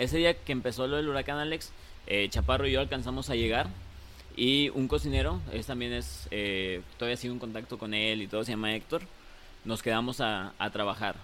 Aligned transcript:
Ese 0.00 0.16
día 0.16 0.34
que 0.34 0.52
empezó 0.52 0.86
lo 0.86 0.96
del 0.96 1.08
huracán 1.08 1.38
Alex, 1.38 1.72
eh, 2.06 2.26
Chaparro 2.30 2.66
y 2.66 2.72
yo 2.72 2.80
alcanzamos 2.80 3.28
a 3.28 3.34
llegar. 3.34 3.68
Y 4.34 4.70
un 4.70 4.88
cocinero, 4.88 5.40
es 5.52 5.66
también 5.66 5.92
es, 5.92 6.26
eh, 6.30 6.80
todavía 6.98 7.18
sigo 7.18 7.34
en 7.34 7.40
contacto 7.40 7.78
con 7.78 7.92
él 7.92 8.22
y 8.22 8.26
todo, 8.26 8.42
se 8.42 8.52
llama 8.52 8.74
Héctor. 8.74 9.02
Nos 9.66 9.82
quedamos 9.82 10.22
a, 10.22 10.54
a 10.58 10.70
trabajar. 10.70 11.16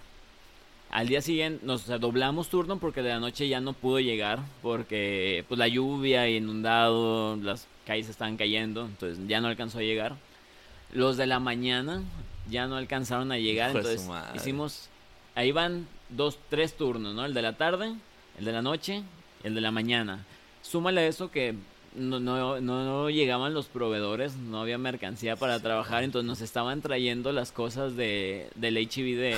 Al 0.91 1.09
día 1.09 1.23
siguiente 1.23 1.65
nos 1.65 1.87
doblamos 1.87 2.49
turno 2.51 2.79
porque 2.79 3.03
de 3.03 3.09
la 3.09 3.19
noche 3.19 3.49
ya 3.49 3.61
no 3.61 3.73
pudo 3.73 3.99
llegar 3.99 4.41
porque 4.63 5.45
pues 5.49 5.59
la 5.59 5.69
lluvia 5.69 6.29
inundado, 6.29 7.37
las 7.37 7.67
calles 7.87 8.09
estaban 8.09 8.37
cayendo, 8.37 8.85
entonces 8.85 9.19
ya 9.27 9.41
no 9.41 9.49
alcanzó 9.49 9.79
a 9.79 9.83
llegar. 9.83 10.17
Los 10.93 11.17
de 11.17 11.27
la 11.27 11.41
mañana 11.41 12.03
ya 12.51 12.67
no 12.67 12.77
alcanzaron 12.77 13.33
a 13.33 13.39
llegar, 13.39 13.73
su 13.73 13.79
entonces 13.79 14.09
hicimos 14.35 14.89
ahí 15.35 15.51
van 15.51 15.89
dos 16.09 16.39
tres 16.51 16.77
turnos, 16.77 17.15
¿no? 17.15 17.25
El 17.25 17.35
de 17.35 17.43
la 17.43 17.55
tarde, 17.55 17.95
el 18.39 18.45
de 18.45 18.53
la 18.53 18.63
noche, 18.63 19.03
el 19.45 19.55
de 19.55 19.61
la 19.61 19.71
mañana. 19.71 20.25
Súmale 20.63 21.03
a 21.03 21.07
eso 21.07 21.31
que 21.31 21.55
no, 21.95 22.21
no, 22.21 22.61
no, 22.61 23.09
llegaban 23.09 23.55
los 23.55 23.67
proveedores, 23.69 24.37
no 24.37 24.61
había 24.61 24.77
mercancía 24.77 25.37
para 25.37 25.61
trabajar, 25.61 26.03
entonces 26.05 26.27
nos 26.27 26.43
estaban 26.43 26.83
trayendo 26.83 27.33
las 27.33 27.53
cosas 27.53 27.97
de, 27.97 28.51
del 28.55 28.77
HB 28.77 29.17
de, 29.17 29.37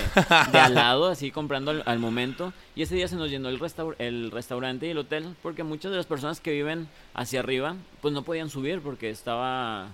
de 0.52 0.58
al 0.58 0.74
lado, 0.74 1.06
así 1.06 1.30
comprando 1.30 1.70
al, 1.70 1.82
al 1.86 1.98
momento. 2.00 2.52
Y 2.74 2.82
ese 2.82 2.96
día 2.96 3.06
se 3.06 3.14
nos 3.14 3.30
llenó 3.30 3.48
el, 3.48 3.60
restaur- 3.60 3.94
el 3.98 4.32
restaurante 4.32 4.86
y 4.86 4.90
el 4.90 4.98
hotel, 4.98 5.36
porque 5.42 5.62
muchas 5.62 5.92
de 5.92 5.98
las 5.98 6.06
personas 6.06 6.40
que 6.40 6.50
viven 6.50 6.88
hacia 7.14 7.38
arriba, 7.40 7.76
pues 8.00 8.12
no 8.12 8.22
podían 8.22 8.50
subir 8.50 8.80
porque 8.80 9.10
estaba, 9.10 9.88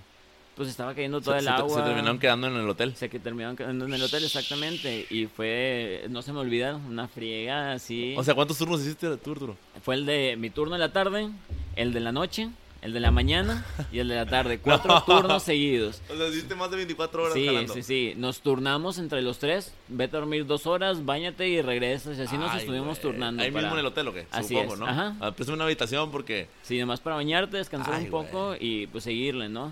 pues 0.55 0.69
estaba 0.69 0.93
cayendo 0.95 1.19
todo 1.21 1.33
Se, 1.33 1.39
el 1.39 1.45
se- 1.45 1.49
agua. 1.51 1.75
se 1.77 1.81
terminaron 1.83 2.19
quedando 2.19 2.47
en 2.47 2.55
el 2.55 2.69
hotel. 2.69 2.91
O 2.93 2.95
sea, 2.97 3.09
que 3.09 3.19
terminaron 3.19 3.55
quedando 3.55 3.85
en 3.85 3.93
el 3.93 4.01
hotel 4.01 4.23
exactamente. 4.23 5.05
Y 5.09 5.25
fue, 5.27 6.05
no 6.09 6.21
se 6.21 6.31
me 6.33 6.39
olvida, 6.39 6.75
una 6.75 7.07
friega 7.07 7.73
así. 7.73 8.15
O 8.17 8.23
sea, 8.23 8.33
¿cuántos 8.35 8.57
turnos 8.57 8.81
hiciste 8.81 9.15
tú, 9.17 9.31
Arturo? 9.31 9.57
fue 9.83 9.95
el 9.95 10.05
de 10.05 10.35
mi 10.37 10.49
turno 10.49 10.73
de 10.75 10.79
la 10.79 10.91
tarde, 10.93 11.29
el 11.75 11.93
de 11.93 11.99
la 11.99 12.11
noche, 12.11 12.49
el 12.81 12.93
de 12.93 12.99
la 12.99 13.09
mañana 13.11 13.65
y 13.91 13.99
el 13.99 14.07
de 14.07 14.15
la 14.15 14.25
tarde. 14.27 14.59
Cuatro 14.59 14.93
No. 14.93 15.03
turnos 15.03 15.43
seguidos. 15.43 16.01
O 16.09 16.15
sea, 16.15 16.27
hiciste 16.27 16.53
más 16.55 16.69
de 16.71 16.77
24 16.77 17.23
horas 17.23 17.33
Sí, 17.33 17.45
jalando. 17.47 17.73
sí, 17.73 17.83
sí. 17.83 18.13
Nos 18.15 18.41
turnamos 18.41 18.97
entre 18.99 19.21
los 19.23 19.39
tres. 19.39 19.73
Vete 19.87 20.15
a 20.15 20.19
dormir 20.19 20.45
dos 20.45 20.67
horas, 20.67 21.03
bañate 21.03 21.47
y 21.49 21.61
regresas. 21.61 22.17
Y 22.17 22.21
así 22.21 22.37
nos 22.37 22.55
estuvimos 22.55 22.99
turnando. 23.01 23.41
Ahí 23.43 23.49
para- 23.51 23.63
mismo 23.63 23.75
en 23.75 23.79
el 23.81 23.85
hotel, 23.87 24.07
¿o 24.07 24.13
qué? 24.13 24.27
Así 24.31 24.53
Supongo, 24.53 24.73
es, 24.75 24.79
¿no? 24.79 24.87
ajá. 24.87 25.15
Ah, 25.19 25.31
préstame 25.31 25.55
una 25.55 25.65
habitación 25.65 26.11
porque... 26.11 26.47
Sí, 26.63 26.77
nomás 26.79 26.99
para 27.01 27.15
bañarte, 27.17 27.57
descansar 27.57 27.95
Ay, 27.95 28.05
un 28.05 28.11
poco 28.11 28.55
y 28.59 28.87
pues 28.87 29.03
seguirle, 29.03 29.49
¿no? 29.49 29.71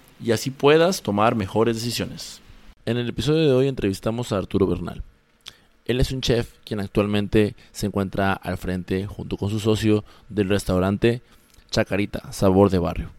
y 0.23 0.31
así 0.31 0.51
puedas 0.51 1.01
tomar 1.01 1.35
mejores 1.35 1.75
decisiones. 1.75 2.41
En 2.85 2.97
el 2.97 3.09
episodio 3.09 3.45
de 3.45 3.53
hoy 3.53 3.67
entrevistamos 3.67 4.31
a 4.31 4.37
Arturo 4.37 4.67
Bernal. 4.67 5.03
Él 5.85 5.99
es 5.99 6.11
un 6.11 6.21
chef 6.21 6.53
quien 6.63 6.79
actualmente 6.79 7.55
se 7.71 7.87
encuentra 7.87 8.33
al 8.33 8.57
frente 8.57 9.07
junto 9.07 9.37
con 9.37 9.49
su 9.49 9.59
socio 9.59 10.03
del 10.29 10.49
restaurante 10.49 11.21
Chacarita, 11.69 12.31
Sabor 12.31 12.69
de 12.69 12.79
Barrio. 12.79 13.09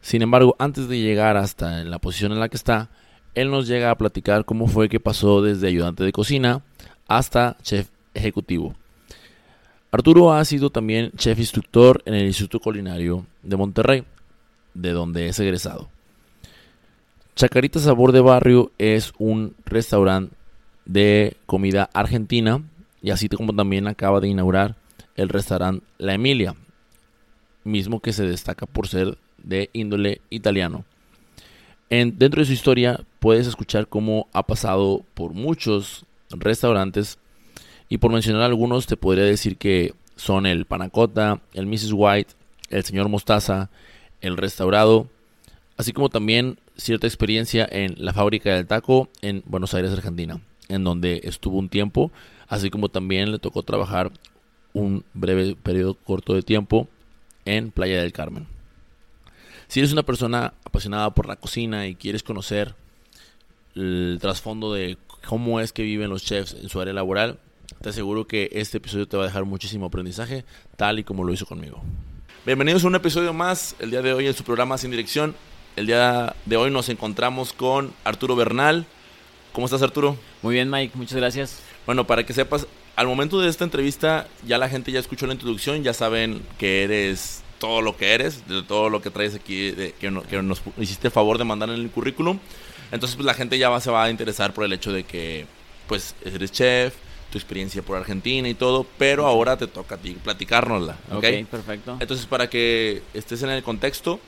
Sin 0.00 0.20
embargo, 0.22 0.56
antes 0.58 0.88
de 0.88 1.00
llegar 1.00 1.36
hasta 1.36 1.84
la 1.84 1.98
posición 1.98 2.32
en 2.32 2.40
la 2.40 2.48
que 2.48 2.56
está, 2.56 2.90
él 3.34 3.50
nos 3.50 3.66
llega 3.66 3.90
a 3.90 3.96
platicar 3.96 4.44
cómo 4.44 4.66
fue 4.66 4.88
que 4.88 5.00
pasó 5.00 5.42
desde 5.42 5.68
ayudante 5.68 6.04
de 6.04 6.12
cocina 6.12 6.62
hasta 7.08 7.56
chef 7.62 7.88
ejecutivo. 8.14 8.74
Arturo 9.90 10.32
ha 10.32 10.44
sido 10.44 10.70
también 10.70 11.12
chef 11.16 11.38
instructor 11.38 12.02
en 12.04 12.14
el 12.14 12.26
Instituto 12.26 12.60
Culinario 12.60 13.26
de 13.42 13.56
Monterrey, 13.56 14.04
de 14.74 14.92
donde 14.92 15.28
es 15.28 15.38
egresado. 15.38 15.88
Chacarita 17.34 17.80
Sabor 17.80 18.12
de 18.12 18.20
Barrio 18.20 18.72
es 18.78 19.12
un 19.18 19.54
restaurante 19.64 20.36
de 20.84 21.36
comida 21.46 21.88
argentina 21.94 22.62
y 23.02 23.10
así 23.10 23.28
como 23.28 23.54
también 23.54 23.86
acaba 23.86 24.20
de 24.20 24.28
inaugurar 24.28 24.76
el 25.16 25.30
restaurante 25.30 25.84
La 25.98 26.14
Emilia, 26.14 26.54
mismo 27.64 28.00
que 28.00 28.12
se 28.12 28.26
destaca 28.26 28.66
por 28.66 28.86
ser 28.86 29.16
de 29.38 29.70
índole 29.72 30.20
italiano. 30.28 30.84
En, 31.88 32.18
dentro 32.18 32.40
de 32.40 32.46
su 32.46 32.52
historia 32.52 33.00
puedes 33.18 33.46
escuchar 33.46 33.88
cómo 33.88 34.28
ha 34.32 34.46
pasado 34.46 35.02
por 35.14 35.32
muchos 35.32 36.04
restaurantes 36.30 37.18
y 37.88 37.98
por 37.98 38.12
mencionar 38.12 38.42
algunos 38.42 38.86
te 38.86 38.96
podría 38.96 39.24
decir 39.24 39.56
que 39.56 39.94
son 40.16 40.44
el 40.44 40.66
Panacota, 40.66 41.40
el 41.54 41.66
Mrs. 41.66 41.92
White, 41.94 42.34
el 42.68 42.84
Señor 42.84 43.08
Mostaza, 43.08 43.70
el 44.20 44.36
Restaurado, 44.36 45.08
así 45.76 45.92
como 45.92 46.08
también 46.10 46.58
cierta 46.76 47.06
experiencia 47.06 47.68
en 47.70 47.94
la 47.98 48.12
fábrica 48.12 48.54
del 48.54 48.66
taco 48.66 49.08
en 49.20 49.42
Buenos 49.46 49.74
Aires, 49.74 49.92
Argentina, 49.92 50.40
en 50.68 50.84
donde 50.84 51.20
estuvo 51.24 51.58
un 51.58 51.68
tiempo, 51.68 52.12
así 52.48 52.70
como 52.70 52.88
también 52.88 53.30
le 53.30 53.38
tocó 53.38 53.62
trabajar 53.62 54.10
un 54.72 55.04
breve 55.14 55.56
periodo 55.56 55.94
corto 55.94 56.34
de 56.34 56.42
tiempo 56.42 56.88
en 57.44 57.70
Playa 57.70 58.00
del 58.00 58.12
Carmen. 58.12 58.46
Si 59.68 59.80
eres 59.80 59.92
una 59.92 60.02
persona 60.02 60.54
apasionada 60.64 61.14
por 61.14 61.26
la 61.26 61.36
cocina 61.36 61.86
y 61.86 61.94
quieres 61.94 62.22
conocer 62.22 62.74
el 63.74 64.18
trasfondo 64.20 64.72
de 64.72 64.98
cómo 65.26 65.60
es 65.60 65.72
que 65.72 65.82
viven 65.82 66.10
los 66.10 66.24
chefs 66.24 66.54
en 66.54 66.68
su 66.68 66.80
área 66.80 66.92
laboral, 66.92 67.38
te 67.80 67.88
aseguro 67.88 68.26
que 68.26 68.50
este 68.52 68.78
episodio 68.78 69.08
te 69.08 69.16
va 69.16 69.24
a 69.24 69.26
dejar 69.26 69.44
muchísimo 69.44 69.86
aprendizaje, 69.86 70.44
tal 70.76 70.98
y 70.98 71.04
como 71.04 71.24
lo 71.24 71.32
hizo 71.32 71.46
conmigo. 71.46 71.82
Bienvenidos 72.44 72.84
a 72.84 72.88
un 72.88 72.94
episodio 72.96 73.32
más, 73.32 73.76
el 73.78 73.90
día 73.90 74.02
de 74.02 74.12
hoy 74.12 74.26
en 74.26 74.34
su 74.34 74.44
programa 74.44 74.76
Sin 74.76 74.90
Dirección. 74.90 75.34
El 75.76 75.86
día 75.86 76.34
de 76.44 76.56
hoy 76.56 76.70
nos 76.70 76.88
encontramos 76.88 77.52
con 77.52 77.92
Arturo 78.04 78.36
Bernal. 78.36 78.86
¿Cómo 79.52 79.66
estás, 79.66 79.82
Arturo? 79.82 80.16
Muy 80.42 80.54
bien, 80.54 80.70
Mike, 80.70 80.92
muchas 80.96 81.16
gracias. 81.16 81.60
Bueno, 81.86 82.06
para 82.06 82.24
que 82.24 82.32
sepas, 82.32 82.66
al 82.96 83.06
momento 83.06 83.40
de 83.40 83.48
esta 83.48 83.64
entrevista 83.64 84.28
ya 84.46 84.58
la 84.58 84.68
gente 84.68 84.92
ya 84.92 85.00
escuchó 85.00 85.26
la 85.26 85.32
introducción, 85.34 85.82
ya 85.82 85.94
saben 85.94 86.42
que 86.58 86.84
eres 86.84 87.42
todo 87.58 87.80
lo 87.80 87.96
que 87.96 88.12
eres, 88.12 88.46
de 88.48 88.62
todo 88.62 88.90
lo 88.90 89.00
que 89.00 89.10
traes 89.10 89.34
aquí, 89.34 89.70
de- 89.70 89.92
que, 89.92 90.10
no- 90.10 90.22
que 90.22 90.42
nos 90.42 90.62
hiciste 90.78 91.08
el 91.08 91.12
favor 91.12 91.38
de 91.38 91.44
mandar 91.44 91.68
en 91.70 91.76
el 91.76 91.90
currículum. 91.90 92.38
Entonces, 92.90 93.16
pues 93.16 93.24
la 93.24 93.34
gente 93.34 93.56
ya 93.58 93.70
va, 93.70 93.80
se 93.80 93.90
va 93.90 94.04
a 94.04 94.10
interesar 94.10 94.52
por 94.52 94.64
el 94.64 94.72
hecho 94.72 94.92
de 94.92 95.04
que, 95.04 95.46
pues, 95.86 96.14
eres 96.24 96.52
chef, 96.52 96.94
tu 97.30 97.38
experiencia 97.38 97.80
por 97.80 97.96
Argentina 97.96 98.46
y 98.46 98.52
todo, 98.54 98.84
pero 98.98 99.26
ahora 99.26 99.56
te 99.56 99.66
toca 99.66 99.94
a 99.94 99.98
ti 99.98 100.12
platicárnosla, 100.22 100.98
¿ok? 101.12 101.16
ok, 101.24 101.46
perfecto. 101.50 101.96
Entonces, 101.98 102.26
para 102.26 102.50
que 102.50 103.02
estés 103.14 103.42
en 103.42 103.48
el 103.50 103.62
contexto, 103.62 104.20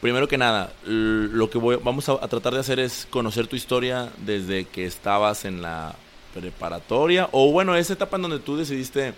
primero 0.00 0.26
que 0.28 0.38
nada, 0.38 0.72
lo 0.84 1.50
que 1.50 1.58
voy- 1.58 1.78
vamos 1.82 2.08
a, 2.08 2.12
a 2.12 2.28
tratar 2.28 2.54
de 2.54 2.60
hacer 2.60 2.78
es 2.80 3.06
conocer 3.10 3.46
tu 3.46 3.56
historia 3.56 4.10
desde 4.18 4.64
que 4.66 4.84
estabas 4.86 5.44
en 5.44 5.62
la 5.62 5.94
preparatoria, 6.34 7.28
o 7.32 7.50
bueno, 7.52 7.74
esa 7.76 7.92
etapa 7.92 8.16
en 8.16 8.22
donde 8.22 8.38
tú 8.38 8.56
decidiste, 8.56 9.12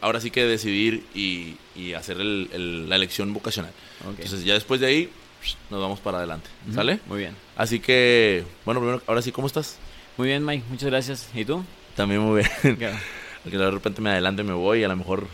ahora 0.00 0.20
sí 0.20 0.30
que 0.30 0.44
decidir 0.44 1.04
y, 1.14 1.56
y 1.76 1.94
hacer 1.94 2.20
el- 2.20 2.48
el- 2.52 2.88
la 2.88 2.96
elección 2.96 3.32
vocacional. 3.34 3.72
Entonces, 4.08 4.44
ya 4.44 4.54
después 4.54 4.80
de 4.80 4.86
ahí, 4.86 5.10
nos 5.70 5.80
vamos 5.80 6.00
para 6.00 6.18
adelante, 6.18 6.48
¿sale? 6.74 7.00
Muy 7.06 7.18
bien. 7.18 7.34
Así 7.56 7.80
que, 7.80 8.44
bueno, 8.64 8.80
primero, 8.80 9.02
ahora 9.06 9.22
sí, 9.22 9.32
¿cómo 9.32 9.46
estás? 9.46 9.76
Muy 10.16 10.28
bien, 10.28 10.44
Mike, 10.44 10.64
muchas 10.70 10.90
gracias. 10.90 11.28
¿Y 11.34 11.44
tú? 11.44 11.64
También 11.96 12.20
muy 12.20 12.42
bien. 12.62 12.78
Porque 13.42 13.56
de 13.58 13.70
repente 13.70 14.00
me 14.00 14.10
adelante 14.10 14.42
me 14.42 14.52
voy 14.52 14.80
y 14.80 14.84
a 14.84 14.88
lo 14.88 14.96
mejor 14.96 15.26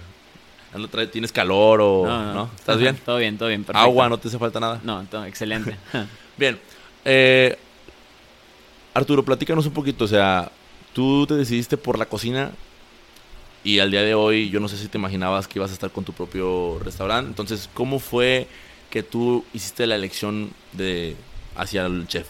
tienes 1.13 1.33
calor 1.33 1.81
o 1.83 2.05
no, 2.07 2.51
¿Estás 2.57 2.79
bien? 2.79 2.97
Todo 3.05 3.19
bien, 3.19 3.39
todo 3.39 3.49
bien, 3.49 3.65
perfecto. 3.65 3.79
Agua, 3.85 4.09
no 4.09 4.19
te 4.19 4.29
hace 4.29 4.39
falta 4.39 4.61
nada. 4.61 4.81
No, 4.83 5.05
todo 5.05 5.25
excelente. 5.25 5.77
Bien. 6.37 6.59
eh, 7.05 7.57
Arturo, 8.93 9.25
platícanos 9.25 9.67
un 9.67 9.73
poquito. 9.73 10.05
O 10.05 10.09
sea, 10.09 10.51
tú 10.93 11.27
te 11.27 11.35
decidiste 11.35 11.77
por 11.77 11.99
la 11.99 12.07
cocina 12.07 12.53
y 13.65 13.79
al 13.79 13.91
día 13.91 14.03
de 14.03 14.15
hoy 14.15 14.51
yo 14.51 14.61
no 14.61 14.69
sé 14.69 14.77
si 14.77 14.89
te 14.89 14.99
imaginabas 14.99 15.49
que 15.49 15.59
ibas 15.59 15.71
a 15.71 15.75
estar 15.75 15.91
con 15.91 16.05
tu 16.05 16.13
propio 16.13 16.79
restaurante. 16.81 17.29
Entonces, 17.29 17.69
¿cómo 17.73 17.99
fue 17.99 18.47
que 18.91 19.03
tú 19.03 19.45
hiciste 19.53 19.87
la 19.87 19.95
elección 19.97 20.51
de 20.73 21.17
hacia 21.57 21.87
el 21.87 22.07
chef? 22.07 22.29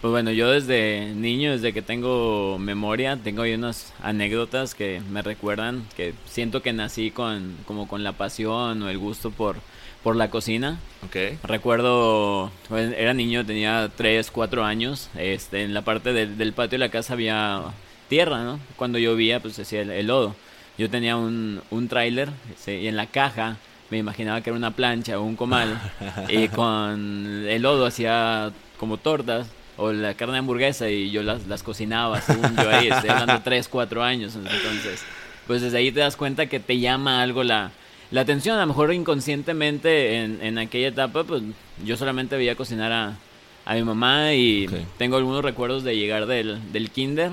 Pues 0.00 0.10
bueno, 0.10 0.30
yo 0.30 0.50
desde 0.50 1.12
niño, 1.14 1.52
desde 1.52 1.74
que 1.74 1.82
tengo 1.82 2.58
memoria, 2.58 3.18
tengo 3.22 3.42
ahí 3.42 3.52
unas 3.52 3.92
anécdotas 4.02 4.74
que 4.74 5.02
me 5.10 5.20
recuerdan 5.20 5.84
que 5.94 6.14
siento 6.24 6.62
que 6.62 6.72
nací 6.72 7.10
con 7.10 7.56
como 7.66 7.86
con 7.86 8.02
la 8.02 8.12
pasión 8.12 8.82
o 8.82 8.88
el 8.88 8.96
gusto 8.96 9.30
por 9.30 9.56
por 10.02 10.16
la 10.16 10.30
cocina. 10.30 10.78
Ok. 11.04 11.38
Recuerdo, 11.42 12.50
pues, 12.68 12.94
era 12.96 13.12
niño, 13.12 13.44
tenía 13.44 13.90
3, 13.94 14.30
4 14.30 14.64
años. 14.64 15.10
Este, 15.16 15.62
en 15.62 15.74
la 15.74 15.82
parte 15.82 16.14
del, 16.14 16.38
del 16.38 16.54
patio 16.54 16.78
de 16.78 16.86
la 16.86 16.90
casa 16.90 17.12
había 17.12 17.62
tierra, 18.08 18.42
¿no? 18.42 18.58
Cuando 18.76 18.98
llovía, 18.98 19.40
pues 19.40 19.58
hacía 19.58 19.82
el, 19.82 19.90
el 19.90 20.06
lodo. 20.06 20.34
Yo 20.78 20.88
tenía 20.88 21.16
un, 21.16 21.60
un 21.70 21.88
tráiler 21.88 22.30
sí, 22.56 22.72
y 22.72 22.88
en 22.88 22.96
la 22.96 23.06
caja 23.06 23.58
me 23.90 23.98
imaginaba 23.98 24.40
que 24.40 24.48
era 24.48 24.56
una 24.56 24.70
plancha 24.70 25.18
o 25.18 25.22
un 25.22 25.36
comal. 25.36 25.78
y 26.30 26.48
con 26.48 27.44
el 27.46 27.60
lodo 27.60 27.84
hacía 27.84 28.52
como 28.78 28.96
tortas 28.96 29.48
o 29.80 29.92
la 29.92 30.14
carne 30.14 30.34
de 30.34 30.38
hamburguesa 30.40 30.90
y 30.90 31.10
yo 31.10 31.22
las, 31.22 31.46
las 31.46 31.62
cocinaba, 31.62 32.20
según 32.20 32.54
yo 32.54 32.68
ahí, 32.68 32.88
estoy 32.88 33.08
hablando 33.10 33.32
de 33.34 33.40
3, 33.40 33.68
4 33.68 34.02
años. 34.02 34.36
Entonces, 34.36 35.02
pues 35.46 35.62
desde 35.62 35.78
ahí 35.78 35.90
te 35.90 36.00
das 36.00 36.16
cuenta 36.16 36.46
que 36.46 36.60
te 36.60 36.78
llama 36.78 37.22
algo 37.22 37.42
la, 37.42 37.70
la 38.10 38.20
atención. 38.20 38.58
A 38.58 38.60
lo 38.60 38.66
mejor 38.66 38.92
inconscientemente 38.92 40.18
en, 40.22 40.38
en 40.42 40.58
aquella 40.58 40.88
etapa, 40.88 41.24
pues 41.24 41.42
yo 41.84 41.96
solamente 41.96 42.36
veía 42.36 42.54
cocinar 42.56 42.92
a, 42.92 43.16
a 43.64 43.74
mi 43.74 43.82
mamá 43.82 44.34
y 44.34 44.68
tengo 44.98 45.16
algunos 45.16 45.42
recuerdos 45.42 45.82
de 45.82 45.96
llegar 45.96 46.26
del, 46.26 46.72
del 46.72 46.90
kinder 46.90 47.30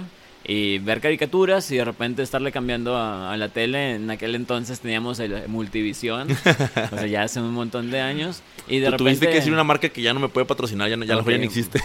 y 0.49 0.79
ver 0.79 1.01
caricaturas 1.01 1.69
y 1.71 1.75
de 1.77 1.83
repente 1.83 2.23
estarle 2.23 2.53
cambiando 2.53 2.95
a, 2.95 3.33
a 3.33 3.37
la 3.37 3.49
tele. 3.49 3.95
En 3.95 4.09
aquel 4.09 4.33
entonces 4.35 4.79
teníamos 4.79 5.19
el 5.19 5.47
Multivisión, 5.49 6.29
o 6.91 6.95
sea, 6.97 7.05
ya 7.05 7.23
hace 7.23 7.41
un 7.41 7.51
montón 7.53 7.91
de 7.91 7.99
años. 8.01 8.41
Y 8.67 8.79
de 8.79 8.85
Tú 8.87 8.91
repente... 8.91 8.97
tuviste 9.03 9.27
que 9.29 9.35
decir 9.35 9.51
una 9.53 9.63
marca 9.65 9.89
que 9.89 10.01
ya 10.01 10.13
no 10.13 10.19
me 10.21 10.29
puede 10.29 10.45
patrocinar, 10.45 10.89
ya, 10.89 10.95
no, 10.97 11.03
ya 11.05 11.13
a 11.13 11.17
lo 11.17 11.23
mejor 11.23 11.33
ya 11.33 11.37
Ok. 11.37 11.43
no 11.43 11.47
existe. 11.49 11.79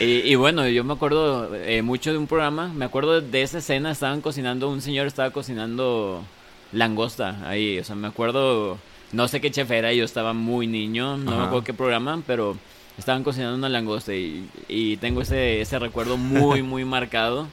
y, 0.00 0.30
y 0.30 0.34
bueno, 0.34 0.66
yo 0.68 0.84
me 0.84 0.92
acuerdo 0.92 1.54
eh, 1.54 1.82
mucho 1.82 2.12
de 2.12 2.18
un 2.18 2.26
programa, 2.26 2.68
me 2.68 2.84
acuerdo 2.84 3.20
de 3.20 3.42
esa 3.42 3.58
escena, 3.58 3.90
estaban 3.92 4.20
cocinando, 4.20 4.68
un 4.68 4.80
señor 4.80 5.06
estaba 5.06 5.30
cocinando 5.30 6.22
langosta 6.72 7.38
ahí, 7.48 7.78
o 7.78 7.84
sea, 7.84 7.94
me 7.94 8.08
acuerdo, 8.08 8.78
no 9.12 9.28
sé 9.28 9.40
qué 9.40 9.50
chef 9.50 9.70
era, 9.70 9.92
yo 9.92 10.04
estaba 10.04 10.32
muy 10.32 10.66
niño, 10.66 11.16
no 11.16 11.30
me 11.30 11.36
Ajá. 11.36 11.44
acuerdo 11.46 11.64
qué 11.64 11.74
programa, 11.74 12.22
pero 12.26 12.56
estaban 12.98 13.24
cocinando 13.24 13.56
una 13.56 13.68
langosta 13.68 14.14
y, 14.14 14.48
y 14.68 14.96
tengo 14.98 15.22
ese, 15.22 15.60
ese 15.60 15.78
recuerdo 15.78 16.16
muy, 16.16 16.62
muy 16.72 16.84
marcado. 16.84 17.48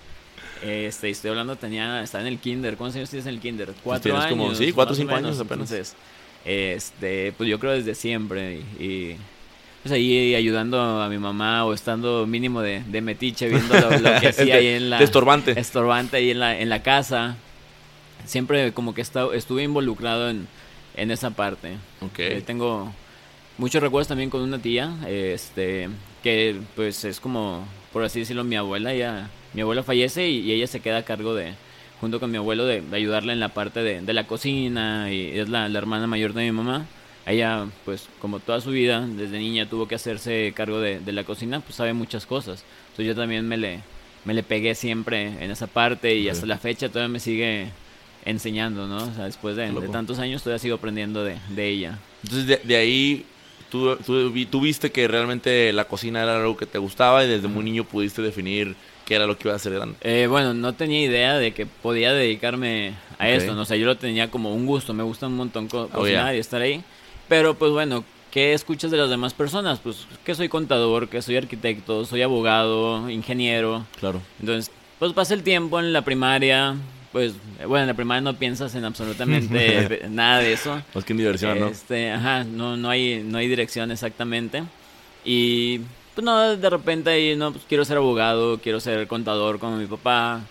Este, 0.64 1.10
estoy 1.10 1.32
hablando, 1.32 1.56
tenía, 1.56 2.04
estaba 2.04 2.22
en 2.22 2.28
el 2.28 2.38
kinder, 2.38 2.78
¿cuántos 2.78 2.98
años 2.98 3.10
tienes 3.10 3.26
en 3.26 3.34
el 3.34 3.40
kinder? 3.40 3.74
Cuatro 3.84 4.04
tienes 4.12 4.26
años. 4.26 4.38
como, 4.38 4.56
sí, 4.56 4.72
cuatro 4.72 4.94
o 4.94 4.96
cinco 4.96 5.16
años 5.16 5.40
apenas. 5.40 5.72
Entonces, 5.72 5.96
este, 6.46 7.34
pues 7.38 7.50
yo 7.50 7.60
creo 7.60 7.72
desde 7.72 7.96
siempre 7.96 8.62
y, 8.80 8.84
y, 8.84 9.18
pues 9.82 9.92
ahí 9.94 10.36
ayudando 10.36 10.80
a 11.02 11.10
mi 11.10 11.18
mamá 11.18 11.66
o 11.66 11.74
estando 11.74 12.28
mínimo 12.28 12.62
de, 12.62 12.84
de 12.86 13.02
metiche 13.02 13.50
viendo 13.50 13.74
lo, 13.80 13.90
lo 13.98 14.20
que 14.20 14.28
hacía 14.30 14.46
De- 14.46 14.54
ahí 14.54 14.68
en 14.68 14.92
la 14.92 15.00
de 15.00 15.04
estorbante. 15.06 15.60
estorbante 15.60 16.18
ahí 16.18 16.30
en 16.30 16.40
la 16.40 16.60
en 16.60 16.70
la 16.70 16.84
casa 16.84 17.36
siempre 18.26 18.72
como 18.74 18.94
que 18.94 19.02
esta- 19.02 19.34
estuve 19.34 19.64
involucrado 19.64 20.30
en, 20.30 20.48
en 20.96 21.10
esa 21.10 21.32
parte 21.32 21.78
Ok. 22.02 22.20
Eh, 22.20 22.44
tengo 22.46 22.94
muchos 23.62 23.82
recuerdos 23.82 24.08
también 24.08 24.30
con 24.30 24.42
una 24.42 24.58
tía 24.60 24.92
este 25.08 25.88
que 26.24 26.60
pues 26.76 27.06
es 27.06 27.20
como 27.20 27.64
por 27.94 28.04
así 28.04 28.20
decirlo 28.20 28.44
mi 28.44 28.56
abuela 28.56 28.92
ella 28.94 29.30
mi 29.54 29.62
abuela 29.62 29.84
fallece 29.84 30.28
y, 30.30 30.40
y 30.40 30.52
ella 30.52 30.68
se 30.68 30.80
queda 30.80 30.98
a 30.98 31.04
cargo 31.06 31.34
de 31.36 31.54
junto 32.00 32.20
con 32.20 32.32
mi 32.32 32.38
abuelo 32.38 32.66
de, 32.66 32.82
de 32.82 32.96
ayudarle 32.98 33.34
en 33.34 33.40
la 33.40 33.50
parte 33.50 33.82
de, 33.84 34.02
de 34.02 34.14
la 34.14 34.26
cocina 34.26 35.12
y 35.14 35.38
es 35.38 35.48
la, 35.50 35.70
la 35.70 35.78
hermana 35.78 36.08
mayor 36.08 36.34
de 36.34 36.44
mi 36.44 36.52
mamá. 36.52 36.88
Ella 37.28 37.68
pues 37.86 38.08
como 38.20 38.40
toda 38.40 38.60
su 38.62 38.72
vida 38.72 39.06
desde 39.06 39.38
niña 39.38 39.70
tuvo 39.70 39.88
que 39.88 39.94
hacerse 39.94 40.52
cargo 40.56 40.80
de, 40.80 41.00
de 41.00 41.12
la 41.12 41.24
cocina 41.24 41.60
pues 41.60 41.76
sabe 41.76 41.94
muchas 41.94 42.26
cosas. 42.26 42.64
Entonces 42.90 43.06
yo 43.06 43.16
también 43.16 43.48
me 43.48 43.58
le 43.58 43.82
me 44.26 44.34
le 44.34 44.42
pegué 44.42 44.74
siempre 44.74 45.28
en 45.44 45.52
esa 45.52 45.68
parte 45.68 46.16
y 46.16 46.26
Ok. 46.28 46.32
hasta 46.34 46.46
la 46.48 46.58
fecha 46.58 46.90
todavía 46.90 47.10
me 47.14 47.20
sigue 47.20 47.68
enseñando 48.26 48.88
no 48.88 48.98
o 49.04 49.14
sea 49.16 49.26
después 49.26 49.56
de, 49.56 49.72
de 49.72 49.88
tantos 49.90 50.18
años 50.20 50.42
todavía 50.44 50.60
sigo 50.60 50.76
aprendiendo 50.78 51.24
de, 51.24 51.38
de 51.50 51.68
ella. 51.70 52.00
Entonces 52.24 52.48
de, 52.48 52.62
de 52.64 52.76
ahí 52.78 53.26
tú, 53.72 53.96
tú, 54.06 54.32
tú 54.46 54.62
viste 54.62 54.92
que 54.92 55.08
realmente 55.08 55.74
la 55.74 55.86
cocina 55.86 56.22
era 56.22 56.36
algo 56.40 56.56
que 56.58 56.66
te 56.68 56.78
gustaba 56.78 57.24
y 57.24 57.28
desde 57.28 57.48
muy 57.48 57.64
niño 57.64 57.84
pudiste 57.86 58.22
definir 58.22 58.76
qué 59.06 59.16
era 59.16 59.26
lo 59.26 59.38
que 59.38 59.48
iba 59.48 59.54
a 59.54 59.56
hacer 59.56 59.74
grande. 59.74 59.96
Eh, 60.02 60.28
bueno, 60.30 60.54
no 60.54 60.74
tenía 60.74 61.02
idea 61.02 61.38
de 61.38 61.54
que 61.54 61.66
podía 61.66 62.14
dedicarme 62.14 62.94
a 63.18 63.24
Ok. 63.26 63.30
esto, 63.32 63.56
¿no? 63.56 63.62
O 63.62 63.66
sea, 63.66 63.78
yo 63.78 63.86
lo 63.88 63.98
tenía 63.98 64.30
como 64.30 64.54
un 64.54 64.66
gusto, 64.68 64.94
me 64.94 65.04
gusta 65.04 65.28
un 65.28 65.36
montón 65.38 65.68
co- 65.68 65.90
Oh, 65.94 66.00
cocinar 66.00 66.28
yeah. 66.28 66.36
y 66.36 66.40
estar 66.40 66.62
ahí. 66.62 66.84
Pero 67.28 67.56
pues 67.56 67.72
bueno, 67.72 68.04
¿qué 68.30 68.54
escuchas 68.54 68.92
de 68.92 68.98
las 68.98 69.10
demás 69.10 69.34
personas? 69.34 69.80
Pues 69.80 70.06
que 70.24 70.36
soy 70.36 70.50
contador, 70.50 71.10
que 71.10 71.22
soy 71.22 71.38
arquitecto, 71.38 72.06
soy 72.06 72.22
abogado, 72.22 73.10
ingeniero. 73.10 73.86
Claro. 74.00 74.22
Entonces, 74.40 74.72
pues 75.00 75.14
pasa 75.14 75.34
el 75.34 75.44
tiempo 75.44 75.80
en 75.80 75.94
la 75.94 76.04
primaria, 76.04 76.76
pues 77.12 77.34
bueno, 77.68 77.84
en 77.84 77.88
la 77.88 77.94
primaria 77.94 78.22
no 78.22 78.36
piensas 78.38 78.74
en 78.76 78.86
absolutamente 78.86 80.02
nada 80.10 80.40
de 80.40 80.54
eso. 80.54 80.82
Más 80.94 81.04
que 81.04 81.14
en 81.14 81.18
diversión, 81.18 81.60
¿no? 81.60 81.68
Este, 81.68 82.12
ajá, 82.12 82.44
no, 82.44 82.78
no 82.78 82.90
hay, 82.90 83.22
no 83.24 83.38
hay 83.38 83.48
dirección 83.48 83.92
exactamente. 83.92 84.64
Y 85.26 85.80
pues 86.16 86.26
no, 86.26 86.56
de 86.56 86.70
repente 86.70 87.10
ahí, 87.10 87.36
no, 87.36 87.52
pues 87.52 87.66
quiero 87.68 87.86
ser 87.86 87.98
abogado, 87.98 88.60
quiero 88.60 88.80
ser 88.80 89.08
contador 89.08 89.60
como 89.60 89.78
mi 89.78 89.88
papá. 89.88 90.42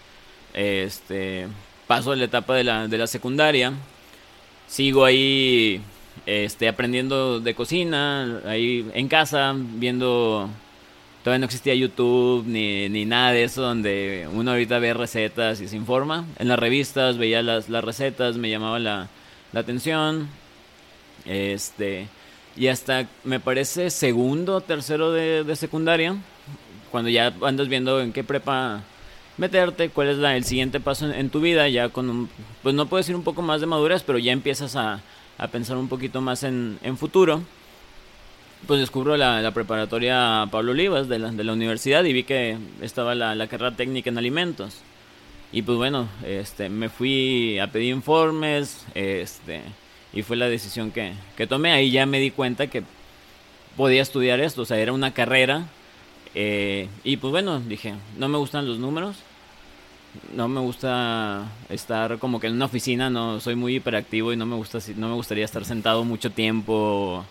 Este, 0.52 1.46
paso 1.86 2.12
a 2.12 2.16
la 2.16 2.24
etapa 2.24 2.54
de 2.54 2.64
la, 2.64 2.88
de 2.88 2.98
la 2.98 3.06
secundaria. 3.06 3.72
Sigo 4.66 5.04
ahí, 5.04 5.80
este, 6.26 6.68
aprendiendo 6.68 7.40
de 7.40 7.54
cocina, 7.54 8.40
ahí 8.46 8.88
en 8.94 9.08
casa, 9.08 9.54
viendo 9.56 10.48
Todavía 11.22 11.40
no 11.40 11.44
existía 11.46 11.74
YouTube 11.74 12.46
ni, 12.46 12.88
ni 12.88 13.04
nada 13.04 13.32
de 13.32 13.44
eso 13.44 13.60
donde 13.60 14.26
uno 14.32 14.52
ahorita 14.52 14.78
ve 14.78 14.94
recetas 14.94 15.60
y 15.60 15.68
se 15.68 15.76
informa. 15.76 16.24
En 16.38 16.48
las 16.48 16.58
revistas 16.58 17.18
veía 17.18 17.42
las, 17.42 17.68
las 17.68 17.84
recetas, 17.84 18.38
me 18.38 18.48
llamaba 18.48 18.78
la, 18.78 19.08
la 19.52 19.60
atención. 19.60 20.28
Este, 21.26 22.08
y 22.56 22.68
hasta 22.68 23.06
me 23.24 23.38
parece 23.38 23.90
segundo, 23.90 24.62
tercero 24.62 25.12
de, 25.12 25.44
de 25.44 25.56
secundaria, 25.56 26.16
cuando 26.90 27.10
ya 27.10 27.34
andas 27.42 27.68
viendo 27.68 28.00
en 28.00 28.14
qué 28.14 28.24
prepa 28.24 28.82
meterte, 29.36 29.90
cuál 29.90 30.08
es 30.08 30.16
la, 30.16 30.36
el 30.36 30.44
siguiente 30.44 30.80
paso 30.80 31.10
en, 31.12 31.28
tu 31.28 31.40
vida, 31.40 31.68
ya 31.68 31.90
con 31.90 32.08
un, 32.08 32.30
pues 32.62 32.74
no 32.74 32.86
puedo 32.86 33.00
decir 33.00 33.14
un 33.14 33.24
poco 33.24 33.42
más 33.42 33.60
de 33.60 33.66
madurez, 33.66 34.02
pero 34.02 34.18
ya 34.18 34.32
empiezas 34.32 34.74
a, 34.74 35.02
a 35.36 35.48
pensar 35.48 35.76
un 35.76 35.88
poquito 35.88 36.22
más 36.22 36.42
en, 36.44 36.78
en 36.82 36.96
futuro 36.96 37.42
pues 38.66 38.80
descubro 38.80 39.16
la, 39.16 39.50
preparatoria 39.52 40.46
Pablo 40.50 40.72
Olivas 40.72 41.08
de 41.08 41.18
la, 41.18 41.30
de 41.30 41.44
la 41.44 41.52
universidad 41.52 42.04
y 42.04 42.12
vi 42.12 42.24
que 42.24 42.56
estaba 42.80 43.14
la, 43.14 43.34
la 43.34 43.46
carrera 43.46 43.74
técnica 43.76 44.10
en 44.10 44.18
alimentos. 44.18 44.78
Y 45.52 45.62
pues 45.62 45.78
bueno, 45.78 46.08
este, 46.24 46.68
me 46.68 46.88
fui 46.88 47.58
a 47.58 47.66
pedir 47.72 47.92
informes, 47.92 48.86
este, 48.94 49.62
y 50.12 50.22
fue 50.22 50.36
la 50.36 50.48
decisión 50.48 50.92
que, 50.92 51.12
que 51.36 51.46
tomé. 51.46 51.72
Ahí 51.72 51.90
ya 51.90 52.06
me 52.06 52.20
di 52.20 52.30
cuenta 52.30 52.68
que 52.68 52.84
podía 53.76 54.02
estudiar 54.02 54.40
esto, 54.40 54.62
o 54.62 54.64
sea, 54.64 54.78
era 54.78 54.92
una 54.92 55.12
carrera. 55.12 55.66
eh, 56.34 56.88
y 57.02 57.16
pues 57.16 57.32
bueno, 57.32 57.60
dije, 57.60 57.94
no 58.18 58.28
me 58.28 58.38
gustan 58.38 58.68
los 58.68 58.78
números, 58.78 59.16
no 60.34 60.48
me 60.48 60.60
gusta 60.60 61.44
estar 61.68 62.18
como 62.18 62.40
que 62.40 62.48
en 62.48 62.54
una 62.54 62.66
oficina, 62.66 63.10
no 63.10 63.40
soy 63.40 63.56
muy 63.56 63.76
hiperactivo 63.76 64.32
y 64.32 64.36
no 64.36 64.46
me 64.46 64.56
gusta, 64.56 64.78
no 64.96 65.08
me 65.08 65.14
gustaría 65.14 65.44
estar 65.44 65.64
sentado 65.64 66.04
mucho 66.04 66.30
tiempo 66.30 67.24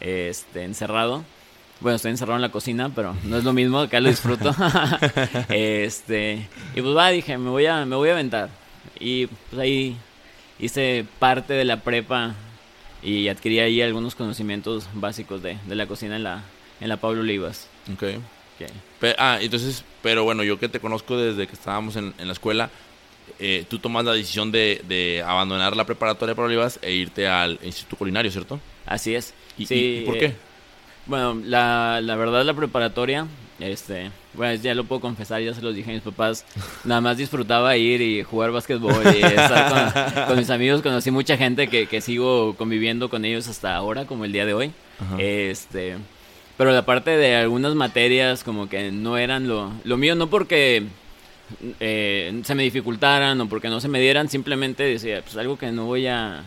este, 0.00 0.64
encerrado. 0.64 1.24
Bueno, 1.80 1.96
estoy 1.96 2.10
encerrado 2.10 2.36
en 2.36 2.42
la 2.42 2.50
cocina, 2.50 2.90
pero 2.94 3.14
no 3.24 3.36
es 3.36 3.44
lo 3.44 3.52
mismo, 3.52 3.80
acá 3.80 4.00
lo 4.00 4.08
disfruto. 4.08 4.54
este, 5.50 6.48
y 6.74 6.80
pues 6.80 6.96
va, 6.96 7.10
dije, 7.10 7.36
me 7.38 7.50
voy 7.50 7.66
a, 7.66 7.84
me 7.84 7.96
voy 7.96 8.08
a 8.08 8.12
aventar. 8.12 8.48
Y 8.98 9.26
pues 9.26 9.60
ahí 9.60 9.96
hice 10.58 11.04
parte 11.18 11.52
de 11.54 11.64
la 11.64 11.80
prepa 11.82 12.34
y 13.02 13.28
adquirí 13.28 13.58
ahí 13.60 13.82
algunos 13.82 14.14
conocimientos 14.14 14.88
básicos 14.94 15.42
de, 15.42 15.58
de 15.66 15.74
la 15.74 15.86
cocina 15.86 16.16
en 16.16 16.22
la, 16.24 16.42
en 16.80 16.88
la 16.88 16.96
Pablo 16.96 17.20
Olivas. 17.20 17.68
Ok. 17.92 18.00
que- 18.58 18.70
Pe- 19.00 19.14
ah, 19.18 19.38
entonces, 19.40 19.84
pero 20.02 20.24
bueno, 20.24 20.42
yo 20.42 20.58
que 20.58 20.68
te 20.70 20.80
conozco 20.80 21.18
desde 21.18 21.46
que 21.46 21.52
estábamos 21.52 21.96
en, 21.96 22.14
en 22.18 22.26
la 22.26 22.32
escuela, 22.32 22.70
eh, 23.38 23.64
tú 23.68 23.78
tomas 23.78 24.04
la 24.04 24.12
decisión 24.12 24.50
de, 24.52 24.82
de 24.88 25.22
abandonar 25.26 25.76
la 25.76 25.84
preparatoria 25.84 26.34
para 26.34 26.46
Olivas 26.46 26.78
e 26.82 26.92
irte 26.92 27.26
al 27.28 27.58
Instituto 27.62 27.96
Culinario, 27.96 28.30
¿cierto? 28.30 28.60
Así 28.86 29.14
es. 29.14 29.34
¿Y, 29.58 29.66
Sí, 29.66 29.74
y- 29.74 29.98
y 30.02 30.04
por 30.06 30.16
eh, 30.16 30.18
qué? 30.20 30.34
Bueno, 31.06 31.40
la, 31.44 32.00
la 32.02 32.16
verdad 32.16 32.44
la 32.44 32.54
preparatoria, 32.54 33.26
este, 33.60 34.10
bueno, 34.34 34.60
ya 34.60 34.74
lo 34.74 34.84
puedo 34.84 35.00
confesar, 35.00 35.40
ya 35.40 35.54
se 35.54 35.62
los 35.62 35.74
dije 35.74 35.90
a 35.90 35.94
mis 35.94 36.02
papás, 36.02 36.44
nada 36.84 37.00
más 37.00 37.16
disfrutaba 37.16 37.76
ir 37.76 38.00
y 38.02 38.22
jugar 38.24 38.50
básquetbol 38.50 39.02
y 39.14 39.22
estar 39.22 39.92
con, 40.14 40.24
con 40.26 40.36
mis 40.38 40.50
amigos, 40.50 40.82
conocí 40.82 41.10
mucha 41.12 41.36
gente 41.36 41.68
que, 41.68 41.86
que 41.86 42.00
sigo 42.00 42.54
conviviendo 42.56 43.08
con 43.08 43.24
ellos 43.24 43.46
hasta 43.48 43.76
ahora, 43.76 44.04
como 44.06 44.24
el 44.24 44.32
día 44.32 44.46
de 44.46 44.54
hoy, 44.54 44.72
Ajá. 45.00 45.16
este, 45.22 45.96
pero 46.56 46.72
la 46.72 46.84
parte 46.84 47.16
de 47.16 47.36
algunas 47.36 47.74
materias 47.76 48.42
como 48.42 48.68
que 48.68 48.90
no 48.90 49.16
eran 49.16 49.46
lo, 49.46 49.70
lo 49.84 49.96
mío, 49.96 50.16
no 50.16 50.28
porque 50.28 50.84
eh, 51.80 52.40
se 52.44 52.54
me 52.54 52.62
dificultaran 52.62 53.40
o 53.40 53.48
porque 53.48 53.68
no 53.68 53.80
se 53.80 53.88
me 53.88 54.00
dieran, 54.00 54.28
simplemente 54.28 54.82
decía, 54.82 55.22
pues 55.22 55.36
algo 55.36 55.58
que 55.58 55.70
no 55.72 55.86
voy 55.86 56.06
a, 56.06 56.42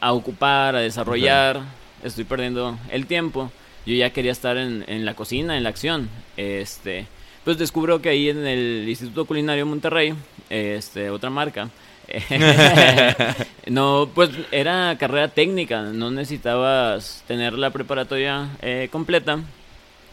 a 0.00 0.12
ocupar, 0.12 0.76
a 0.76 0.80
desarrollar, 0.80 1.60
estoy 2.02 2.24
perdiendo 2.24 2.78
el 2.90 3.06
tiempo. 3.06 3.50
yo 3.86 3.94
ya 3.94 4.10
quería 4.10 4.32
estar 4.32 4.56
en, 4.56 4.84
en 4.88 5.04
la 5.04 5.14
cocina, 5.14 5.56
en 5.56 5.62
la 5.62 5.70
acción. 5.70 6.08
Este, 6.36 7.06
pues 7.44 7.58
descubro 7.58 8.02
que 8.02 8.10
ahí 8.10 8.28
en 8.28 8.46
el 8.46 8.88
Instituto 8.88 9.24
Culinario 9.24 9.66
Monterrey, 9.66 10.14
este, 10.50 11.10
otra 11.10 11.30
marca, 11.30 11.70
no, 13.66 14.10
pues 14.14 14.30
era 14.50 14.96
carrera 14.98 15.28
técnica, 15.28 15.82
no 15.82 16.10
necesitabas 16.10 17.22
tener 17.26 17.52
la 17.54 17.70
preparatoria 17.70 18.48
eh, 18.62 18.88
completa, 18.90 19.40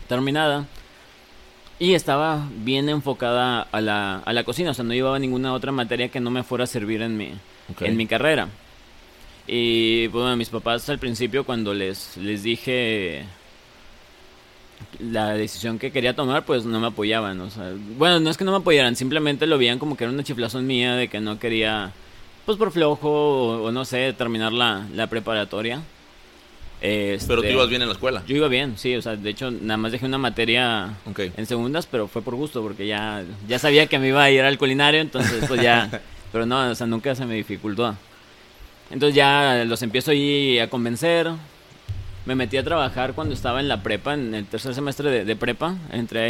terminada. 0.07 0.65
Y 1.77 1.93
estaba 1.93 2.47
bien 2.63 2.87
enfocada 2.87 3.61
a 3.61 3.81
la, 3.81 4.19
a 4.19 4.33
la 4.33 4.43
cocina, 4.45 4.71
o 4.71 4.73
sea, 4.73 4.85
no 4.85 4.93
llevaba 4.93 5.19
ninguna 5.19 5.53
otra 5.53 5.73
materia 5.73 6.07
que 6.09 6.21
no 6.21 6.31
me 6.31 6.43
fuera 6.43 6.63
a 6.63 6.67
servir 6.67 7.01
en 7.01 7.17
mi, 7.17 7.33
en 7.81 7.97
mi 7.97 8.07
carrera. 8.07 8.47
Y 9.47 10.07
pues, 10.07 10.21
bueno, 10.23 10.37
mis 10.37 10.49
papás 10.49 10.87
al 10.89 10.99
principio 10.99 11.43
cuando 11.43 11.73
les, 11.73 12.15
les 12.17 12.43
dije 12.43 13.25
la 14.99 15.33
decisión 15.33 15.77
que 15.77 15.91
quería 15.91 16.15
tomar, 16.15 16.45
pues 16.45 16.65
no 16.65 16.79
me 16.79 16.87
apoyaban. 16.87 17.41
O 17.41 17.49
sea, 17.49 17.73
bueno, 17.97 18.21
no 18.21 18.29
es 18.29 18.37
que 18.37 18.45
no 18.45 18.51
me 18.51 18.57
apoyaran, 18.57 18.95
simplemente 18.95 19.45
lo 19.45 19.57
veían 19.57 19.79
como 19.79 19.97
que 19.97 20.05
era 20.05 20.13
una 20.13 20.23
chiflazón 20.23 20.65
mía 20.65 20.95
de 20.95 21.09
que 21.09 21.19
no 21.19 21.39
quería, 21.39 21.91
pues 22.45 22.57
por 22.57 22.71
flojo 22.71 23.09
o, 23.09 23.63
o 23.65 23.71
no 23.71 23.83
sé, 23.83 24.13
terminar 24.13 24.53
la, 24.53 24.87
la 24.93 25.07
preparatoria. 25.07 25.81
Este, 26.85 27.27
Pero 27.27 27.41
tú 27.41 27.47
ibas 27.47 27.67
bien 27.69 27.81
en 27.81 27.87
la 27.87 27.93
escuela. 27.93 28.21
Yo 28.27 28.35
iba 28.35 28.47
bien, 28.47 28.77
sí, 28.77 28.95
o 28.95 29.01
sea, 29.01 29.15
de 29.15 29.29
hecho 29.29 29.49
nada 29.49 29.77
más 29.77 29.91
dejé 29.91 30.05
una 30.05 30.17
materia 30.19 30.93
Ok. 31.09 31.19
en 31.35 31.45
segundas, 31.45 31.87
pero 31.89 32.07
fue 32.07 32.21
por 32.21 32.35
gusto, 32.35 32.61
porque 32.61 32.85
ya, 32.85 33.23
ya 33.47 33.57
sabía 33.57 33.87
que 33.87 33.97
me 33.97 34.09
iba 34.09 34.23
a 34.23 34.29
ir 34.29 34.41
al 34.41 34.57
culinario, 34.57 35.01
entonces 35.01 35.45
pues 35.47 35.61
ya, 35.61 36.01
pero 36.31 36.45
no, 36.45 36.69
o 36.69 36.75
sea, 36.75 36.85
nunca 36.85 37.15
se 37.15 37.25
me 37.25 37.33
dificultó. 37.35 37.95
Entonces 38.91 39.15
ya 39.15 39.63
los 39.65 39.81
empiezo 39.81 40.11
ahí 40.11 40.59
a 40.59 40.69
convencer. 40.69 41.31
Me 42.27 42.35
metí 42.35 42.57
a 42.57 42.63
trabajar 42.63 43.13
cuando 43.13 43.33
estaba 43.33 43.59
en 43.59 43.67
la 43.67 43.81
prepa, 43.83 44.13
en 44.13 44.33
el 44.35 44.45
tercer 44.45 44.73
semestre 44.75 45.09
de, 45.09 45.25
de 45.25 45.35
prepa. 45.35 45.75
Entré, 45.91 46.21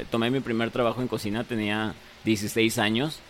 eh, 0.00 0.04
tomé 0.10 0.30
mi 0.30 0.40
primer 0.40 0.70
trabajo 0.70 1.00
en 1.00 1.08
cocina, 1.08 1.44
tenía 1.44 1.94
16 2.24 2.78
años. 2.78 3.20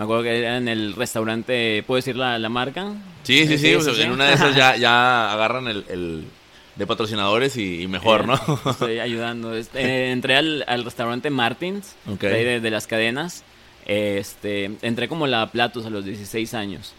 Me 0.00 0.04
acuerdo 0.04 0.22
que 0.22 0.38
era 0.38 0.56
en 0.56 0.66
el 0.66 0.94
restaurante, 0.94 1.84
¿puedo 1.86 1.96
decir 1.96 2.16
la, 2.16 2.38
la 2.38 2.48
marca? 2.48 2.94
Sí, 3.22 3.46
sí, 3.46 3.58
sí. 3.58 3.66
Sí, 3.68 3.74
o 3.74 3.80
sea, 3.82 3.92
sí, 3.92 3.98
sí. 4.00 4.06
En 4.06 4.12
una 4.12 4.28
de 4.28 4.32
esas 4.32 4.56
ya, 4.56 4.74
ya 4.78 5.30
agarran 5.30 5.68
el, 5.68 5.84
el 5.90 6.24
de 6.76 6.86
patrocinadores 6.86 7.54
y, 7.58 7.82
y 7.82 7.86
mejor, 7.86 8.22
Eh, 8.22 8.26
¿no? 8.28 8.70
Estoy 8.70 8.98
ayudando. 8.98 9.54
Este, 9.54 9.78
eh, 9.82 10.10
entré 10.12 10.36
al, 10.36 10.64
al 10.66 10.84
restaurante 10.86 11.28
Martins, 11.28 11.96
Ok. 12.10 12.20
de, 12.22 12.34
ahí 12.34 12.44
de, 12.44 12.60
de 12.60 12.70
las 12.70 12.86
cadenas. 12.86 13.44
Este, 13.84 14.70
entré 14.80 15.06
como 15.06 15.26
la 15.26 15.46
platos 15.48 15.84
a 15.84 15.90
los 15.90 16.02
16 16.06 16.54
años. 16.54 16.94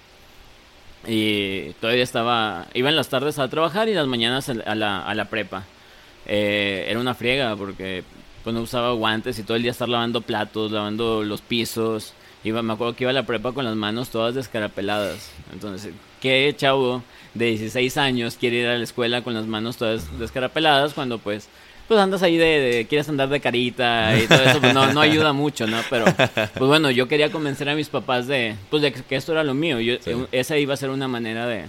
Y 1.08 1.72
todavía 1.82 2.04
estaba, 2.04 2.68
iba 2.76 2.90
en 2.90 2.96
las 2.96 3.10
tardes 3.10 3.40
a 3.40 3.48
trabajar 3.48 3.90
y 3.90 3.96
las 3.96 4.06
mañanas 4.06 4.48
a 4.50 4.54
a 4.68 4.76
la, 4.76 5.02
a 5.02 5.16
la 5.16 5.26
prepa. 5.26 5.64
Eh, 6.28 6.86
era 6.88 7.00
una 7.00 7.16
friega 7.16 7.56
porque 7.56 8.04
pues 8.44 8.54
no 8.54 8.62
usaba 8.62 8.92
guantes 8.92 9.40
y 9.40 9.44
todo 9.44 9.58
el 9.58 9.64
día 9.64 9.72
estar 9.72 9.90
lavando 9.90 10.22
platos, 10.22 10.72
lavando 10.72 11.24
los 11.24 11.42
pisos. 11.42 12.14
Iba, 12.44 12.62
me 12.64 12.74
acuerdo 12.74 12.96
que 12.96 13.04
iba 13.04 13.12
a 13.12 13.14
la 13.14 13.26
prepa 13.26 13.52
con 13.52 13.66
las 13.66 13.76
manos 13.76 14.10
todas 14.10 14.34
descarapeladas. 14.36 15.32
Entonces, 15.54 15.94
¿qué 16.22 16.54
chavo 16.58 17.04
de 17.34 17.46
16 17.48 17.98
años 17.98 18.36
quiere 18.40 18.58
ir 18.58 18.68
a 18.68 18.78
la 18.78 18.84
escuela 18.84 19.22
con 19.24 19.34
las 19.34 19.46
manos 19.46 19.78
todas 19.78 20.18
descarapeladas 20.20 20.94
cuando 20.94 21.18
pues 21.20 21.48
pues 21.88 22.00
andas 22.00 22.24
ahí 22.24 22.38
de, 22.38 22.46
de- 22.46 22.88
quieres 22.88 23.10
andar 23.10 23.28
de 23.28 23.42
carita 23.42 24.18
y 24.18 24.26
todo 24.26 24.42
eso, 24.44 24.62
pues 24.62 24.74
no, 24.74 24.94
no 24.94 25.02
ayuda 25.02 25.34
mucho, 25.34 25.68
¿no? 25.68 25.78
Pero, 25.90 26.06
pues 26.06 26.68
bueno, 26.70 26.90
yo 26.90 27.10
quería 27.10 27.30
convencer 27.34 27.68
a 27.68 27.76
mis 27.76 27.90
papás 27.90 28.28
de, 28.28 28.56
pues 28.70 28.82
de 28.82 28.94
que, 28.94 29.16
esto 29.16 29.34
era 29.34 29.44
lo 29.44 29.54
mío. 29.54 29.78
Yo, 29.82 29.96
Sí. 30.00 30.12
Esa 30.32 30.58
iba 30.58 30.74
a 30.74 30.78
ser 30.78 30.90
una 30.90 31.10
manera 31.10 31.48
de, 31.48 31.66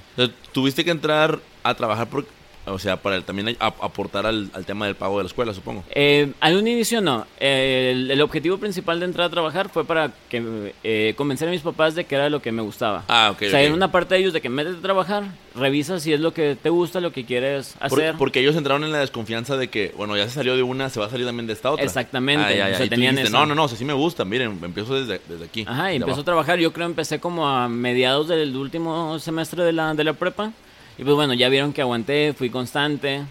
Tuviste 0.52 0.84
que 0.84 0.92
entrar 0.92 1.40
a 1.64 1.74
trabajar 1.74 2.08
por, 2.08 2.24
o 2.66 2.78
sea, 2.78 2.96
para 2.96 3.16
el- 3.16 3.24
también 3.24 3.56
a- 3.60 3.66
aportar 3.66 4.26
al, 4.26 4.50
al 4.54 4.64
tema 4.64 4.86
del 4.86 4.94
pago 4.94 5.18
de 5.18 5.24
la 5.24 5.28
escuela, 5.28 5.52
supongo. 5.54 5.84
Eh, 5.90 6.32
al 6.40 6.56
un 6.56 6.66
inicio 6.68 7.00
no. 7.00 7.26
Eh, 7.40 7.90
el, 7.92 8.10
el 8.10 8.20
objetivo 8.20 8.58
principal 8.58 9.00
de 9.00 9.06
entrar 9.06 9.26
a 9.26 9.30
trabajar 9.30 9.68
fue 9.68 9.84
para 9.84 10.12
que 10.28 10.72
eh, 10.84 11.14
convencer 11.16 11.48
a 11.48 11.50
mis 11.50 11.62
papás 11.62 11.94
de 11.94 12.04
que 12.04 12.14
era 12.14 12.30
lo 12.30 12.40
que 12.42 12.52
me 12.52 12.62
gustaba. 12.62 13.04
Ah, 13.08 13.30
ok, 13.32 13.42
o 13.46 13.50
sea, 13.50 13.60
ok. 13.60 13.66
en 13.66 13.72
una 13.72 13.90
parte 13.90 14.14
de 14.14 14.20
ellos 14.20 14.32
de 14.32 14.40
que 14.40 14.48
métete 14.48 14.78
a 14.78 14.82
trabajar, 14.82 15.24
revisa 15.54 15.98
si 16.00 16.12
es 16.12 16.20
lo 16.20 16.32
que 16.32 16.56
te 16.60 16.70
gusta, 16.70 17.00
lo 17.00 17.12
que 17.12 17.24
quieres 17.24 17.74
Por- 17.88 18.00
hacer. 18.00 18.14
porque 18.16 18.40
ellos 18.40 18.56
entraron 18.56 18.84
en 18.84 18.92
la 18.92 18.98
desconfianza 19.00 19.56
de 19.56 19.68
que, 19.68 19.92
bueno, 19.96 20.16
ya 20.16 20.24
se 20.28 20.30
salió 20.34 20.56
de 20.56 20.62
una, 20.62 20.88
se 20.90 21.00
va 21.00 21.06
a 21.06 21.10
salir 21.10 21.26
también 21.26 21.46
de 21.46 21.52
esta 21.52 21.70
otra. 21.70 21.84
Exactamente, 21.84 22.44
Ah, 22.44 22.50
ya, 22.52 22.68
ya. 22.68 22.74
o 22.74 22.78
sea, 22.78 22.88
tenían 22.88 23.16
dijiste, 23.16 23.36
no, 23.36 23.44
no, 23.46 23.54
no, 23.54 23.64
o 23.64 23.68
sea, 23.68 23.76
sí 23.76 23.84
me 23.84 23.92
gusta, 23.92 24.24
miren, 24.24 24.58
empiezo 24.62 24.94
desde, 24.94 25.20
desde 25.28 25.44
aquí. 25.44 25.64
Ajá, 25.68 25.92
y 25.92 25.96
empezó 25.96 26.20
a 26.20 26.24
trabajar. 26.24 26.58
Yo 26.58 26.72
creo 26.72 26.86
empecé 26.86 27.18
como 27.20 27.48
a 27.48 27.68
mediados 27.68 28.28
del 28.28 28.56
último 28.56 29.18
semestre 29.18 29.64
de 29.64 29.72
la, 29.72 29.94
de 29.94 30.04
la 30.04 30.12
prepa. 30.14 30.52
Y 30.98 31.04
pues 31.04 31.14
bueno, 31.14 31.34
ya 31.34 31.48
vieron 31.48 31.72
que 31.72 31.80
aguanté, 31.80 32.32
fui 32.36 32.50
constante. 32.50 33.22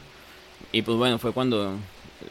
Y 0.71 0.81
pues 0.81 0.97
bueno, 0.97 1.17
fue 1.19 1.31
cuando 1.33 1.73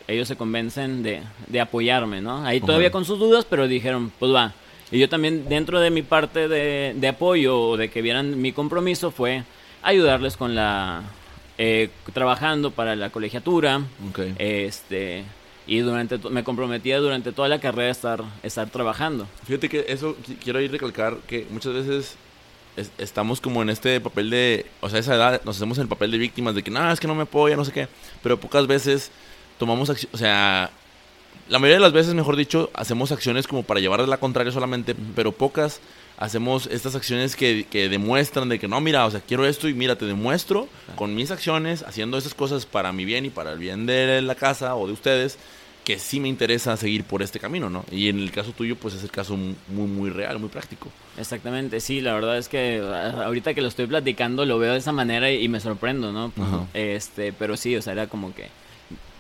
ellos 0.09 0.29
se 0.29 0.37
convencen 0.37 1.03
de, 1.03 1.23
de 1.49 1.61
apoyarme, 1.61 2.21
¿no? 2.21 2.45
Ahí 2.45 2.61
todavía 2.61 2.91
con 2.91 3.05
sus 3.05 3.19
dudas, 3.19 3.47
pero 3.49 3.67
dijeron, 3.69 4.13
pues 4.19 4.33
va. 4.33 4.53
Y 4.93 4.99
yo 4.99 5.09
también, 5.09 5.49
dentro 5.49 5.81
de 5.81 5.91
mi 5.91 6.03
parte 6.03 6.49
de, 6.49 6.95
de 6.97 7.09
apoyo 7.09 7.61
o 7.61 7.77
de 7.77 7.91
que 7.91 8.03
vieran 8.03 8.41
mi 8.41 8.53
compromiso, 8.53 9.11
fue 9.11 9.45
ayudarles 9.83 10.37
con 10.37 10.55
la. 10.55 11.03
eh, 11.59 11.91
trabajando 12.13 12.71
para 12.73 12.97
la 12.97 13.11
colegiatura. 13.11 13.83
Ok. 14.11 14.21
Este. 14.39 15.25
Y 15.67 15.79
durante 15.81 16.19
me 16.31 16.43
comprometía 16.43 16.99
durante 16.99 17.31
toda 17.33 17.47
la 17.49 17.61
carrera 17.61 17.89
a 17.89 17.93
estar, 17.93 18.25
estar 18.43 18.69
trabajando. 18.71 19.29
Fíjate 19.47 19.69
que 19.69 19.85
eso 19.89 20.17
qui- 20.27 20.37
quiero 20.43 20.61
ir 20.61 20.73
recalcar 20.73 21.19
que 21.29 21.47
muchas 21.51 21.73
veces 21.75 22.17
es- 22.77 22.91
estamos 22.99 23.41
como 23.41 23.63
en 23.63 23.71
este 23.71 24.01
papel 24.01 24.31
de, 24.31 24.67
o 24.81 24.89
sea, 24.89 24.99
a 24.99 25.01
esa 25.01 25.15
edad 25.15 25.41
nos 25.45 25.57
hacemos 25.57 25.79
el 25.79 25.89
papel 25.89 26.11
de 26.11 26.19
víctimas 26.19 26.55
de 26.55 26.63
que 26.63 26.71
no, 26.71 26.91
es 26.91 27.01
que 27.01 27.07
no 27.07 27.15
me 27.15 27.23
apoya, 27.23 27.57
no 27.57 27.65
sé 27.65 27.73
qué, 27.73 27.89
pero 28.23 28.39
pocas 28.39 28.67
veces 28.67 29.11
tomamos 29.59 29.91
acción, 29.91 30.11
o 30.15 30.17
sea, 30.19 30.71
la 31.49 31.59
mayoría 31.59 31.77
de 31.77 31.83
las 31.83 31.93
veces, 31.93 32.15
mejor 32.15 32.37
dicho, 32.37 32.71
hacemos 32.75 33.11
acciones 33.13 33.47
como 33.47 33.63
para 33.65 33.81
llevarle 33.81 34.07
la 34.07 34.19
contraria 34.19 34.53
solamente, 34.53 34.95
pero 35.17 35.33
pocas 35.33 35.81
hacemos 36.17 36.67
estas 36.67 36.95
acciones 36.95 37.35
que, 37.35 37.67
que 37.69 37.89
demuestran 37.89 38.49
de 38.49 38.59
que 38.59 38.69
no, 38.69 38.81
mira, 38.81 39.07
o 39.07 39.11
sea, 39.11 39.21
quiero 39.21 39.47
esto 39.47 39.69
y 39.69 39.75
mira, 39.75 39.97
te 39.97 40.05
demuestro 40.05 40.69
con 40.95 41.15
mis 41.15 41.31
acciones, 41.31 41.83
haciendo 41.83 42.19
esas 42.19 42.35
cosas 42.35 42.67
para 42.67 42.93
mi 42.93 43.05
bien 43.05 43.25
y 43.25 43.31
para 43.31 43.53
el 43.53 43.59
bien 43.59 43.87
de 43.87 44.21
la 44.23 44.35
casa 44.35 44.77
o 44.77 44.87
de 44.87 44.93
ustedes, 44.93 45.39
que 45.85 45.99
sí 45.99 46.21
me 46.21 46.29
interesa 46.29 46.77
seguir 46.77 47.05
por 47.05 47.23
este 47.23 47.41
camino, 47.41 47.71
¿no? 47.71 47.85
Y 47.91 48.09
en 48.09 48.19
el 48.21 48.31
caso 48.31 48.53
tuyo, 48.53 48.77
pues 48.77 48.95
es 48.95 49.03
el 49.03 49.11
caso 49.11 49.37
muy, 49.37 49.87
muy 49.89 50.11
real, 50.11 50.39
muy 50.39 50.49
práctico. 50.49 50.89
Exactamente, 51.19 51.81
sí, 51.81 52.01
la 52.01 52.15
verdad 52.15 52.39
es 52.39 52.49
que 52.49 52.81
a- 52.81 53.25
ahorita 53.25 53.55
que 53.55 53.63
lo 53.63 53.69
estoy 53.69 53.87
platicando 53.87 54.45
lo 54.45 54.59
veo 54.59 54.73
de 54.73 54.79
esa 54.79 54.93
manera 54.93 55.31
y, 55.31 55.43
y 55.43 55.49
me 55.49 55.59
sorprendo, 55.61 56.13
¿no? 56.13 56.33
Ajá. 56.41 56.67
Este, 56.75 57.33
pero 57.33 57.57
sí, 57.57 57.75
o 57.77 57.83
sea, 57.83 57.95
era 57.95 58.07
como 58.09 58.35
que 58.35 58.49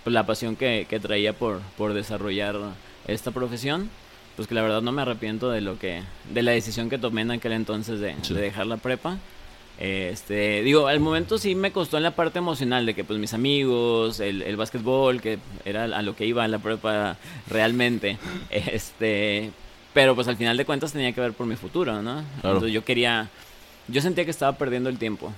pues, 0.04 0.12
la 0.14 0.26
pasión 0.26 0.54
que, 0.56 0.86
que 0.88 1.00
traía 1.00 1.32
por, 1.32 1.60
por 1.78 1.94
desarrollar 1.94 2.56
esta 3.08 3.30
profesión, 3.30 3.90
pues 4.36 4.46
que 4.46 4.54
la 4.54 4.62
verdad 4.62 4.82
no 4.82 4.92
me 4.92 5.02
arrepiento 5.02 5.50
de 5.50 5.60
lo 5.62 5.78
que, 5.78 6.02
de 6.32 6.42
la 6.42 6.52
decisión 6.52 6.88
que 6.90 6.98
tomé 6.98 7.22
en 7.22 7.30
aquel 7.32 7.52
entonces 7.52 8.00
de, 8.00 8.14
Sí. 8.22 8.32
de 8.34 8.40
dejar 8.42 8.66
la 8.66 8.76
prepa. 8.76 9.18
Este, 9.80 10.62
digo, 10.62 10.88
al 10.88 11.00
momento 11.00 11.38
sí 11.38 11.54
me 11.54 11.72
costó 11.72 11.96
en 11.96 12.02
la 12.02 12.10
parte 12.10 12.38
emocional 12.38 12.84
de 12.84 12.92
que 12.92 13.02
pues 13.02 13.18
mis 13.18 13.32
amigos, 13.32 14.20
el, 14.20 14.42
el 14.42 14.56
básquetbol, 14.56 15.22
que 15.22 15.38
era 15.64 15.84
a 15.84 16.02
lo 16.02 16.14
que 16.14 16.26
iba 16.26 16.44
en 16.44 16.50
la 16.50 16.58
prepa 16.58 17.16
realmente, 17.48 18.18
este, 18.50 19.50
pero 19.94 20.14
pues 20.14 20.28
al 20.28 20.36
final 20.36 20.58
de 20.58 20.66
cuentas 20.66 20.92
tenía 20.92 21.12
que 21.12 21.22
ver 21.22 21.32
por 21.32 21.46
mi 21.46 21.56
futuro, 21.56 22.02
¿no? 22.02 22.22
Claro. 22.42 22.56
Entonces 22.56 22.72
yo 22.72 22.84
quería, 22.84 23.30
yo 23.88 24.02
sentía 24.02 24.26
que 24.26 24.30
estaba 24.30 24.52
perdiendo 24.58 24.90
el 24.90 24.98
tiempo, 24.98 25.32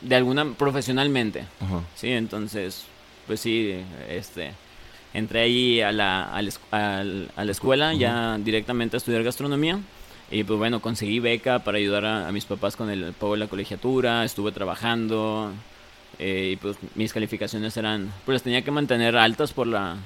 de 0.00 0.14
alguna, 0.14 0.44
profesionalmente, 0.52 1.44
Ajá. 1.60 1.82
sí, 1.96 2.12
entonces, 2.12 2.84
pues 3.26 3.40
sí, 3.40 3.74
este, 4.08 4.52
entré 5.12 5.40
ahí 5.40 5.80
a 5.80 5.90
la, 5.90 6.22
a 6.32 6.40
la, 6.40 6.52
a 7.34 7.44
la 7.44 7.50
escuela 7.50 7.94
ya 7.94 8.38
directamente 8.38 8.96
a 8.96 8.98
estudiar 8.98 9.24
gastronomía. 9.24 9.80
Y 10.30 10.44
pues 10.44 10.58
bueno, 10.58 10.80
conseguí 10.80 11.20
beca 11.20 11.60
para 11.60 11.78
ayudar 11.78 12.04
a, 12.04 12.28
a 12.28 12.32
mis 12.32 12.44
papás 12.44 12.76
con 12.76 12.90
el 12.90 13.12
pago 13.12 13.32
de 13.32 13.38
la 13.38 13.46
colegiatura, 13.46 14.24
estuve 14.24 14.52
trabajando 14.52 15.52
eh, 16.18 16.50
y 16.52 16.56
pues 16.56 16.76
mis 16.94 17.12
calificaciones 17.12 17.76
eran, 17.76 18.12
pues 18.24 18.34
las 18.34 18.42
tenía 18.42 18.62
que 18.62 18.70
mantener 18.70 19.16
altas 19.16 19.52
por 19.52 19.66
la... 19.66 19.96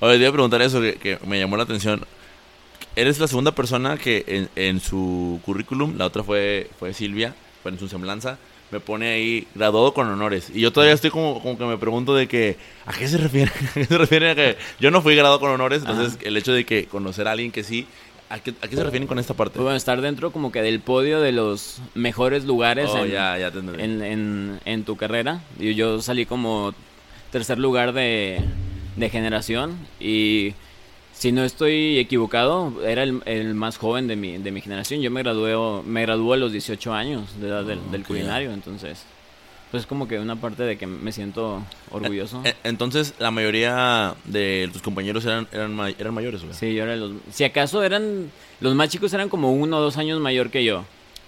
Oye, 0.00 0.14
te 0.14 0.20
iba 0.20 0.28
a 0.28 0.32
preguntar 0.32 0.60
eso 0.60 0.80
que, 0.80 0.94
que 0.94 1.18
me 1.26 1.38
llamó 1.38 1.56
la 1.56 1.62
atención. 1.62 2.04
Eres 2.96 3.18
la 3.18 3.28
segunda 3.28 3.52
persona 3.52 3.96
que 3.96 4.24
en, 4.26 4.48
en 4.56 4.80
su 4.80 5.40
currículum, 5.44 5.96
la 5.96 6.06
otra 6.06 6.22
fue, 6.22 6.70
fue 6.78 6.92
Silvia, 6.92 7.34
fue 7.62 7.70
en 7.70 7.78
su 7.78 7.88
semblanza, 7.88 8.38
me 8.70 8.80
pone 8.80 9.08
ahí 9.08 9.46
graduado 9.54 9.94
con 9.94 10.08
honores. 10.08 10.50
Y 10.52 10.60
yo 10.60 10.72
todavía 10.72 10.94
estoy 10.94 11.10
como, 11.10 11.40
como 11.40 11.56
que 11.56 11.64
me 11.64 11.78
pregunto 11.78 12.14
de 12.14 12.26
que, 12.26 12.56
¿a 12.84 12.92
qué 12.92 13.06
se 13.06 13.18
refiere? 13.18 13.52
¿A 13.70 13.74
qué 13.74 13.84
se 13.84 13.98
refiere 13.98 14.30
a 14.30 14.34
que 14.34 14.56
yo 14.80 14.90
no 14.90 15.02
fui 15.02 15.14
graduado 15.14 15.40
con 15.40 15.50
honores? 15.50 15.82
Entonces, 15.82 16.18
el 16.22 16.36
hecho 16.36 16.52
de 16.52 16.64
que 16.64 16.86
conocer 16.86 17.28
a 17.28 17.32
alguien 17.32 17.52
que 17.52 17.62
sí, 17.62 17.86
¿a 18.30 18.38
qué, 18.40 18.54
a 18.62 18.68
qué 18.68 18.76
se 18.76 18.82
refieren 18.84 19.06
con 19.08 19.18
esta 19.18 19.34
parte? 19.34 19.58
Bueno, 19.58 19.76
estar 19.76 20.00
dentro 20.00 20.30
como 20.32 20.50
que 20.52 20.62
del 20.62 20.80
podio 20.80 21.20
de 21.20 21.32
los 21.32 21.78
mejores 21.94 22.44
lugares 22.44 22.90
Oh, 22.92 23.04
en, 23.04 23.10
ya, 23.12 23.38
ya 23.38 23.50
te 23.50 23.58
entendí. 23.60 23.82
en, 23.82 24.02
en- 24.02 24.60
en 24.64 24.84
tu 24.84 24.96
carrera. 24.96 25.40
Yo, 25.58 25.70
yo 25.70 26.02
salí 26.02 26.26
como 26.26 26.74
tercer 27.30 27.58
lugar 27.58 27.92
de, 27.92 28.40
de 28.96 29.10
generación 29.10 29.76
y 30.00 30.54
si 31.12 31.32
no 31.32 31.44
estoy 31.44 31.98
equivocado, 31.98 32.72
era 32.86 33.02
el, 33.02 33.22
el 33.24 33.54
más 33.54 33.78
joven 33.78 34.06
de 34.06 34.16
mi, 34.16 34.36
de 34.38 34.50
mi 34.52 34.60
generación. 34.60 35.00
Yo 35.00 35.10
me 35.10 35.22
gradué, 35.22 35.54
me 35.84 36.02
gradué 36.02 36.34
a 36.34 36.38
los 36.38 36.52
18 36.52 36.92
años 36.92 37.40
de 37.40 37.48
edad 37.48 37.64
del, 37.64 37.78
del 37.90 38.04
culinario, 38.04 38.52
entonces... 38.52 39.04
pues 39.76 39.86
como 39.86 40.08
que 40.08 40.18
una 40.18 40.36
parte 40.36 40.62
de 40.62 40.78
que 40.78 40.86
me 40.86 41.12
siento 41.12 41.62
orgulloso. 41.90 42.40
Eh, 42.44 42.54
Entonces, 42.64 43.12
la 43.18 43.30
mayoría 43.30 44.14
de 44.24 44.70
tus 44.72 44.80
compañeros 44.80 45.24
eran, 45.26 45.46
eran, 45.52 45.78
eran 45.98 46.14
mayores, 46.14 46.42
¿o 46.42 46.48
qué? 46.48 46.54
Sí, 46.54 46.74
yo 46.74 46.84
era 46.84 46.96
los... 46.96 47.12
Si 47.30 47.44
acaso 47.44 47.82
eran... 47.82 48.30
Los 48.60 48.74
más 48.74 48.88
chicos 48.88 49.12
eran 49.12 49.28
como 49.28 49.52
uno 49.52 49.76
o 49.76 49.80
dos 49.82 49.98
años 49.98 50.18
mayor 50.18 50.48
que 50.50 50.64
yo. 50.64 50.84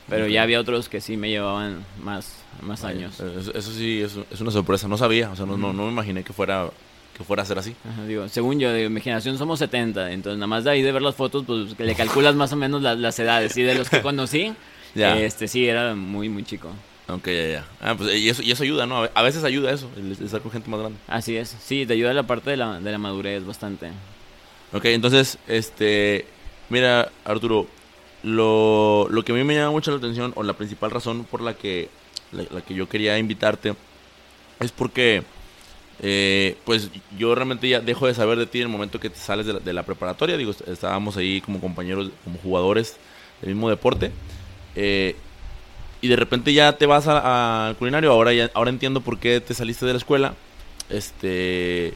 Pero 0.08 0.24
Ok. 0.24 0.30
ya 0.30 0.42
había 0.44 0.58
otros 0.60 0.88
que 0.88 1.02
sí 1.02 1.18
me 1.18 1.28
llevaban 1.28 1.84
más, 2.02 2.36
más 2.62 2.84
años. 2.84 3.20
Eh, 3.20 3.36
Eso, 3.38 3.52
eso 3.54 3.70
sí 3.72 4.00
es, 4.00 4.16
es 4.30 4.40
una 4.40 4.50
sorpresa. 4.50 4.88
No 4.88 4.96
sabía, 4.96 5.30
o 5.30 5.36
sea, 5.36 5.44
no, 5.44 5.58
no, 5.58 5.74
no 5.74 5.84
me 5.84 5.92
imaginé 5.92 6.24
que 6.24 6.32
fuera, 6.32 6.70
que 7.18 7.24
fuera 7.24 7.42
a 7.42 7.46
ser 7.46 7.58
así. 7.58 7.74
Ajá, 7.86 8.06
digo, 8.06 8.26
según 8.30 8.58
yo, 8.58 8.72
de 8.72 8.88
mi 8.88 9.02
generación 9.02 9.36
somos 9.36 9.58
70, 9.58 10.10
entonces 10.12 10.38
nada 10.38 10.46
más 10.46 10.64
de 10.64 10.70
ahí 10.70 10.80
de 10.80 10.90
ver 10.92 11.02
las 11.02 11.14
fotos, 11.16 11.44
pues 11.46 11.78
le 11.78 11.94
calculas 11.94 12.34
más 12.34 12.50
o 12.54 12.56
menos 12.56 12.80
las, 12.80 12.96
las 12.96 13.18
edades. 13.18 13.54
Y 13.58 13.62
de 13.62 13.74
los 13.74 13.90
que 13.90 14.00
conocí, 14.02 14.54
este 14.94 15.48
sí, 15.48 15.66
era 15.68 15.94
muy, 15.94 16.30
muy 16.30 16.44
chico. 16.44 16.70
Ok, 17.08 17.26
ya, 17.26 17.46
ya. 17.48 17.66
Ah, 17.80 17.94
pues, 17.96 18.14
y, 18.16 18.28
eso, 18.28 18.42
y 18.42 18.50
eso 18.50 18.62
ayuda, 18.64 18.86
¿no? 18.86 18.98
A 18.98 19.00
ve- 19.02 19.10
A 19.14 19.22
veces 19.22 19.42
ayuda 19.44 19.72
eso, 19.72 19.88
el, 19.96 20.12
estar 20.12 20.42
con 20.42 20.50
gente 20.52 20.68
más 20.68 20.80
grande. 20.80 20.98
Así 21.08 21.36
es, 21.36 21.56
sí, 21.62 21.86
te 21.86 21.94
ayuda 21.94 22.12
la 22.12 22.24
parte 22.26 22.50
de 22.50 22.56
la, 22.58 22.80
de 22.80 22.92
la 22.92 22.98
madurez 22.98 23.44
bastante. 23.46 23.88
Ok, 24.74 24.84
entonces, 24.86 25.38
este, 25.48 26.26
mira, 26.68 27.10
Arturo, 27.24 27.66
lo, 28.22 29.06
lo 29.10 29.22
que 29.24 29.32
a 29.32 29.34
mí 29.34 29.42
me 29.42 29.54
llama 29.54 29.70
mucho 29.70 29.90
la 29.90 29.96
atención, 29.96 30.32
o 30.36 30.42
la 30.42 30.52
principal 30.52 30.90
razón 30.90 31.24
por 31.24 31.40
la 31.40 31.54
que, 31.54 31.88
la, 32.32 32.44
la 32.50 32.60
que 32.60 32.74
yo 32.74 32.86
quería 32.90 33.16
invitarte, 33.18 33.74
es 34.60 34.70
porque, 34.70 35.22
eh, 36.02 36.58
pues, 36.66 36.90
yo 37.16 37.34
realmente 37.34 37.68
ya 37.70 37.80
dejo 37.80 38.06
de 38.06 38.12
saber 38.12 38.38
de 38.38 38.46
ti 38.46 38.58
en 38.58 38.64
el 38.66 38.68
momento 38.72 39.00
que 39.00 39.08
te 39.08 39.18
sales 39.18 39.46
de 39.46 39.54
la, 39.54 39.60
de 39.60 39.72
la 39.72 39.82
preparatoria, 39.84 40.36
digo, 40.36 40.50
est- 40.50 40.68
estábamos 40.68 41.16
ahí 41.16 41.40
como 41.40 41.58
compañeros, 41.58 42.10
como 42.24 42.38
jugadores 42.38 42.96
del 43.40 43.54
mismo 43.54 43.70
deporte, 43.70 44.10
eh, 44.76 45.16
y 46.00 46.08
de 46.08 46.16
repente 46.16 46.52
ya 46.52 46.72
te 46.72 46.86
vas 46.86 47.06
al 47.08 47.76
culinario, 47.76 48.12
ahora 48.12 48.32
ya, 48.32 48.50
ahora 48.54 48.70
entiendo 48.70 49.00
por 49.00 49.18
qué 49.18 49.40
te 49.40 49.54
saliste 49.54 49.84
de 49.86 49.92
la 49.92 49.98
escuela, 49.98 50.34
este, 50.90 51.94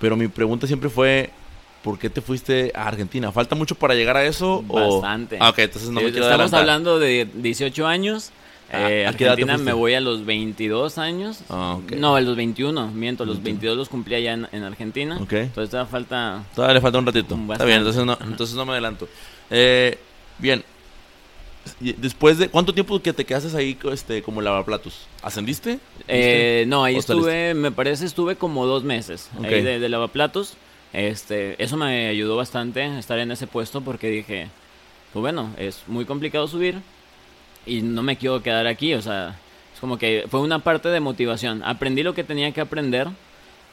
pero 0.00 0.16
mi 0.16 0.28
pregunta 0.28 0.66
siempre 0.66 0.88
fue, 0.90 1.30
¿por 1.82 1.98
qué 1.98 2.10
te 2.10 2.20
fuiste 2.20 2.72
a 2.74 2.86
Argentina? 2.88 3.32
¿Falta 3.32 3.54
mucho 3.54 3.74
para 3.74 3.94
llegar 3.94 4.16
a 4.16 4.24
eso? 4.24 4.64
o- 4.68 5.00
Bastante. 5.00 5.38
Ah, 5.40 5.50
ok, 5.50 5.58
entonces 5.60 5.90
no 5.90 6.00
Sí, 6.00 6.06
me 6.06 6.12
quiero 6.12 6.26
Estamos 6.26 6.52
adelantar. 6.52 6.60
hablando 6.60 6.98
de 6.98 7.28
18 7.34 7.86
años. 7.86 8.30
Ah, 8.72 8.90
Eh, 8.90 9.06
¿a 9.06 9.12
qué 9.12 9.24
edad 9.24 9.36
te 9.36 9.42
Argentina 9.42 9.58
me 9.58 9.72
voy 9.74 9.94
a 9.94 10.00
los 10.00 10.24
22 10.24 10.96
años. 10.98 11.40
Ah. 11.50 11.78
No, 11.96 12.16
a 12.16 12.20
los 12.22 12.34
21, 12.34 12.88
miento, 12.88 13.24
los 13.24 13.36
21. 13.36 13.44
22 13.60 13.76
los 13.76 13.88
cumplí 13.88 14.14
allá 14.16 14.32
en, 14.32 14.48
en 14.52 14.64
Argentina. 14.64 15.18
Ok. 15.20 15.32
Entonces 15.34 15.70
todavía 15.70 15.90
falta... 15.90 16.44
Todavía 16.54 16.74
le 16.74 16.80
falta 16.80 16.98
un 16.98 17.06
ratito. 17.06 17.38
Está 17.52 17.64
bien, 17.66 17.78
entonces 17.78 18.04
no, 18.04 18.16
entonces 18.24 18.56
no 18.56 18.64
me 18.64 18.72
adelanto. 18.72 19.06
Eh, 19.50 19.98
bien. 20.38 20.64
Después 21.80 22.38
de... 22.38 22.48
¿Cuánto 22.48 22.74
tiempo 22.74 23.00
que 23.00 23.12
te 23.12 23.24
quedaste 23.24 23.56
ahí 23.56 23.78
este, 23.92 24.22
como 24.22 24.40
lavaplatos? 24.40 25.06
¿Ascendiste? 25.22 25.78
Eh, 26.08 26.64
no, 26.68 26.84
ahí 26.84 26.96
estuve, 26.96 27.54
me 27.54 27.72
parece, 27.72 28.04
estuve 28.06 28.36
como 28.36 28.66
dos 28.66 28.84
meses 28.84 29.30
ahí 29.42 29.62
de, 29.62 29.78
de 29.78 29.88
lavaplatos. 29.88 30.56
Este, 30.92 31.62
eso 31.62 31.76
me 31.76 32.08
ayudó 32.08 32.36
bastante 32.36 32.98
estar 32.98 33.18
en 33.18 33.30
ese 33.30 33.46
puesto 33.46 33.80
porque 33.80 34.08
dije, 34.08 34.48
pues 35.12 35.20
bueno, 35.20 35.52
es 35.58 35.82
muy 35.86 36.04
complicado 36.04 36.46
subir 36.46 36.76
y 37.66 37.82
no 37.82 38.02
me 38.02 38.16
quiero 38.16 38.42
quedar 38.42 38.66
aquí, 38.66 38.94
o 38.94 39.02
sea, 39.02 39.36
es 39.74 39.80
como 39.80 39.98
que 39.98 40.26
fue 40.30 40.40
una 40.40 40.60
parte 40.60 40.88
de 40.90 41.00
motivación. 41.00 41.62
Aprendí 41.64 42.02
lo 42.02 42.14
que 42.14 42.22
tenía 42.22 42.52
que 42.52 42.60
aprender 42.60 43.08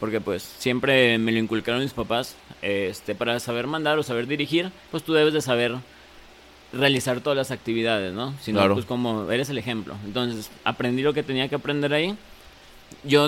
porque 0.01 0.19
pues 0.19 0.41
siempre 0.41 1.19
me 1.19 1.31
lo 1.31 1.37
inculcaron 1.37 1.83
mis 1.83 1.93
papás, 1.93 2.35
este, 2.63 3.13
para 3.13 3.39
saber 3.39 3.67
mandar 3.67 3.99
o 3.99 4.03
saber 4.03 4.25
dirigir, 4.25 4.71
pues 4.89 5.03
tú 5.03 5.13
debes 5.13 5.31
de 5.31 5.41
saber 5.41 5.75
realizar 6.73 7.21
todas 7.21 7.37
las 7.37 7.51
actividades, 7.51 8.13
¿no? 8.13 8.33
Si 8.41 8.51
no, 8.53 8.59
Claro. 8.59 8.73
pues 8.75 8.85
como 8.85 9.29
eres 9.31 9.49
el 9.49 9.57
ejemplo. 9.57 9.95
Entonces, 10.05 10.49
aprendí 10.63 11.01
lo 11.01 11.13
que 11.13 11.23
tenía 11.23 11.47
que 11.47 11.55
aprender 11.55 11.93
ahí. 11.93 12.15
Yo 13.03 13.27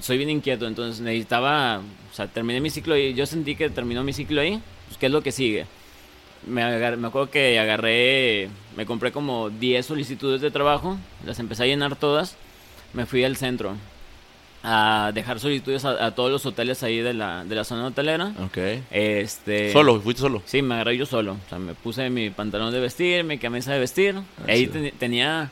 soy 0.00 0.18
bien 0.18 0.30
inquieto, 0.30 0.66
entonces 0.66 1.00
necesitaba, 1.00 1.78
o 1.78 2.14
sea, 2.14 2.26
terminé 2.28 2.60
mi 2.60 2.70
ciclo 2.70 2.96
y 2.96 3.14
yo 3.14 3.26
sentí 3.26 3.56
que 3.56 3.70
terminó 3.70 4.04
mi 4.04 4.12
ciclo 4.12 4.40
ahí, 4.40 4.60
pues 4.86 4.98
¿qué 4.98 5.06
es 5.06 5.12
lo 5.12 5.22
que 5.22 5.32
sigue? 5.32 5.66
Me, 6.46 6.62
agar- 6.62 6.96
me 6.98 7.08
acuerdo 7.08 7.30
que 7.30 7.58
agarré, 7.58 8.48
me 8.76 8.84
compré 8.84 9.10
como 9.12 9.48
10 9.48 9.86
solicitudes 9.86 10.40
de 10.40 10.50
trabajo, 10.50 10.98
las 11.24 11.38
empecé 11.38 11.62
a 11.62 11.66
llenar 11.66 11.96
todas, 11.96 12.36
me 12.92 13.06
fui 13.06 13.24
al 13.24 13.36
centro 13.36 13.76
a 14.64 15.10
dejar 15.12 15.40
solicitudes 15.40 15.84
a, 15.84 16.04
a 16.06 16.14
todos 16.14 16.30
los 16.30 16.46
hoteles 16.46 16.82
ahí 16.82 16.98
de 16.98 17.14
la, 17.14 17.44
de 17.44 17.54
la 17.54 17.64
zona 17.64 17.86
hotelera. 17.86 18.32
Ok. 18.44 18.58
Este, 18.90 19.72
¿Solo? 19.72 20.00
¿Fuiste 20.00 20.20
solo? 20.22 20.42
Sí, 20.46 20.62
me 20.62 20.74
agarré 20.74 20.96
yo 20.96 21.06
solo. 21.06 21.32
O 21.46 21.48
sea, 21.48 21.58
me 21.58 21.74
puse 21.74 22.08
mi 22.10 22.30
pantalón 22.30 22.72
de 22.72 22.80
vestir, 22.80 23.24
mi 23.24 23.38
camisa 23.38 23.72
de 23.72 23.78
vestir. 23.80 24.14
Ahí 24.46 24.60
chido. 24.66 24.72
ten- 24.74 24.92
tenía 24.98 25.50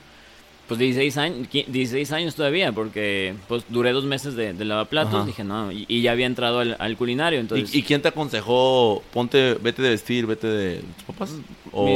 pues 0.68 0.78
16 0.78 1.16
años, 1.16 1.48
16 1.50 2.12
años 2.12 2.36
todavía, 2.36 2.70
porque 2.70 3.34
pues 3.48 3.64
duré 3.68 3.90
dos 3.90 4.04
meses 4.04 4.36
de, 4.36 4.52
de 4.52 4.64
lavaplatos. 4.64 5.14
Ajá. 5.14 5.24
Dije, 5.26 5.42
no, 5.42 5.72
y, 5.72 5.84
y 5.88 6.02
ya 6.02 6.12
había 6.12 6.26
entrado 6.26 6.60
al, 6.60 6.76
al 6.78 6.96
culinario. 6.96 7.40
Entonces, 7.40 7.74
¿Y, 7.74 7.78
y 7.78 7.82
quién 7.82 8.00
te 8.02 8.06
aconsejó? 8.08 9.02
Ponte, 9.12 9.54
vete 9.54 9.82
de 9.82 9.90
vestir, 9.90 10.26
vete 10.26 10.46
de 10.46 10.76
tus 10.96 11.04
papás. 11.06 11.34
O... 11.72 11.88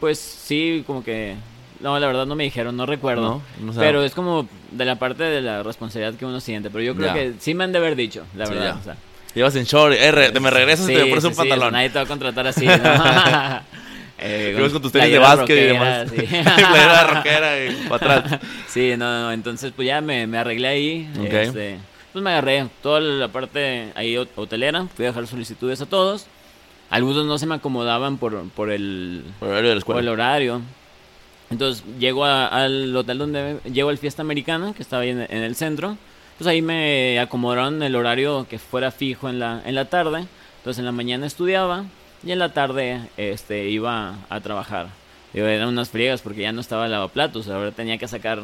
pues 0.00 0.18
sí, 0.18 0.82
como 0.84 1.04
que... 1.04 1.36
No, 1.80 1.98
la 1.98 2.06
verdad 2.06 2.26
no 2.26 2.34
me 2.36 2.44
dijeron, 2.44 2.76
no 2.76 2.86
recuerdo. 2.86 3.42
No, 3.60 3.72
pero 3.74 4.02
es 4.02 4.14
como 4.14 4.48
de 4.70 4.84
la 4.84 4.96
parte 4.98 5.24
de 5.24 5.42
la 5.42 5.62
responsabilidad 5.62 6.14
que 6.18 6.24
uno 6.24 6.40
siente. 6.40 6.70
Pero 6.70 6.82
yo 6.84 6.94
creo 6.94 7.08
Ya. 7.08 7.14
que 7.14 7.32
sí 7.38 7.54
me 7.54 7.64
han 7.64 7.72
de 7.72 7.78
haber 7.78 7.96
dicho, 7.96 8.24
la 8.34 8.46
Sí, 8.46 8.54
verdad. 8.54 8.76
o 8.80 8.82
sea. 8.84 8.96
Llevas 9.34 9.54
en 9.56 9.64
short, 9.64 9.94
eh, 9.98 10.30
te 10.32 10.40
me 10.40 10.50
regresas 10.50 10.88
y 10.88 10.94
te 10.94 11.02
Sí, 11.02 11.08
pones 11.10 11.24
un 11.24 11.30
sí, 11.30 11.34
sí, 11.34 11.40
pantalón. 11.40 11.72
nadie 11.74 11.90
te 11.90 11.98
va 11.98 12.04
a 12.04 12.08
contratar 12.08 12.46
así. 12.46 12.64
¿no? 12.66 12.72
Eh, 14.18 14.56
con 14.72 14.80
tus 14.80 14.90
tenis 14.92 15.10
de 15.12 15.18
básquet 15.18 15.58
y 15.58 15.60
demás. 15.66 16.08
sí. 16.10 16.16
Playera 16.26 17.06
rockera 17.06 17.64
y 17.66 17.86
para 17.86 18.14
atrás. 18.16 18.40
Sí, 18.66 18.94
no, 18.96 19.04
no, 19.24 19.30
entonces 19.32 19.72
pues 19.76 19.86
ya 19.86 20.00
me, 20.00 20.26
me 20.26 20.38
arreglé 20.38 20.68
ahí. 20.68 21.10
Ok. 21.20 21.32
este, 21.34 21.78
pues 22.14 22.22
me 22.24 22.30
agarré 22.30 22.66
toda 22.82 23.00
la 23.00 23.28
parte 23.28 23.92
ahí 23.94 24.16
hot- 24.16 24.30
hotelera. 24.36 24.86
Fui 24.96 25.04
a 25.04 25.08
dejar 25.08 25.26
solicitudes 25.26 25.82
a 25.82 25.86
todos. 25.86 26.26
Algunos 26.88 27.26
no 27.26 27.36
se 27.36 27.44
me 27.44 27.56
acomodaban 27.56 28.16
por, 28.16 28.48
por 28.50 28.70
el, 28.70 29.22
Por 29.38 29.48
el 29.48 29.52
horario 29.54 29.68
de 29.70 29.74
la 29.76 29.80
por 29.82 29.96
el 29.98 30.04
escuela. 30.08 30.12
horario. 30.12 30.62
Entonces 31.50 31.84
llego 31.98 32.24
a- 32.24 32.46
al 32.48 32.94
hotel 32.96 33.18
donde 33.18 33.58
llego 33.72 33.88
al 33.90 33.98
Fiesta 33.98 34.22
Americana, 34.22 34.72
que 34.76 34.82
estaba 34.82 35.02
ahí 35.02 35.10
en, 35.10 35.20
en 35.20 35.42
el 35.42 35.54
centro. 35.54 35.96
Pues 36.38 36.46
ahí 36.48 36.60
me 36.60 37.18
acomodaron 37.20 37.82
el 37.82 37.94
horario 37.96 38.46
que 38.48 38.58
fuera 38.58 38.90
fijo 38.90 39.28
en 39.28 39.38
la, 39.38 39.62
en 39.64 39.74
la 39.74 39.86
tarde. 39.86 40.26
Entonces 40.58 40.78
en 40.80 40.84
la 40.84 40.92
mañana 40.92 41.26
estudiaba 41.26 41.84
y 42.24 42.32
en 42.32 42.38
la 42.40 42.52
tarde 42.52 43.00
este, 43.16 43.68
iba 43.68 44.16
a 44.28 44.40
trabajar. 44.40 44.88
Eran 45.32 45.68
unas 45.68 45.90
friegas 45.90 46.20
porque 46.22 46.42
ya 46.42 46.52
no 46.52 46.60
estaba 46.60 46.88
lavaplatos, 46.88 47.48
ahora 47.48 47.70
tenía 47.70 47.98
que 47.98 48.08
sacar, 48.08 48.42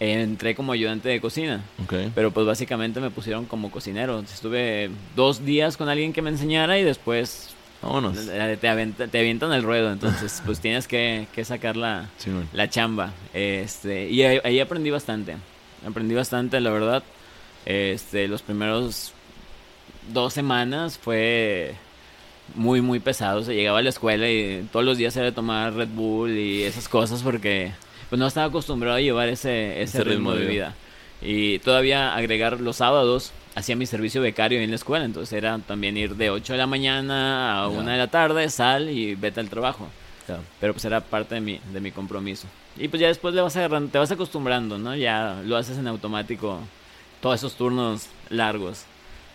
entré 0.00 0.54
como 0.54 0.72
ayudante 0.72 1.08
de 1.08 1.20
cocina. 1.20 1.60
Ok. 1.84 1.94
Pero 2.14 2.30
pues 2.30 2.46
básicamente 2.46 2.98
me 3.00 3.10
pusieron 3.10 3.44
como 3.46 3.70
cocinero. 3.70 4.18
Estuve 4.20 4.90
dos 5.14 5.44
días 5.44 5.76
con 5.76 5.88
alguien 5.88 6.12
que 6.12 6.22
me 6.22 6.30
enseñara 6.30 6.78
y 6.78 6.82
después 6.82 7.50
Vámonos. 7.82 8.16
eh, 8.28 8.58
te, 8.60 8.68
aventa- 8.68 9.08
te 9.08 9.18
avientan 9.18 9.52
el 9.52 9.62
ruedo. 9.62 9.90
Entonces 9.92 10.42
pues 10.44 10.60
tienes 10.62 10.86
que, 10.86 11.26
que 11.34 11.44
sacar 11.44 11.76
la, 11.76 12.08
Sí, 12.18 12.30
la 12.52 12.68
chamba. 12.68 13.12
Este, 13.32 14.08
y 14.08 14.22
ahí, 14.22 14.40
ahí 14.44 14.60
aprendí 14.60 14.90
bastante. 14.90 15.36
Aprendí 15.86 16.14
bastante, 16.14 16.60
la 16.60 16.70
verdad. 16.70 17.02
Este, 17.66 18.28
los 18.28 18.42
primeros 18.42 19.12
dos 20.12 20.32
semanas 20.34 20.98
fue 20.98 21.74
muy, 22.54 22.80
muy 22.80 23.00
pesado. 23.00 23.42
Se 23.44 23.54
llegaba 23.54 23.78
a 23.78 23.82
la 23.82 23.90
escuela 23.90 24.28
y 24.28 24.66
todos 24.72 24.84
los 24.84 24.98
días 24.98 25.16
era 25.16 25.26
de 25.26 25.32
tomar 25.32 25.72
Red 25.74 25.88
Bull 25.88 26.36
y 26.36 26.62
esas 26.64 26.88
cosas 26.88 27.22
porque 27.22 27.72
pues 28.08 28.18
no 28.18 28.26
estaba 28.26 28.46
acostumbrado 28.48 28.96
a 28.96 29.00
llevar 29.00 29.28
ese, 29.28 29.80
ese, 29.82 29.98
Ese 29.98 30.04
ritmo, 30.04 30.32
de 30.34 30.46
vida. 30.46 30.74
Y 31.22 31.60
todavía 31.60 32.14
agregar 32.14 32.60
los 32.60 32.76
sábados 32.76 33.32
hacía 33.60 33.76
mi 33.76 33.86
servicio 33.86 34.20
becario 34.20 34.60
en 34.60 34.70
la 34.70 34.76
escuela. 34.76 35.04
Entonces 35.04 35.32
era 35.32 35.58
también 35.58 35.96
ir 35.96 36.16
de 36.16 36.30
8 36.30 36.52
de 36.54 36.58
la 36.58 36.66
mañana 36.66 37.64
a 37.64 37.70
Ya. 37.70 37.78
1 37.78 37.90
de 37.90 37.96
la 37.98 38.08
tarde, 38.08 38.48
sal 38.50 38.90
y 38.90 39.14
vete 39.14 39.40
al 39.40 39.48
trabajo. 39.48 39.88
Pero 40.60 40.72
pues 40.74 40.84
era 40.84 41.00
parte 41.00 41.34
de 41.36 41.40
mi, 41.40 41.60
de 41.72 41.80
mi 41.80 41.90
compromiso. 41.90 42.46
Y 42.76 42.86
pues 42.86 43.00
ya 43.00 43.08
después 43.08 43.34
le 43.34 43.40
vas 43.40 43.56
agarrando, 43.56 43.90
te 43.90 43.98
vas 43.98 44.12
acostumbrando, 44.12 44.78
¿no? 44.78 44.94
Ya 44.94 45.42
lo 45.44 45.56
haces 45.56 45.76
en 45.76 45.88
automático 45.88 46.60
todos 47.20 47.34
esos 47.40 47.56
turnos 47.56 48.06
largos 48.28 48.84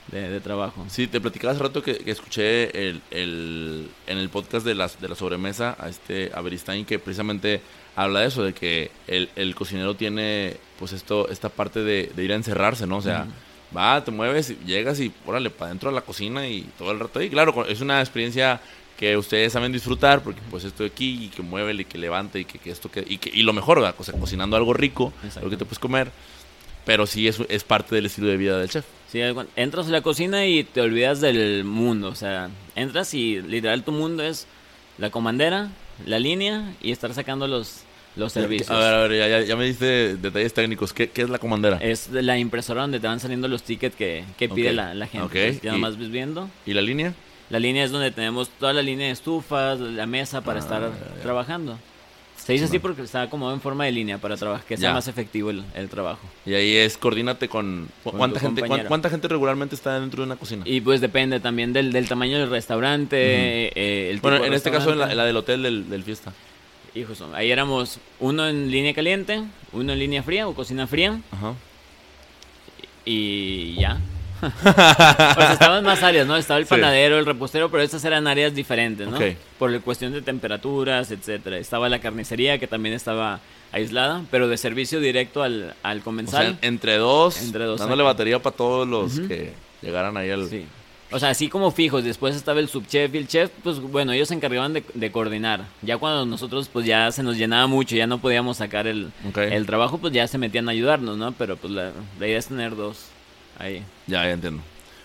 de, 0.10 0.30
de 0.30 0.40
trabajo. 0.40 0.86
Sí, 0.88 1.08
te 1.08 1.20
platicaba 1.20 1.52
hace 1.54 1.62
rato 1.62 1.84
que, 1.84 1.98
que 1.98 2.12
escuché 2.12 2.88
el, 2.90 3.02
el- 3.12 3.90
en 4.08 4.18
el 4.18 4.30
podcast 4.30 4.66
de, 4.66 4.74
las, 4.74 5.02
de 5.02 5.10
la 5.10 5.16
sobremesa 5.16 5.76
a 5.80 5.90
este 5.90 6.32
Aberistain 6.34 6.86
que 6.86 6.98
precisamente 6.98 7.60
habla 7.98 8.22
de 8.22 8.28
eso, 8.28 8.44
de 8.44 8.54
que 8.54 8.90
el, 9.08 9.30
el 9.36 9.54
cocinero 9.54 9.96
tiene 9.96 10.56
pues 10.80 10.94
esto 10.94 11.28
esta 11.30 11.50
parte 11.50 11.82
de, 11.84 12.12
de 12.16 12.24
ir 12.24 12.32
a 12.32 12.36
encerrarse, 12.36 12.88
¿no? 12.88 12.98
O 12.98 13.02
sea, 13.02 13.26
va, 13.76 14.04
te 14.04 14.12
mueves, 14.12 14.54
llegas 14.66 15.00
y 15.00 15.12
órale, 15.26 15.50
para 15.50 15.68
adentro 15.68 15.90
de 15.90 15.96
la 15.96 16.02
cocina 16.02 16.48
y 16.48 16.62
todo 16.78 16.92
el 16.92 17.00
rato 17.00 17.20
ahí. 17.20 17.30
Claro, 17.30 17.66
es 17.66 17.82
una 17.82 18.00
experiencia 18.00 18.62
que 18.98 19.18
ustedes 19.18 19.52
saben 19.52 19.72
disfrutar 19.72 20.22
porque 20.22 20.42
pues 20.50 20.64
estoy 20.64 20.88
aquí 20.88 21.26
y 21.26 21.28
que 21.28 21.42
mueve 21.42 21.74
y 21.74 21.86
que 21.86 21.98
levanta 21.98 22.40
y 22.40 22.46
que, 22.46 22.60
que 22.60 22.72
esto 22.72 22.90
que 22.90 23.04
y, 23.06 23.18
que 23.18 23.30
y 23.34 23.44
lo 23.44 23.54
mejor, 23.54 23.80
¿verdad? 23.80 23.96
O 23.98 24.04
sea, 24.04 24.18
cocinando 24.18 24.56
algo 24.56 24.74
rico, 24.74 25.12
algo 25.36 25.50
que 25.50 25.58
te 25.58 25.66
puedes 25.66 25.80
comer, 25.80 26.12
pero 26.86 27.06
sí 27.06 27.28
es, 27.28 27.40
es 27.50 27.64
parte 27.64 27.96
del 27.96 28.06
estilo 28.06 28.28
de 28.28 28.38
vida 28.38 28.58
del 28.58 28.70
chef. 28.70 28.86
Sí, 29.12 29.22
entras 29.56 29.88
a 29.88 29.92
la 29.92 30.02
cocina 30.02 30.46
y 30.46 30.64
te 30.64 30.82
olvidas 30.82 31.22
del 31.22 31.64
mundo. 31.64 32.10
O 32.10 32.16
sea, 32.16 32.50
entras 32.76 33.14
y 33.14 33.42
literal 33.42 33.84
tu 33.84 33.92
mundo 33.92 34.24
es 34.24 34.48
la 34.98 35.10
comandera, 35.10 35.70
la 36.06 36.20
línea 36.20 36.74
y 36.82 36.92
estar 36.92 37.14
sacando 37.14 37.48
los, 37.48 37.85
los 38.16 38.32
servicios. 38.34 38.70
A 38.72 38.78
ver, 38.80 38.94
a 38.94 39.00
ver, 39.08 39.18
ya, 39.20 39.28
ya- 39.28 39.42
ya 39.46 39.56
me 39.56 39.66
diste 39.66 40.16
detalles 40.18 40.54
técnicos. 40.54 40.94
¿Qué, 40.94 41.10
qué 41.10 41.22
es 41.24 41.30
la 41.30 41.40
comandera? 41.40 41.78
Es 41.82 42.10
la 42.12 42.38
impresora 42.38 42.82
donde 42.82 43.00
te 43.00 43.08
van 43.08 43.20
saliendo 43.20 43.48
los 43.48 43.64
tickets 43.64 43.96
que, 43.96 44.24
que 44.38 44.50
pide 44.50 44.72
la, 44.74 44.94
la 44.94 45.08
gente. 45.08 45.26
Ok, 45.26 45.36
Entonces, 45.36 45.62
ya 45.62 45.72
nomás 45.74 45.98
ves 45.98 46.10
viendo. 46.12 46.50
¿Y 46.66 46.74
la 46.74 46.82
línea? 46.82 47.14
La 47.50 47.60
línea 47.60 47.84
es 47.84 47.92
donde 47.92 48.12
tenemos 48.12 48.50
toda 48.50 48.74
la 48.74 48.82
línea 48.82 49.08
de 49.08 49.14
estufas, 49.14 49.80
la 49.80 50.06
mesa 50.06 50.42
para 50.42 50.60
Ah, 50.60 50.64
estar 50.64 50.82
ya, 50.82 50.90
ya. 51.18 51.22
trabajando. 51.22 51.78
Se 52.38 52.54
dice 52.54 52.66
así 52.66 52.80
porque 52.80 53.02
está 53.02 53.30
como 53.30 53.52
en 53.52 53.60
forma 53.62 53.86
de 53.86 53.92
línea 53.92 54.18
para 54.20 54.36
trabajar, 54.38 54.66
que 54.68 54.78
sea 54.78 54.90
Ya. 54.90 54.94
más 54.94 55.08
efectivo 55.08 55.50
el, 55.50 55.64
el 55.74 55.90
trabajo. 55.90 56.20
Y 56.46 56.54
ahí 56.54 56.76
es 56.76 56.96
coordínate 56.98 57.48
con... 57.48 57.88
Con 58.04 58.18
¿cuánta, 58.18 58.40
gente, 58.40 58.62
compañero. 58.62 58.88
¿Cuánta 58.88 59.10
gente 59.10 59.28
regularmente 59.28 59.74
está 59.74 60.00
dentro 60.00 60.22
de 60.22 60.28
una 60.28 60.36
cocina? 60.36 60.64
Y 60.66 60.82
pues 60.82 61.02
depende 61.02 61.40
también 61.40 61.72
del, 61.74 61.92
del 61.92 62.08
tamaño 62.08 62.38
del 62.38 62.50
restaurante, 62.50 63.18
eh, 63.20 64.10
el 64.12 64.18
tipo 64.18 64.30
bueno, 64.30 64.42
de 64.44 64.48
en 64.50 64.54
este 64.54 64.70
caso 64.70 64.92
en 64.92 65.00
la, 65.00 65.10
en 65.12 65.18
la 65.18 65.26
del 65.26 65.38
hotel 65.38 65.64
del, 65.64 65.90
del 65.90 66.04
fiesta. 66.04 66.34
Hijos, 66.96 67.22
ahí 67.34 67.52
éramos 67.52 68.00
uno 68.22 68.48
en 68.48 68.72
línea 68.72 68.94
caliente, 68.94 69.44
uno 69.74 69.92
en 69.94 70.00
línea 70.00 70.24
fría 70.24 70.48
o 70.48 70.54
cocina 70.56 70.88
fría 70.88 71.20
Ajá. 71.32 71.54
y 73.04 73.76
ya. 73.76 74.00
o 74.42 74.62
sea, 74.62 75.54
estaban 75.54 75.84
más 75.84 76.04
áreas, 76.04 76.26
¿no? 76.28 76.38
Estaba 76.38 76.60
el 76.60 76.66
Sí. 76.66 76.70
panadero, 76.70 77.18
el 77.20 77.26
repostero, 77.26 77.70
pero 77.70 77.84
estas 77.84 78.04
eran 78.06 78.28
áreas 78.28 78.54
diferentes, 78.56 79.08
¿no? 79.08 79.18
Ok. 79.18 79.24
Por 79.60 79.72
la 79.72 79.80
cuestión 79.80 80.14
de 80.14 80.22
temperaturas, 80.22 81.12
etcétera. 81.12 81.58
Estaba 81.58 81.90
la 81.90 82.00
carnicería 82.00 82.60
que 82.60 82.68
también 82.68 82.96
estaba 82.96 83.40
aislada, 83.72 84.24
pero 84.32 84.48
de 84.48 84.58
servicio 84.58 85.00
directo 85.02 85.44
al, 85.44 85.74
al 85.84 86.00
O 86.00 86.04
comensal. 86.04 86.58
sea, 86.60 86.68
entre 86.70 86.98
dos, 86.98 87.42
Entre 87.42 87.66
dos, 87.66 87.80
dándole 87.80 88.04
batería 88.04 88.40
para 88.40 88.56
todos 88.56 88.88
los 88.88 89.20
que 89.28 89.52
llegaran 89.82 90.16
ahí 90.18 90.30
al... 90.30 90.48
Sí. 90.50 90.66
O 91.16 91.20
sea, 91.20 91.30
así 91.30 91.48
como 91.48 91.72
fijos, 91.72 92.04
después 92.04 92.36
estaba 92.36 92.60
el 92.60 92.68
subchef 92.68 93.16
y 93.16 93.18
el 93.20 93.28
chef, 93.30 93.50
pues 93.64 93.80
bueno, 93.80 94.12
ellos 94.12 94.28
se 94.28 94.34
encargaban 94.34 94.74
de, 94.74 94.84
de 94.96 95.12
coordinar. 95.14 95.64
Ya 95.82 95.98
cuando 95.98 96.26
nosotros 96.26 96.68
pues 96.68 96.86
ya 96.86 97.10
se 97.14 97.24
nos 97.24 97.38
llenaba 97.38 97.68
mucho, 97.68 97.96
ya 97.96 98.06
no 98.06 98.18
podíamos 98.18 98.58
sacar 98.58 98.86
el, 98.86 99.14
el 99.34 99.66
trabajo, 99.66 99.98
pues 99.98 100.12
ya 100.12 100.28
se 100.28 100.38
metían 100.38 100.68
a 100.68 100.74
ayudarnos, 100.74 101.18
¿no? 101.18 101.32
Pero 101.32 101.56
pues 101.56 101.72
la, 101.72 101.94
la 102.20 102.28
idea 102.28 102.38
es 102.38 102.48
tener 102.48 102.76
dos 102.76 103.06
ahí. 103.58 103.82
Ya, 104.08 104.24
ya 104.24 104.32
entiendo. 104.32 104.62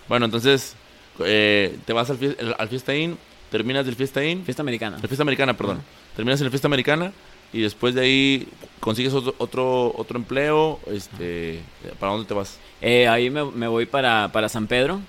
Bueno, 0.09 0.25
entonces, 0.25 0.75
eh, 1.23 1.77
te 1.85 1.93
vas 1.93 2.09
al, 2.09 2.17
al 2.57 2.67
Fiesta 2.67 2.93
Inn, 2.93 3.17
terminas 3.49 3.85
del 3.85 3.95
Fiesta 3.95 4.21
Inn, 4.21 4.43
Fiesta 4.43 4.63
americana. 4.63 4.97
la 5.01 5.07
Fiesta 5.07 5.23
Americana, 5.23 5.55
perdón. 5.55 5.81
Terminas 6.17 6.41
en 6.41 6.45
la 6.47 6.51
Fiesta 6.51 6.67
Americana 6.67 7.13
y 7.53 7.61
después 7.61 7.95
de 7.95 8.01
ahí 8.01 8.47
consigues 8.81 9.13
otro 9.13 9.33
otro, 9.37 9.93
otro 9.95 10.17
empleo. 10.17 10.77
Este, 10.87 11.61
¿Para 12.01 12.11
dónde 12.11 12.27
te 12.27 12.33
vas? 12.33 12.59
Eh, 12.81 13.07
ahí 13.07 13.29
me, 13.29 13.45
me 13.45 13.69
voy 13.69 13.85
para, 13.85 14.29
para 14.33 14.49
San 14.49 14.67
Pedro. 14.67 14.99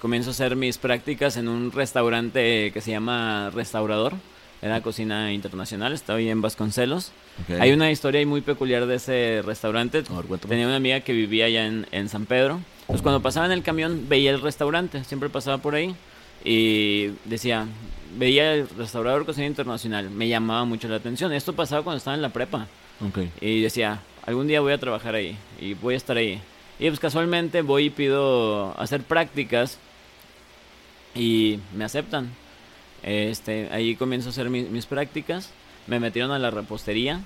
Comienzo 0.00 0.30
a 0.30 0.32
hacer 0.32 0.56
mis 0.56 0.78
prácticas 0.78 1.36
en 1.36 1.48
un 1.48 1.72
restaurante 1.72 2.70
que 2.72 2.80
se 2.80 2.90
llama 2.90 3.50
Restaurador. 3.50 4.14
Era 4.62 4.82
cocina 4.82 5.32
internacional, 5.32 5.92
estaba 5.94 6.18
ahí 6.18 6.28
en 6.28 6.42
Vasconcelos. 6.42 7.12
Hay 7.58 7.72
una 7.72 7.90
historia 7.90 8.24
muy 8.26 8.42
peculiar 8.42 8.86
de 8.86 8.96
ese 8.96 9.42
restaurante. 9.44 10.02
Ver. 10.02 10.38
Tenía 10.40 10.66
una 10.66 10.76
amiga 10.76 11.00
que 11.00 11.12
vivía 11.14 11.46
allá 11.46 11.66
en, 11.66 11.86
en 11.92 12.08
San 12.10 12.26
Pedro. 12.26 12.60
Pues 12.86 13.00
cuando 13.00 13.22
pasaba 13.22 13.46
en 13.46 13.52
el 13.52 13.62
camión 13.62 14.06
veía 14.08 14.30
el 14.32 14.40
restaurante, 14.42 15.02
siempre 15.04 15.30
pasaba 15.30 15.58
por 15.58 15.74
ahí 15.74 15.94
y 16.44 17.12
decía, 17.24 17.66
veía 18.18 18.54
el 18.54 18.68
restaurador 18.68 19.24
cocina 19.24 19.46
internacional, 19.46 20.10
me 20.10 20.28
llamaba 20.28 20.64
mucho 20.64 20.88
la 20.88 20.96
atención. 20.96 21.32
Esto 21.32 21.54
pasaba 21.54 21.82
cuando 21.82 21.98
estaba 21.98 22.14
en 22.16 22.22
la 22.22 22.30
prepa 22.30 22.66
Ok. 23.06 23.18
y 23.40 23.60
decía, 23.62 24.00
algún 24.26 24.46
día 24.46 24.60
voy 24.60 24.72
a 24.72 24.78
trabajar 24.78 25.14
ahí 25.14 25.36
y 25.60 25.74
voy 25.74 25.94
a 25.94 25.96
estar 25.96 26.16
ahí. 26.16 26.40
Y 26.80 26.88
pues 26.88 26.98
casualmente 26.98 27.62
voy 27.62 27.84
y 27.86 27.90
pido 27.90 28.74
hacer 28.80 29.02
prácticas 29.02 29.78
y 31.14 31.58
me 31.76 31.84
aceptan. 31.84 32.30
Este, 33.02 33.68
ahí 33.70 33.96
comienzo 33.96 34.28
a 34.28 34.32
hacer 34.32 34.50
mi- 34.50 34.62
mis 34.64 34.86
prácticas. 34.86 35.50
Me 35.86 36.00
metieron 36.00 36.30
a 36.32 36.38
la 36.38 36.50
repostería. 36.50 37.20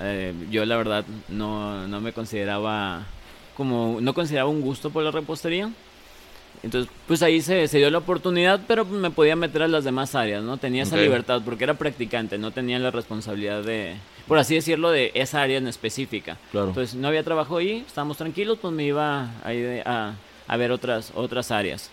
Eh, 0.00 0.34
yo 0.50 0.64
la 0.64 0.76
verdad 0.76 1.04
no, 1.28 1.86
no 1.88 2.00
me 2.00 2.12
consideraba 2.12 3.06
como 3.56 3.98
no 4.00 4.14
consideraba 4.14 4.48
un 4.48 4.60
gusto 4.60 4.90
por 4.90 5.02
la 5.04 5.10
repostería. 5.10 5.70
Entonces, 6.62 6.92
pues 7.06 7.22
ahí 7.22 7.40
se, 7.40 7.66
se 7.68 7.78
dio 7.78 7.90
la 7.90 7.98
oportunidad, 7.98 8.60
pero 8.68 8.84
me 8.84 9.10
podía 9.10 9.34
meter 9.34 9.62
a 9.62 9.68
las 9.68 9.84
demás 9.84 10.14
áreas, 10.14 10.42
¿no? 10.42 10.58
Tenía 10.58 10.82
esa 10.82 10.96
libertad 11.04 11.40
porque 11.44 11.64
era 11.64 11.74
practicante, 11.74 12.36
no 12.36 12.50
tenía 12.50 12.78
la 12.78 12.90
responsabilidad 12.90 13.62
de, 13.62 13.96
por 14.28 14.36
así 14.38 14.54
decirlo, 14.56 14.90
de 14.90 15.10
esa 15.14 15.40
área 15.40 15.56
en 15.58 15.66
específica. 15.68 16.36
Claro. 16.52 16.68
Entonces, 16.68 16.94
no 16.96 17.08
había 17.08 17.22
trabajo 17.24 17.56
ahí, 17.56 17.82
estábamos 17.86 18.18
tranquilos, 18.18 18.58
pues 18.60 18.74
me 18.74 18.84
iba 18.84 19.30
ahí 19.42 19.58
de- 19.60 19.80
a, 19.86 20.14
a 20.46 20.56
ver 20.58 20.70
otras, 20.70 21.12
otras 21.14 21.50
áreas. 21.50 21.90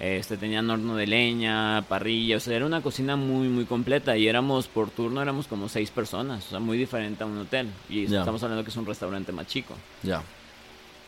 Este, 0.00 0.36
tenían 0.36 0.68
horno 0.70 0.94
de 0.96 1.06
leña, 1.06 1.82
parrilla, 1.88 2.36
o 2.36 2.40
sea, 2.40 2.56
era 2.56 2.66
una 2.66 2.82
cocina 2.82 3.16
muy, 3.16 3.48
muy 3.48 3.64
completa 3.64 4.16
y 4.16 4.28
éramos 4.28 4.66
por 4.68 4.90
turno, 4.90 5.22
éramos 5.22 5.46
como 5.46 5.68
seis 5.70 5.90
personas, 5.90 6.46
o 6.46 6.50
sea, 6.50 6.58
muy 6.58 6.76
diferente 6.78 7.22
a 7.22 7.26
un 7.26 7.38
hotel. 7.38 7.68
Y 7.88 8.04
estamos 8.04 8.42
hablando 8.42 8.62
que 8.64 8.70
es 8.70 8.76
un 8.76 8.84
restaurante 8.86 9.32
más 9.32 9.46
chico. 9.46 9.74
Ya. 10.02 10.22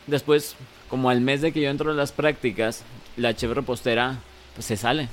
Después, 0.07 0.55
como 0.89 1.09
al 1.11 1.21
mes 1.21 1.41
de 1.41 1.51
que 1.51 1.61
yo 1.61 1.69
entro 1.69 1.91
a 1.91 1.93
las 1.93 2.11
prácticas, 2.11 2.83
la 3.17 3.35
chef 3.35 3.51
repostera 3.51 4.19
pues, 4.55 4.65
se 4.65 4.77
sale. 4.77 5.09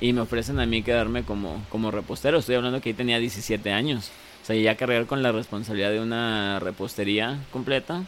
Y 0.00 0.12
me 0.12 0.20
ofrecen 0.20 0.60
a 0.60 0.66
mí 0.66 0.82
quedarme 0.82 1.24
como, 1.24 1.64
como 1.70 1.90
repostero. 1.90 2.38
Estoy 2.38 2.54
hablando 2.54 2.80
que 2.80 2.90
ahí 2.90 2.94
tenía 2.94 3.18
17 3.18 3.72
años. 3.72 4.10
O 4.42 4.46
sea, 4.46 4.56
ya 4.56 4.76
cargar 4.76 5.06
con 5.06 5.22
la 5.22 5.32
responsabilidad 5.32 5.90
de 5.90 6.00
una 6.00 6.60
repostería 6.60 7.38
completa. 7.52 8.04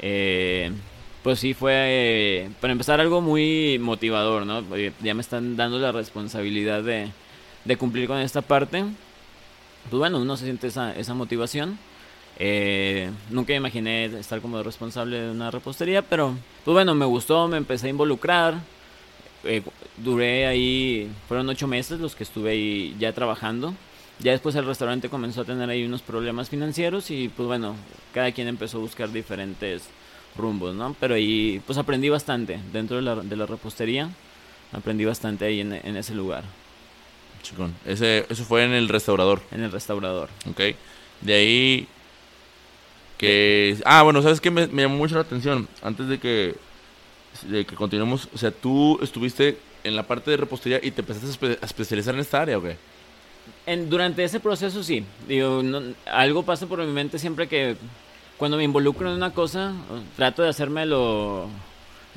eh, 0.00 0.70
pues 1.22 1.38
sí 1.38 1.54
fue, 1.54 1.72
eh, 1.76 2.50
para 2.60 2.72
empezar, 2.72 3.00
algo 3.00 3.20
muy 3.20 3.78
motivador, 3.78 4.44
¿no? 4.44 4.64
Ya 5.02 5.14
me 5.14 5.20
están 5.20 5.56
dando 5.56 5.78
la 5.78 5.92
responsabilidad 5.92 6.82
de, 6.82 7.10
de 7.64 7.76
cumplir 7.76 8.08
con 8.08 8.18
esta 8.18 8.42
parte. 8.42 8.84
Pues 9.88 9.98
bueno, 9.98 10.18
uno 10.20 10.36
se 10.36 10.44
siente 10.44 10.66
esa, 10.66 10.96
esa 10.96 11.14
motivación. 11.14 11.78
Eh, 12.44 13.08
nunca 13.30 13.54
imaginé 13.54 14.06
estar 14.06 14.40
como 14.40 14.60
responsable 14.64 15.16
de 15.20 15.30
una 15.30 15.52
repostería, 15.52 16.02
pero 16.02 16.34
pues 16.64 16.72
bueno, 16.72 16.92
me 16.92 17.04
gustó, 17.06 17.46
me 17.46 17.56
empecé 17.56 17.86
a 17.86 17.90
involucrar. 17.90 18.54
Eh, 19.44 19.62
duré 19.96 20.48
ahí, 20.48 21.08
fueron 21.28 21.48
ocho 21.48 21.68
meses 21.68 22.00
los 22.00 22.16
que 22.16 22.24
estuve 22.24 22.50
ahí 22.50 22.96
ya 22.98 23.12
trabajando. 23.12 23.74
Ya 24.18 24.32
después 24.32 24.56
el 24.56 24.66
restaurante 24.66 25.08
comenzó 25.08 25.42
a 25.42 25.44
tener 25.44 25.70
ahí 25.70 25.84
unos 25.84 26.02
problemas 26.02 26.50
financieros 26.50 27.12
y 27.12 27.28
pues 27.28 27.46
bueno, 27.46 27.76
cada 28.12 28.32
quien 28.32 28.48
empezó 28.48 28.78
a 28.78 28.80
buscar 28.80 29.12
diferentes 29.12 29.84
rumbos, 30.36 30.74
¿no? 30.74 30.96
Pero 30.98 31.14
ahí 31.14 31.62
pues 31.64 31.78
aprendí 31.78 32.08
bastante 32.08 32.58
dentro 32.72 32.96
de 32.96 33.02
la, 33.02 33.14
de 33.14 33.36
la 33.36 33.46
repostería, 33.46 34.10
aprendí 34.72 35.04
bastante 35.04 35.44
ahí 35.44 35.60
en, 35.60 35.74
en 35.74 35.96
ese 35.96 36.12
lugar, 36.12 36.42
Chicón. 37.44 37.72
Ese, 37.86 38.26
eso 38.28 38.42
fue 38.42 38.64
en 38.64 38.72
el 38.72 38.88
restaurador. 38.88 39.42
en 39.52 39.62
el 39.62 39.70
restaurador. 39.70 40.28
Ok. 40.50 40.60
De 41.20 41.34
ahí. 41.34 41.86
Que. 43.22 43.76
Ah, 43.84 44.02
bueno, 44.02 44.20
¿sabes 44.22 44.40
qué? 44.40 44.50
Me, 44.50 44.66
me 44.66 44.82
llamó 44.82 44.96
mucho 44.96 45.14
la 45.14 45.22
atención. 45.22 45.66
Antes 45.82 46.08
de 46.08 46.18
que. 46.18 46.54
De 47.48 47.64
que 47.64 47.74
continuemos. 47.74 48.28
O 48.34 48.38
sea, 48.38 48.50
tú 48.50 48.98
estuviste 49.02 49.56
en 49.84 49.96
la 49.96 50.02
parte 50.04 50.30
de 50.30 50.36
repostería 50.36 50.78
y 50.82 50.90
te 50.90 51.00
empezaste 51.00 51.28
a, 51.28 51.32
espe- 51.54 51.58
a 51.62 51.66
especializar 51.66 52.14
en 52.14 52.20
esta 52.20 52.40
área, 52.42 52.58
¿o 52.58 52.62
qué? 52.62 52.76
En, 53.66 53.88
durante 53.90 54.22
ese 54.22 54.38
proceso 54.38 54.82
sí, 54.84 55.04
digo, 55.26 55.62
no- 55.62 55.94
algo 56.06 56.42
pasa 56.44 56.66
por 56.66 56.78
mi 56.84 56.92
mente 56.92 57.18
siempre 57.18 57.48
que 57.48 57.76
cuando 58.36 58.56
me 58.56 58.64
involucro 58.64 59.08
en 59.08 59.16
una 59.16 59.32
cosa, 59.32 59.72
trato 60.16 60.42
de 60.42 60.48
hacerme 60.48 60.84
lo, 60.86 61.48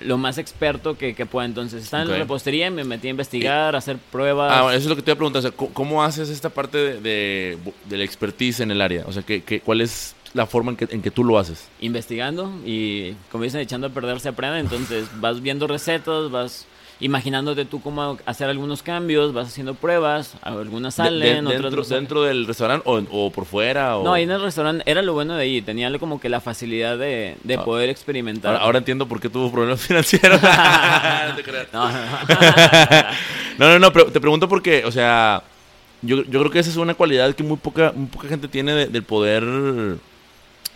lo 0.03 0.17
más 0.17 0.37
experto 0.37 0.97
que, 0.97 1.13
que 1.15 1.25
pueda. 1.25 1.45
Entonces, 1.45 1.83
estaba 1.83 2.03
en 2.03 2.09
la 2.09 2.15
repostería 2.17 2.67
y 2.67 2.71
me 2.71 2.83
metí 2.83 3.07
a 3.07 3.11
investigar, 3.11 3.73
a 3.75 3.77
hacer 3.77 3.97
pruebas. 3.97 4.51
Ah, 4.53 4.67
eso 4.69 4.77
es 4.79 4.85
lo 4.87 4.95
que 4.95 5.01
te 5.03 5.11
iba 5.11 5.13
a 5.15 5.17
preguntar. 5.17 5.39
O 5.39 5.41
sea, 5.43 5.51
¿cómo, 5.51 5.73
cómo 5.73 6.03
haces 6.03 6.29
esta 6.29 6.49
parte 6.49 6.77
de, 6.77 6.99
de, 7.01 7.57
de 7.89 7.97
la 7.97 8.03
expertise 8.03 8.59
en 8.61 8.71
el 8.71 8.81
área? 8.81 9.03
O 9.07 9.11
sea, 9.13 9.23
¿qué, 9.23 9.41
qué, 9.43 9.59
cuál 9.61 9.81
es 9.81 10.15
la 10.35 10.45
forma 10.45 10.69
en 10.71 10.77
que, 10.77 10.87
en 10.91 11.01
que 11.01 11.09
tú 11.09 11.23
lo 11.23 11.39
haces? 11.39 11.67
investigando 11.81 12.51
y 12.63 13.13
como 13.31 13.43
dicen 13.45 13.61
echando 13.61 13.87
a 13.87 13.89
perder 13.89 14.19
se 14.19 14.29
aprende 14.29 14.59
entonces 14.59 15.07
vas 15.19 15.41
viendo 15.41 15.65
recetas 15.65 16.29
vas 16.29 16.67
imaginándote 17.01 17.65
tú 17.65 17.81
cómo 17.81 18.17
hacer 18.25 18.47
algunos 18.49 18.81
cambios 18.81 19.33
vas 19.33 19.47
haciendo 19.49 19.73
pruebas 19.75 20.35
algunas 20.41 20.95
salen 20.95 21.43
de- 21.43 21.55
otras 21.57 21.61
dentro, 21.63 21.69
no 21.79 21.83
salen. 21.83 22.03
¿Dentro 22.03 22.23
del 22.23 22.47
restaurante 22.47 22.83
o, 22.89 23.01
o 23.11 23.31
por 23.31 23.43
fuera? 23.45 23.97
O... 23.97 24.03
no 24.05 24.13
ahí 24.13 24.23
en 24.23 24.31
el 24.31 24.41
restaurante 24.41 24.83
era 24.89 25.01
lo 25.01 25.11
bueno 25.13 25.35
de 25.35 25.43
ahí 25.43 25.61
tenía 25.61 25.91
como 25.99 26.21
que 26.21 26.29
la 26.29 26.39
facilidad 26.39 26.97
de, 26.97 27.35
de 27.43 27.55
Ah. 27.55 27.63
poder 27.65 27.89
experimentar 27.89 28.51
Ahora, 28.53 28.63
ahora 28.65 28.77
entiendo 28.77 29.07
por 29.09 29.19
qué 29.19 29.27
tuvo 29.29 29.51
problemas 29.51 29.81
financieros. 29.87 30.39
No 31.29 31.35
te 31.35 31.43
creas. 31.43 31.67
No, 31.73 31.89
no, 31.91 31.97
no. 31.97 32.17
No, 33.57 33.69
no, 33.69 33.79
no, 33.79 33.91
pero 33.93 34.05
te 34.11 34.19
pregunto 34.21 34.47
porque, 34.49 34.83
o 34.85 34.91
sea, 34.91 35.43
yo, 36.01 36.23
yo 36.23 36.39
creo 36.39 36.49
que 36.51 36.59
esa 36.59 36.69
es 36.69 36.77
una 36.77 36.93
cualidad 36.93 37.33
que 37.35 37.43
muy 37.43 37.57
poca, 37.57 37.91
muy 37.95 38.07
poca 38.07 38.27
gente 38.27 38.47
tiene 38.47 38.73
de- 38.73 38.87
del 38.87 39.03
poder, 39.03 39.43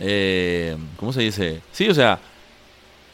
eh, 0.00 0.76
¿cómo 0.96 1.12
se 1.12 1.20
dice? 1.22 1.60
Sí, 1.72 1.88
o 1.88 1.94
sea, 1.94 2.18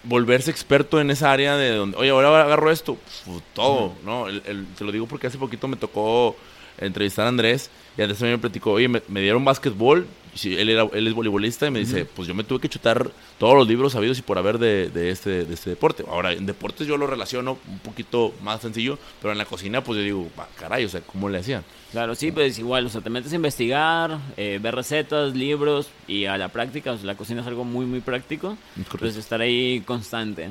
volverse 0.04 0.50
experto 0.50 1.00
en 1.00 1.10
esa 1.10 1.32
área 1.32 1.56
de 1.56 1.70
donde, 1.74 1.96
oye, 1.96 2.10
ahora 2.10 2.42
agarro 2.44 2.70
esto, 2.70 2.96
Fu, 3.24 3.40
todo, 3.54 3.92
¿no? 4.04 4.28
El- 4.28 4.42
el- 4.46 4.66
te 4.78 4.84
lo 4.84 4.92
digo 4.92 5.06
porque 5.06 5.26
hace 5.26 5.38
poquito 5.38 5.66
me 5.68 5.76
tocó 5.76 6.36
entrevistar 6.78 7.26
a 7.26 7.28
Andrés 7.28 7.70
y 7.96 8.02
Andrés 8.02 8.18
también 8.18 8.38
me 8.38 8.40
platicó, 8.40 8.72
oye, 8.72 8.88
me, 8.88 9.02
me 9.08 9.20
dieron 9.20 9.44
básquetbol, 9.44 10.06
sí, 10.34 10.54
él, 10.56 10.68
era, 10.68 10.86
él 10.92 11.06
es 11.06 11.14
voleibolista 11.14 11.66
y 11.66 11.70
me 11.70 11.78
dice, 11.78 12.04
pues 12.04 12.28
yo 12.28 12.34
me 12.34 12.44
tuve 12.44 12.60
que 12.60 12.68
chutar 12.68 13.10
todos 13.38 13.54
los 13.54 13.66
libros 13.66 13.92
sabidos 13.94 14.18
y 14.18 14.22
por 14.22 14.36
haber 14.38 14.58
de, 14.58 14.90
de 14.90 15.10
este, 15.10 15.44
de 15.44 15.54
este 15.54 15.70
deporte. 15.70 16.04
Ahora, 16.08 16.32
en 16.32 16.44
deportes 16.46 16.86
yo 16.86 16.96
lo 16.96 17.06
relaciono 17.06 17.58
un 17.68 17.78
poquito 17.78 18.34
más 18.42 18.60
sencillo, 18.60 18.98
pero 19.20 19.32
en 19.32 19.38
la 19.38 19.46
cocina 19.46 19.82
pues 19.82 19.96
yo 19.98 20.04
digo, 20.04 20.28
"Va, 20.38 20.46
caray, 20.58 20.84
o 20.84 20.88
sea, 20.88 21.00
¿cómo 21.00 21.28
le 21.28 21.38
hacían? 21.38 21.64
Claro, 21.92 22.14
sí, 22.14 22.32
pues 22.32 22.58
igual, 22.58 22.84
o 22.84 22.88
sea, 22.90 23.00
te 23.00 23.08
metes 23.08 23.32
a 23.32 23.36
investigar, 23.36 24.18
eh, 24.36 24.58
ver 24.60 24.74
recetas, 24.74 25.34
libros 25.34 25.88
y 26.06 26.26
a 26.26 26.36
la 26.36 26.48
práctica, 26.48 26.92
o 26.92 26.96
sea, 26.96 27.06
la 27.06 27.14
cocina 27.14 27.40
es 27.40 27.46
algo 27.46 27.64
muy, 27.64 27.86
muy 27.86 28.00
práctico. 28.00 28.58
Es 28.78 28.84
correcto. 28.86 28.98
Pues 28.98 29.16
estar 29.16 29.40
ahí 29.40 29.82
constante. 29.86 30.50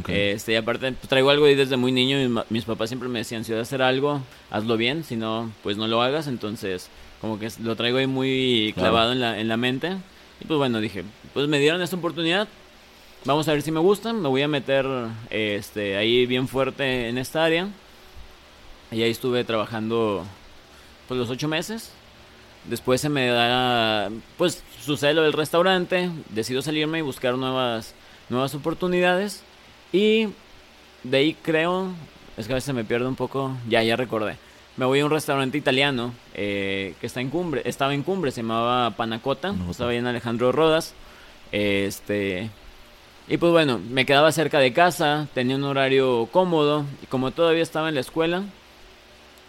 Ok. 0.00 0.08
Este, 0.08 0.52
y 0.52 0.56
aparte, 0.56 0.92
pues, 0.92 1.08
traigo 1.08 1.30
algo 1.30 1.44
ahí 1.46 1.54
desde 1.54 1.76
muy 1.76 1.92
niño. 1.92 2.18
Mis, 2.18 2.44
mis 2.50 2.64
papás 2.64 2.88
siempre 2.90 3.08
me 3.08 3.20
decían: 3.20 3.44
si 3.44 3.52
vas 3.52 3.60
a 3.60 3.62
hacer 3.62 3.82
algo, 3.82 4.20
hazlo 4.50 4.76
bien. 4.76 5.04
Si 5.04 5.16
no, 5.16 5.52
pues 5.62 5.76
no 5.76 5.86
lo 5.86 6.02
hagas. 6.02 6.26
Entonces, 6.26 6.88
como 7.20 7.38
que 7.38 7.48
lo 7.62 7.76
traigo 7.76 7.98
ahí 7.98 8.06
muy 8.06 8.72
Claro. 8.74 8.90
clavado 8.90 9.12
en, 9.12 9.20
la, 9.20 9.38
en 9.38 9.48
la 9.48 9.56
mente. 9.56 9.96
Y 10.40 10.44
pues 10.46 10.58
bueno, 10.58 10.80
dije: 10.80 11.04
Pues 11.34 11.46
me 11.48 11.58
dieron 11.60 11.80
esta 11.82 11.96
oportunidad. 11.96 12.48
Vamos 13.24 13.46
a 13.48 13.52
ver 13.52 13.62
si 13.62 13.70
me 13.70 13.80
gusta. 13.80 14.12
Me 14.12 14.28
voy 14.28 14.42
a 14.42 14.48
meter 14.48 14.86
este, 15.30 15.96
ahí 15.96 16.26
bien 16.26 16.48
fuerte 16.48 17.08
en 17.08 17.18
esta 17.18 17.44
área. 17.44 17.68
Y 18.90 19.02
ahí 19.02 19.10
estuve 19.10 19.44
trabajando 19.44 20.24
pues 21.08 21.18
los 21.18 21.30
ocho 21.30 21.48
meses. 21.48 21.92
Después 22.68 23.00
se 23.00 23.08
me 23.08 23.26
da, 23.28 24.10
pues 24.36 24.62
sucede 24.84 25.14
lo 25.14 25.22
del 25.22 25.32
restaurante, 25.32 26.10
decido 26.30 26.62
salirme 26.62 26.98
y 26.98 27.02
buscar 27.02 27.34
nuevas, 27.36 27.94
nuevas 28.28 28.54
oportunidades. 28.56 29.42
Y 29.92 30.28
de 31.02 31.16
ahí 31.16 31.36
creo, 31.42 31.88
es 32.36 32.46
que 32.46 32.52
a 32.52 32.56
veces 32.56 32.74
me 32.74 32.84
pierdo 32.84 33.08
un 33.08 33.16
poco, 33.16 33.56
ya, 33.68 33.82
ya 33.82 33.96
recordé. 33.96 34.36
Me 34.76 34.84
voy 34.84 35.00
a 35.00 35.04
un 35.06 35.10
restaurante 35.10 35.56
italiano 35.56 36.12
eh, 36.34 36.94
que 37.00 37.06
está 37.06 37.20
en 37.20 37.30
Cumbre, 37.30 37.62
estaba 37.64 37.94
en 37.94 38.02
Cumbre, 38.02 38.30
se 38.30 38.42
llamaba 38.42 38.90
Panacota, 38.90 39.54
estaba 39.70 39.90
ahí 39.90 39.96
en 39.96 40.06
Alejandro 40.06 40.52
Rodas. 40.52 40.94
Este, 41.50 42.50
y 43.28 43.38
pues 43.38 43.52
bueno, 43.52 43.80
me 43.90 44.04
quedaba 44.04 44.30
cerca 44.32 44.58
de 44.58 44.72
casa, 44.72 45.28
tenía 45.32 45.56
un 45.56 45.64
horario 45.64 46.28
cómodo, 46.30 46.84
y 47.02 47.06
como 47.06 47.30
todavía 47.30 47.62
estaba 47.62 47.88
en 47.88 47.94
la 47.94 48.02
escuela, 48.02 48.42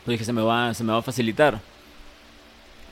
pues 0.06 0.14
dije, 0.14 0.24
se 0.26 0.34
me 0.34 0.42
va, 0.42 0.74
se 0.74 0.84
me 0.84 0.94
va 0.94 1.00
a 1.00 1.04
facilitar. 1.04 1.60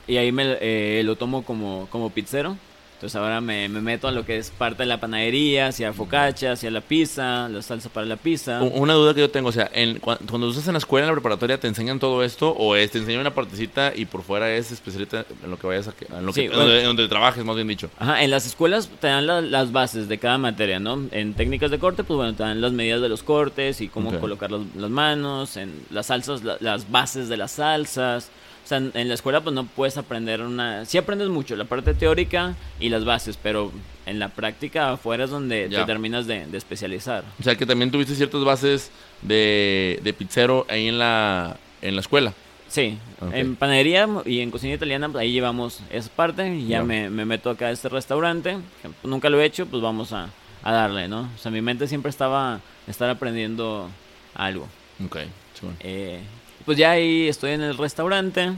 Y 0.06 0.18
ahí 0.18 0.30
me 0.30 0.58
eh, 0.60 1.02
lo 1.04 1.16
tomo 1.16 1.42
como, 1.42 1.88
como 1.90 2.10
pizzero. 2.10 2.56
Entonces 2.96 3.14
ahora 3.16 3.42
me, 3.42 3.68
me 3.68 3.82
meto 3.82 4.08
a 4.08 4.10
lo 4.10 4.24
que 4.24 4.38
es 4.38 4.50
parte 4.50 4.84
de 4.84 4.86
la 4.86 4.98
panadería, 4.98 5.66
hacia 5.66 5.92
focaccia, 5.92 6.52
hacia 6.52 6.70
la 6.70 6.80
pizza, 6.80 7.46
la 7.50 7.60
salsa 7.60 7.90
para 7.90 8.06
la 8.06 8.16
pizza. 8.16 8.62
Una 8.62 8.94
duda 8.94 9.12
que 9.12 9.20
yo 9.20 9.30
tengo, 9.30 9.50
o 9.50 9.52
sea, 9.52 9.70
en, 9.74 10.00
cua- 10.00 10.16
cuando 10.28 10.48
estás 10.48 10.66
en 10.66 10.72
la 10.72 10.78
escuela, 10.78 11.04
en 11.06 11.10
la 11.10 11.14
preparatoria, 11.14 11.60
¿te 11.60 11.68
enseñan 11.68 11.98
todo 11.98 12.24
esto 12.24 12.48
o 12.52 12.74
es, 12.74 12.90
te 12.90 12.96
enseñan 12.98 13.20
una 13.20 13.34
partecita 13.34 13.92
y 13.94 14.06
por 14.06 14.22
fuera 14.22 14.50
es 14.54 14.72
especialista 14.72 15.26
en 15.44 15.50
lo 15.50 15.58
que 15.58 15.66
vayas 15.66 15.88
a... 15.88 15.94
En 16.16 16.24
lo 16.24 16.32
que, 16.32 16.40
Sí, 16.42 16.48
bueno. 16.48 16.64
donde, 16.84 17.06
trabajes, 17.06 17.44
más 17.44 17.54
bien 17.54 17.68
dicho? 17.68 17.90
Ajá, 17.98 18.22
en 18.22 18.30
las 18.30 18.46
escuelas 18.46 18.88
te 18.98 19.08
dan 19.08 19.26
la- 19.26 19.42
las 19.42 19.72
bases 19.72 20.08
de 20.08 20.16
cada 20.16 20.38
materia, 20.38 20.80
¿no? 20.80 20.98
En 21.10 21.34
técnicas 21.34 21.70
de 21.70 21.78
corte, 21.78 22.02
pues 22.02 22.16
bueno, 22.16 22.32
te 22.34 22.44
dan 22.44 22.62
las 22.62 22.72
medidas 22.72 23.02
de 23.02 23.10
los 23.10 23.22
cortes 23.22 23.82
y 23.82 23.88
cómo 23.88 24.18
colocar 24.20 24.50
los- 24.50 24.74
las 24.74 24.88
manos, 24.90 25.58
en 25.58 25.70
las 25.90 26.06
salsas, 26.06 26.42
la- 26.44 26.56
las 26.60 26.90
bases 26.90 27.28
de 27.28 27.36
las 27.36 27.52
salsas. 27.52 28.30
O 28.66 28.68
sea, 28.68 28.78
en, 28.78 29.06
la 29.08 29.14
escuela 29.14 29.40
pues 29.42 29.54
no 29.54 29.64
puedes 29.64 29.96
aprender 29.96 30.42
una... 30.42 30.84
Sí 30.86 30.98
aprendes 30.98 31.28
mucho, 31.28 31.54
la 31.54 31.66
parte 31.66 31.94
teórica 31.94 32.56
y 32.80 32.88
las 32.88 33.04
bases, 33.04 33.38
pero 33.40 33.70
en 34.06 34.18
la 34.18 34.30
práctica 34.30 34.90
afuera 34.90 35.22
es 35.22 35.30
donde 35.30 35.68
Ya. 35.70 35.80
te 35.80 35.86
terminas 35.86 36.26
de, 36.26 36.46
de 36.46 36.58
especializar. 36.58 37.22
O 37.38 37.44
sea, 37.44 37.54
que 37.54 37.64
también 37.64 37.92
tuviste 37.92 38.16
ciertas 38.16 38.42
bases 38.42 38.90
de, 39.22 40.00
de 40.02 40.12
pizzero 40.12 40.66
ahí 40.68 40.88
en 40.88 40.98
la, 40.98 41.56
en 41.80 41.94
la 41.94 42.00
escuela. 42.00 42.32
Sí, 42.66 42.98
en 43.32 43.54
panadería 43.54 44.08
y 44.24 44.40
en 44.40 44.50
cocina 44.50 44.74
italiana, 44.74 45.08
pues 45.08 45.22
ahí 45.22 45.30
llevamos 45.30 45.80
esa 45.88 46.10
parte 46.10 46.52
y 46.52 46.66
ya 46.66 46.82
me, 46.82 47.08
me 47.08 47.24
meto 47.24 47.50
acá 47.50 47.66
a 47.66 47.70
este 47.70 47.88
restaurante. 47.88 48.58
que 48.82 48.88
nunca 49.08 49.30
lo 49.30 49.40
he 49.40 49.44
hecho, 49.44 49.66
pues 49.66 49.80
vamos 49.80 50.12
a, 50.12 50.28
a 50.64 50.72
darle, 50.72 51.06
¿no? 51.06 51.20
O 51.20 51.38
sea, 51.38 51.52
mi 51.52 51.62
mente 51.62 51.86
siempre 51.86 52.10
estaba 52.10 52.58
estar 52.88 53.08
aprendiendo 53.08 53.88
algo. 54.34 54.66
Ok, 55.04 55.18
bueno. 55.62 55.76
Eh, 55.78 56.18
pues 56.66 56.76
ya 56.76 56.90
ahí 56.90 57.26
estoy 57.28 57.52
en 57.52 57.62
el 57.62 57.78
restaurante. 57.78 58.52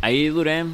Ahí 0.00 0.28
duré, 0.28 0.64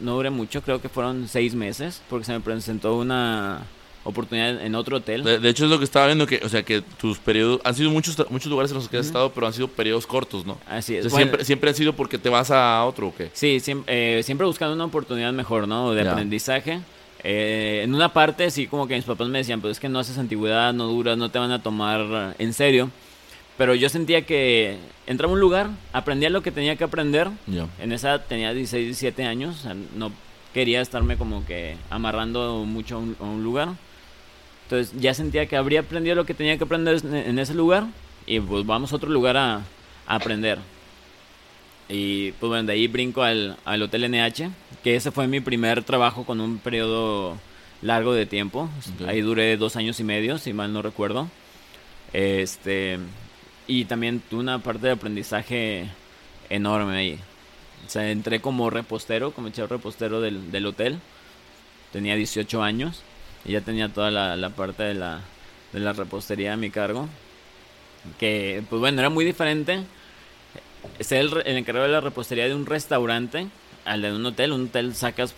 no 0.00 0.14
duré 0.16 0.30
mucho, 0.30 0.62
creo 0.62 0.80
que 0.82 0.88
fueron 0.88 1.28
seis 1.28 1.54
meses, 1.54 2.02
porque 2.10 2.24
se 2.26 2.32
me 2.32 2.40
presentó 2.40 2.96
una 2.96 3.62
oportunidad 4.04 4.60
en 4.64 4.74
otro 4.74 4.96
hotel. 4.96 5.22
De, 5.22 5.38
de 5.38 5.48
hecho, 5.48 5.64
es 5.64 5.70
lo 5.70 5.78
que 5.78 5.84
estaba 5.84 6.06
viendo, 6.06 6.26
que, 6.26 6.40
o 6.44 6.48
sea, 6.48 6.62
que 6.62 6.80
tus 6.82 7.18
periodos... 7.18 7.60
Han 7.62 7.74
sido 7.74 7.90
muchos, 7.90 8.16
muchos 8.30 8.50
lugares 8.50 8.70
en 8.72 8.78
los 8.78 8.88
que 8.88 8.96
has 8.96 9.06
estado, 9.06 9.30
pero 9.32 9.46
han 9.46 9.52
sido 9.52 9.68
periodos 9.68 10.06
cortos, 10.06 10.44
¿no? 10.46 10.58
Así 10.66 10.94
O 10.94 10.98
es. 10.98 11.02
sea, 11.04 11.10
Bueno, 11.10 11.26
siempre, 11.26 11.44
siempre 11.44 11.70
han 11.70 11.76
sido 11.76 11.92
porque 11.92 12.18
te 12.18 12.28
vas 12.30 12.50
a 12.50 12.84
otro, 12.84 13.08
¿o 13.08 13.14
qué? 13.14 13.30
Sí, 13.32 13.60
siempre, 13.60 14.22
siempre 14.22 14.46
buscando 14.46 14.74
una 14.74 14.86
oportunidad 14.86 15.32
mejor, 15.32 15.68
¿no? 15.68 15.92
De 15.92 16.02
Ya. 16.04 16.12
aprendizaje. 16.12 16.80
Eh, 17.22 17.82
en 17.84 17.94
una 17.94 18.12
parte, 18.12 18.50
sí, 18.50 18.66
como 18.66 18.86
que 18.88 18.94
mis 18.96 19.04
papás 19.04 19.28
me 19.28 19.38
decían, 19.38 19.60
pues 19.60 19.72
es 19.72 19.80
que 19.80 19.88
no 19.88 19.98
haces 19.98 20.16
antigüedad, 20.18 20.72
no 20.72 20.86
duras, 20.86 21.18
no 21.18 21.30
te 21.30 21.38
van 21.38 21.50
a 21.52 21.62
tomar 21.62 22.34
en 22.38 22.52
serio. 22.54 22.90
Pero 23.58 23.74
yo 23.74 23.88
sentía 23.88 24.22
que 24.22 24.78
entraba 25.06 25.32
a 25.32 25.34
un 25.34 25.40
lugar, 25.40 25.68
aprendía 25.92 26.30
lo 26.30 26.42
que 26.42 26.52
tenía 26.52 26.76
que 26.76 26.84
aprender. 26.84 27.28
Ya. 27.48 27.66
En 27.80 27.92
esa 27.92 28.20
tenía 28.20 28.54
16, 28.54 28.86
17 28.86 29.24
años, 29.24 29.56
o 29.58 29.62
sea, 29.64 29.76
no 29.96 30.12
quería 30.54 30.80
estarme 30.80 31.16
como 31.16 31.44
que 31.44 31.76
amarrando 31.90 32.64
mucho 32.64 32.96
a 32.96 32.98
un, 32.98 33.16
a 33.20 33.24
un 33.24 33.42
lugar. 33.42 33.70
Entonces 34.64 34.94
ya 35.00 35.12
sentía 35.12 35.46
que 35.46 35.56
habría 35.56 35.80
aprendido 35.80 36.14
lo 36.14 36.24
que 36.24 36.34
tenía 36.34 36.56
que 36.56 36.64
aprender 36.64 37.02
en, 37.04 37.38
ese 37.38 37.54
lugar 37.54 37.86
y 38.26 38.38
pues 38.38 38.64
vamos 38.64 38.92
a 38.92 38.96
otro 38.96 39.10
lugar 39.10 39.36
a, 39.36 39.56
a 40.06 40.14
aprender. 40.14 40.58
Y 41.88 42.32
pues 42.32 42.48
bueno, 42.48 42.64
de 42.64 42.74
ahí 42.74 42.86
brinco 42.86 43.22
al, 43.22 43.56
al 43.64 43.82
Hotel 43.82 44.10
NH, 44.10 44.50
que 44.84 44.94
ese 44.94 45.10
fue 45.10 45.26
mi 45.26 45.40
primer 45.40 45.82
trabajo 45.82 46.24
con 46.24 46.40
un 46.40 46.58
periodo 46.58 47.38
largo 47.82 48.12
de 48.12 48.26
tiempo. 48.26 48.68
Ok. 49.00 49.08
Ahí 49.08 49.20
duré 49.20 49.56
dos 49.56 49.74
años 49.76 49.98
y 49.98 50.04
medio, 50.04 50.38
si 50.38 50.52
mal 50.52 50.72
no 50.72 50.82
recuerdo. 50.82 51.28
Este, 52.12 52.98
y 53.68 53.84
también 53.84 54.22
una 54.32 54.58
parte 54.58 54.88
de 54.88 54.92
aprendizaje 54.94 55.88
enorme 56.48 56.96
ahí. 56.96 57.18
O 57.86 57.90
sea, 57.90 58.10
entré 58.10 58.40
como 58.40 58.70
repostero, 58.70 59.30
como 59.32 59.50
chef 59.50 59.70
repostero 59.70 60.20
del, 60.20 60.50
del 60.50 60.66
hotel. 60.66 60.98
Tenía 61.92 62.16
18 62.16 62.62
años 62.62 63.02
y 63.44 63.52
ya 63.52 63.60
tenía 63.60 63.88
toda 63.90 64.10
la, 64.10 64.36
la 64.36 64.50
parte 64.50 64.82
de 64.82 64.94
la, 64.94 65.20
de 65.72 65.80
la 65.80 65.92
repostería 65.92 66.54
a 66.54 66.56
mi 66.56 66.70
cargo. 66.70 67.08
Que, 68.18 68.62
pues 68.68 68.80
bueno, 68.80 69.00
era 69.00 69.10
muy 69.10 69.24
diferente 69.24 69.80
ser 71.00 71.20
el, 71.20 71.42
el 71.44 71.56
encargado 71.58 71.86
de 71.86 71.92
la 71.92 72.00
repostería 72.00 72.48
de 72.48 72.54
un 72.54 72.66
restaurante 72.66 73.48
al 73.84 74.02
de 74.02 74.12
un 74.12 74.24
hotel. 74.24 74.52
Un 74.52 74.66
hotel 74.66 74.94
sacas 74.94 75.34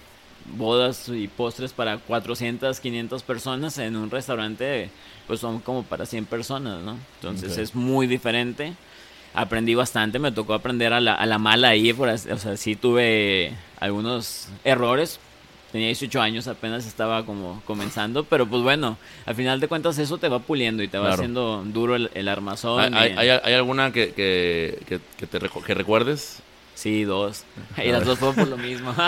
bodas 0.57 1.09
y 1.09 1.29
postres 1.29 1.73
para 1.73 1.99
400, 1.99 2.81
500 2.81 3.23
personas. 3.23 3.79
En 3.79 3.97
un 3.97 4.11
restaurante, 4.11 4.91
pues 5.27 5.41
son 5.41 5.61
como 5.61 5.83
para 5.83 6.07
100 6.07 6.27
personas, 6.27 6.83
¿no? 6.83 6.97
Entonces 7.17 7.57
es 7.59 7.75
muy 7.75 8.07
diferente. 8.07 8.75
Aprendí 9.33 9.75
bastante, 9.77 10.19
me 10.19 10.33
tocó 10.33 10.55
aprender 10.55 10.93
a 10.93 11.01
la, 11.01 11.15
a 11.15 11.25
la 11.27 11.39
mala 11.39 11.69
ahí. 11.69 11.93
Por, 11.93 12.09
o 12.09 12.19
sea, 12.19 12.57
sí 12.57 12.75
tuve 12.77 13.53
algunos 13.79 14.49
errores. 14.65 15.21
Tenía 15.71 15.87
18 15.87 16.21
años, 16.21 16.49
apenas 16.49 16.85
estaba 16.85 17.25
como 17.25 17.63
comenzando, 17.65 18.25
pero 18.25 18.45
pues 18.45 18.61
bueno, 18.61 18.99
al 19.25 19.37
final 19.37 19.61
de 19.61 19.69
cuentas 19.69 19.99
eso 19.99 20.19
te 20.19 20.29
va 20.29 20.41
puliendo 20.41 20.83
y 20.83 20.89
te 20.89 20.99
va 20.99 21.05
Claro. 21.05 21.23
haciendo 21.23 21.63
duro 21.65 21.95
el, 21.95 22.11
el 22.15 22.27
armazón. 22.27 22.93
¿Hay, 22.93 23.13
y- 23.13 23.17
hay, 23.31 23.55
alguna 23.55 23.93
que, 23.93 24.13
que, 24.13 24.81
que, 25.17 25.27
te 25.29 25.39
que 25.39 25.75
recuerdes? 25.75 26.43
Sí, 26.81 27.05
dos. 27.05 27.45
Y 27.85 27.91
las 27.91 28.07
dos 28.07 28.19
fueron 28.19 28.37
por 28.37 28.49
lo 28.49 28.57
mismo. 28.57 28.95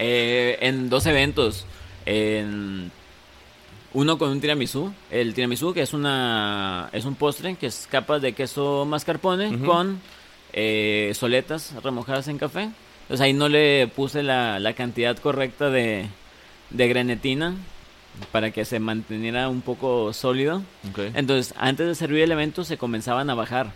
Eh, 0.00 0.58
en 0.60 0.88
dos 0.88 1.06
eventos. 1.06 1.66
En 2.06 2.92
uno 3.92 4.16
con 4.16 4.30
un 4.30 4.40
tiramisú. 4.40 4.92
El 5.10 5.34
tiramisú, 5.34 5.74
que 5.74 5.82
es 5.82 5.92
una 5.92 6.88
es 6.92 7.04
un 7.04 7.16
postre 7.16 7.56
que 7.56 7.66
es 7.66 7.88
capa 7.90 8.20
de 8.20 8.32
queso 8.32 8.86
mascarpone 8.86 9.58
con 9.58 10.00
eh, 10.52 11.12
soletas 11.16 11.74
remojadas 11.82 12.28
en 12.28 12.38
café. 12.38 12.70
Entonces 13.02 13.20
ahí 13.20 13.32
no 13.32 13.48
le 13.48 13.88
puse 13.88 14.22
la, 14.22 14.60
la 14.60 14.74
cantidad 14.74 15.16
correcta 15.18 15.68
de, 15.68 16.06
de 16.70 16.88
grenetina 16.88 17.56
para 18.30 18.52
que 18.52 18.64
se 18.64 18.78
manteniera 18.78 19.48
un 19.48 19.62
poco 19.62 20.12
sólido. 20.12 20.62
Entonces, 21.14 21.54
antes 21.58 21.88
de 21.88 21.94
servir 21.96 22.22
el 22.22 22.32
evento 22.32 22.62
se 22.62 22.78
comenzaban 22.78 23.30
a 23.30 23.34
bajar. 23.34 23.72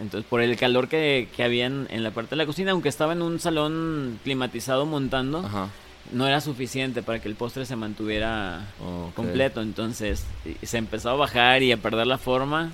Entonces, 0.00 0.28
por 0.28 0.40
el 0.40 0.56
calor 0.56 0.88
que, 0.88 1.28
que 1.36 1.42
había 1.44 1.66
en, 1.66 1.86
en 1.90 2.02
la 2.02 2.10
parte 2.10 2.30
de 2.30 2.36
la 2.36 2.46
cocina, 2.46 2.72
aunque 2.72 2.88
estaba 2.88 3.12
en 3.12 3.22
un 3.22 3.38
salón 3.40 4.18
climatizado 4.24 4.86
montando, 4.86 5.38
Ajá. 5.38 5.68
no 6.12 6.26
era 6.26 6.40
suficiente 6.40 7.02
para 7.02 7.20
que 7.20 7.28
el 7.28 7.34
postre 7.34 7.64
se 7.66 7.76
mantuviera 7.76 8.66
completo. 9.14 9.62
Entonces, 9.62 10.24
se 10.62 10.78
empezó 10.78 11.10
a 11.10 11.14
bajar 11.14 11.62
y 11.62 11.72
a 11.72 11.76
perder 11.76 12.06
la 12.06 12.18
forma. 12.18 12.72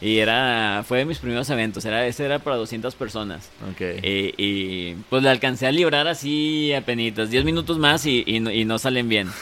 Y 0.00 0.18
era, 0.18 0.82
fue 0.84 0.98
de 0.98 1.04
mis 1.04 1.18
primeros 1.18 1.48
eventos. 1.50 1.84
Era, 1.84 2.04
ese 2.06 2.24
era 2.24 2.40
para 2.40 2.56
200 2.56 2.94
personas. 2.96 3.50
Ok. 3.70 4.02
Y, 4.02 4.34
y, 4.36 4.96
pues 5.08 5.22
le 5.22 5.28
alcancé 5.28 5.68
a 5.68 5.70
librar 5.70 6.08
así 6.08 6.72
a 6.72 6.80
penitas, 6.84 7.30
10 7.30 7.44
minutos 7.44 7.78
más 7.78 8.04
y, 8.06 8.24
y 8.26 8.40
no, 8.40 8.50
y 8.50 8.64
no 8.64 8.78
salen 8.78 9.08
bien. 9.08 9.28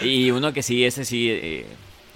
Y 0.00 0.32
uno 0.32 0.52
que 0.52 0.64
sí, 0.64 0.84
ese 0.84 1.04
sí, 1.04 1.30
eh, 1.30 1.66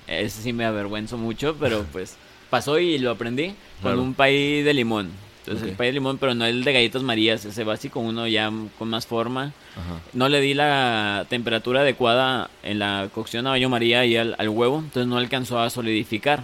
ese 0.09 0.43
sí 0.43 0.53
me 0.53 0.65
avergüenzo 0.65 1.17
mucho, 1.17 1.57
pero 1.61 1.87
pues 1.93 2.17
pasó 2.51 2.79
y 2.79 2.99
lo 2.99 3.11
aprendí 3.13 3.49
con 3.49 3.55
Claro. 3.83 4.03
un 4.03 4.15
pay 4.15 4.63
de 4.63 4.75
limón. 4.75 5.11
Entonces 5.41 5.69
el 5.71 5.77
pay 5.77 5.87
de 5.89 5.93
limón, 5.95 6.19
pero 6.19 6.35
no 6.35 6.45
el 6.45 6.63
de 6.63 6.73
galletas 6.75 7.03
marías, 7.03 7.45
ese 7.47 7.65
básico, 7.65 8.01
uno 8.01 8.27
ya 8.27 8.53
con 8.79 8.89
más 8.91 9.07
forma. 9.07 9.53
Ajá. 9.77 10.01
No 10.13 10.29
le 10.29 10.41
di 10.43 10.53
la 10.53 11.25
temperatura 11.31 11.81
adecuada 11.81 12.51
en 12.63 12.79
la 12.79 13.09
cocción 13.15 13.47
a 13.47 13.51
baño 13.51 13.69
María 13.71 14.05
y 14.05 14.17
al, 14.17 14.35
al 14.39 14.49
huevo, 14.51 14.79
entonces 14.79 15.07
no 15.07 15.17
alcanzó 15.17 15.59
a 15.61 15.71
solidificar. 15.71 16.43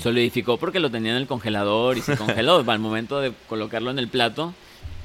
Solidificó 0.00 0.56
porque 0.56 0.78
lo 0.78 0.88
tenía 0.90 1.10
en 1.10 1.16
el 1.16 1.26
congelador 1.26 1.98
y 1.98 2.02
se 2.02 2.16
congeló. 2.16 2.64
Al 2.68 2.78
momento 2.78 3.20
de 3.20 3.32
colocarlo 3.48 3.90
en 3.90 3.98
el 3.98 4.06
plato, 4.08 4.54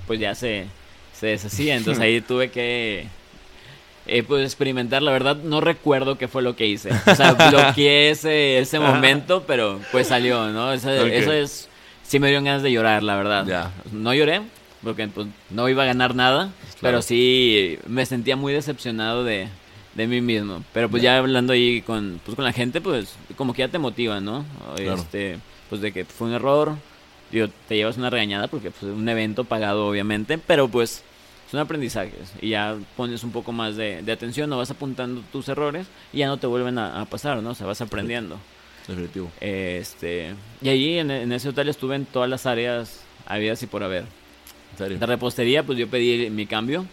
pues 0.06 0.20
ya 0.20 0.36
se, 0.36 0.66
se 1.14 1.28
deshacía. 1.28 1.76
Entonces 1.76 2.02
ahí 2.04 2.22
tuve 2.22 2.52
que 2.52 3.08
eh, 4.08 4.24
pues 4.24 4.44
experimentar. 4.44 5.02
La 5.02 5.12
verdad 5.12 5.38
no 5.38 5.62
recuerdo 5.62 6.18
qué 6.18 6.28
fue 6.28 6.42
lo 6.42 6.56
que 6.56 6.68
hice. 6.68 6.90
O 7.06 7.16
sea, 7.16 7.34
bloqueé 7.50 8.12
ese, 8.12 8.60
ese 8.60 8.80
momento, 8.80 9.44
pero 9.48 9.80
pues 9.92 10.08
salió, 10.08 10.48
¿no? 10.50 10.74
Eso, 10.74 10.90
es... 10.90 11.70
Sí 12.04 12.20
me 12.20 12.28
dieron 12.28 12.44
ganas 12.44 12.62
de 12.62 12.72
llorar, 12.72 13.02
la 13.02 13.16
verdad. 13.16 13.46
Ya. 13.48 13.72
No 13.92 14.14
lloré, 14.14 14.42
porque 14.84 15.08
pues, 15.08 15.28
no 15.50 15.68
iba 15.70 15.82
a 15.82 15.88
ganar 15.88 16.14
nada, 16.14 16.52
pero 16.82 17.02
sí 17.02 17.80
me 17.88 18.06
sentía 18.06 18.36
muy 18.36 18.54
decepcionado 18.54 19.24
de, 19.24 19.48
de 19.96 20.08
mí 20.08 20.22
mismo. 20.22 20.64
Pero 20.72 20.88
pues 20.88 21.02
ya 21.02 21.18
hablando 21.18 21.54
ahí 21.54 21.82
con, 21.82 22.22
pues, 22.24 22.36
con 22.36 22.46
la 22.46 22.54
gente, 22.54 22.80
pues 22.80 23.16
como 23.36 23.54
que 23.54 23.64
ya 23.64 23.70
te 23.70 23.80
motiva, 23.80 24.20
¿no? 24.20 24.46
Claro. 24.76 25.02
Este, 25.02 25.40
pues 25.68 25.82
de 25.82 25.92
que 25.92 26.06
fue 26.06 26.28
un 26.28 26.34
error, 26.36 26.76
digo, 27.32 27.48
te 27.68 27.76
llevas 27.76 27.98
una 27.98 28.12
regañada 28.12 28.48
porque 28.48 28.70
fue 28.70 28.92
un 28.92 29.10
evento 29.10 29.44
pagado 29.46 29.88
obviamente, 29.88 30.38
pero 30.38 30.68
pues 30.68 31.04
son 31.50 31.60
aprendizajes 31.60 32.34
y 32.42 32.50
ya 32.50 32.76
pones 32.98 33.24
un 33.24 33.32
poco 33.32 33.52
más 33.52 33.76
de, 33.76 34.02
de 34.02 34.12
atención, 34.12 34.50
no 34.50 34.58
vas 34.58 34.72
apuntando 34.72 35.22
tus 35.32 35.48
errores 35.50 35.88
y 36.12 36.20
ya 36.20 36.28
no 36.28 36.38
te 36.38 36.48
vuelven 36.48 36.78
a, 36.78 37.02
a 37.02 37.06
pasar, 37.06 37.42
¿no? 37.44 37.52
O 37.52 37.56
sea, 37.56 37.68
vas 37.68 37.82
aprendiendo. 37.82 38.38
Definitivo. 38.88 39.32
Este, 39.42 40.36
y 40.62 40.70
allí 40.70 41.00
en, 41.00 41.10
en 41.12 41.32
ese 41.32 41.50
hotel 41.50 41.70
estuve 41.70 41.96
en 41.96 42.06
todas 42.06 42.30
las 42.30 42.46
áreas 42.46 43.02
habidas 43.26 43.62
y 43.64 43.68
por 43.68 43.84
haber. 43.84 44.04
En 44.74 44.78
serio. 44.78 45.00
De 45.00 45.06
repostería, 45.06 45.64
pues 45.64 45.78
yo 45.78 45.88
pedí 45.88 46.30
mi 46.30 46.46
cambio. 46.46 46.86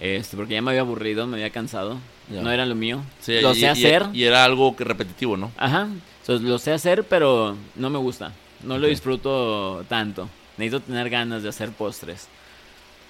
Este, 0.00 0.36
porque 0.36 0.54
ya 0.54 0.62
me 0.62 0.70
había 0.72 0.80
aburrido, 0.80 1.26
me 1.26 1.36
había 1.36 1.50
cansado. 1.50 1.98
Ya. 2.30 2.42
No 2.42 2.50
era 2.50 2.66
lo 2.66 2.74
mío. 2.74 3.02
Sí, 3.20 3.40
lo 3.40 3.52
y- 3.52 3.60
sé 3.60 3.68
hacer. 3.68 4.06
Y, 4.12 4.24
era 4.24 4.44
algo 4.44 4.74
que 4.74 4.84
repetitivo, 4.84 5.36
¿no? 5.36 5.52
Ajá. 5.56 5.88
Entonces, 6.20 6.46
lo 6.48 6.58
sé 6.58 6.72
hacer, 6.72 7.04
pero 7.04 7.56
no 7.76 7.90
me 7.90 7.98
gusta. 7.98 8.32
No 8.62 8.78
lo 8.78 8.86
disfruto 8.88 9.84
tanto. 9.88 10.28
Necesito 10.56 10.80
tener 10.80 11.08
ganas 11.10 11.42
de 11.42 11.48
hacer 11.48 11.70
postres. 11.70 12.28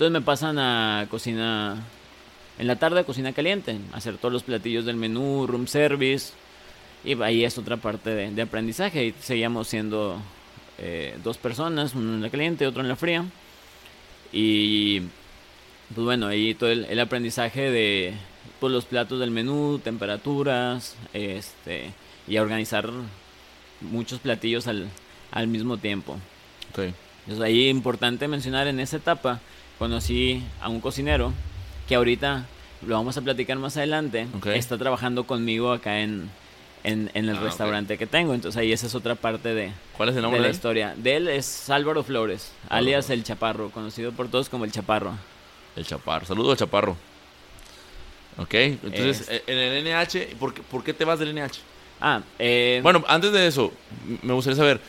Entonces 0.03 0.21
me 0.21 0.27
pasan 0.27 0.59
a 0.59 1.07
cocina 1.09 1.77
en 2.59 2.67
la 2.67 2.75
tarde, 2.75 3.05
cocina 3.05 3.33
caliente, 3.33 3.79
hacer 3.93 4.19
todos 4.19 4.33
los 4.33 4.43
platillos 4.43 4.85
del 4.85 4.97
menú, 4.97 5.47
room 5.47 5.69
service. 5.69 6.33
Y 7.05 7.23
ahí 7.23 7.45
es 7.45 7.57
otra 7.57 7.77
parte 7.77 8.11
de, 8.11 8.33
de 8.33 8.43
aprendizaje. 8.43 9.07
Y 9.07 9.15
seguíamos 9.21 9.69
siendo 9.69 10.21
eh, 10.79 11.17
dos 11.23 11.39
personas, 11.39 11.95
uno 11.95 12.15
en 12.15 12.21
la 12.21 12.31
caliente, 12.31 12.67
otro 12.67 12.83
en 12.83 12.89
la 12.89 12.97
fría. 12.97 13.25
Y 14.33 15.03
pues 15.95 16.05
bueno, 16.05 16.27
ahí 16.27 16.53
todo 16.55 16.73
el, 16.73 16.85
el 16.87 16.99
aprendizaje 16.99 17.71
de 17.71 18.13
pues, 18.59 18.73
los 18.73 18.87
platos 18.87 19.21
del 19.21 19.31
menú, 19.31 19.81
temperaturas, 19.85 20.97
este 21.13 21.93
y 22.27 22.39
a 22.39 22.43
organizar 22.43 22.91
muchos 23.81 24.19
platillos 24.19 24.67
al, 24.67 24.89
al 25.31 25.47
mismo 25.47 25.77
tiempo. 25.77 26.15
Ok. 26.73 26.93
Entonces 27.21 27.45
ahí 27.45 27.69
importante 27.69 28.27
mencionar 28.27 28.67
en 28.67 28.81
esa 28.81 28.97
etapa 28.97 29.41
conocí 29.79 30.43
a 30.61 30.69
un 30.69 30.81
cocinero 30.81 31.33
que 31.89 31.95
ahorita 31.95 32.47
lo 32.87 32.95
vamos 32.97 33.17
a 33.17 33.23
platicar 33.23 33.57
más 33.59 33.77
adelante. 33.77 34.27
Está 34.55 34.79
trabajando 34.79 35.25
conmigo 35.25 35.73
acá 35.73 36.01
en, 36.01 36.31
en, 36.85 37.11
en 37.15 37.29
el 37.29 37.37
Ah, 37.37 37.41
restaurante 37.41 37.97
que 37.99 38.07
tengo. 38.07 38.35
Entonces 38.35 38.59
ahí 38.61 38.73
esa 38.73 38.87
es 38.87 38.95
otra 38.95 39.15
parte 39.15 39.55
de, 39.55 39.73
¿Cuál 39.97 40.09
es 40.11 40.13
el 40.15 40.17
de 40.17 40.23
nombre 40.23 40.41
la 40.41 40.47
de 40.47 40.51
él? 40.51 40.55
historia. 40.57 40.95
De 40.97 41.17
él 41.17 41.29
es 41.29 41.71
Álvaro 41.71 42.03
Flores, 42.03 42.53
alias 42.69 43.11
El 43.11 43.25
Chaparro, 43.25 43.71
conocido 43.71 44.13
por 44.13 44.29
todos 44.29 44.49
como 44.49 44.65
El 44.65 44.73
Chaparro. 44.73 45.13
El 45.77 45.87
Chaparro. 45.87 46.27
Saludos 46.27 46.53
al 46.53 46.59
Chaparro. 46.59 46.97
Ok, 48.39 48.55
entonces, 48.55 49.21
Es- 49.23 49.29
eh, 49.31 49.43
en 49.47 49.59
el 49.59 49.87
NH, 49.87 50.37
¿por 50.39 50.55
qué, 50.55 50.63
por 50.63 50.83
qué 50.83 50.95
te 50.95 51.05
vas 51.05 51.19
del 51.19 51.37
NH? 51.37 51.61
Ah, 52.01 52.23
eh, 52.39 52.81
Bueno, 52.83 53.05
antes 53.07 53.31
de 53.33 53.47
eso, 53.47 53.73
me 54.23 54.33
gustaría 54.33 54.57
saber, 54.57 54.81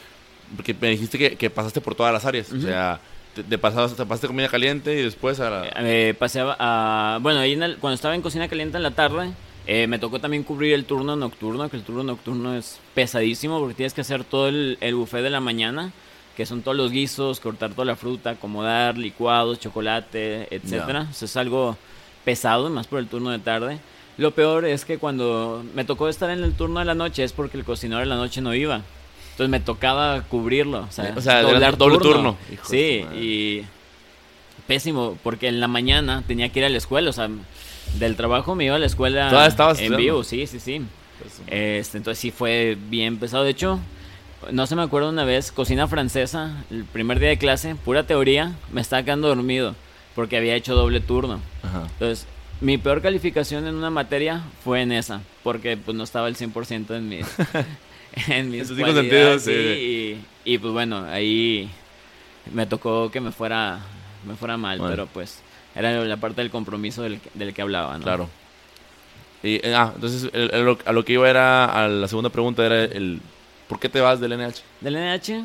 porque 0.56 0.74
me 0.74 0.90
dijiste 0.90 1.18
que, 1.18 1.36
que 1.36 1.50
pasaste 1.50 1.82
por 1.82 1.94
todas 1.94 2.14
las 2.14 2.26
áreas, 2.26 2.52
o 2.52 2.60
sea, 2.62 3.00
te, 3.36 3.44
te 3.44 3.58
pasabas, 3.58 3.96
te 3.96 4.06
pasaste 4.06 4.28
comida 4.28 4.48
caliente 4.50 4.94
y 5.00 5.04
después 5.04 5.40
a 5.40 5.50
la... 5.50 5.70
Eh, 5.78 6.14
pasé 6.18 6.40
a, 6.42 6.56
a- 6.60 7.20
bueno, 7.22 7.40
ahí 7.40 7.54
en 7.54 7.64
el- 7.64 7.78
cuando 7.78 7.96
estaba 7.96 8.16
en 8.16 8.22
cocina 8.22 8.48
caliente 8.48 8.78
en 8.78 8.84
la 8.84 8.92
tarde, 8.92 9.32
eh, 9.68 9.88
me 9.88 10.00
tocó 10.00 10.20
también 10.20 10.44
cubrir 10.44 10.74
el 10.74 10.86
turno 10.86 11.16
nocturno, 11.16 11.70
que 11.70 11.78
el 11.78 11.84
turno 11.84 12.04
nocturno 12.04 12.56
es 12.56 12.80
pesadísimo 12.94 13.60
porque 13.60 13.76
tienes 13.76 13.94
que 13.94 14.02
hacer 14.02 14.24
todo 14.24 14.48
el, 14.50 14.78
el 14.82 14.96
buffet 14.96 15.22
de 15.24 15.30
la 15.30 15.40
mañana, 15.40 15.92
que 16.36 16.46
son 16.46 16.62
todos 16.62 16.76
los 16.76 16.92
guisos, 16.92 17.40
cortar 17.40 17.72
toda 17.72 17.86
la 17.86 17.96
fruta, 17.96 18.32
acomodar, 18.32 18.98
licuados, 18.98 19.60
chocolate, 19.60 20.48
etcétera. 20.54 21.08
O 21.10 21.14
sea, 21.14 21.26
es 21.28 21.38
algo 21.38 21.78
pesado, 22.26 22.70
más 22.70 22.88
por 22.88 23.00
el 23.00 23.08
turno 23.08 23.30
de 23.32 23.40
tarde. 23.40 23.78
Lo 24.18 24.32
peor 24.32 24.66
es 24.66 24.86
que 24.86 24.98
cuando 24.98 25.64
me 25.76 25.86
tocó 25.86 26.08
estar 26.10 26.30
en 26.30 26.44
el 26.44 26.54
turno 26.54 26.80
de 26.80 26.86
la 26.86 26.94
noche 26.96 27.24
es 27.24 27.34
porque 27.34 27.58
el 27.58 27.64
cocinero 27.64 28.00
de 28.00 28.06
la 28.06 28.16
noche 28.16 28.42
no 28.42 28.54
iba. 28.54 28.82
Entonces 29.34 29.50
me 29.50 29.60
tocaba 29.60 30.22
cubrirlo, 30.22 30.82
o 30.82 30.92
sea, 30.92 31.14
O 31.18 31.22
sea, 31.22 31.42
doblar 31.42 31.76
doble 31.76 31.98
turno. 31.98 32.38
Hijo 32.52 32.70
de 32.70 33.06
Sí, 33.12 33.18
y 33.18 33.66
pésimo, 34.68 35.18
porque 35.24 35.48
en 35.48 35.60
la 35.60 35.68
mañana 35.68 36.24
tenía 36.28 36.50
que 36.50 36.60
ir 36.60 36.66
a 36.66 36.70
la 36.70 36.78
escuela, 36.78 37.10
o 37.10 37.14
sea, 37.14 37.30
del 37.96 38.16
trabajo 38.16 38.54
me 38.54 38.66
iba 38.66 38.76
a 38.76 38.80
la 38.80 38.86
escuela 38.86 39.30
¿Todavía 39.30 39.50
estabas 39.50 39.80
en 39.80 39.86
estudiando? 39.86 40.14
vivo, 40.14 40.24
sí, 40.24 40.46
sí, 40.46 40.60
sí. 40.60 40.82
Este, 41.48 41.98
entonces 41.98 42.20
sí 42.20 42.32
fue 42.32 42.78
bien 42.90 43.18
pesado. 43.18 43.44
De 43.44 43.50
hecho, 43.50 43.80
no 44.52 44.68
se 44.68 44.76
me 44.76 44.84
acuerdo 44.84 45.10
una 45.10 45.26
vez, 45.26 45.52
cocina 45.52 45.88
francesa, 45.88 46.64
el 46.70 46.86
primer 46.86 47.20
día 47.20 47.30
de 47.30 47.38
clase, 47.38 47.76
pura 47.76 48.06
teoría, 48.06 48.54
me 48.72 48.82
estaba 48.82 49.04
quedando 49.04 49.30
dormido 49.30 49.76
porque 50.16 50.38
había 50.38 50.56
hecho 50.56 50.76
doble 50.76 51.00
turno. 51.00 51.40
Ajá. 51.64 51.88
Entonces, 51.94 52.28
mi 52.62 52.78
peor 52.78 53.02
calificación 53.02 53.66
en 53.68 53.76
una 53.76 53.90
materia 53.90 54.44
fue 54.64 54.82
en 54.82 54.92
esa, 54.92 55.22
porque 55.44 55.76
pues 55.76 55.98
no 55.98 56.04
estaba 56.04 56.28
el 56.28 56.36
100% 56.36 56.96
en 56.96 57.10
mis 57.10 57.26
en 58.28 58.52
mis 58.52 58.70
En 58.70 58.76
cinco 58.76 58.94
sentidos, 58.94 59.42
sí. 59.44 59.52
y, 59.52 60.54
y, 60.54 60.58
pues 60.58 60.74
bueno, 60.74 61.06
ahí 61.10 61.70
me 62.54 62.66
tocó 62.66 63.10
que 63.12 63.20
me 63.22 63.32
fuera 63.32 63.80
me 64.26 64.36
fuera 64.36 64.56
mal, 64.58 64.78
Bueno. 64.80 64.92
pero 64.94 65.08
pues 65.08 65.42
era 65.76 65.92
la 66.06 66.18
parte 66.18 66.42
del 66.42 66.50
compromiso 66.52 67.02
del, 67.02 67.20
que- 67.20 67.30
del 67.34 67.54
que 67.54 67.62
hablaba, 67.62 67.98
¿no? 67.98 68.04
Claro. 68.04 68.30
Y, 69.42 69.56
eh, 69.56 69.74
ah, 69.76 69.92
entonces 69.96 70.30
el- 70.34 70.52
el- 70.54 70.64
lo- 70.66 70.78
a 70.86 70.92
lo 70.94 71.04
que 71.04 71.14
iba 71.14 71.30
era, 71.30 71.66
a 71.66 71.88
la 71.90 72.08
segunda 72.08 72.30
pregunta 72.30 72.66
era 72.66 72.84
el, 72.86 73.20
¿por 73.68 73.80
qué 73.80 73.90
te 73.90 74.00
vas 74.00 74.20
del 74.22 74.32
NH? 74.34 74.62
Del 74.80 74.96
NH, 74.96 75.44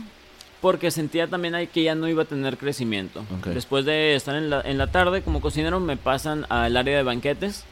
porque 0.60 0.90
sentía 0.92 1.26
también 1.26 1.54
ahí 1.56 1.66
que 1.66 1.82
ya 1.82 1.94
no 1.96 2.06
iba 2.08 2.22
a 2.22 2.26
tener 2.26 2.56
crecimiento. 2.58 3.24
Después 3.46 3.84
de 3.84 4.14
estar 4.14 4.36
en 4.36 4.50
la, 4.50 4.60
en 4.60 4.78
la 4.78 4.86
tarde 4.88 5.22
como 5.22 5.40
cocinero, 5.40 5.80
me 5.80 5.96
pasan 5.96 6.46
al 6.48 6.76
área 6.76 6.96
de 6.96 7.02
banquetes. 7.02 7.64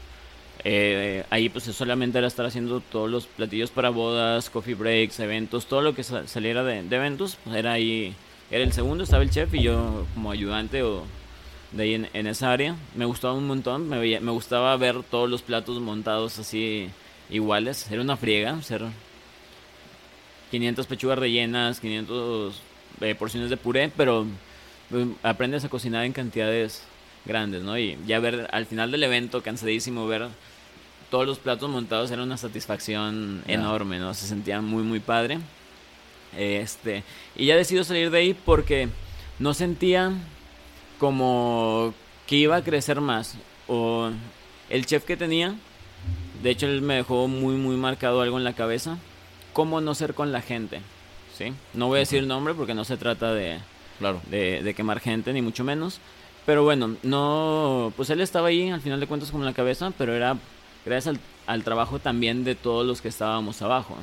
Eh, 0.63 1.23
ahí 1.29 1.49
pues 1.49 1.65
solamente 1.65 2.17
era 2.17 2.27
estar 2.27 2.45
haciendo 2.45 2.81
todos 2.81 3.09
los 3.09 3.27
platillos 3.27 3.71
para 3.71 3.89
bodas, 3.89 4.49
coffee 4.49 4.75
breaks, 4.75 5.19
eventos, 5.19 5.67
todo 5.67 5.81
lo 5.81 5.93
que 5.95 6.03
sa- 6.03 6.27
saliera 6.27 6.63
de, 6.63 6.79
eventos. 6.79 7.37
pues, 7.43 7.55
era 7.55 7.73
ahí, 7.73 8.15
era 8.51 8.63
el 8.63 8.73
segundo, 8.73 9.03
estaba 9.03 9.23
el 9.23 9.29
chef 9.29 9.53
y 9.53 9.63
yo 9.63 10.05
como 10.13 10.31
ayudante 10.31 10.83
o 10.83 11.03
de 11.71 11.83
ahí 11.83 11.93
en, 12.13 12.27
esa 12.27 12.51
área. 12.51 12.75
Me 12.95 13.05
gustaba 13.05 13.33
un 13.33 13.47
montón, 13.47 13.89
me, 13.89 14.31
gustaba 14.31 14.75
ver 14.77 15.03
todos 15.03 15.29
los 15.29 15.41
platos 15.41 15.79
montados 15.79 16.39
así 16.39 16.89
iguales. 17.29 17.89
Era 17.91 18.01
una 18.01 18.17
friega, 18.17 18.61
ser 18.61 18.83
500 20.51 20.87
pechugas 20.87 21.19
rellenas, 21.19 21.79
500 21.79 22.61
eh, 23.01 23.15
porciones 23.15 23.49
de 23.49 23.57
puré, 23.57 23.91
pero 23.95 24.25
eh, 24.93 25.07
aprendes 25.23 25.65
a 25.65 25.69
cocinar 25.69 26.05
en 26.05 26.13
cantidades 26.13 26.83
grandes, 27.27 27.61
¿no? 27.63 27.77
Y 27.77 27.97
ya 28.07 28.19
ver 28.19 28.47
al 28.51 28.65
final 28.65 28.91
del 28.91 29.03
evento, 29.03 29.43
cansadísimo, 29.43 30.07
ver 30.07 30.27
todos 31.11 31.25
los 31.27 31.39
platos 31.39 31.69
montados 31.69 32.11
era 32.11 32.23
una 32.23 32.37
satisfacción 32.37 33.43
enorme, 33.47 33.99
¿no? 33.99 34.13
Se 34.13 34.27
sentía 34.27 34.61
muy, 34.61 34.83
muy 34.83 34.99
padre. 34.99 35.39
Este, 36.35 37.03
y 37.35 37.45
ya 37.45 37.55
decido 37.55 37.83
salir 37.83 38.09
de 38.11 38.17
ahí 38.17 38.33
porque 38.33 38.89
no 39.39 39.53
sentía 39.53 40.11
como 40.99 41.93
que 42.25 42.35
iba 42.35 42.55
a 42.57 42.63
crecer 42.63 43.01
más. 43.01 43.35
O 43.67 44.09
el 44.69 44.85
chef 44.85 45.03
que 45.05 45.17
tenía, 45.17 45.55
de 46.43 46.49
hecho 46.49 46.67
él 46.67 46.81
me 46.81 46.95
dejó 46.95 47.27
muy, 47.27 47.55
muy 47.55 47.75
marcado 47.75 48.21
algo 48.21 48.37
en 48.37 48.43
la 48.43 48.53
cabeza. 48.53 48.97
Cómo 49.53 49.81
no 49.81 49.95
ser 49.95 50.13
con 50.13 50.31
la 50.31 50.41
gente, 50.41 50.81
¿sí? 51.37 51.53
No 51.73 51.87
voy 51.87 51.97
a 51.97 51.99
decir 51.99 52.25
nombre 52.27 52.53
porque 52.53 52.73
no 52.73 52.83
se 52.85 52.97
trata 52.97 53.33
de, 53.33 53.59
Claro. 53.97 54.21
de, 54.29 54.61
de 54.61 54.73
quemar 54.73 54.99
gente, 54.99 55.33
ni 55.33 55.41
mucho 55.41 55.63
menos. 55.63 55.99
Pero 56.47 56.63
bueno, 56.63 56.95
no, 57.03 57.91
pues 57.97 58.09
él 58.09 58.21
estaba 58.21 58.47
ahí 58.47 58.69
al 58.69 58.79
final 58.79 59.01
de 59.01 59.05
cuentas 59.05 59.31
como 59.31 59.43
en 59.43 59.47
la 59.47 59.53
cabeza, 59.53 59.91
pero 59.97 60.15
era 60.15 60.37
gracias 60.85 61.13
al, 61.13 61.19
al 61.45 61.65
trabajo 61.65 61.99
también 61.99 62.45
de 62.45 62.55
todos 62.55 62.87
los 62.87 63.01
que 63.01 63.09
estábamos 63.09 63.61
abajo. 63.61 63.97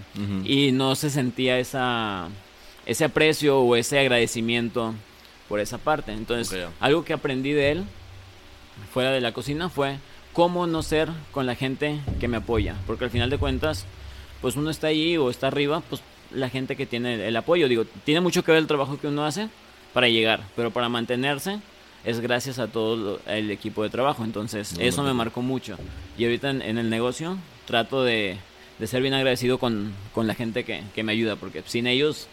Y 0.45 0.71
no 0.73 0.95
se 0.95 1.09
sentía 1.09 1.59
esa, 1.59 2.29
ese 2.85 3.07
aprecio 3.07 3.61
o 3.61 3.77
ese 3.77 3.99
agradecimiento 3.99 4.93
por 5.49 5.59
esa 5.59 5.79
parte. 5.79 6.13
Entonces, 6.13 6.55
algo 6.81 7.03
que 7.03 7.15
aprendí 7.15 7.53
de 7.53 7.71
él, 7.73 7.85
fuera 8.93 9.11
de 9.11 9.23
la 9.23 9.33
cocina, 9.33 9.71
fue 9.71 9.97
cómo 10.35 10.67
no 10.67 10.83
ser 10.83 11.09
con 11.33 11.47
la 11.47 11.55
gente 11.55 11.99
que 12.21 12.29
me 12.29 12.37
apoya. 12.37 12.75
Porque 12.87 13.05
al 13.05 13.11
final 13.11 13.31
de 13.31 13.39
cuentas, 13.39 13.87
pues 14.43 14.57
uno 14.57 14.69
está 14.69 14.89
ahí 14.89 15.17
o 15.17 15.31
está 15.31 15.47
arriba, 15.47 15.81
pues 15.89 16.03
la 16.31 16.51
gente 16.51 16.77
que 16.77 16.85
tiene 16.85 17.27
el 17.27 17.37
apoyo. 17.39 17.71
Digo, 17.71 17.87
tiene 18.05 18.21
mucho 18.21 18.45
que 18.45 18.53
ver 18.53 18.61
el 18.61 18.67
trabajo 18.67 19.01
que 19.01 19.07
uno 19.07 19.25
hace, 19.25 19.49
para 19.95 20.09
llegar, 20.09 20.43
pero 20.57 20.71
para 20.71 20.91
mantenerse 20.91 21.61
es 22.05 22.21
gracias 22.21 22.59
a 22.59 22.69
todo 22.69 23.21
el 23.27 23.51
equipo 23.51 23.83
de 23.83 23.91
trabajo. 23.91 24.25
Entonces, 24.25 24.75
eso 24.79 25.03
me 25.03 25.13
marcó 25.15 25.43
mucho. 25.43 25.77
Y 26.19 26.25
ahorita 26.25 26.51
en, 26.51 26.63
en 26.63 26.79
el 26.79 26.91
negocio 26.91 27.39
trato 27.67 28.05
de, 28.05 28.37
de 28.79 28.87
ser 28.87 29.03
bien 29.03 29.15
agradecido 29.15 29.59
con, 29.59 29.93
con 30.13 30.27
la 30.27 30.35
gente 30.35 30.65
que, 30.65 30.83
que 30.95 31.03
me 31.03 31.13
ayuda, 31.13 31.37
porque 31.37 31.63
sin 31.67 31.87
ellos 31.87 32.27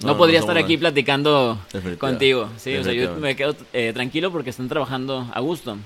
no, 0.00 0.06
No, 0.08 0.12
no 0.12 0.18
podría 0.18 0.40
somos 0.40 0.54
estar 0.56 0.64
aquí 0.64 0.76
platicando 0.76 1.58
contigo. 1.98 2.48
Sí, 2.56 2.74
o 2.76 2.84
sea, 2.84 2.92
yo 2.92 3.14
me 3.16 3.34
quedo 3.36 3.54
eh, 3.72 3.92
tranquilo 3.92 4.30
porque 4.30 4.50
están 4.50 4.68
trabajando 4.68 5.28
a 5.34 5.40
gusto. 5.40 5.76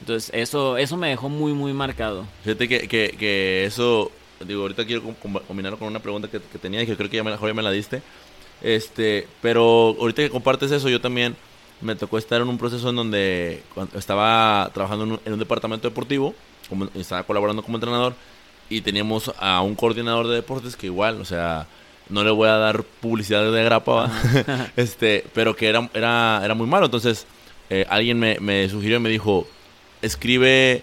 Entonces, 0.00 0.30
eso, 0.34 0.76
eso 0.76 0.96
me 0.96 1.08
dejó 1.10 1.28
muy, 1.28 1.52
muy 1.52 1.72
marcado. 1.72 2.26
Fíjate 2.42 2.66
que, 2.68 2.88
que, 2.88 3.14
que 3.18 3.64
eso, 3.64 4.10
digo, 4.44 4.62
ahorita 4.62 4.84
quiero 4.84 5.02
com- 5.02 5.14
com- 5.14 5.42
combinarlo 5.46 5.78
con 5.78 5.86
una 5.88 6.00
pregunta 6.00 6.28
que, 6.28 6.40
que 6.40 6.58
tenía 6.58 6.82
y 6.82 6.86
que 6.86 6.96
creo 6.96 7.08
que 7.08 7.16
ya 7.18 7.22
me, 7.22 7.30
mejor 7.30 7.48
ya 7.48 7.54
me 7.54 7.62
la 7.62 7.70
diste. 7.70 8.02
Este, 8.60 9.28
pero 9.40 9.94
ahorita 10.00 10.22
que 10.22 10.30
compartes 10.30 10.72
eso, 10.72 10.88
yo 10.88 11.00
también 11.00 11.36
me 11.80 11.94
tocó 11.96 12.18
estar 12.18 12.40
en 12.40 12.48
un 12.48 12.58
proceso 12.58 12.88
en 12.90 12.96
donde 12.96 13.62
estaba 13.94 14.70
trabajando 14.72 15.04
en 15.04 15.12
un, 15.12 15.20
en 15.24 15.32
un 15.34 15.38
departamento 15.38 15.88
deportivo, 15.88 16.34
como, 16.68 16.88
estaba 16.94 17.22
colaborando 17.24 17.62
como 17.62 17.76
entrenador 17.76 18.14
y 18.70 18.80
teníamos 18.80 19.32
a 19.38 19.60
un 19.60 19.74
coordinador 19.74 20.26
de 20.28 20.36
deportes 20.36 20.76
que 20.76 20.86
igual, 20.86 21.20
o 21.20 21.24
sea, 21.24 21.66
no 22.08 22.24
le 22.24 22.30
voy 22.30 22.48
a 22.48 22.56
dar 22.56 22.82
publicidad 22.82 23.50
de 23.52 23.64
grapa, 23.64 24.10
este, 24.76 25.24
pero 25.34 25.54
que 25.56 25.68
era, 25.68 25.88
era, 25.94 26.40
era 26.44 26.54
muy 26.54 26.66
malo. 26.66 26.86
Entonces, 26.86 27.26
eh, 27.70 27.84
alguien 27.88 28.18
me, 28.18 28.38
me 28.40 28.68
sugirió 28.68 28.96
y 28.96 29.00
me 29.00 29.08
dijo, 29.10 29.46
escribe 30.02 30.82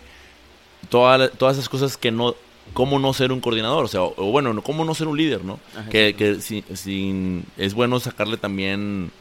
toda- 0.89 1.29
todas 1.29 1.57
esas 1.57 1.69
cosas 1.69 1.97
que 1.97 2.11
no 2.11 2.35
cómo 2.73 2.99
no 2.99 3.13
ser 3.13 3.31
un 3.33 3.41
coordinador 3.41 3.83
o 3.83 3.87
sea 3.87 4.01
o, 4.03 4.13
o 4.17 4.31
bueno 4.31 4.53
no- 4.53 4.61
cómo 4.61 4.85
no 4.85 4.95
ser 4.95 5.07
un 5.07 5.17
líder 5.17 5.43
no 5.43 5.59
Ajá, 5.77 5.89
que, 5.89 6.15
que 6.15 6.35
si- 6.41 6.63
sin- 6.73 7.43
es 7.57 7.73
bueno 7.73 7.99
sacarle 7.99 8.37
también 8.37 9.11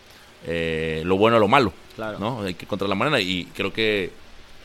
eh, 0.46 1.02
lo 1.04 1.16
bueno 1.16 1.36
a 1.36 1.40
lo 1.40 1.48
malo 1.48 1.72
Claro. 1.96 2.18
no 2.18 2.42
hay 2.42 2.54
que 2.54 2.66
contra 2.66 2.88
la 2.88 2.94
manera 2.94 3.20
y 3.20 3.44
creo 3.54 3.72
que 3.72 4.10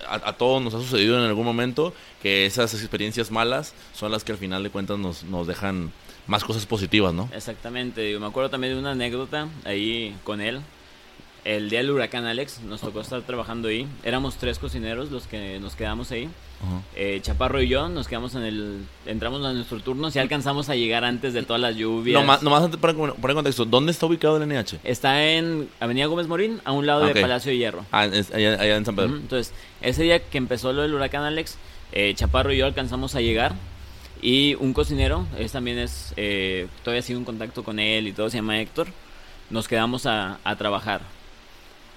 a, 0.07 0.29
a 0.29 0.33
todos 0.33 0.61
nos 0.61 0.73
ha 0.73 0.79
sucedido 0.79 1.17
en 1.17 1.25
algún 1.25 1.45
momento 1.45 1.93
que 2.21 2.45
esas 2.45 2.73
experiencias 2.73 3.31
malas 3.31 3.73
son 3.93 4.11
las 4.11 4.23
que 4.23 4.31
al 4.31 4.37
final 4.37 4.63
de 4.63 4.69
cuentas 4.69 4.97
nos, 4.99 5.23
nos 5.23 5.47
dejan 5.47 5.91
más 6.27 6.43
cosas 6.43 6.65
positivas 6.65 7.13
no 7.13 7.29
Exactamente, 7.33 8.01
digo, 8.01 8.19
me 8.19 8.27
acuerdo 8.27 8.49
también 8.49 8.73
de 8.73 8.79
una 8.79 8.91
anécdota 8.91 9.47
ahí 9.63 10.15
con 10.23 10.41
él. 10.41 10.61
El 11.45 11.69
día 11.69 11.77
del 11.79 11.91
huracán 11.91 12.25
Alex, 12.25 12.61
nos 12.61 12.81
tocó 12.81 13.01
estar 13.01 13.21
trabajando 13.21 13.67
ahí. 13.67 13.87
Éramos 14.03 14.35
tres 14.37 14.57
cocineros 14.57 15.11
los 15.11 15.27
que 15.27 15.59
nos 15.59 15.75
quedamos 15.75 16.09
ahí. 16.11 16.27
Eh, 16.95 17.19
Chaparro 17.21 17.61
y 17.61 17.67
yo 17.67 17.87
nos 17.87 18.07
quedamos 18.07 18.33
en 18.33 18.41
el... 18.41 18.85
Entramos 19.05 19.45
a 19.45 19.53
nuestro 19.53 19.79
turno, 19.79 20.09
si 20.09 20.17
alcanzamos 20.17 20.69
a 20.69 20.75
llegar 20.75 21.03
antes 21.03 21.33
de 21.35 21.43
todas 21.43 21.61
las 21.61 21.75
lluvias. 21.75 22.19
Nomás, 22.19 22.41
nomás 22.41 22.63
antes 22.63 22.79
para 22.79 22.93
poner 22.95 23.13
en 23.15 23.35
contexto, 23.35 23.63
¿dónde 23.65 23.91
está 23.91 24.07
ubicado 24.07 24.37
el 24.41 24.49
NH? 24.49 24.79
Está 24.83 25.23
en 25.23 25.69
Avenida 25.79 26.07
Gómez 26.07 26.27
Morín, 26.27 26.61
a 26.65 26.71
un 26.71 26.87
lado 26.87 27.03
Ah, 27.03 27.09
ok. 27.09 27.13
de 27.13 27.21
Palacio 27.21 27.51
de 27.51 27.57
Hierro. 27.59 27.85
Ah, 27.91 28.05
es 28.05 28.33
allá, 28.33 28.53
allá 28.59 28.77
en 28.77 28.85
San 28.85 28.95
Pedro. 28.95 29.15
Entonces, 29.15 29.53
ese 29.81 30.01
día 30.01 30.19
que 30.27 30.39
empezó 30.39 30.73
lo 30.73 30.81
del 30.81 30.95
huracán 30.95 31.21
Alex, 31.23 31.59
eh, 31.91 32.11
Chaparro 32.15 32.53
y 32.53 32.57
yo 32.57 32.65
alcanzamos 32.65 33.13
a 33.13 33.21
llegar. 33.21 33.53
Y 34.19 34.55
un 34.55 34.73
cocinero, 34.73 35.27
él 35.37 35.51
también 35.51 35.77
es, 35.77 36.11
eh, 36.17 36.67
todavía 36.83 37.03
sigo 37.03 37.19
en 37.19 37.25
contacto 37.25 37.63
con 37.63 37.77
él 37.79 38.07
y 38.07 38.13
todo, 38.13 38.31
se 38.31 38.37
llama 38.37 38.59
Héctor. 38.59 38.87
Nos 39.51 39.67
quedamos 39.67 40.07
a, 40.07 40.39
a 40.43 40.55
trabajar. 40.55 41.01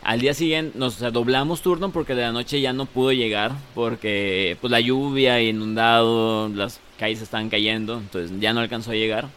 Al 0.03 0.21
día 0.21 0.33
siguiente 0.33 0.79
nos 0.79 0.97
o 0.97 0.99
sea, 1.01 1.11
doblamos 1.11 1.61
turno 1.61 1.91
porque 1.91 2.15
de 2.15 2.23
la 2.23 2.33
noche 2.33 2.61
ya 2.61 2.73
no 2.73 2.87
pudo 2.87 3.13
llegar 3.13 3.53
porque 3.75 4.57
pues 4.61 4.71
la 4.71 4.81
lluvia 4.81 5.41
inundado, 5.43 6.49
las 6.49 6.81
calles 6.99 7.21
estaban 7.21 7.51
cayendo, 7.51 7.99
entonces 7.99 8.39
ya 8.41 8.53
no 8.53 8.61
alcanzó 8.61 8.93
a 8.93 8.95
llegar. 8.95 9.29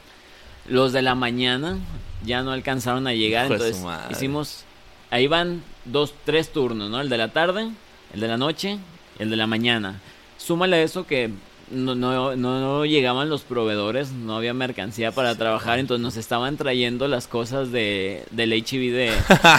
Los 0.68 0.93
de 0.93 1.01
la 1.01 1.16
mañana 1.16 1.78
ya 2.24 2.43
no 2.43 2.51
alcanzaron 2.51 3.07
a 3.07 3.14
llegar, 3.14 3.45
Hijo 3.45 3.55
entonces 3.55 3.84
hicimos 4.12 4.66
ahí 5.09 5.28
van 5.28 5.64
dos, 5.86 6.14
tres 6.26 6.51
turnos, 6.51 6.89
¿no? 6.89 7.01
El 7.01 7.09
de 7.09 7.18
la 7.18 7.28
tarde, 7.30 7.70
el 8.14 8.20
de 8.20 8.28
la 8.28 8.38
noche, 8.38 8.80
el 9.20 9.30
de 9.30 9.36
la 9.36 9.47
mañana. 9.47 9.99
Súmale 10.38 10.78
a 10.78 10.82
eso 10.82 11.05
que 11.05 11.32
no, 11.72 11.96
no, 11.96 12.36
no, 12.36 12.86
llegaban 12.86 13.30
los 13.30 13.42
proveedores, 13.44 14.12
no 14.12 14.36
había 14.36 14.54
mercancía 14.54 15.12
para 15.12 15.36
trabajar, 15.36 15.80
entonces 15.80 16.04
nos 16.04 16.18
estaban 16.18 16.58
trayendo 16.58 17.08
las 17.08 17.28
cosas 17.28 17.72
de, 17.72 18.24
del 18.32 18.52
HB 18.54 18.92
de, 18.94 19.12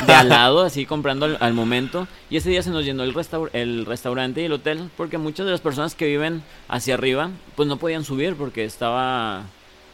de 0.07 0.13
al 0.15 0.29
lado, 0.29 0.63
así 0.63 0.87
comprando 0.87 1.27
al, 1.27 1.37
al 1.41 1.55
momento. 1.55 2.07
Y 2.31 2.37
ese 2.37 2.51
día 2.51 2.63
se 2.63 2.71
nos 2.71 2.85
llenó 2.85 3.03
el, 3.03 3.15
restaur- 3.15 3.51
el 3.53 3.87
restaurante 3.87 4.43
y 4.43 4.45
el 4.45 4.53
hotel, 4.53 4.91
porque 4.97 5.19
muchas 5.19 5.47
de 5.47 5.53
las 5.53 5.61
personas 5.61 5.95
que 5.95 6.07
viven 6.07 6.43
hacia 6.69 6.95
arriba, 6.95 7.31
pues 7.57 7.69
no 7.69 7.77
podían 7.79 8.05
subir 8.05 8.35
porque 8.37 8.65
estaba, 8.65 9.45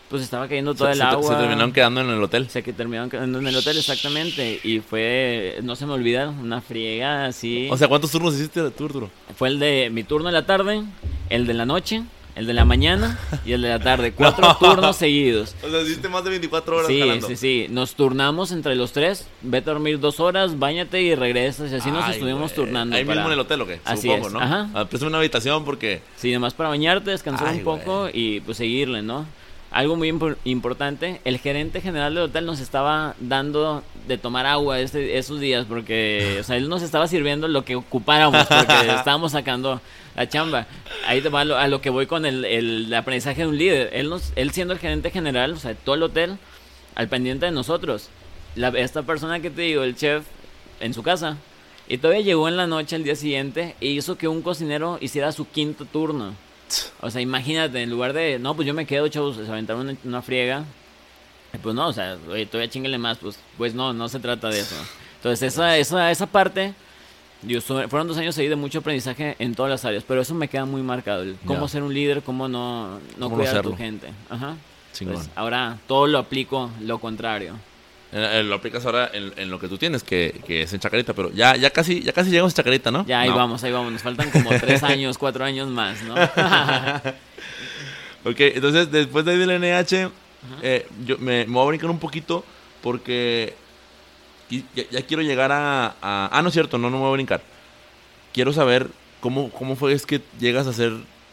pues 0.09 0.23
estaba 0.23 0.49
cayendo 0.49 0.75
todo 0.75 0.89
Se, 0.89 0.93
el 0.93 0.99
se- 0.99 1.05
agua. 1.05 1.29
se 1.35 1.35
terminaron 1.41 1.73
quedando 1.73 2.01
en 2.01 2.11
el 2.11 2.23
hotel. 2.23 2.45
O 2.49 2.51
sea, 2.51 2.63
que 2.63 2.73
terminaron 2.73 3.11
quedando 3.11 3.39
en 3.39 3.47
el 3.47 3.57
hotel 3.57 3.77
exactamente. 3.79 4.61
Y 4.65 4.81
fue, 4.81 5.59
no 5.63 5.77
se 5.77 5.87
me 5.87 5.93
olvida, 5.93 6.29
una 6.31 6.61
friega 6.61 7.27
así. 7.27 7.69
O 7.71 7.77
sea, 7.77 7.89
¿cuántos 7.89 8.11
turnos 8.11 8.35
hiciste 8.35 8.71
tú, 8.71 8.85
Arturo? 8.87 9.11
fue 9.37 9.49
el 9.49 9.59
de 9.59 9.91
mi 9.93 10.05
turno 10.05 10.29
en 10.29 10.35
la 10.35 10.47
tarde, 10.47 10.83
el 11.31 11.47
de 11.47 11.55
la 11.55 11.67
noche, 11.67 12.03
el 12.35 12.47
de 12.47 12.55
la 12.55 12.65
mañana 12.65 13.19
y 13.45 13.53
el 13.53 13.63
de 13.63 13.69
la 13.69 13.81
tarde. 13.81 14.13
Cuatro 14.17 14.57
turnos 14.59 14.97
seguidos. 14.97 15.55
O 15.63 15.69
sea, 15.71 15.81
hiciste 15.83 16.09
más 16.09 16.23
de 16.25 16.31
24 16.31 16.77
horas 16.77 16.87
Sí, 16.89 17.01
jalando. 17.01 17.27
sí, 17.27 17.37
sí. 17.37 17.67
Nos 17.69 17.95
turnamos 17.95 18.53
entre 18.53 18.77
los 18.77 18.93
tres. 18.93 19.27
Vete 19.43 19.71
a 19.71 19.73
dormir 19.75 19.99
dos 20.01 20.21
horas, 20.21 20.59
bañate 20.59 21.03
y 21.03 21.15
regresas. 21.17 21.71
Y 21.73 21.75
así 21.75 21.91
nos 21.91 22.05
Ay, 22.05 22.13
estuvimos 22.13 22.53
güey. 22.53 22.55
turnando. 22.55 22.97
Ahí 22.97 23.05
para- 23.05 23.17
mismo 23.17 23.29
en 23.29 23.33
el 23.35 23.41
hotel, 23.41 23.61
¿o 23.63 23.67
qué? 23.67 23.81
Así 23.85 24.03
Supongo, 24.09 24.27
es, 24.29 24.33
¿no? 24.33 24.41
ajá. 24.41 24.71
Ah, 24.75 24.85
préstame 24.85 25.09
una 25.11 25.19
habitación 25.19 25.65
porque... 25.65 26.01
Sí, 26.17 26.33
nomás 26.33 26.55
para 26.55 26.69
bañarte, 26.71 27.11
descansar 27.11 27.49
Ay, 27.49 27.59
un 27.59 27.65
poco 27.65 28.09
y 28.13 28.41
pues 28.41 28.57
seguirle, 28.57 29.03
¿no? 29.03 29.27
Algo 29.71 29.97
muy 29.97 30.11
impor- 30.11 30.39
importante, 30.45 31.21
el 31.25 31.39
gerente 31.39 31.83
general 31.83 32.15
del 32.15 32.25
hotel 32.25 32.47
nos 32.47 32.59
estaba 32.59 33.15
dando 33.21 33.83
de 34.07 34.17
tomar 34.17 34.47
agua 34.47 34.81
este, 34.81 35.19
esos 35.19 35.41
días 35.41 35.67
porque, 35.69 36.39
o 36.41 36.43
sea, 36.43 36.57
él 36.57 36.71
nos 36.71 36.81
estaba 36.83 37.07
sirviendo 37.07 37.49
lo 37.49 37.65
que 37.67 37.77
ocupáramos 37.77 38.47
porque 38.47 38.73
estábamos 38.97 39.33
sacando 39.33 39.81
la 40.17 40.27
chamba. 40.27 40.67
Ahí 41.07 41.21
te 41.21 41.29
va 41.29 41.45
lo- 41.45 41.59
a 41.59 41.69
lo 41.69 41.83
que 41.83 41.91
voy 41.91 42.07
con 42.07 42.25
el, 42.25 42.47
el 42.47 42.93
aprendizaje 42.95 43.43
de 43.43 43.47
un 43.47 43.59
líder. 43.59 43.91
Él, 43.93 44.09
nos, 44.09 44.33
él 44.37 44.53
siendo 44.53 44.73
el 44.73 44.81
gerente 44.81 45.11
general, 45.11 45.53
o 45.53 45.57
sea, 45.59 45.75
todo 45.75 45.97
el 45.97 46.03
hotel, 46.03 46.39
al 46.95 47.09
pendiente 47.09 47.45
de 47.47 47.53
nosotros. 47.53 48.09
La, 48.57 48.69
esta 48.71 49.03
persona 49.03 49.41
que 49.41 49.51
te 49.51 49.63
digo, 49.63 49.83
el 49.83 49.95
chef, 49.97 50.25
en 50.81 50.95
su 50.95 51.03
casa. 51.03 51.37
Y 51.89 51.99
todavía 51.99 52.23
llegó 52.25 52.49
en 52.49 52.57
la 52.57 52.67
noche 52.67 52.97
al 52.97 53.05
día 53.05 53.17
siguiente 53.17 53.77
e 53.83 53.87
hizo 53.89 54.17
que 54.17 54.29
un 54.29 54.41
cocinero 54.43 54.97
hiciera 55.03 55.31
su 55.33 55.47
quinto 55.49 55.85
turno. 55.85 56.33
O 57.01 57.11
sea, 57.11 57.21
imagínate, 57.21 57.83
en 57.83 57.91
lugar 57.91 58.13
de, 58.13 58.39
no, 58.39 58.55
pues 58.55 58.67
yo 58.67 58.75
me 58.75 58.87
quedo, 58.87 59.09
chavos, 59.09 59.37
se 59.37 59.51
aventaron 59.51 59.89
una, 59.89 59.97
una 60.05 60.23
friega. 60.23 60.65
Pues 61.63 61.75
no, 61.75 61.89
o 61.89 61.93
sea, 61.93 62.19
oye, 62.29 62.47
todavía 62.47 62.71
chingale 62.71 62.99
más, 62.99 63.19
pues, 63.19 63.39
pues 63.57 63.75
no, 63.75 63.93
no 63.93 64.09
se 64.09 64.21
trata 64.21 64.49
de 64.49 64.61
eso. 64.61 64.77
Entonces, 65.17 65.55
esa, 65.55 65.77
esa, 65.79 66.11
esa 66.11 66.27
parte, 66.27 66.75
yo 67.43 67.61
fueron 67.61 68.07
dos 68.07 68.19
años 68.19 68.37
ahí 68.39 68.49
de 68.49 68.57
mucho 68.57 68.81
aprendizaje 68.81 69.35
en 69.39 69.55
todas 69.55 69.71
las 69.71 69.85
áreas, 69.85 70.05
pero 70.07 70.21
eso 70.21 70.35
me 70.35 70.49
queda 70.49 70.65
muy 70.65 70.83
marcado, 70.83 71.23
el 71.23 71.37
cómo 71.47 71.67
ser 71.69 71.83
un 71.83 71.95
líder, 71.95 72.23
cómo 72.23 72.49
no, 72.49 72.99
no 72.99 73.01
Cómo 73.15 73.29
no 73.31 73.35
cuidar 73.37 73.59
a 73.59 73.63
tu 73.63 73.77
gente. 73.77 74.09
Ajá. 74.29 74.57
Pues, 75.05 75.31
ahora 75.37 75.79
todo 75.87 76.07
lo 76.07 76.19
aplico 76.19 76.71
lo 76.81 76.99
contrario. 76.99 77.55
Lo 78.11 78.55
aplicas 78.55 78.87
ahora 78.87 79.11
en, 79.13 79.33
en 79.37 79.51
lo 79.51 79.59
que 79.61 79.69
tú 79.69 79.77
tienes, 79.77 80.03
que, 80.03 80.41
que 80.47 80.63
es 80.63 80.73
en 80.73 80.81
Chacarita, 80.81 81.13
pero 81.13 81.31
ya, 81.33 81.57
ya 81.57 81.69
casi 81.71 82.01
ya 82.03 82.13
casi 82.15 82.31
llegamos 82.31 82.55
a 82.55 82.57
Chacarita, 82.57 82.91
¿no? 82.91 83.05
Ya 83.07 83.21
ahí 83.21 83.29
No. 83.29 83.37
vamos, 83.37 83.63
ahí 83.65 83.73
vamos, 83.73 83.93
nos 83.93 84.03
faltan 84.03 84.31
como 84.31 84.51
tres 84.59 84.83
años, 84.83 85.19
cuatro 85.19 85.45
años 85.45 85.69
más, 85.69 86.01
¿no? 86.03 86.15
Ok, 88.25 88.41
entonces 88.41 88.91
después 88.91 89.25
de 89.25 89.33
ahí 89.33 89.39
del 89.39 89.51
NH, 89.63 90.11
eh, 90.63 90.87
yo 91.07 91.19
me, 91.19 91.47
me 91.47 91.53
voy 91.55 91.65
a 91.65 91.69
brincar 91.69 91.91
un 91.91 91.99
poquito 91.99 92.45
porque 92.83 93.55
ya, 94.51 94.85
ya 94.91 95.03
quiero 95.03 95.23
llegar 95.23 95.53
a, 95.53 95.89
a- 96.01 96.29
Ah, 96.33 96.43
no 96.43 96.49
es 96.49 96.55
cierto, 96.55 96.79
no, 96.79 96.91
no 96.91 96.97
me 96.97 97.03
voy 97.03 97.11
a 97.11 97.13
brincar. 97.13 97.43
Quiero 98.33 98.53
saber 98.53 98.89
cómo, 99.21 99.51
cómo 99.51 99.77
fue 99.77 99.93
es 99.93 100.07
que 100.07 100.21
llegas 100.41 100.67
a 100.67 100.73
ser 100.73 100.93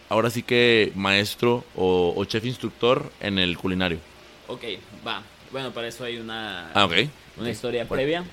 ahora 0.10 0.30
sí 0.30 0.44
que 0.44 0.92
maestro 0.96 1.64
o, 1.76 2.14
o 2.16 2.26
chef 2.26 2.46
instructor 2.46 3.12
en 3.22 3.40
el 3.40 3.58
culinario. 3.58 4.00
ok, 4.48 4.64
va. 5.06 5.24
Bueno, 5.52 5.72
para 5.72 5.88
eso 5.88 6.04
hay 6.04 6.18
una, 6.18 6.72
Ah, 6.74 6.88
una 7.38 7.50
historia 7.50 7.86
Bueno. 7.86 7.90
previa. 8.02 8.24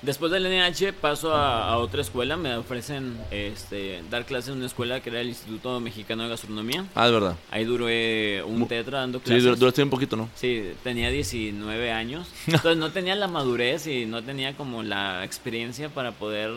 Después 0.00 0.30
del 0.30 0.44
NH 0.44 0.92
paso 0.92 1.34
a, 1.34 1.70
a 1.70 1.78
otra 1.78 2.02
escuela, 2.02 2.36
me 2.36 2.54
ofrecen 2.56 3.18
este, 3.32 4.00
dar 4.08 4.24
clases 4.26 4.50
en 4.52 4.58
una 4.58 4.66
escuela 4.66 5.00
que 5.00 5.10
era 5.10 5.20
el 5.20 5.26
Instituto 5.28 5.80
Mexicano 5.80 6.22
de 6.22 6.28
Gastronomía. 6.28 6.84
Ah, 6.94 7.06
es 7.08 7.12
verdad. 7.12 7.34
Ahí 7.50 7.64
duré 7.64 8.44
un 8.44 8.68
tetra 8.68 9.00
dando 9.00 9.18
Sí, 9.18 9.24
clases. 9.24 9.44
dur- 9.44 9.56
duraste 9.56 9.82
un 9.82 9.90
poquito, 9.90 10.16
¿no? 10.16 10.28
Sí, 10.36 10.70
tenía 10.84 11.10
19 11.10 11.90
años. 11.90 12.28
Entonces 12.46 12.76
no 12.76 12.92
tenía 12.92 13.16
la 13.16 13.26
madurez 13.26 13.88
y 13.88 14.06
no 14.06 14.22
tenía 14.22 14.56
como 14.56 14.84
la 14.84 15.24
experiencia 15.24 15.88
para 15.88 16.12
poder... 16.12 16.52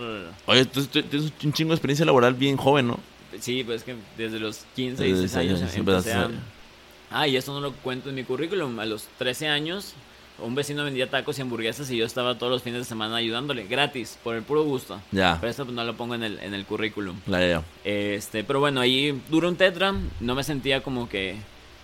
Oye, 0.46 0.66
tú, 0.66 0.86
tienes 0.86 1.34
un 1.44 1.52
chingo 1.54 1.72
de 1.72 1.76
experiencia 1.78 2.06
laboral 2.06 2.36
bien 2.36 2.58
joven, 2.58 2.90
¿no? 2.90 3.00
Sí, 3.40 3.64
pues 3.64 3.82
que 3.84 3.96
desde 4.20 4.40
los 4.40 4.66
15, 4.76 5.02
Desde 5.02 5.18
16 5.20 5.36
años 5.60 5.76
empecé 5.76 6.14
a... 6.14 6.30
Ah, 7.12 7.28
y 7.28 7.36
eso 7.36 7.54
no 7.54 7.60
lo 7.60 7.74
cuento 7.74 8.10
en 8.10 8.16
mi 8.16 8.24
currículum. 8.24 8.80
A 8.80 8.86
los 8.86 9.08
13 9.18 9.48
años, 9.48 9.94
un 10.40 10.56
vecino 10.56 10.84
vendía 10.84 11.10
tacos 11.10 11.38
y 11.38 11.42
hamburguesas 11.42 11.90
y 11.92 11.98
yo 11.98 12.06
estaba 12.06 12.38
todos 12.38 12.52
los 12.52 12.64
fines 12.64 12.80
de 12.80 12.86
semana 12.86 13.18
ayudándole, 13.18 13.66
gratis, 13.68 14.18
por 14.24 14.36
el 14.36 14.44
puro 14.44 14.64
gusto. 14.64 15.00
Ya. 15.12 15.38
Pero 15.40 15.52
eso 15.52 15.66
pues, 15.66 15.76
no 15.76 15.84
lo 15.84 15.96
pongo 15.96 16.16
en 16.16 16.24
el, 16.24 16.40
en 16.40 16.54
el 16.54 16.66
currículum. 16.66 17.18
La 17.28 17.46
ya. 17.46 17.64
Este, 17.84 18.44
pero 18.44 18.60
bueno, 18.60 18.82
ahí 18.82 19.22
duró 19.30 19.50
un 19.50 19.56
tetra, 19.56 19.94
no 20.20 20.36
me 20.36 20.44
sentía 20.44 20.82
como 20.82 21.10
que 21.10 21.36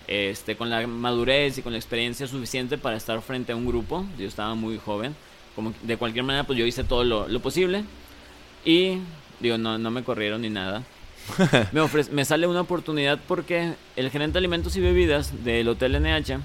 este, 0.06 0.56
con 0.56 0.70
la 0.70 0.86
madurez 0.86 1.58
y 1.58 1.62
con 1.62 1.72
la 1.72 1.78
experiencia 1.78 2.26
suficiente 2.26 2.78
para 2.78 2.96
estar 2.96 3.20
frente 3.20 3.52
a 3.52 3.56
un 3.56 3.66
grupo. 3.66 4.06
Yo 4.18 4.26
estaba 4.26 4.54
muy 4.54 4.78
joven, 4.78 5.14
como 5.54 5.72
de 5.82 5.96
cualquier 5.96 6.24
manera, 6.24 6.44
pues 6.44 6.58
yo 6.58 6.66
hice 6.66 6.84
todo 6.84 7.04
lo, 7.04 7.28
lo 7.28 7.40
posible. 7.40 7.84
Y, 8.64 8.98
digo, 9.40 9.58
no, 9.58 9.78
no 9.78 9.90
me 9.90 10.02
corrieron 10.02 10.42
ni 10.42 10.50
nada. 10.50 10.82
me, 11.72 11.80
ofrece, 11.80 12.12
me 12.12 12.24
sale 12.24 12.46
una 12.46 12.60
oportunidad 12.60 13.18
porque 13.26 13.74
el 13.96 14.10
gerente 14.10 14.34
de 14.34 14.38
alimentos 14.38 14.76
y 14.76 14.80
bebidas 14.80 15.44
del 15.44 15.68
Hotel 15.68 16.00
NH 16.02 16.38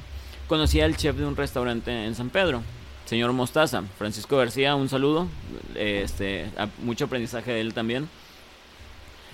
conocía 0.47 0.85
al 0.85 0.97
chef 0.97 1.15
de 1.15 1.25
un 1.25 1.35
restaurante 1.35 2.05
en 2.05 2.15
San 2.15 2.29
Pedro, 2.29 2.61
señor 3.05 3.31
Mostaza, 3.33 3.83
Francisco 3.97 4.37
García, 4.37 4.75
un 4.75 4.89
saludo, 4.89 5.27
este, 5.75 6.49
mucho 6.83 7.05
aprendizaje 7.05 7.51
de 7.51 7.61
él 7.61 7.73
también. 7.73 8.09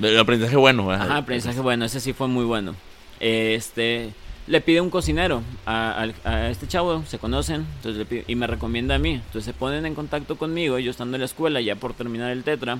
El 0.01 0.17
aprendizaje 0.17 0.55
bueno, 0.55 0.91
Ajá, 0.91 1.17
aprendizaje 1.17 1.59
bueno, 1.59 1.85
ese 1.85 1.99
sí 1.99 2.13
fue 2.13 2.27
muy 2.27 2.45
bueno. 2.45 2.73
Este, 3.19 4.13
le 4.47 4.61
pide 4.61 4.81
un 4.81 4.89
cocinero 4.89 5.43
a, 5.65 6.07
este 6.49 6.67
chavo, 6.67 7.03
se 7.05 7.19
conocen, 7.19 7.67
entonces 7.83 8.23
y 8.27 8.35
me 8.35 8.47
recomienda 8.47 8.95
a 8.95 8.99
mí. 8.99 9.13
Entonces 9.13 9.45
se 9.45 9.53
ponen 9.53 9.85
en 9.85 9.93
contacto 9.93 10.37
conmigo, 10.37 10.79
yo 10.79 10.91
estando 10.91 11.17
en 11.17 11.21
la 11.21 11.25
escuela 11.25 11.61
ya 11.61 11.75
por 11.75 11.93
terminar 11.93 12.31
el 12.31 12.43
tetra. 12.43 12.79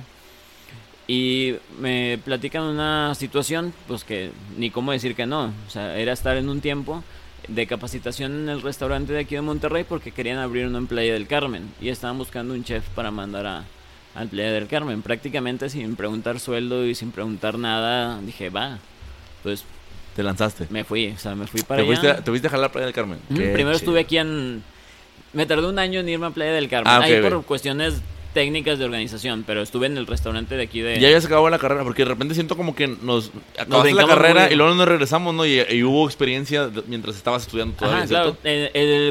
Y 1.10 1.56
me 1.80 2.20
platican 2.24 2.62
una 2.62 3.16
situación, 3.16 3.74
pues 3.88 4.04
que 4.04 4.30
ni 4.56 4.70
cómo 4.70 4.92
decir 4.92 5.16
que 5.16 5.26
no. 5.26 5.46
O 5.66 5.70
sea, 5.70 5.98
era 5.98 6.12
estar 6.12 6.36
en 6.36 6.48
un 6.48 6.60
tiempo 6.60 7.02
de 7.48 7.66
capacitación 7.66 8.42
en 8.42 8.48
el 8.48 8.62
restaurante 8.62 9.12
de 9.12 9.18
aquí 9.18 9.34
de 9.34 9.40
Monterrey 9.40 9.82
porque 9.82 10.12
querían 10.12 10.38
abrir 10.38 10.68
uno 10.68 10.78
en 10.78 10.86
Playa 10.86 11.12
del 11.14 11.26
Carmen. 11.26 11.68
Y 11.80 11.88
estaban 11.88 12.16
buscando 12.16 12.54
un 12.54 12.62
chef 12.62 12.84
para 12.90 13.10
mandar 13.10 13.44
a, 13.44 13.64
al 14.14 14.28
Playa 14.28 14.52
del 14.52 14.68
Carmen. 14.68 15.02
Prácticamente 15.02 15.68
sin 15.68 15.96
preguntar 15.96 16.38
sueldo 16.38 16.86
y 16.86 16.94
sin 16.94 17.10
preguntar 17.10 17.58
nada, 17.58 18.20
dije, 18.20 18.48
va. 18.48 18.78
Pues 19.42 19.64
te 20.14 20.22
lanzaste. 20.22 20.68
Me 20.70 20.84
fui, 20.84 21.08
o 21.08 21.18
sea, 21.18 21.34
me 21.34 21.48
fui 21.48 21.62
para 21.62 21.82
¿Te 21.82 21.88
allá. 21.90 22.00
Fuiste, 22.00 22.22
¿Te 22.22 22.30
fuiste 22.30 22.46
a 22.46 22.50
jalar 22.50 22.70
Playa 22.70 22.86
del 22.86 22.94
Carmen? 22.94 23.18
primero 23.26 23.72
estuve 23.72 23.98
aquí 23.98 24.16
en... 24.16 24.62
Me 25.32 25.44
tardé 25.44 25.66
un 25.66 25.80
año 25.80 25.98
en 25.98 26.08
irme 26.08 26.26
a 26.26 26.30
Playa 26.30 26.52
del 26.52 26.68
Carmen. 26.68 26.92
Ah, 26.92 27.00
Ahí 27.02 27.20
por 27.20 27.44
cuestiones 27.44 28.00
técnicas 28.32 28.78
de 28.78 28.84
organización, 28.84 29.44
pero 29.46 29.62
estuve 29.62 29.86
en 29.86 29.96
el 29.96 30.06
restaurante 30.06 30.56
de 30.56 30.62
aquí 30.62 30.80
de... 30.80 30.98
Ya 31.00 31.10
ya 31.10 31.20
se 31.20 31.26
acabó 31.26 31.50
la 31.50 31.58
carrera, 31.58 31.82
porque 31.82 32.02
de 32.02 32.10
repente 32.10 32.34
siento 32.34 32.56
como 32.56 32.74
que 32.74 32.86
nos 32.86 33.30
acabamos 33.58 33.92
la 33.92 34.06
carrera 34.06 34.52
y 34.52 34.56
luego 34.56 34.74
nos 34.74 34.86
regresamos, 34.86 35.34
¿no? 35.34 35.44
Y, 35.46 35.82
hubo 35.82 36.06
experiencia 36.06 36.70
mientras 36.86 37.16
estabas 37.16 37.42
estudiando 37.42 37.74
todavía, 37.74 38.06
claro. 38.06 38.36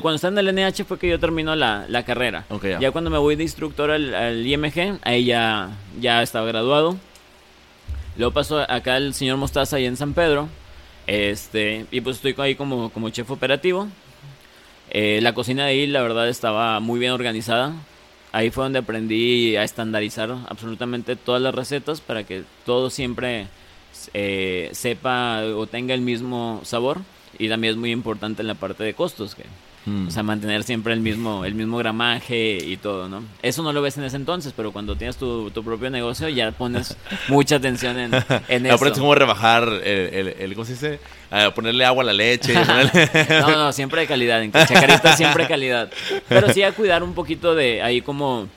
cuando 0.01 0.15
estaba 0.15 0.39
en 0.39 0.47
el 0.47 0.55
NH 0.55 0.85
fue 0.85 0.97
que 0.97 1.09
yo 1.09 1.19
termino 1.19 1.55
la, 1.55 1.85
la 1.89 2.05
carrera. 2.05 2.45
ya. 2.79 2.91
cuando 2.91 3.09
me 3.09 3.17
voy 3.17 3.35
de 3.35 3.43
instructor 3.43 3.91
al, 3.91 4.45
IMG, 4.45 4.99
ahí 5.03 5.25
ya, 5.25 5.71
ya 5.99 6.21
estaba 6.21 6.45
graduado. 6.45 6.97
Luego 8.17 8.33
pasó 8.33 8.59
acá 8.59 8.97
el 8.97 9.13
señor 9.13 9.37
Mostaza 9.37 9.77
ahí 9.77 9.85
en 9.85 9.97
San 9.97 10.13
Pedro. 10.13 10.49
Este, 11.07 11.85
y 11.89 12.01
pues 12.01 12.17
estoy 12.17 12.35
ahí 12.37 12.55
como, 12.55 12.89
como 12.91 13.09
chef 13.09 13.31
operativo. 13.31 13.87
Eh, 14.91 15.19
la 15.21 15.33
cocina 15.33 15.65
de 15.65 15.71
ahí, 15.71 15.87
la 15.87 16.01
verdad, 16.01 16.27
estaba 16.29 16.79
muy 16.79 16.99
bien 16.99 17.11
organizada. 17.11 17.73
Ahí 18.31 18.51
fue 18.51 18.63
donde 18.63 18.79
aprendí 18.79 19.55
a 19.55 19.63
estandarizar 19.63 20.29
absolutamente 20.47 21.15
todas 21.15 21.41
las 21.41 21.55
recetas 21.55 21.99
para 21.99 22.23
que 22.23 22.43
todo 22.65 22.89
siempre 22.89 23.47
eh, 24.13 24.69
sepa 24.71 25.43
o 25.43 25.65
tenga 25.65 25.93
el 25.93 26.01
mismo 26.01 26.61
sabor. 26.63 26.99
Y 27.37 27.49
también 27.49 27.71
es 27.71 27.77
muy 27.77 27.91
importante 27.91 28.41
en 28.41 28.47
la 28.47 28.55
parte 28.55 28.83
de 28.83 28.93
costos, 28.93 29.35
que 29.35 29.43
Mm. 29.85 30.07
O 30.07 30.11
sea, 30.11 30.23
mantener 30.23 30.63
siempre 30.63 30.93
el 30.93 30.99
mismo, 30.99 31.45
el 31.45 31.55
mismo 31.55 31.77
gramaje 31.77 32.57
y 32.61 32.77
todo, 32.77 33.07
¿no? 33.07 33.23
Eso 33.41 33.63
no 33.63 33.71
lo 33.73 33.81
ves 33.81 33.97
en 33.97 34.03
ese 34.03 34.17
entonces, 34.17 34.53
pero 34.55 34.71
cuando 34.71 34.95
tienes 34.95 35.17
tu, 35.17 35.51
propio 35.63 35.89
negocio 35.89 36.29
ya 36.29 36.51
pones 36.51 36.97
mucha 37.27 37.55
atención 37.55 37.97
en, 37.97 38.13
en 38.47 38.65
eso. 38.65 38.75
Aprendes 38.75 38.99
cómo 38.99 39.15
rebajar 39.15 39.67
el, 39.67 40.35
el, 40.39 40.53
¿cómo 40.53 40.65
se 40.65 40.73
dice? 40.73 40.99
ponerle 41.55 41.85
agua 41.85 42.03
a 42.03 42.07
la 42.07 42.13
leche. 42.13 42.53
no, 43.41 43.49
no, 43.49 43.71
siempre 43.71 44.01
de 44.01 44.07
calidad. 44.07 44.41
En 44.41 44.51
Chacarita 44.51 45.15
siempre 45.15 45.47
calidad. 45.47 45.91
Pero 46.27 46.51
sí 46.51 46.63
a 46.63 46.71
cuidar 46.71 47.03
un 47.03 47.13
poquito 47.13 47.55
de 47.55 47.81
ahí 47.81 48.01
como... 48.01 48.47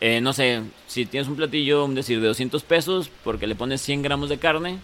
Eh, 0.00 0.20
no 0.20 0.32
sé, 0.32 0.62
si 0.88 1.06
tienes 1.06 1.28
un 1.28 1.36
platillo, 1.36 1.84
un 1.84 1.94
decir, 1.94 2.20
de 2.20 2.26
200 2.26 2.64
pesos, 2.64 3.08
porque 3.22 3.46
le 3.46 3.54
pones 3.54 3.80
100 3.82 4.02
gramos 4.02 4.28
de 4.28 4.38
carne, 4.38 4.80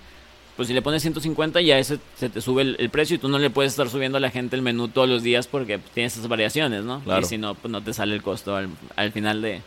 pues 0.58 0.66
si 0.66 0.74
le 0.74 0.82
pones 0.82 1.02
150 1.02 1.60
ya 1.60 1.78
ese 1.78 2.00
se 2.16 2.28
te 2.28 2.40
sube 2.40 2.62
el, 2.62 2.90
precio 2.90 3.14
y 3.14 3.20
tú 3.20 3.28
no 3.28 3.38
le 3.38 3.48
puedes 3.48 3.70
estar 3.70 3.88
subiendo 3.88 4.18
a 4.18 4.20
la 4.20 4.28
gente 4.28 4.56
el 4.56 4.62
menú 4.62 4.88
todos 4.88 5.08
los 5.08 5.22
días 5.22 5.46
porque 5.46 5.78
tienes 5.94 6.14
esas 6.14 6.26
variaciones, 6.26 6.82
¿no? 6.82 7.00
Y 7.16 7.24
si 7.26 7.38
no, 7.38 7.54
pues 7.54 7.70
no 7.70 7.80
te 7.80 7.94
sale 7.94 8.12
el 8.16 8.24
costo 8.24 8.56
al, 8.56 9.12
final 9.12 9.40
de, 9.40 9.62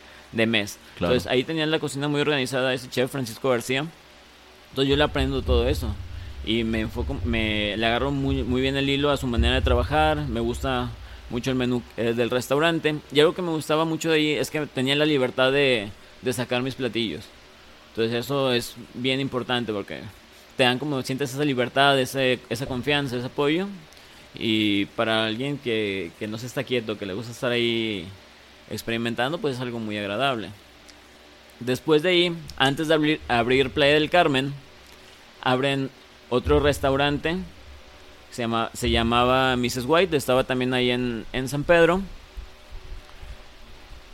mes. 0.45 0.79
Entonces 0.99 1.27
ahí 1.27 1.45
tenían 1.45 1.71
la 1.71 1.79
cocina 1.79 2.09
muy 2.09 2.19
organizada 2.19 2.73
ese 2.73 2.89
chef 2.89 3.09
Francisco 3.09 3.49
García. 3.49 3.85
Entonces 4.71 4.89
yo 4.89 4.97
le 4.97 5.03
aprendo 5.05 5.41
todo 5.41 5.65
eso 5.65 5.95
y 6.45 6.65
me 6.65 6.81
enfoco, 6.81 7.15
me 7.23 7.77
le 7.77 7.85
agarro 7.85 8.11
muy, 8.11 8.43
muy 8.43 8.59
bien 8.59 8.75
el 8.75 8.89
hilo 8.89 9.11
a 9.11 9.15
su 9.15 9.27
manera 9.27 9.55
de 9.55 9.61
trabajar, 9.61 10.17
me 10.27 10.41
gusta 10.41 10.89
mucho 11.29 11.51
el 11.51 11.55
menú 11.55 11.81
eh, 11.95 12.11
del 12.11 12.29
restaurante 12.29 12.97
y 13.13 13.19
algo 13.21 13.33
que 13.33 13.41
me 13.41 13.51
gustaba 13.51 13.85
mucho 13.85 14.09
de 14.09 14.15
ahí 14.17 14.31
es 14.31 14.51
que 14.51 14.65
tenía 14.65 14.97
la 14.97 15.05
libertad 15.05 15.53
de, 15.53 15.89
de 16.21 16.33
sacar 16.33 16.61
mis 16.63 16.75
platillos. 16.75 17.23
Entonces 17.91 18.13
eso 18.13 18.51
es 18.51 18.75
bien 18.93 19.21
importante 19.21 19.71
porque 19.71 20.01
te 20.57 20.63
dan 20.63 20.79
como 20.79 21.01
sientes 21.01 21.33
esa 21.33 21.45
libertad, 21.45 21.99
ese, 21.99 22.39
esa 22.49 22.65
confianza, 22.65 23.17
ese 23.17 23.27
apoyo. 23.27 23.67
Y 24.35 24.85
para 24.85 25.25
alguien 25.25 25.57
que, 25.57 26.11
que 26.19 26.27
no 26.27 26.37
se 26.37 26.47
está 26.47 26.63
quieto, 26.63 26.97
que 26.97 27.05
le 27.05 27.13
gusta 27.13 27.31
estar 27.31 27.51
ahí 27.51 28.07
experimentando, 28.69 29.37
pues 29.37 29.55
es 29.55 29.61
algo 29.61 29.79
muy 29.79 29.97
agradable. 29.97 30.49
Después 31.59 32.01
de 32.01 32.09
ahí, 32.09 32.35
antes 32.57 32.87
de 32.87 33.19
abrir, 33.27 33.69
Playa 33.69 33.93
del 33.93 34.09
Carmen, 34.09 34.53
abren 35.41 35.89
otro 36.29 36.59
restaurante. 36.59 37.37
Se, 38.31 38.41
llama, 38.43 38.71
se 38.73 38.89
llamaba 38.89 39.55
Mrs. 39.57 39.85
White, 39.85 40.15
estaba 40.15 40.43
también 40.43 40.73
ahí 40.73 40.89
en, 40.89 41.25
en 41.33 41.47
San 41.47 41.63
Pedro. 41.63 42.01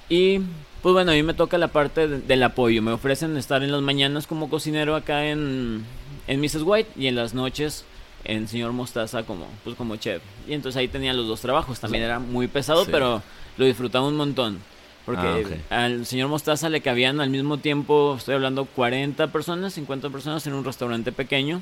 Y 0.09 0.39
pues 0.81 0.93
bueno, 0.93 1.11
a 1.11 1.15
mí 1.15 1.23
me 1.23 1.33
toca 1.33 1.57
la 1.57 1.69
parte 1.69 2.07
del 2.07 2.43
apoyo. 2.43 2.81
Me 2.81 2.91
ofrecen 2.91 3.37
estar 3.37 3.63
en 3.63 3.71
las 3.71 3.81
mañanas 3.81 4.27
como 4.27 4.49
cocinero 4.49 4.95
acá 4.95 5.27
en, 5.27 5.85
en 6.27 6.41
Mrs. 6.41 6.63
White 6.63 6.91
y 6.95 7.07
en 7.07 7.15
las 7.15 7.33
noches 7.33 7.85
en 8.23 8.47
Señor 8.47 8.73
Mostaza 8.73 9.23
como, 9.23 9.47
pues 9.63 9.75
como 9.75 9.95
chef. 9.95 10.21
Y 10.47 10.53
entonces 10.53 10.77
ahí 10.77 10.87
tenía 10.87 11.13
los 11.13 11.27
dos 11.27 11.41
trabajos. 11.41 11.79
También 11.79 12.03
era 12.03 12.19
muy 12.19 12.47
pesado, 12.47 12.85
pero 12.85 13.21
lo 13.57 13.65
disfrutaba 13.65 14.07
un 14.07 14.17
montón. 14.17 14.59
Porque 15.05 15.61
ah, 15.69 15.85
al 15.85 16.05
señor 16.05 16.27
Mostaza 16.27 16.67
le 16.67 16.81
cabían 16.81 17.21
al 17.21 17.29
mismo 17.29 17.59
tiempo, 17.59 18.15
estoy 18.17 18.35
hablando 18.35 18.65
40 18.65 19.27
personas, 19.27 19.73
50 19.73 20.09
personas 20.09 20.45
en 20.47 20.53
un 20.53 20.65
restaurante 20.65 21.13
pequeño. 21.13 21.61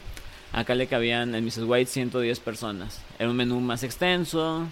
Acá 0.52 0.74
le 0.74 0.88
cabían 0.88 1.36
en 1.36 1.46
Mrs. 1.46 1.64
White 1.66 1.92
110 1.92 2.40
personas. 2.40 3.02
Era 3.20 3.30
un 3.30 3.36
menú 3.36 3.60
más 3.60 3.84
extenso, 3.84 4.66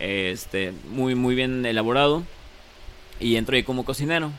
este, 0.00 0.72
muy, 0.90 1.14
muy 1.14 1.36
bien 1.36 1.64
elaborado. 1.64 2.24
Y 3.20 3.36
entro 3.36 3.54
ahí 3.54 3.62
como 3.62 3.84
cocinero 3.84 4.32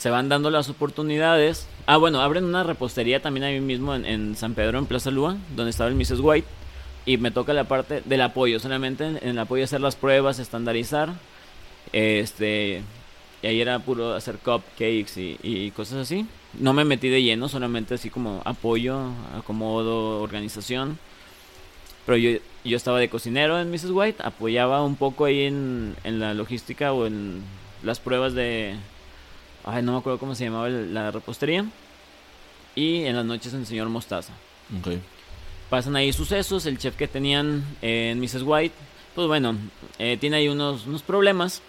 se 0.00 0.08
van 0.08 0.30
dando 0.30 0.50
las 0.50 0.70
oportunidades. 0.70 1.66
Ah, 1.84 1.98
bueno, 1.98 2.22
abren 2.22 2.44
una 2.44 2.62
repostería 2.62 3.20
también 3.20 3.44
ahí 3.44 3.60
mismo 3.60 3.94
en, 3.94 4.34
San 4.34 4.54
Pedro, 4.54 4.78
en 4.78 4.86
Plaza 4.86 5.10
Lua, 5.10 5.36
donde 5.54 5.68
estaba 5.68 5.90
el 5.90 5.96
Mrs. 5.96 6.20
White. 6.20 6.48
Y 7.04 7.18
me 7.18 7.30
toca 7.30 7.52
la 7.52 7.64
parte 7.64 8.02
del 8.06 8.22
apoyo, 8.22 8.60
solamente 8.60 9.04
en, 9.04 9.18
el 9.22 9.38
apoyo 9.38 9.62
hacer 9.62 9.82
las 9.82 9.96
pruebas, 9.96 10.38
estandarizar. 10.38 11.10
Este, 11.92 12.82
y 13.42 13.46
ahí 13.46 13.60
era 13.60 13.78
puro 13.80 14.14
hacer 14.14 14.38
cupcakes 14.38 15.18
y, 15.18 15.38
y 15.42 15.70
cosas 15.72 15.98
así. 15.98 16.26
No 16.58 16.72
me 16.72 16.86
metí 16.86 17.10
de 17.10 17.22
lleno, 17.22 17.50
solamente 17.50 17.92
así 17.92 18.08
como 18.08 18.40
apoyo, 18.46 19.02
acomodo, 19.36 20.22
organización. 20.22 20.98
Pero 22.06 22.16
yo, 22.16 22.38
yo 22.64 22.76
estaba 22.78 22.98
de 23.00 23.10
cocinero 23.10 23.60
en 23.60 23.70
Mrs. 23.70 23.90
White, 23.90 24.22
apoyaba 24.24 24.82
un 24.82 24.96
poco 24.96 25.26
ahí 25.26 25.42
en, 25.42 25.94
en 26.04 26.20
la 26.20 26.32
logística 26.32 26.94
o 26.94 27.06
en 27.06 27.42
las 27.82 28.00
pruebas 28.00 28.32
de, 28.32 28.76
Ay, 29.64 29.82
no 29.82 29.92
me 29.92 29.98
acuerdo 29.98 30.18
cómo 30.18 30.34
se 30.34 30.44
llamaba 30.44 30.68
la 30.68 31.10
repostería. 31.10 31.64
Y 32.74 33.04
en 33.04 33.16
las 33.16 33.24
noches 33.24 33.52
el 33.52 33.66
señor 33.66 33.88
Mostaza. 33.88 34.32
Okay. 34.80 35.00
Pasan 35.68 35.96
ahí 35.96 36.12
sucesos. 36.12 36.66
El 36.66 36.78
chef 36.78 36.96
que 36.96 37.08
tenían 37.08 37.64
en 37.82 38.20
Mrs. 38.20 38.42
White, 38.42 38.74
pues 39.14 39.26
bueno, 39.26 39.56
eh, 39.98 40.16
tiene 40.18 40.38
ahí 40.38 40.48
unos, 40.48 40.86
unos 40.86 41.02
problemas. 41.02 41.62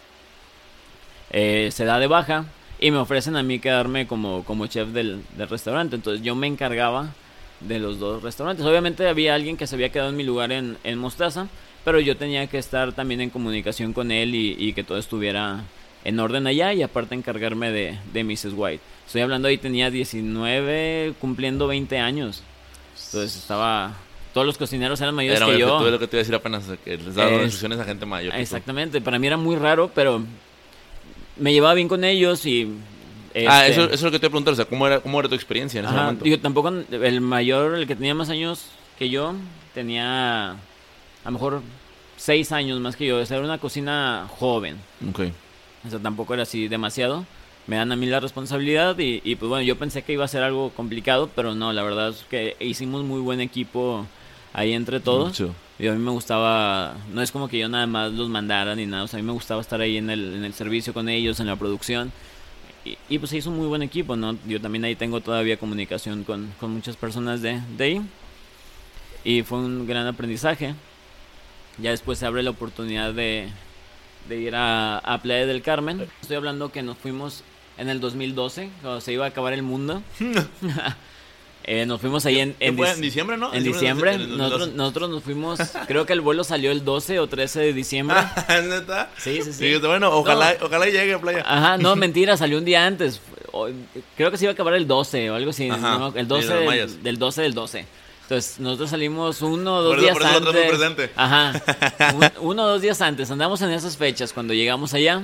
Eh, 1.31 1.69
se 1.71 1.85
da 1.85 1.99
de 1.99 2.07
baja. 2.07 2.45
Y 2.79 2.89
me 2.89 2.97
ofrecen 2.97 3.35
a 3.35 3.43
mí 3.43 3.59
quedarme 3.59 4.07
como, 4.07 4.43
como 4.43 4.65
chef 4.67 4.89
del, 4.89 5.23
del 5.37 5.49
restaurante. 5.49 5.95
Entonces 5.95 6.23
yo 6.23 6.35
me 6.35 6.47
encargaba 6.47 7.09
de 7.59 7.77
los 7.77 7.99
dos 7.99 8.23
restaurantes. 8.23 8.65
Obviamente 8.65 9.07
había 9.07 9.35
alguien 9.35 9.55
que 9.55 9.67
se 9.67 9.75
había 9.75 9.91
quedado 9.91 10.09
en 10.09 10.17
mi 10.17 10.23
lugar 10.23 10.51
en, 10.51 10.77
en 10.83 10.97
Mostaza. 10.97 11.47
Pero 11.83 11.99
yo 11.99 12.15
tenía 12.15 12.45
que 12.47 12.59
estar 12.59 12.93
también 12.93 13.21
en 13.21 13.31
comunicación 13.31 13.91
con 13.91 14.11
él 14.11 14.35
y, 14.35 14.55
y 14.57 14.73
que 14.73 14.83
todo 14.83 14.99
estuviera 14.99 15.63
en 16.03 16.19
orden 16.19 16.47
allá 16.47 16.73
y 16.73 16.83
aparte 16.83 17.15
encargarme 17.15 17.71
de, 17.71 17.97
de 18.13 18.23
Mrs. 18.23 18.53
White. 18.55 18.81
Estoy 19.05 19.21
hablando 19.21 19.47
ahí 19.47 19.57
tenía 19.57 19.91
19, 19.91 21.15
cumpliendo 21.19 21.67
20 21.67 21.97
años. 21.99 22.43
Entonces 23.05 23.35
estaba... 23.35 23.93
Todos 24.33 24.47
los 24.47 24.57
cocineros 24.57 25.01
eran 25.01 25.13
mayores 25.13 25.41
que 25.41 25.59
yo. 25.59 25.89
lo 25.89 25.99
que 25.99 26.07
te 26.07 26.15
iba 26.15 26.21
a 26.21 26.23
decir 26.23 26.35
apenas, 26.35 26.63
que 26.85 26.97
les 26.97 27.15
daba 27.15 27.33
instrucciones 27.33 27.79
a 27.79 27.83
gente 27.83 28.05
mayor. 28.05 28.33
Exactamente, 28.35 29.01
para 29.01 29.19
mí 29.19 29.27
era 29.27 29.35
muy 29.35 29.57
raro, 29.57 29.91
pero 29.93 30.23
me 31.35 31.51
llevaba 31.51 31.73
bien 31.73 31.89
con 31.89 32.05
ellos 32.05 32.45
y... 32.45 32.73
ah, 33.45 33.67
este, 33.67 33.71
eso, 33.71 33.83
eso, 33.85 33.93
es 33.93 34.01
lo 34.03 34.11
que 34.11 34.19
te 34.19 34.25
iba 34.25 34.29
a 34.29 34.31
preguntar, 34.31 34.53
o 34.53 34.55
sea, 34.55 34.65
¿cómo 34.65 34.87
era, 34.87 35.01
cómo 35.01 35.19
era 35.19 35.27
tu 35.27 35.35
experiencia 35.35 35.79
en 35.81 35.85
ese 35.85 35.95
momento? 35.95 36.23
Digo, 36.23 36.39
tampoco 36.39 36.69
el 36.69 37.19
mayor, 37.19 37.75
el 37.75 37.87
que 37.87 37.97
tenía 37.97 38.15
más 38.15 38.29
años 38.29 38.67
que 38.97 39.09
yo, 39.09 39.35
tenía 39.73 40.51
a 40.51 41.25
lo 41.25 41.31
mejor 41.31 41.61
6 42.15 42.51
años 42.53 42.79
más 42.79 42.95
que 42.95 43.07
yo, 43.07 43.17
o 43.17 43.25
sea, 43.25 43.37
era 43.37 43.45
una 43.45 43.57
cocina 43.57 44.27
joven. 44.29 44.77
Okay. 45.09 45.33
O 45.86 45.89
sea, 45.89 45.99
tampoco 45.99 46.34
era 46.34 46.43
así 46.43 46.67
demasiado. 46.67 47.25
Me 47.67 47.75
dan 47.75 47.91
a 47.91 47.95
mí 47.95 48.05
la 48.05 48.19
responsabilidad 48.19 48.97
y, 48.97 49.21
y, 49.23 49.36
pues 49.36 49.49
bueno, 49.49 49.63
yo 49.63 49.77
pensé 49.77 50.01
que 50.01 50.13
iba 50.13 50.25
a 50.25 50.27
ser 50.27 50.43
algo 50.43 50.71
complicado, 50.71 51.29
pero 51.36 51.53
no, 51.53 51.73
la 51.73 51.84
verdad 51.84 52.09
es 52.09 52.23
que 52.29 52.55
hicimos 52.59 53.03
muy 53.03 53.21
buen 53.21 53.39
equipo 53.39 54.05
ahí 54.53 54.73
entre 54.73 54.99
todos. 54.99 55.29
Mucho. 55.29 55.55
Y 55.79 55.88
a 55.88 55.93
mí 55.93 55.99
me 55.99 56.11
gustaba, 56.11 56.95
no 57.11 57.21
es 57.21 57.32
como 57.32 57.47
que 57.47 57.57
yo 57.57 57.67
nada 57.67 57.88
más 57.88 58.11
los 58.11 58.29
mandara 58.29 58.75
ni 58.75 58.86
nada, 58.86 59.03
o 59.03 59.07
sea, 59.07 59.17
a 59.17 59.21
mí 59.21 59.25
me 59.25 59.34
gustaba 59.34 59.61
estar 59.61 59.82
ahí 59.82 59.97
en 59.97 60.09
el, 60.09 60.36
en 60.36 60.45
el 60.45 60.53
servicio 60.53 60.93
con 60.93 61.09
ellos, 61.09 61.39
en 61.39 61.47
la 61.47 61.55
producción. 61.55 62.11
Y, 62.86 62.97
y, 63.09 63.19
pues 63.19 63.32
se 63.32 63.38
hizo 63.38 63.49
un 63.49 63.57
muy 63.57 63.67
buen 63.67 63.84
equipo, 63.84 64.15
¿no? 64.15 64.38
Yo 64.47 64.59
también 64.59 64.84
ahí 64.86 64.95
tengo 64.95 65.21
todavía 65.21 65.57
comunicación 65.57 66.23
con, 66.23 66.53
con 66.59 66.71
muchas 66.71 66.95
personas 66.97 67.41
de, 67.41 67.61
de 67.77 67.84
ahí. 67.84 68.01
Y 69.23 69.43
fue 69.43 69.59
un 69.59 69.86
gran 69.86 70.07
aprendizaje. 70.07 70.73
Ya 71.77 71.91
después 71.91 72.19
se 72.19 72.25
abre 72.25 72.43
la 72.43 72.49
oportunidad 72.49 73.13
de, 73.13 73.49
de 74.30 74.38
ir 74.38 74.55
a, 74.55 74.97
a 74.99 75.22
Playa 75.22 75.45
del 75.45 75.61
Carmen. 75.61 76.07
Estoy 76.22 76.38
hablando 76.38 76.72
que 76.72 76.82
nos 76.84 76.97
fuimos 76.97 77.43
en 77.78 77.89
el 77.89 77.99
2012, 77.99 78.69
cuando 78.82 79.01
se 79.01 79.13
iba 79.13 79.26
a 79.26 79.30
acabar 79.30 79.53
el 79.53 79.63
mundo. 79.63 80.01
Eh, 81.63 81.86
nos 81.86 82.01
fuimos 82.01 82.26
ahí 82.26 82.39
en, 82.39 82.55
en, 82.59 82.76
¿Qué 82.76 82.78
fue? 82.82 82.88
dic- 82.89 82.95
¿En 82.95 83.01
diciembre, 83.01 83.38
no? 83.38 83.53
en 83.53 83.63
diciembre. 83.63 84.13
en 84.15 84.22
el 84.22 84.28
2012. 84.30 84.49
Nosotros, 84.49 84.76
nosotros 84.76 85.09
nos 85.11 85.24
fuimos, 85.24 85.59
creo 85.86 86.07
que 86.07 86.13
el 86.13 86.22
vuelo 86.22 86.43
salió 86.43 86.72
el 86.72 86.84
12 86.84 87.19
o 87.19 87.28
13 87.28 87.59
de 87.59 87.74
diciembre. 87.74 88.17
¿Neta? 88.49 89.11
Sí, 89.17 89.41
sí, 89.43 89.53
sí. 89.53 89.76
Bueno, 89.78 90.09
ojalá, 90.11 90.55
No. 90.59 90.65
ojalá 90.65 90.86
llegue 90.88 91.13
a 91.13 91.22
playa. 91.22 91.43
Ajá, 91.45 91.78
no, 91.78 91.95
mentira, 91.95 92.36
salió 92.36 92.57
un 92.57 92.65
día 92.65 92.84
antes. 92.88 93.22
Creo 94.17 94.32
que 94.32 94.38
se 94.38 94.45
iba 94.45 94.51
a 94.51 94.53
acabar 94.53 94.74
el 94.74 94.88
12 94.88 95.30
o 95.30 95.36
algo 95.36 95.51
así. 95.51 95.69
Ajá, 95.69 95.99
no 95.99 96.11
me- 96.11 96.19
el 96.19 96.26
sí, 96.26 96.30
12 96.30 96.47
de 96.55 96.65
los 96.65 96.74
del, 96.93 97.03
del 97.03 97.17
12 97.19 97.41
del 97.43 97.53
12. 97.53 97.86
Entonces, 98.32 98.61
nosotros 98.61 98.89
salimos 98.89 99.41
uno 99.41 99.75
o 99.75 99.82
dos 99.82 99.91
Por 99.95 99.99
días 100.01 100.13
por 100.13 100.21
eso 100.25 100.39
lo 100.39 100.51
traes 100.53 100.73
muy 100.73 100.84
antes. 100.86 101.09
presente. 101.09 101.13
Ajá. 101.17 102.13
un- 102.39 102.47
uno 102.51 102.63
o 102.63 102.67
dos 102.69 102.82
días 102.82 103.01
antes. 103.01 103.29
Andamos 103.29 103.61
en 103.61 103.71
esas 103.71 103.97
fechas. 103.97 104.32
Cuando 104.32 104.53
llegamos 104.53 104.93
allá, 104.93 105.21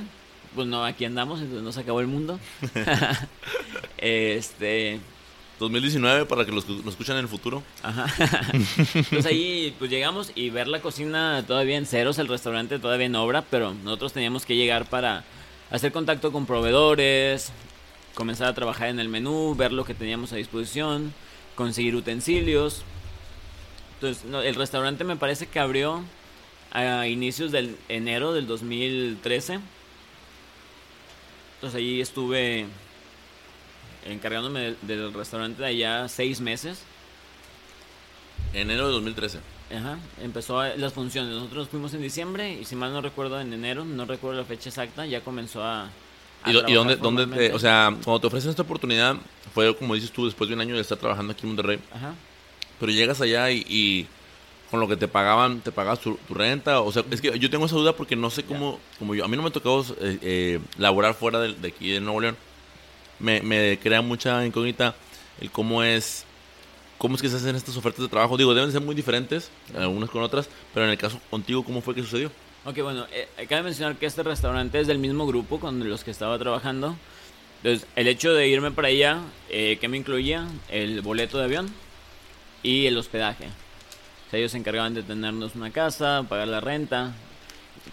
pues 0.54 0.68
no, 0.68 0.84
aquí 0.84 1.06
andamos, 1.06 1.40
entonces 1.40 1.64
no 1.64 1.72
se 1.72 1.80
acabó 1.80 2.02
el 2.02 2.08
mundo. 2.08 2.38
este. 3.98 5.00
2019 5.58 6.26
para 6.26 6.44
que 6.46 6.52
los 6.52 6.68
nos 6.68 6.86
escuchen 6.88 7.16
en 7.16 7.22
el 7.22 7.28
futuro. 7.30 7.64
Ajá. 7.82 8.08
Entonces 8.94 9.26
ahí 9.26 9.74
pues 9.80 9.90
llegamos 9.90 10.34
y 10.36 10.50
ver 10.50 10.68
la 10.68 10.82
cocina 10.82 11.46
todavía 11.48 11.78
en 11.78 11.86
ceros, 11.86 12.20
el 12.20 12.28
restaurante 12.28 12.78
todavía 12.78 13.06
en 13.06 13.16
obra, 13.16 13.42
pero 13.50 13.74
nosotros 13.74 14.12
teníamos 14.12 14.46
que 14.46 14.58
llegar 14.58 14.90
para 14.90 15.24
hacer 15.72 15.94
contacto 15.94 16.34
con 16.34 16.46
proveedores, 16.46 17.54
comenzar 18.16 18.48
a 18.50 18.54
trabajar 18.54 18.90
en 18.90 19.00
el 19.00 19.08
menú, 19.08 19.56
ver 19.56 19.72
lo 19.72 19.86
que 19.86 19.94
teníamos 19.96 20.34
a 20.34 20.36
disposición, 20.36 21.14
conseguir 21.56 21.96
utensilios. 21.96 22.84
Entonces 24.00 24.26
no, 24.26 24.42
el 24.42 24.56
restaurante 24.56 25.04
me 25.04 25.16
parece 25.16 25.48
que 25.48 25.60
abrió 25.60 26.04
a 26.72 27.08
inicios 27.08 27.52
del 27.52 27.76
enero 27.90 28.34
del 28.34 28.46
2013. 28.48 29.60
Entonces 31.56 31.78
ahí 31.78 32.02
estuve 32.02 32.66
encargándome 34.06 34.60
del, 34.62 34.78
del 34.84 35.14
restaurante 35.14 35.62
de 35.62 35.68
allá 35.70 36.08
seis 36.08 36.40
meses. 36.40 36.84
Enero 38.54 38.88
de 38.88 38.94
2013. 38.94 39.40
Ajá, 39.76 39.98
empezó 40.22 40.60
a- 40.60 40.70
las 40.76 40.94
funciones. 40.94 41.34
Nosotros 41.34 41.58
nos 41.64 41.70
fuimos 41.70 41.94
en 41.94 42.02
diciembre 42.02 42.54
y 42.54 42.64
si 42.66 42.76
mal 42.76 42.94
no 42.94 43.02
recuerdo 43.02 43.40
en 43.42 43.52
enero, 43.52 43.84
no 43.84 44.06
recuerdo 44.06 44.40
la 44.40 44.46
fecha 44.46 44.70
exacta, 44.70 45.06
ya 45.06 45.22
comenzó 45.22 45.64
a... 45.64 45.90
a 46.44 46.50
¿Y, 46.52 46.74
dónde, 46.74 46.96
dónde 46.96 47.26
te- 47.28 47.54
o 47.54 47.60
sea, 47.60 47.90
cuando 48.04 48.22
te 48.22 48.28
ofrecen 48.28 48.52
esta 48.52 48.62
oportunidad, 48.62 49.18
fue 49.54 49.76
como 49.76 49.96
dices 49.96 50.12
tú, 50.12 50.26
después 50.26 50.48
de 50.48 50.54
un 50.56 50.62
año 50.62 50.76
de 50.76 50.82
estar 50.82 50.98
trabajando 50.98 51.34
aquí 51.34 51.42
en 51.44 51.48
Monterrey, 51.50 51.80
Ajá. 51.92 52.14
Pero 52.80 52.92
llegas 52.92 53.22
allá 53.22 53.52
y, 53.52 53.66
y 53.68 54.08
con 54.70 54.80
lo 54.80 54.88
que 54.88 54.98
te 54.98 55.08
pagaban, 55.08 55.62
te 55.62 55.72
pagabas 55.72 56.00
tu, 56.00 56.16
tu 56.28 56.34
renta, 56.34 56.82
o 56.82 56.92
sea, 56.92 57.04
es 57.10 57.22
que 57.22 57.38
yo 57.40 57.50
tengo 57.50 57.66
esa 57.66 57.76
duda 57.76 57.94
porque 57.94 58.16
no 58.16 58.30
sé 58.30 58.44
cómo, 58.44 58.80
como 59.00 59.16
yo, 59.16 59.24
a 59.24 59.28
mí 59.28 59.38
no 59.38 59.44
me 59.44 59.50
ha 59.50 59.52
tocado 59.52 59.86
eh, 60.02 60.18
eh, 60.22 60.60
laborar 60.78 61.14
fuera 61.14 61.40
de, 61.40 61.54
de 61.54 61.68
aquí 61.70 61.92
de 61.92 62.02
Nuevo 62.02 62.22
León, 62.22 62.38
me, 63.20 63.42
me 63.42 63.80
crea 63.82 64.02
mucha 64.02 64.46
incógnita 64.46 64.96
el 65.40 65.52
cómo 65.52 65.84
es, 65.84 66.26
cómo 66.98 67.16
es 67.16 67.22
que 67.22 67.30
se 67.30 67.38
hacen 67.38 67.56
estas 67.56 67.78
ofertas 67.78 68.02
de 68.02 68.10
trabajo, 68.10 68.38
digo, 68.38 68.54
deben 68.54 68.72
ser 68.72 68.82
muy 68.82 68.96
diferentes, 68.96 69.52
algunas 69.76 70.10
con 70.10 70.22
otras, 70.22 70.50
pero 70.74 70.86
en 70.86 70.92
el 70.92 70.98
caso 70.98 71.20
contigo, 71.30 71.64
¿cómo 71.64 71.82
fue 71.82 71.96
que 71.96 72.02
sucedió? 72.02 72.32
Ok, 72.66 72.82
bueno, 72.82 73.06
eh, 73.14 73.28
cabe 73.48 73.64
mencionar 73.64 73.96
que 73.96 74.06
este 74.06 74.24
restaurante 74.24 74.80
es 74.80 74.88
del 74.88 74.98
mismo 74.98 75.26
grupo 75.26 75.60
con 75.60 75.88
los 75.88 76.04
que 76.04 76.12
estaba 76.12 76.38
trabajando. 76.38 76.98
Entonces, 77.64 77.88
el 77.96 78.08
hecho 78.08 78.34
de 78.34 78.50
irme 78.50 78.72
para 78.72 78.90
allá, 78.90 79.22
eh, 79.50 79.78
¿qué 79.80 79.88
me 79.88 79.96
incluía? 79.96 80.46
El 80.68 81.02
boleto 81.02 81.38
de 81.38 81.46
avión 81.46 81.70
y 82.64 82.86
el 82.86 82.98
hospedaje. 82.98 83.46
O 83.46 84.30
sea, 84.30 84.40
ellos 84.40 84.52
se 84.52 84.58
encargaban 84.58 84.94
de 84.94 85.04
tenernos 85.04 85.56
una 85.56 85.72
casa, 85.72 86.26
pagar 86.28 86.48
la 86.48 86.60
renta. 86.60 87.14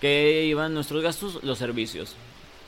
¿Qué 0.00 0.44
iban 0.46 0.74
nuestros 0.74 1.02
gastos? 1.02 1.38
Los 1.42 1.58
servicios. 1.58 2.14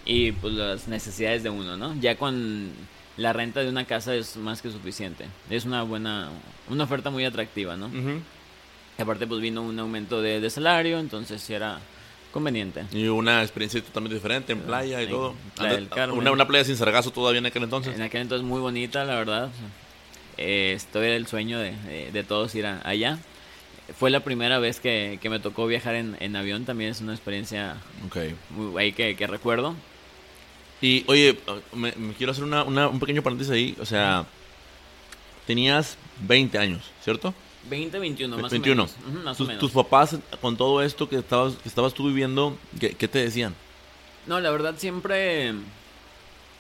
Y 0.05 0.33
pues 0.33 0.55
las 0.55 0.87
necesidades 0.87 1.43
de 1.43 1.51
uno, 1.51 1.77
¿no? 1.77 1.95
Ya 2.01 2.17
con 2.17 2.71
la 3.17 3.33
renta 3.33 3.61
de 3.61 3.69
una 3.69 3.85
casa 3.87 4.15
es 4.15 4.37
más 4.37 4.63
que 4.63 4.71
suficiente. 4.71 5.25
Es 5.51 5.65
una 5.65 5.83
buena, 5.83 6.29
una 6.69 6.85
oferta 6.85 7.11
muy 7.11 7.25
atractiva, 7.25 7.77
¿no? 7.77 7.91
Y 8.99 9.03
aparte 9.03 9.27
pues 9.27 9.41
vino 9.41 9.63
un 9.63 9.79
aumento 9.79 10.23
de, 10.23 10.41
de 10.41 10.49
salario, 10.49 11.01
entonces 11.01 11.43
sí 11.43 11.53
era 11.55 11.81
conveniente. 12.33 12.85
Y 12.93 13.09
una 13.09 13.43
experiencia 13.43 13.83
totalmente 13.83 14.15
diferente 14.15 14.53
en 14.53 14.61
playa 14.61 15.01
y 15.01 15.05
en 15.07 15.11
todo. 15.11 15.35
Playa 15.57 15.75
del 15.75 15.89
Carmen. 15.89 16.19
Una, 16.19 16.31
una 16.31 16.47
playa 16.47 16.65
sin 16.65 16.77
sargazo 16.77 17.11
todavía 17.11 17.39
en 17.39 17.47
aquel 17.47 17.65
entonces. 17.65 17.95
En 17.95 18.03
aquel 18.03 18.23
entonces 18.23 18.47
muy 18.47 18.61
bonita, 18.61 19.05
la 19.05 19.17
verdad. 19.17 19.51
Eh, 20.39 20.73
esto 20.77 21.03
era 21.03 21.17
el 21.17 21.27
sueño 21.27 21.59
de, 21.59 21.73
de- 21.73 22.11
de 22.13 22.25
todos 22.25 22.55
ir 22.55 22.67
a- 22.67 22.81
allá. 22.85 23.19
Fue 23.99 24.11
la 24.11 24.21
primera 24.21 24.59
vez 24.59 24.81
que, 24.81 25.19
que 25.23 25.31
me 25.31 25.39
tocó 25.39 25.67
viajar 25.67 25.95
en, 25.95 26.17
en 26.21 26.35
avión, 26.37 26.65
también 26.65 26.91
es 26.91 27.01
una 27.01 27.13
experiencia 27.15 27.77
Ok. 28.07 28.17
muy 28.51 28.83
ahí 28.83 28.93
que, 28.93 29.15
que 29.17 29.27
recuerdo. 29.27 29.75
Y 30.83 31.05
oye, 31.07 31.39
me, 31.73 31.93
me 31.93 32.13
quiero 32.15 32.33
hacer 32.33 32.45
una, 32.45 32.65
una- 32.65 32.89
un 32.89 32.99
pequeño 33.01 33.23
paréntesis 33.23 33.53
ahí. 33.53 33.77
O 33.81 33.87
sea, 33.87 34.27
tenías 35.47 35.97
20 36.21 36.59
años, 36.59 36.83
¿cierto? 37.03 37.33
20, 37.71 37.99
21, 37.99 38.37
más 38.39 38.51
21. 38.53 38.83
o 38.83 38.87
menos. 38.87 38.97
Ujú, 39.09 39.25
más 39.25 39.35
o 39.37 39.39
tus, 39.39 39.47
menos. 39.49 39.61
tus 39.61 39.73
papás, 39.73 40.17
con 40.41 40.57
todo 40.57 40.83
esto 40.83 41.09
que 41.09 41.17
estabas, 41.17 41.55
que 41.55 41.69
estabas 41.69 41.95
tú 41.95 42.07
viviendo, 42.09 42.57
¿qué, 42.79 42.91
qué 42.91 43.09
te 43.09 43.19
decían? 43.21 43.55
No, 44.27 44.41
la 44.41 44.51
verdad 44.51 44.75
siempre 44.77 45.53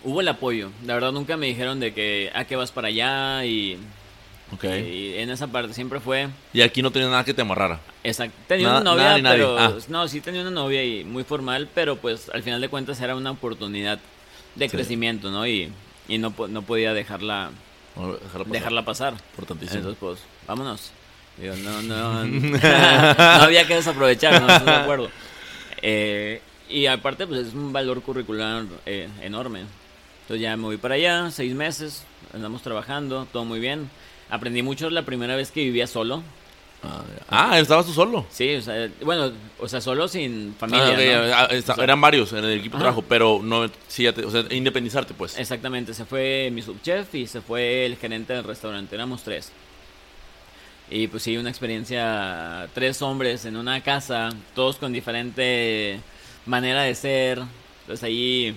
hubo 0.07 0.20
el 0.20 0.28
apoyo. 0.28 0.70
La 0.86 0.94
verdad 0.94 1.12
nunca 1.12 1.36
me 1.36 1.46
dijeron 1.46 1.80
de 1.80 1.92
que, 1.92 2.30
ah, 2.34 2.44
que 2.44 2.57
vas 2.57 2.70
para 2.72 2.88
allá 2.88 3.44
y, 3.44 3.76
Ok. 4.52 4.64
y 4.64 5.14
en 5.18 5.30
esa 5.30 5.48
parte 5.48 5.74
siempre 5.74 6.00
fue... 6.00 6.28
Y 6.52 6.61
aquí 6.62 6.80
no 6.80 6.90
tenía 6.90 7.09
nada 7.09 7.24
que 7.24 7.34
te 7.34 7.42
amarrara. 7.42 7.80
Exacto. 8.04 8.36
Tenía 8.46 8.68
Nada- 8.68 8.80
una 8.82 8.90
novia, 8.92 9.18
nada 9.18 9.34
pero... 9.34 9.59
Ah. 9.59 9.74
No, 9.88 10.07
sí 10.09 10.20
tenía 10.20 10.40
una 10.42 10.50
novia 10.50 10.82
y 10.84 11.04
muy 11.04 11.24
formal, 11.24 11.68
pero 11.74 11.96
pues 11.96 12.30
al 12.32 12.42
final 12.42 12.61
de 12.61 12.68
cuentas 12.68 13.00
era 13.00 13.14
una 13.16 13.32
oportunidad 13.32 13.98
de 14.54 14.68
Sí. 14.68 14.76
crecimiento, 14.76 15.30
¿no? 15.30 15.46
Y, 15.46 15.70
y 16.09 16.18
no, 16.18 16.32
no 16.48 16.62
podía 16.62 16.94
dejarla, 16.94 17.50
dejarla 17.96 18.22
pasar. 18.44 18.46
dejarla 18.46 18.84
pasar. 18.84 19.12
Importantísimo. 19.32 19.78
Entonces, 19.78 19.98
pues, 20.00 20.18
vámonos. 20.46 20.92
Digo, 21.36 21.54
no, 21.57 21.82
no, 21.82 22.24
no 22.24 22.59
había 23.42 23.66
que 23.66 23.74
desaprovechar, 23.74 24.40
¿no? 24.40 24.48
Estoy 24.48 24.66
de 24.72 24.78
acuerdo. 24.80 25.11
Eh, 25.82 26.40
y 26.70 26.86
aparte, 26.86 27.26
pues 27.26 27.46
es 27.48 27.54
un 27.54 27.70
valor 27.72 28.00
curricular 28.00 28.64
eh, 28.86 29.09
enorme. 29.22 29.64
Entonces 30.27 30.43
ya 30.43 30.57
me 30.57 30.64
voy 30.64 30.77
para 30.77 30.97
allá, 30.97 31.31
seis 31.31 31.55
meses, 31.55 32.03
andamos 32.35 32.61
trabajando, 32.62 33.27
todo 33.33 33.45
muy 33.45 33.61
bien. 33.61 33.89
Aprendí 34.29 34.61
mucho 34.62 34.91
la 34.91 35.03
primera 35.03 35.37
vez 35.37 35.53
que 35.53 35.62
vivía 35.62 35.87
solo. 35.87 36.22
Ah. 36.83 37.03
Ah, 37.29 37.59
estabas 37.61 37.87
tú 37.87 37.93
solo. 37.93 38.27
Sí, 38.31 38.57
o 38.57 38.61
sea, 38.62 38.89
bueno, 39.03 39.33
o 39.59 39.68
sea, 39.68 39.81
solo 39.81 40.09
sin 40.09 40.51
Ah, 40.51 40.59
familia. 40.59 40.89
ah, 41.37 41.45
está- 41.53 41.72
O 41.72 41.77
sea, 41.77 41.85
eran 41.85 42.01
varios 42.01 42.33
en 42.33 42.45
el 42.45 42.59
equipo 42.59 42.77
de 42.77 42.83
trabajo, 42.83 43.03
pero 43.09 43.41
no, 43.43 43.70
sí, 43.89 44.03
ya 44.03 44.12
te- 44.12 44.24
o 44.24 44.31
sea, 44.31 44.45
independizarte, 44.51 45.14
pues. 45.14 45.39
Exactamente, 45.39 45.95
se 45.95 46.05
fue 46.05 46.51
mi 46.53 46.61
subchef 46.61 47.14
y 47.14 47.27
se 47.29 47.41
fue 47.41 47.87
el 47.87 47.97
gerente 47.97 48.33
del 48.35 48.45
restaurante, 48.45 48.95
éramos 48.97 49.22
tres. 49.22 49.53
Y 50.91 51.09
pues 51.09 51.22
sí, 51.24 51.37
una 51.37 51.51
experiencia, 51.51 52.68
tres 52.74 53.01
hombres 53.03 53.45
en 53.45 53.57
una 53.57 53.81
casa, 53.83 54.31
todos 54.55 54.77
con 54.77 54.93
diferente 54.93 56.01
manera 56.47 56.83
de 56.83 56.95
ser. 56.95 57.43
Entonces 57.83 58.05
ahí 58.05 58.57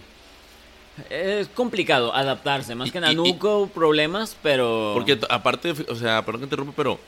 es 1.09 1.47
complicado 1.49 2.13
adaptarse, 2.15 2.75
más 2.75 2.87
Y- 2.87 2.91
que 2.91 2.99
nada, 2.99 3.13
no 3.13 3.23
hubo 3.23 3.67
problemas, 3.67 4.35
pero... 4.43 4.91
Porque 4.93 5.19
aparte, 5.29 5.73
o 5.87 5.95
sea, 5.95 6.23
perdón 6.25 6.41
que 6.41 6.47
te 6.47 6.55
interrumpa, 6.55 6.73
pero 6.75 6.99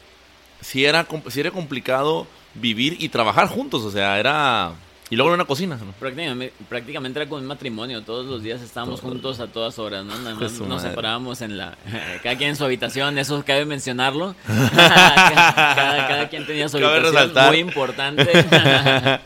sí 0.62 0.86
era, 0.86 1.06
sí 1.30 1.40
era 1.40 1.52
complicado 1.52 2.28
vivir 2.54 2.98
y 3.00 3.10
trabajar 3.10 3.48
juntos, 3.48 3.84
o 3.84 3.92
sea, 3.92 4.20
era... 4.20 4.74
Y 5.10 5.18
luego 5.18 5.32
en 5.32 5.36
una 5.36 5.46
cocina, 5.46 5.76
¿no? 5.76 5.92
Prácticamente, 6.00 6.54
prácticamente 6.70 7.20
era 7.20 7.28
como 7.28 7.42
un 7.42 7.48
matrimonio, 7.48 8.02
todos 8.02 8.26
los 8.28 8.42
días 8.44 8.62
estábamos 8.62 9.02
Todo. 9.02 9.10
juntos 9.12 9.42
a 9.42 9.48
todas 9.48 9.78
horas, 9.78 10.06
¿no? 10.06 10.18
Nada 10.18 10.36
más 10.36 10.54
nos 10.54 10.68
madre. 10.70 10.90
separábamos 10.90 11.42
en 11.42 11.58
la... 11.58 11.78
Cada 12.24 12.38
quien 12.38 12.52
en 12.52 12.56
su 12.56 12.64
habitación, 12.64 13.18
eso 13.18 13.44
cabe 13.46 13.66
mencionarlo. 13.66 14.36
cada, 14.48 15.16
cada- 15.36 16.08
cada 16.08 16.30
quien 16.30 16.48
tenía 16.48 16.70
su 16.70 16.80
Cabe 16.80 16.94
habitación, 16.94 17.14
resaltar. 17.14 17.48
muy 17.50 17.58
importante. 17.60 18.26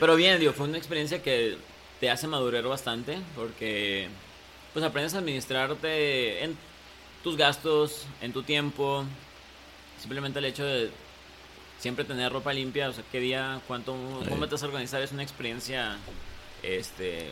Pero 0.00 0.16
bien, 0.16 0.38
digo, 0.40 0.52
fue 0.52 0.66
una 0.68 0.76
experiencia 0.76 1.22
que 1.22 1.56
te 2.00 2.10
hace 2.10 2.26
madurar 2.26 2.64
bastante, 2.64 3.18
porque 3.36 4.08
pues 4.72 4.84
aprendes 4.84 5.14
a 5.14 5.18
administrarte 5.18 6.44
en 6.44 6.56
tus 7.22 7.36
gastos, 7.36 8.06
en 8.20 8.32
tu 8.32 8.42
tiempo, 8.42 9.04
simplemente 10.00 10.38
el 10.38 10.44
hecho 10.46 10.64
de 10.64 10.90
siempre 11.78 12.04
tener 12.04 12.32
ropa 12.32 12.52
limpia, 12.52 12.88
o 12.88 12.92
sea, 12.92 13.04
qué 13.10 13.20
día, 13.20 13.60
cuánto, 13.66 13.92
cómo 14.28 14.46
te 14.46 14.52
vas 14.52 14.62
a 14.62 14.66
organizar 14.66 15.02
es 15.02 15.12
una 15.12 15.22
experiencia 15.22 15.96
este, 16.62 17.30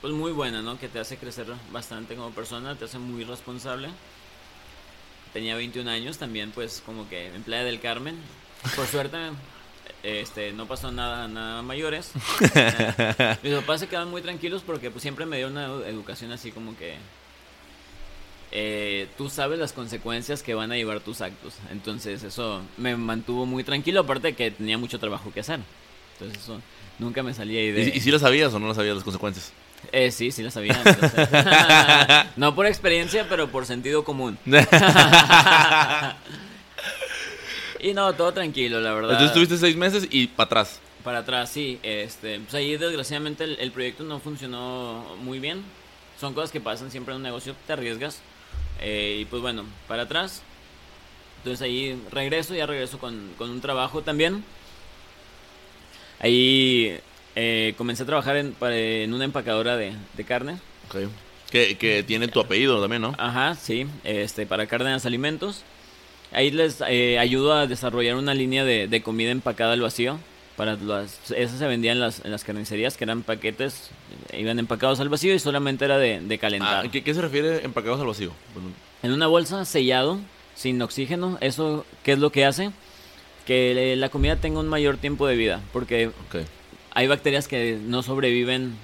pues 0.00 0.12
muy 0.12 0.32
buena, 0.32 0.62
¿no? 0.62 0.78
Que 0.78 0.88
te 0.88 0.98
hace 0.98 1.16
crecer 1.16 1.46
bastante 1.72 2.14
como 2.14 2.30
persona, 2.30 2.76
te 2.76 2.84
hace 2.84 2.98
muy 2.98 3.24
responsable. 3.24 3.88
Tenía 5.32 5.56
21 5.56 5.90
años 5.90 6.18
también, 6.18 6.52
pues 6.52 6.82
como 6.84 7.08
que 7.08 7.26
en 7.26 7.42
Playa 7.42 7.64
del 7.64 7.80
Carmen. 7.80 8.16
Por 8.76 8.86
suerte, 8.86 9.16
este, 10.04 10.52
no 10.52 10.66
pasó 10.66 10.92
nada, 10.92 11.26
nada 11.28 11.62
mayores. 11.62 12.12
Mis 13.42 13.54
papás 13.54 13.80
se 13.80 13.88
quedaban 13.88 14.10
muy 14.10 14.22
tranquilos 14.22 14.62
porque 14.64 14.90
pues 14.90 15.02
siempre 15.02 15.26
me 15.26 15.38
dio 15.38 15.48
una 15.48 15.64
educación 15.86 16.30
así 16.30 16.52
como 16.52 16.76
que 16.76 16.96
eh, 18.52 19.08
tú 19.16 19.28
sabes 19.30 19.58
las 19.58 19.72
consecuencias 19.72 20.42
que 20.42 20.54
van 20.54 20.70
a 20.70 20.76
llevar 20.76 21.00
tus 21.00 21.20
actos. 21.20 21.54
Entonces 21.70 22.22
eso 22.22 22.62
me 22.76 22.96
mantuvo 22.96 23.46
muy 23.46 23.64
tranquilo, 23.64 24.00
aparte 24.00 24.28
de 24.28 24.34
que 24.34 24.50
tenía 24.50 24.78
mucho 24.78 24.98
trabajo 24.98 25.32
que 25.32 25.40
hacer. 25.40 25.60
Entonces 26.12 26.42
eso 26.42 26.60
nunca 26.98 27.22
me 27.22 27.34
salía 27.34 27.60
de... 27.72 27.92
¿Y, 27.94 27.98
y 27.98 28.00
si 28.00 28.10
lo 28.10 28.18
sabías 28.18 28.52
o 28.54 28.60
no 28.60 28.66
lo 28.66 28.74
sabías 28.74 28.94
las 28.94 29.04
consecuencias? 29.04 29.52
Eh, 29.92 30.10
sí, 30.10 30.30
sí 30.30 30.42
lo 30.42 30.50
sabía. 30.50 30.80
no 32.36 32.54
por 32.54 32.66
experiencia, 32.66 33.26
pero 33.28 33.50
por 33.50 33.66
sentido 33.66 34.04
común. 34.04 34.38
Y 37.90 37.94
no, 37.94 38.12
todo 38.14 38.32
tranquilo, 38.32 38.80
la 38.80 38.92
verdad. 38.92 39.12
Entonces 39.12 39.28
estuviste 39.28 39.58
seis 39.58 39.76
meses 39.76 40.06
y 40.10 40.26
para 40.28 40.46
atrás. 40.46 40.80
Para 41.02 41.18
atrás, 41.18 41.50
sí. 41.50 41.78
Este, 41.82 42.40
pues 42.40 42.54
ahí 42.54 42.76
desgraciadamente 42.76 43.44
el, 43.44 43.58
el 43.60 43.70
proyecto 43.70 44.04
no 44.04 44.18
funcionó 44.20 45.04
muy 45.22 45.38
bien. 45.38 45.62
Son 46.18 46.32
cosas 46.34 46.50
que 46.50 46.60
pasan 46.60 46.90
siempre 46.90 47.12
en 47.12 47.16
un 47.18 47.22
negocio, 47.22 47.54
te 47.66 47.72
arriesgas. 47.74 48.20
Eh, 48.80 49.18
y 49.20 49.24
pues 49.26 49.42
bueno, 49.42 49.64
para 49.86 50.02
atrás. 50.04 50.42
Entonces 51.38 51.60
ahí 51.62 52.00
regreso, 52.10 52.54
ya 52.54 52.64
regreso 52.66 52.98
con, 52.98 53.30
con 53.36 53.50
un 53.50 53.60
trabajo 53.60 54.00
también. 54.02 54.42
Ahí 56.20 56.98
eh, 57.36 57.74
comencé 57.76 58.04
a 58.04 58.06
trabajar 58.06 58.36
en, 58.36 58.52
para- 58.52 58.76
en 58.76 59.12
una 59.12 59.24
empacadora 59.24 59.76
de, 59.76 59.92
de 60.14 60.24
carne. 60.24 60.58
Ok. 60.88 61.10
Que, 61.50 61.76
que 61.76 62.02
tiene 62.02 62.28
tu 62.28 62.40
apellido 62.40 62.80
también, 62.80 63.02
¿no? 63.02 63.14
Ajá, 63.18 63.54
sí, 63.54 63.86
este, 64.02 64.46
para 64.46 64.66
Cárdenas 64.66 65.06
Alimentos. 65.06 65.62
Ahí 66.34 66.50
les 66.50 66.82
eh, 66.88 67.18
ayudo 67.18 67.52
a 67.52 67.66
desarrollar 67.66 68.16
una 68.16 68.34
línea 68.34 68.64
de, 68.64 68.88
de 68.88 69.02
comida 69.02 69.30
empacada 69.30 69.72
al 69.72 69.80
vacío. 69.80 70.18
Para 70.56 70.76
las, 70.76 71.30
esas 71.32 71.58
se 71.58 71.66
vendían 71.66 71.96
en 71.96 72.00
las, 72.00 72.24
en 72.24 72.30
las 72.30 72.44
carnicerías, 72.44 72.96
que 72.96 73.02
eran 73.04 73.22
paquetes, 73.22 73.90
eh, 74.30 74.40
iban 74.40 74.58
empacados 74.60 75.00
al 75.00 75.08
vacío 75.08 75.34
y 75.34 75.38
solamente 75.40 75.84
era 75.84 75.98
de, 75.98 76.20
de 76.20 76.38
calentar. 76.38 76.86
Ah, 76.86 76.88
¿qué, 76.90 77.02
qué 77.02 77.12
se 77.14 77.20
refiere 77.20 77.64
empacados 77.64 78.00
al 78.00 78.06
vacío? 78.06 78.32
Bueno, 78.54 78.68
En 79.02 79.12
una 79.12 79.26
bolsa 79.26 79.64
sellado, 79.64 80.20
sin 80.54 80.80
oxígeno, 80.80 81.38
¿eso 81.40 81.84
qué 82.04 82.12
es 82.12 82.18
lo 82.20 82.30
que 82.30 82.44
hace? 82.44 82.70
Que 83.46 83.92
eh, 83.92 83.96
la 83.96 84.10
comida 84.10 84.36
tenga 84.36 84.60
un 84.60 84.68
mayor 84.68 84.96
tiempo 84.96 85.26
de 85.26 85.34
vida, 85.34 85.60
porque 85.72 86.10
hay 86.92 87.06
bacterias 87.08 87.48
que 87.48 87.76
no 87.82 88.04
sobreviven 88.04 88.74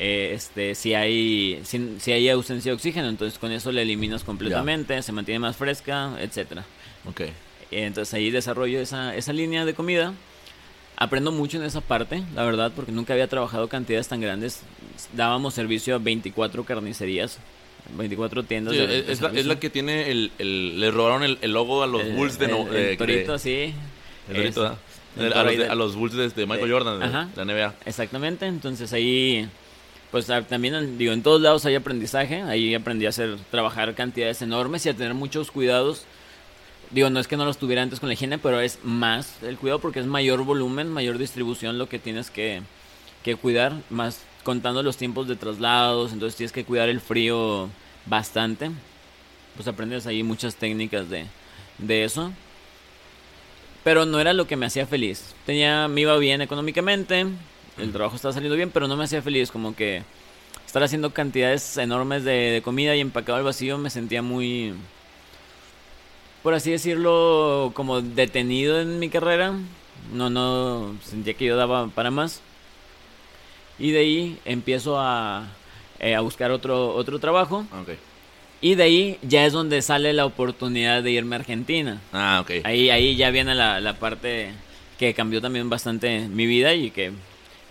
eh, 0.00 0.32
este, 0.34 0.74
si, 0.74 0.94
hay, 0.94 1.60
si, 1.64 1.96
si 2.00 2.10
hay 2.12 2.28
ausencia 2.30 2.72
de 2.72 2.74
oxígeno, 2.74 3.08
entonces 3.08 3.38
con 3.38 3.52
eso 3.52 3.70
la 3.70 3.82
eliminas 3.82 4.24
completamente, 4.24 5.00
se 5.02 5.12
mantiene 5.12 5.38
más 5.38 5.56
fresca, 5.56 6.16
etcétera. 6.20 6.64
Ok. 7.06 7.20
Eh, 7.20 7.32
Entonces 7.70 8.12
ahí 8.14 8.30
desarrollo 8.30 8.80
esa, 8.80 9.14
esa 9.14 9.32
línea 9.32 9.64
de 9.64 9.74
comida. 9.74 10.14
Aprendo 10.96 11.32
mucho 11.32 11.56
en 11.56 11.64
esa 11.64 11.80
parte, 11.80 12.22
la 12.34 12.44
verdad, 12.44 12.72
porque 12.76 12.92
nunca 12.92 13.14
había 13.14 13.26
trabajado 13.26 13.68
cantidades 13.68 14.08
tan 14.08 14.20
grandes. 14.20 14.60
Dábamos 15.14 15.54
servicio 15.54 15.94
a 15.94 15.98
24 15.98 16.64
carnicerías, 16.64 17.38
24 17.96 18.42
tiendas. 18.42 18.74
Sí, 18.74 18.80
de- 18.86 19.10
es, 19.10 19.20
la, 19.22 19.28
es 19.30 19.46
la 19.46 19.58
que 19.58 19.70
tiene 19.70 20.10
el, 20.10 20.30
el- 20.38 20.78
Le 20.80 20.90
robaron 20.90 21.22
el, 21.22 21.38
el 21.40 21.52
logo 21.52 21.82
a 21.82 21.86
los 21.86 22.02
El- 22.02 22.12
Bulls 22.16 22.38
de... 22.38 22.48
no- 22.48 22.64
de- 22.66 22.96
torito, 22.98 23.32
de- 23.32 23.38
sí. 23.38 23.74
el 24.28 24.36
torito, 24.52 24.66
Es- 24.66 25.34
a, 25.34 25.42
los 25.44 25.70
a 25.70 25.74
los 25.74 25.96
Bulls 25.96 26.34
de, 26.34 26.46
Michael 26.46 26.70
Jordan, 26.70 26.98
de, 27.00 27.06
ajá. 27.06 27.28
la 27.34 27.44
NBA. 27.46 27.74
Exactamente, 27.86 28.46
entonces 28.46 28.92
ahí, 28.92 29.48
pues 30.10 30.26
también, 30.26 30.98
digo, 30.98 31.12
en 31.12 31.22
todos 31.22 31.40
lados 31.40 31.64
hay 31.66 31.76
aprendizaje, 31.76 32.42
ahí 32.42 32.74
aprendí 32.74 33.06
a 33.06 33.10
hacer, 33.10 33.36
trabajar 33.50 33.94
cantidades 33.94 34.42
enormes 34.42 34.84
y 34.86 34.88
a 34.88 34.94
tener 34.94 35.14
muchos 35.14 35.50
cuidados. 35.50 36.04
Digo, 36.90 37.10
no 37.10 37.20
es 37.20 37.28
que 37.28 37.36
no 37.36 37.44
los 37.44 37.58
tuviera 37.58 37.82
antes 37.82 38.00
con 38.00 38.08
la 38.08 38.14
higiene, 38.14 38.38
pero 38.38 38.60
es 38.60 38.80
más 38.82 39.40
el 39.42 39.56
cuidado 39.56 39.78
porque 39.78 40.00
es 40.00 40.06
mayor 40.06 40.44
volumen, 40.44 40.88
mayor 40.88 41.18
distribución 41.18 41.78
lo 41.78 41.88
que 41.88 42.00
tienes 42.00 42.30
que, 42.30 42.62
que 43.22 43.36
cuidar, 43.36 43.74
más 43.88 44.22
contando 44.42 44.82
los 44.82 44.96
tiempos 44.96 45.28
de 45.28 45.36
traslados, 45.36 46.12
entonces 46.12 46.36
tienes 46.36 46.52
que 46.52 46.64
cuidar 46.64 46.88
el 46.88 47.00
frío 47.00 47.68
bastante. 48.06 48.72
Pues 49.54 49.68
aprendes 49.68 50.06
ahí 50.06 50.24
muchas 50.24 50.56
técnicas 50.56 51.08
de, 51.08 51.26
de 51.78 52.04
eso. 52.04 52.32
Pero 53.84 54.06
no 54.06 54.18
era 54.18 54.32
lo 54.32 54.48
que 54.48 54.56
me 54.56 54.66
hacía 54.66 54.86
feliz. 54.86 55.34
Tenía, 55.46 55.86
me 55.86 56.00
iba 56.00 56.16
bien 56.18 56.40
económicamente, 56.40 57.26
el 57.78 57.92
trabajo 57.92 58.16
estaba 58.16 58.34
saliendo 58.34 58.56
bien, 58.56 58.70
pero 58.70 58.88
no 58.88 58.96
me 58.96 59.04
hacía 59.04 59.22
feliz. 59.22 59.50
Como 59.50 59.74
que 59.74 60.02
estar 60.66 60.82
haciendo 60.82 61.12
cantidades 61.12 61.76
enormes 61.76 62.24
de, 62.24 62.32
de 62.32 62.62
comida 62.62 62.94
y 62.94 63.00
empacado 63.00 63.38
al 63.38 63.44
vacío 63.44 63.78
me 63.78 63.90
sentía 63.90 64.22
muy, 64.22 64.74
por 66.42 66.54
así 66.54 66.70
decirlo, 66.70 67.72
como 67.74 68.00
detenido 68.00 68.80
en 68.80 68.98
mi 68.98 69.08
carrera. 69.08 69.54
No, 70.12 70.30
no, 70.30 70.96
sentía 71.04 71.34
que 71.34 71.44
yo 71.44 71.56
daba 71.56 71.88
para 71.88 72.10
más. 72.10 72.40
Y 73.78 73.92
de 73.92 73.98
ahí 73.98 74.38
empiezo 74.44 74.98
a, 74.98 75.48
eh, 75.98 76.14
a 76.14 76.20
buscar 76.20 76.50
otro, 76.50 76.94
otro 76.94 77.18
trabajo. 77.18 77.66
Ah, 77.72 77.82
ok. 77.82 77.90
Y 78.62 78.74
de 78.74 78.82
ahí 78.82 79.18
ya 79.22 79.46
es 79.46 79.54
donde 79.54 79.80
sale 79.80 80.12
la 80.12 80.26
oportunidad 80.26 81.02
de 81.02 81.10
irme 81.12 81.36
a 81.36 81.38
Argentina. 81.38 82.00
Ah, 82.12 82.40
ok. 82.42 82.64
Ahí, 82.64 82.90
ahí 82.90 83.16
ya 83.16 83.30
viene 83.30 83.54
la, 83.54 83.80
la 83.80 83.94
parte 83.94 84.52
que 84.98 85.14
cambió 85.14 85.40
también 85.40 85.70
bastante 85.70 86.28
mi 86.28 86.46
vida 86.46 86.74
y 86.74 86.90
que 86.90 87.12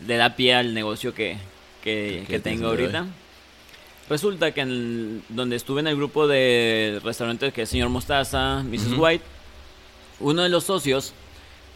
le 0.05 0.17
da 0.17 0.35
pie 0.35 0.55
al 0.55 0.73
negocio 0.73 1.13
que, 1.13 1.37
que, 1.83 2.39
tengo 2.43 2.67
ahorita. 2.67 3.05
Resulta 4.09 4.51
que 4.51 4.61
en, 4.61 5.23
donde 5.29 5.55
estuve 5.55 5.81
en 5.81 5.87
el 5.87 5.95
grupo 5.95 6.27
de 6.27 6.99
restaurantes 7.03 7.53
que 7.53 7.63
es 7.63 7.69
Señor 7.69 7.89
Mostaza, 7.89 8.63
Mrs. 8.63 8.97
White, 8.97 9.23
uno 10.19 10.43
de 10.43 10.49
los 10.49 10.63
socios 10.63 11.13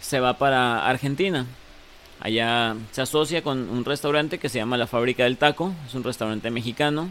se 0.02 0.20
va 0.20 0.38
para 0.38 0.88
Argentina. 0.88 1.46
Allá 2.20 2.76
se 2.92 3.02
asocia 3.02 3.42
con 3.42 3.70
un 3.70 3.86
restaurante 3.86 4.38
que 4.40 4.50
se 4.50 4.58
llama 4.58 4.78
La 4.78 4.88
Fábrica 4.88 5.24
del 5.26 5.38
Taco. 5.38 5.74
Es 5.86 5.94
un 5.94 6.04
restaurante 6.04 6.50
mexicano. 6.50 7.10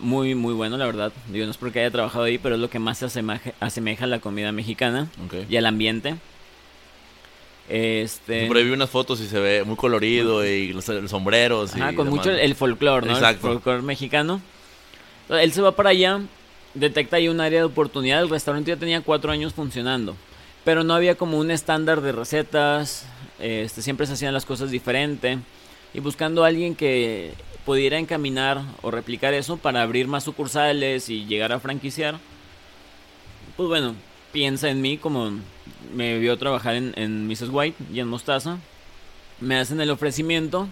Muy, 0.00 0.34
muy 0.34 0.54
bueno, 0.54 0.76
la 0.76 0.86
verdad. 0.86 1.12
Digo, 1.28 1.44
no 1.44 1.50
es 1.50 1.56
porque 1.56 1.80
haya 1.80 1.90
trabajado 1.90 2.24
ahí, 2.24 2.38
pero 2.38 2.56
es 2.56 2.60
lo 2.60 2.70
que 2.70 2.78
más 2.78 2.98
se 2.98 3.06
asemeja, 3.06 3.52
asemeja 3.60 4.04
a 4.04 4.08
la 4.08 4.20
comida 4.20 4.52
mexicana 4.52 5.08
y 5.48 5.56
al 5.56 5.66
ambiente. 5.66 6.16
Este. 7.68 8.46
Por 8.46 8.56
ahí 8.56 8.64
vi 8.64 8.70
unas 8.70 8.90
fotos 8.90 9.20
y 9.20 9.26
se 9.26 9.40
ve 9.40 9.64
muy 9.64 9.76
colorido 9.76 10.44
y 10.44 10.72
los, 10.72 10.86
los 10.88 11.10
sombreros. 11.10 11.74
y 11.76 11.80
Ajá, 11.80 11.94
con 11.94 12.06
demás, 12.06 12.26
mucho 12.26 12.30
el 12.30 12.54
folclore, 12.54 13.06
¿no? 13.06 13.14
Exacto. 13.14 13.48
El 13.48 13.54
folclore 13.54 13.82
mexicano. 13.82 14.40
Entonces, 15.22 15.44
él 15.44 15.52
se 15.52 15.62
va 15.62 15.72
para 15.72 15.90
allá, 15.90 16.20
detecta 16.74 17.16
ahí 17.16 17.28
un 17.28 17.40
área 17.40 17.60
de 17.60 17.64
oportunidad. 17.64 18.22
El 18.22 18.28
restaurante 18.28 18.70
ya 18.70 18.76
tenía 18.76 19.00
cuatro 19.00 19.32
años 19.32 19.54
funcionando, 19.54 20.14
pero 20.64 20.84
no 20.84 20.94
había 20.94 21.14
como 21.14 21.38
un 21.38 21.50
estándar 21.50 22.02
de 22.02 22.12
recetas. 22.12 23.06
Este, 23.40 23.80
siempre 23.82 24.06
se 24.06 24.12
hacían 24.12 24.34
las 24.34 24.44
cosas 24.44 24.70
diferente. 24.70 25.38
Y 25.94 26.00
buscando 26.00 26.44
a 26.44 26.48
alguien 26.48 26.74
que 26.74 27.32
pudiera 27.64 27.98
encaminar 27.98 28.60
o 28.82 28.90
replicar 28.90 29.32
eso 29.32 29.56
para 29.56 29.82
abrir 29.82 30.06
más 30.06 30.24
sucursales 30.24 31.08
y 31.08 31.24
llegar 31.24 31.52
a 31.52 31.60
franquiciar. 31.60 32.18
Pues 33.56 33.68
bueno, 33.68 33.94
piensa 34.32 34.68
en 34.68 34.82
mí 34.82 34.98
como 34.98 35.32
me 35.94 36.18
vio 36.18 36.36
trabajar 36.36 36.74
en, 36.74 36.92
en 36.96 37.26
Mrs. 37.26 37.50
White 37.50 37.82
y 37.92 38.00
en 38.00 38.08
Mostaza. 38.08 38.58
Me 39.40 39.56
hacen 39.56 39.80
el 39.80 39.90
ofrecimiento 39.90 40.68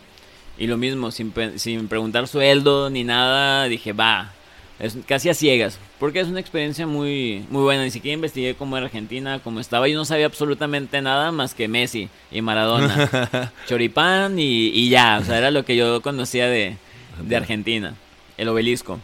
y 0.59 0.67
lo 0.67 0.77
mismo, 0.77 1.11
sin, 1.11 1.33
sin 1.57 1.89
preguntar 1.89 2.29
sueldo 2.29 2.91
ni 2.91 3.05
nada, 3.05 3.65
dije, 3.65 3.93
va, 3.93 4.33
es 4.79 4.99
casi 5.07 5.29
a 5.29 5.35
ciegas, 5.35 5.79
porque 5.99 6.21
es 6.21 6.29
una 6.29 6.41
experiencia 6.41 6.87
muy, 6.87 7.47
muy 7.51 7.63
buena. 7.63 7.85
Ni 7.85 7.91
siquiera 7.91 8.15
investigué 8.15 8.55
cómo 8.55 8.77
era 8.77 8.87
Argentina, 8.87 9.41
cómo 9.43 9.61
estaba. 9.61 9.89
Yo 9.89 9.97
no 9.97 10.05
sabía 10.05 10.27
absolutamente 10.27 11.01
nada 11.01 11.31
más 11.31 11.55
que 11.55 11.69
Messi 11.69 12.09
y 12.31 12.43
Maradona, 12.43 13.53
Choripán 13.69 14.39
y, 14.39 14.69
y 14.69 14.89
ya. 14.89 15.19
O 15.21 15.25
sea, 15.25 15.39
era 15.39 15.51
lo 15.51 15.65
que 15.65 15.77
yo 15.77 16.03
conocía 16.03 16.49
de, 16.49 16.77
de 17.23 17.37
Argentina, 17.37 17.95
el 18.37 18.49
obelisco. 18.49 18.99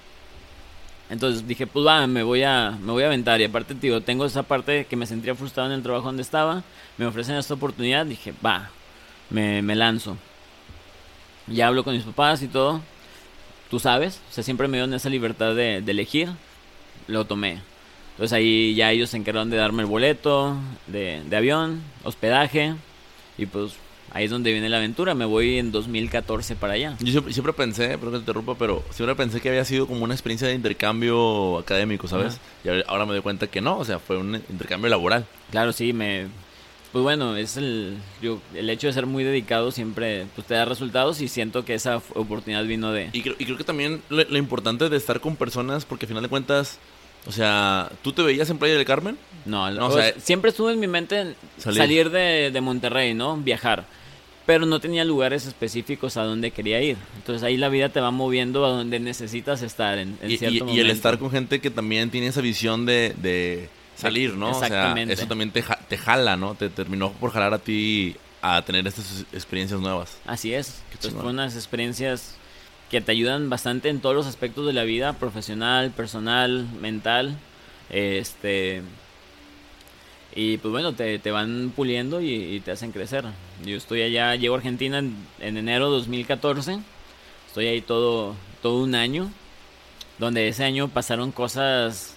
Entonces 1.11 1.47
dije, 1.47 1.67
pues 1.67 1.87
va, 1.87 2.07
me 2.07 2.23
voy 2.23 2.43
a, 2.43 2.77
me 2.83 2.93
voy 2.93 3.03
a 3.03 3.07
aventar. 3.07 3.41
Y 3.41 3.45
aparte, 3.45 3.75
tío, 3.75 4.01
tengo 4.03 4.27
esa 4.27 4.43
parte 4.43 4.87
que 4.87 4.97
me 4.97 5.07
sentía 5.07 5.35
frustrado 5.35 5.71
en 5.71 5.77
el 5.77 5.83
trabajo 5.83 6.07
donde 6.07 6.23
estaba. 6.23 6.63
Me 6.99 7.07
ofrecen 7.07 7.37
esta 7.37 7.55
oportunidad, 7.55 8.05
dije, 8.07 8.35
va, 8.45 8.71
me, 9.31 9.63
me 9.63 9.75
lanzo. 9.75 10.17
Ya 11.47 11.69
hablo 11.69 11.85
con 11.85 11.95
mis 11.95 12.05
papás 12.05 12.43
y 12.43 12.49
todo. 12.49 12.83
Tú 13.71 13.79
sabes, 13.79 14.21
o 14.31 14.33
sea, 14.33 14.45
siempre 14.45 14.69
me 14.69 14.77
dieron 14.77 14.93
esa 14.95 15.09
libertad 15.09 15.55
de, 15.55 15.81
de 15.81 15.93
elegir. 15.93 16.31
Lo 17.07 17.25
tomé. 17.25 17.63
Entonces 18.13 18.33
ahí 18.35 18.75
ya 18.75 18.91
ellos 18.91 19.11
se 19.11 19.17
encargaron 19.17 19.49
de 19.49 19.57
darme 19.57 19.83
el 19.83 19.89
boleto 19.89 20.57
de, 20.89 21.23
de 21.25 21.37
avión, 21.37 21.83
hospedaje. 22.05 22.75
Y 23.39 23.47
pues 23.47 23.75
ahí 24.13 24.25
es 24.25 24.31
donde 24.31 24.53
viene 24.53 24.69
la 24.69 24.79
aventura. 24.79 25.15
Me 25.15 25.25
voy 25.25 25.59
en 25.59 25.73
2014 25.73 26.57
para 26.57 26.75
allá. 26.75 26.97
Yo 27.01 27.13
siempre, 27.13 27.33
siempre 27.33 27.53
pensé, 27.53 27.89
perdón 27.99 28.11
que 28.13 28.19
te 28.19 28.19
interrumpa, 28.21 28.55
pero 28.57 28.85
siempre 28.91 29.15
pensé 29.17 29.41
que 29.41 29.49
había 29.49 29.65
sido 29.65 29.87
como 29.87 30.05
una 30.05 30.15
experiencia 30.15 30.49
de 30.49 30.55
intercambio 30.55 31.59
académico, 31.59 32.09
¿sabes? 32.09 32.35
Ajá. 32.35 32.43
Y 32.65 32.83
ahora- 32.89 33.07
me 33.07 33.13
doy 33.13 33.23
cuenta 33.23 33.47
que 33.47 33.61
no, 33.61 33.79
o 33.79 33.85
sea, 33.85 33.99
fue 33.99 34.17
un 34.19 34.35
intercambio 34.51 34.89
laboral. 34.91 35.27
Claro, 35.51 35.73
sí, 35.73 35.93
me 35.93 36.27
pues 36.93 37.03
bueno, 37.03 37.37
es 37.37 37.59
el, 37.59 37.99
yo, 38.23 38.41
el 38.55 38.71
hecho 38.71 38.87
de 38.87 38.95
ser 38.95 39.05
muy 39.05 39.23
dedicado 39.23 39.71
siempre 39.73 40.25
pues, 40.35 40.47
te 40.47 40.55
da 40.55 40.65
resultados 40.65 41.21
y 41.21 41.29
siento 41.29 41.63
que 41.67 41.75
esa 41.75 42.01
oportunidad 42.15 42.65
vino 42.65 42.93
de... 42.93 43.11
Y 43.13 43.21
creo, 43.21 43.35
y 43.39 43.45
creo 43.45 43.59
que 43.59 43.65
también 43.65 44.01
lo, 44.09 44.25
lo 44.25 44.39
importante 44.39 44.89
de 44.89 44.97
estar 44.97 45.21
con 45.21 45.37
personas, 45.37 45.85
porque 45.85 46.07
al 46.07 46.09
final 46.09 46.23
de 46.23 46.31
cuentas, 46.31 46.79
o 47.27 47.33
sea, 47.33 47.91
¿tú 48.03 48.13
te 48.13 48.23
veías 48.23 48.49
en 48.49 48.57
Playa 48.59 48.75
del 48.75 48.87
Carmen? 48.87 49.19
No, 49.45 49.71
No, 49.71 49.89
o 49.89 49.93
sea, 49.93 50.15
siempre 50.19 50.49
estuvo 50.51 50.71
en 50.71 50.81
mi 50.81 50.87
mente 50.87 51.35
Salir. 51.59 51.79
salir, 51.79 52.11
de, 52.11 52.51
de 52.51 52.61
Monterrey, 52.63 53.13
¿no? 53.13 53.37
Viajar. 53.37 53.85
Pero 54.49 54.65
no 54.65 54.81
tenía 54.81 55.05
lugares 55.05 55.45
específicos 55.45 56.17
a 56.17 56.23
donde 56.25 56.53
quería 56.53 56.81
ir. 56.81 56.97
Entonces 57.17 57.43
ahí 57.43 57.59
la 57.59 57.69
vida 57.69 57.91
te 57.91 58.01
va 58.01 58.11
moviendo 58.11 58.65
a 58.65 58.71
donde 58.71 58.99
necesitas 58.99 59.61
estar 59.61 59.99
en, 59.99 60.17
en 60.23 60.31
Y, 60.31 60.39
cierto 60.39 60.65
y- 60.71 60.77
y 60.77 60.81
el 60.81 60.89
estar 60.91 61.19
con 61.19 61.31
gente 61.31 61.61
que 61.61 61.69
también 61.71 62.09
tiene 62.11 62.29
esa 62.29 62.41
visión 62.41 62.87
de, 62.87 63.15
de 63.19 63.69
salir, 63.95 64.33
¿no? 64.37 64.53
O 64.53 64.55
sea, 64.59 64.69
Exactamente. 64.69 65.13
eso 65.13 65.27
también 65.27 65.51
te, 65.51 65.63
te 65.91 65.99
jala, 65.99 66.39
¿no? 66.39 66.55
Te 66.55 66.71
terminó 66.71 67.13
por 67.13 67.31
jalar 67.31 67.53
a 67.53 67.59
ti 67.59 68.17
a 68.41 68.63
tener 68.63 68.87
estas 68.87 69.27
experiencias 69.35 69.81
nuevas. 69.81 70.17
Así 70.25 70.55
es. 70.55 70.81
Entonces 70.93 71.13
fueron 71.13 71.35
unas 71.35 71.55
experiencias 71.55 72.35
que 72.91 73.03
te 73.03 73.13
ayudan 73.13 73.51
bastante 73.51 73.91
en 73.91 74.01
todos 74.01 74.15
los 74.17 74.27
aspectos 74.27 74.65
de 74.67 74.73
la 74.73 74.85
vida, 74.85 75.13
profesional, 75.13 75.91
personal, 75.91 76.67
mental. 76.81 77.37
Este 77.91 78.81
y 80.35 80.59
pues 80.59 80.71
bueno, 80.73 80.93
te, 80.93 81.19
te 81.19 81.31
van 81.31 81.73
puliendo 81.75 82.21
y, 82.21 82.61
te 82.65 82.71
hacen 82.71 82.93
crecer. 82.93 83.25
Yo 83.65 83.77
estoy 83.77 84.03
allá, 84.03 84.35
llego 84.37 84.55
a 84.55 84.59
Argentina 84.59 84.99
en, 84.99 85.17
en 85.41 85.57
enero 85.57 85.91
de 85.91 85.99
2014. 85.99 86.79
Estoy 87.47 87.67
ahí 87.67 87.81
todo, 87.81 88.35
todo 88.63 88.83
un 88.83 88.95
año. 88.95 89.31
Donde 90.19 90.49
ese 90.49 90.65
año 90.65 90.89
pasaron 90.89 91.33
cosas. 91.33 92.15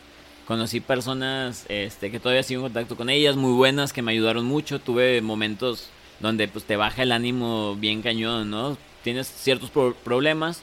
Conocí 0.47 0.81
personas 0.81 1.65
este, 1.69 2.11
que 2.11 2.19
todavía 2.19 2.43
sigo 2.43 2.61
en 2.61 2.65
contacto 2.65 2.97
con 2.97 3.09
ellas, 3.09 3.35
muy 3.37 3.53
buenas, 3.53 3.93
que 3.93 4.01
me 4.01 4.11
ayudaron 4.11 4.45
mucho. 4.45 4.79
Tuve 4.79 5.21
momentos 5.21 5.89
donde 6.19 6.47
pues 6.47 6.65
te 6.65 6.75
baja 6.75 7.03
el 7.03 7.11
ánimo 7.11 7.75
bien 7.75 8.01
cañón, 8.01 8.49
¿no? 8.49 8.77
Tienes 9.03 9.27
ciertos 9.27 9.69
pro- 9.69 9.95
problemas 10.03 10.61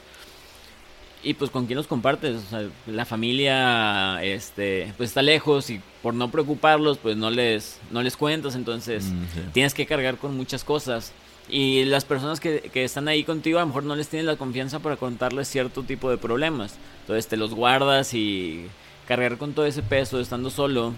y 1.23 1.33
pues 1.33 1.51
con 1.51 1.65
quién 1.65 1.77
los 1.77 1.87
compartes, 1.87 2.37
o 2.37 2.49
sea, 2.49 2.63
la 2.87 3.05
familia 3.05 4.23
este 4.23 4.93
pues 4.97 5.09
está 5.09 5.21
lejos 5.21 5.69
y 5.69 5.81
por 6.01 6.13
no 6.13 6.31
preocuparlos 6.31 6.97
pues 6.97 7.17
no 7.17 7.29
les 7.29 7.79
no 7.91 8.01
les 8.03 8.15
cuentas, 8.17 8.55
entonces 8.55 9.05
Mm, 9.05 9.23
sí. 9.33 9.39
tienes 9.53 9.73
que 9.73 9.85
cargar 9.85 10.17
con 10.17 10.35
muchas 10.37 10.63
cosas. 10.63 11.11
Y 11.51 11.83
las 11.85 12.05
personas 12.05 12.39
que, 12.39 12.61
que 12.71 12.83
están 12.83 13.07
ahí 13.07 13.23
contigo 13.23 13.57
a 13.57 13.61
lo 13.61 13.67
mejor 13.67 13.83
no 13.83 13.95
les 13.95 14.07
tienes 14.07 14.27
la 14.27 14.35
confianza 14.35 14.79
para 14.79 14.97
contarles 14.97 15.47
cierto 15.47 15.81
tipo 15.83 16.09
de 16.11 16.17
problemas. 16.17 16.75
Entonces 17.01 17.27
te 17.27 17.37
los 17.37 17.55
guardas 17.55 18.13
y 18.13 18.67
cargar 19.07 19.37
con 19.39 19.53
todo 19.53 19.65
ese 19.65 19.81
peso 19.81 20.19
estando 20.19 20.51
solo, 20.51 20.93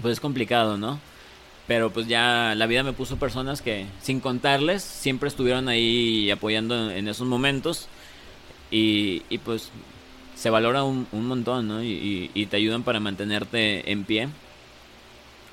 pues 0.00 0.12
es 0.14 0.20
complicado, 0.20 0.78
¿no? 0.78 0.98
Pero 1.68 1.90
pues 1.92 2.08
ya 2.08 2.54
la 2.56 2.66
vida 2.66 2.82
me 2.82 2.94
puso 2.94 3.16
personas 3.18 3.60
que 3.60 3.84
sin 4.02 4.20
contarles 4.20 4.82
siempre 4.82 5.28
estuvieron 5.28 5.68
ahí 5.68 6.30
apoyando 6.30 6.90
en, 6.90 6.96
en 6.96 7.08
esos 7.08 7.28
momentos. 7.28 7.86
Y, 8.70 9.22
y, 9.28 9.38
pues 9.38 9.70
se 10.36 10.50
valora 10.50 10.84
un, 10.84 11.06
un 11.12 11.26
montón, 11.26 11.68
¿no? 11.68 11.82
Y, 11.82 12.30
y- 12.34 12.46
te 12.46 12.56
ayudan 12.56 12.82
para 12.82 13.00
mantenerte 13.00 13.90
en 13.90 14.04
pie. 14.04 14.28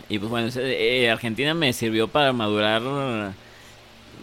Y 0.09 0.19
pues 0.19 0.29
bueno, 0.29 0.49
eh, 0.55 1.09
Argentina 1.09 1.53
me 1.53 1.73
sirvió 1.73 2.07
para 2.07 2.31
madurar 2.31 2.81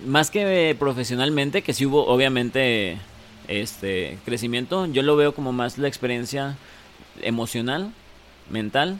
más 0.07 0.30
que 0.30 0.76
profesionalmente, 0.78 1.62
que 1.62 1.72
sí 1.72 1.86
hubo 1.86 2.07
obviamente 2.07 2.99
este 3.49 4.18
crecimiento, 4.24 4.86
yo 4.86 5.03
lo 5.03 5.16
veo 5.16 5.34
como 5.34 5.53
más 5.53 5.78
la 5.78 5.88
experiencia 5.88 6.57
emocional, 7.22 7.92
mental 8.51 8.99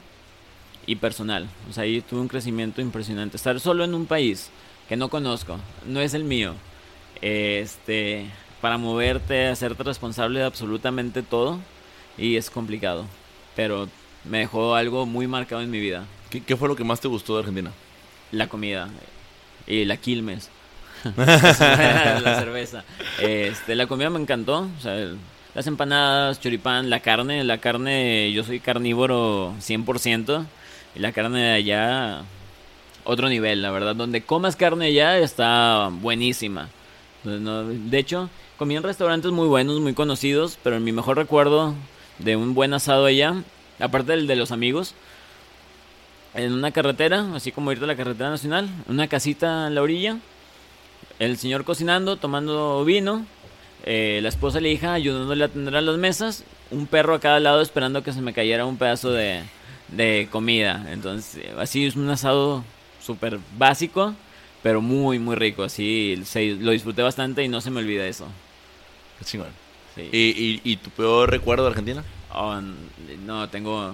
y 0.87 0.97
personal. 0.97 1.47
O 1.69 1.73
sea, 1.73 1.83
ahí 1.83 2.01
tuve 2.01 2.21
un 2.21 2.27
crecimiento 2.27 2.81
impresionante. 2.81 3.37
Estar 3.37 3.59
solo 3.59 3.83
en 3.85 3.93
un 3.95 4.05
país 4.05 4.49
que 4.89 4.97
no 4.97 5.09
conozco, 5.09 5.59
no 5.87 6.01
es 6.01 6.13
el 6.13 6.23
mío. 6.23 6.53
Este, 7.21 8.25
para 8.65 8.79
moverte, 8.79 9.45
hacerte 9.45 9.83
responsable 9.83 10.39
de 10.39 10.45
absolutamente 10.47 11.21
todo 11.21 11.59
y 12.17 12.35
es 12.35 12.49
complicado, 12.49 13.05
pero 13.55 13.87
me 14.23 14.39
dejó 14.39 14.73
algo 14.73 15.05
muy 15.05 15.27
marcado 15.27 15.61
en 15.61 15.69
mi 15.69 15.79
vida, 15.79 16.05
¿Qué, 16.31 16.41
qué 16.41 16.57
fue 16.57 16.67
lo 16.67 16.75
que 16.75 16.83
más 16.83 16.99
te 16.99 17.07
gustó 17.07 17.35
de 17.35 17.41
Argentina? 17.41 17.71
la 18.31 18.47
comida 18.47 18.89
y 19.67 19.85
la 19.85 19.97
Quilmes. 19.97 20.49
la 21.15 22.39
cerveza. 22.39 22.83
Este, 23.21 23.75
la 23.75 23.85
comida 23.85 24.09
me 24.09 24.19
encantó, 24.19 24.67
o 24.75 24.81
sea, 24.81 25.11
las 25.53 25.67
empanadas, 25.67 26.41
choripán, 26.41 26.89
la 26.89 27.01
carne, 27.01 27.43
la 27.43 27.59
carne, 27.59 28.31
yo 28.31 28.43
soy 28.43 28.59
carnívoro 28.59 29.53
100% 29.59 30.43
y 30.95 30.99
la 31.01 31.11
carne 31.11 31.39
de 31.39 31.53
allá 31.53 32.23
otro 33.03 33.29
nivel, 33.29 33.61
la 33.61 33.69
verdad, 33.69 33.95
donde 33.95 34.23
comas 34.23 34.55
carne 34.55 34.87
allá 34.87 35.19
está 35.19 35.91
buenísima. 35.91 36.69
De 37.25 37.97
hecho, 37.97 38.29
comí 38.57 38.75
en 38.75 38.83
restaurantes 38.83 39.31
muy 39.31 39.47
buenos, 39.47 39.79
muy 39.81 39.93
conocidos, 39.93 40.59
pero 40.63 40.79
mi 40.79 40.91
mejor 40.91 41.17
recuerdo 41.17 41.73
de 42.19 42.35
un 42.35 42.53
buen 42.53 42.73
asado 42.73 43.05
allá, 43.05 43.43
aparte 43.79 44.11
del 44.11 44.27
de 44.27 44.35
los 44.35 44.51
amigos, 44.51 44.93
en 46.35 46.53
una 46.53 46.71
carretera, 46.71 47.25
así 47.33 47.51
como 47.51 47.71
irte 47.71 47.85
a 47.85 47.87
la 47.87 47.95
carretera 47.95 48.29
nacional, 48.29 48.69
una 48.87 49.07
casita 49.07 49.67
en 49.67 49.75
la 49.75 49.81
orilla, 49.81 50.17
el 51.19 51.37
señor 51.37 51.63
cocinando, 51.63 52.17
tomando 52.17 52.83
vino, 52.85 53.25
eh, 53.83 54.19
la 54.21 54.29
esposa 54.29 54.59
y 54.59 54.63
la 54.63 54.67
hija 54.69 54.93
ayudándole 54.93 55.43
a 55.43 55.47
atender 55.47 55.75
a 55.75 55.81
las 55.81 55.97
mesas, 55.97 56.43
un 56.71 56.87
perro 56.87 57.15
a 57.15 57.19
cada 57.19 57.39
lado 57.39 57.61
esperando 57.61 58.03
que 58.03 58.13
se 58.13 58.21
me 58.21 58.33
cayera 58.33 58.65
un 58.65 58.77
pedazo 58.77 59.11
de, 59.11 59.43
de 59.89 60.27
comida. 60.31 60.85
Entonces, 60.91 61.45
así 61.57 61.85
es 61.85 61.95
un 61.95 62.09
asado 62.09 62.63
súper 63.01 63.39
básico, 63.57 64.13
pero 64.65 64.81
muy, 64.81 65.19
muy 65.19 65.35
rico. 65.35 65.61
Así 65.61 66.19
se- 66.25 66.55
lo 66.55 66.71
disfruté 66.71 67.03
bastante 67.03 67.43
y 67.43 67.47
no 67.47 67.61
se 67.61 67.69
me 67.69 67.81
olvida 67.81 68.07
eso. 68.07 68.25
Qué 69.19 69.25
chingón. 69.25 69.49
Sí. 69.93 70.09
¿Y, 70.11 70.17
y, 70.17 70.61
y 70.63 70.77
tu 70.77 70.89
peor 70.89 71.29
recuerdo 71.29 71.65
de 71.65 71.69
Argentina? 71.69 72.03
Oh, 72.33 72.59
no, 73.23 73.47
tengo... 73.49 73.93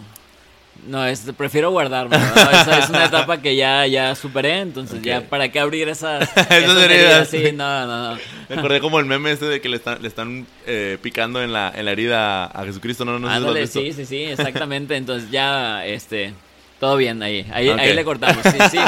No, 0.87 1.05
es, 1.05 1.29
prefiero 1.35 1.71
guardarme. 1.71 2.17
¿no? 2.17 2.25
Esa 2.51 2.79
es 2.79 2.89
una 2.89 3.03
etapa 3.03 3.41
que 3.41 3.57
ya, 3.57 3.85
ya 3.85 4.15
superé, 4.15 4.59
entonces 4.59 5.01
ya, 5.01 5.27
¿para 5.27 5.49
qué 5.49 5.59
abrir 5.59 5.89
esas, 5.89 6.29
heridas. 6.49 7.27
Sí, 7.27 7.51
no, 7.53 7.85
no, 7.85 8.13
no. 8.13 8.19
Me 8.47 8.55
acordé 8.55 8.79
como 8.79 8.97
el 9.01 9.05
meme 9.05 9.33
este 9.33 9.47
de 9.47 9.59
que 9.59 9.67
le 9.67 9.75
están, 9.75 10.01
le 10.01 10.07
están 10.07 10.47
eh, 10.65 10.97
picando 11.01 11.43
en 11.43 11.51
la, 11.51 11.73
en 11.75 11.83
la 11.83 11.91
herida 11.91 12.45
a 12.45 12.63
Jesucristo, 12.63 13.03
¿no? 13.03 13.19
no 13.19 13.27
Ándale, 13.27 13.67
sí, 13.67 13.91
sí, 13.91 14.05
sí, 14.05 14.23
exactamente. 14.23 14.95
Entonces 14.95 15.29
ya, 15.29 15.85
este, 15.85 16.33
todo 16.81 16.97
bien 16.97 17.21
ahí. 17.21 17.45
Ahí, 17.53 17.69
ahí 17.69 17.93
le 17.93 18.03
cortamos. 18.03 18.43
Sí, 18.43 18.57
sí. 18.71 18.79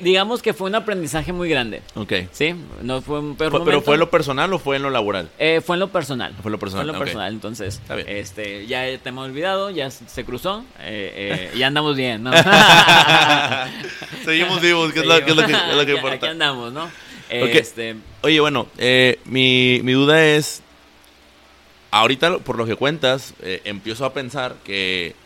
Digamos 0.02 0.40
que 0.40 0.54
fue 0.54 0.68
un 0.68 0.76
aprendizaje 0.76 1.32
muy 1.32 1.48
grande. 1.48 1.82
Ok. 1.96 2.12
Sí, 2.30 2.54
no 2.80 3.02
fue 3.02 3.18
un 3.18 3.34
peor 3.34 3.64
¿Pero 3.64 3.82
fue 3.82 3.94
en 3.94 4.00
lo 4.00 4.08
personal 4.08 4.52
o 4.52 4.60
fue 4.60 4.76
en 4.76 4.82
lo 4.84 4.90
laboral? 4.90 5.28
Eh, 5.40 5.60
fue 5.60 5.74
en 5.74 5.80
lo 5.80 5.88
personal. 5.88 6.32
Fue 6.40 6.48
en 6.48 6.52
lo 6.52 6.58
personal, 6.60 6.86
Fue 6.86 6.92
en 6.94 6.98
lo 7.00 7.04
personal. 7.04 7.32
Entonces, 7.32 7.80
Está 7.82 7.96
bien. 7.96 8.08
este, 8.08 8.68
ya 8.68 8.84
te 8.98 9.08
hemos 9.08 9.26
olvidado, 9.26 9.70
ya 9.70 9.90
se 9.90 10.24
cruzó, 10.24 10.64
eh, 10.78 11.50
eh, 11.52 11.58
ya 11.58 11.66
andamos 11.66 11.96
bien, 11.96 12.22
¿no? 12.22 12.30
Seguimos 14.24 14.60
vivos, 14.60 14.92
que 14.92 15.00
es 15.00 15.06
lo 15.06 15.16
que, 15.24 15.30
es 15.32 15.36
lo 15.36 15.44
que, 15.44 15.52
es 15.52 15.74
lo 15.74 15.84
que 15.86 15.90
Aquí- 15.90 15.92
importa. 15.96 16.14
Aquí 16.14 16.26
andamos, 16.26 16.72
¿no? 16.72 16.88
Este, 17.28 17.96
Oye, 18.22 18.38
bueno, 18.38 18.68
mi, 19.24 19.80
mi 19.82 19.92
duda 19.92 20.24
es, 20.24 20.62
ahorita 21.90 22.38
por 22.38 22.56
lo 22.58 22.64
que 22.64 22.76
cuentas, 22.76 23.34
empiezo 23.64 24.04
a 24.04 24.12
pensar 24.14 24.54
que 24.62 25.16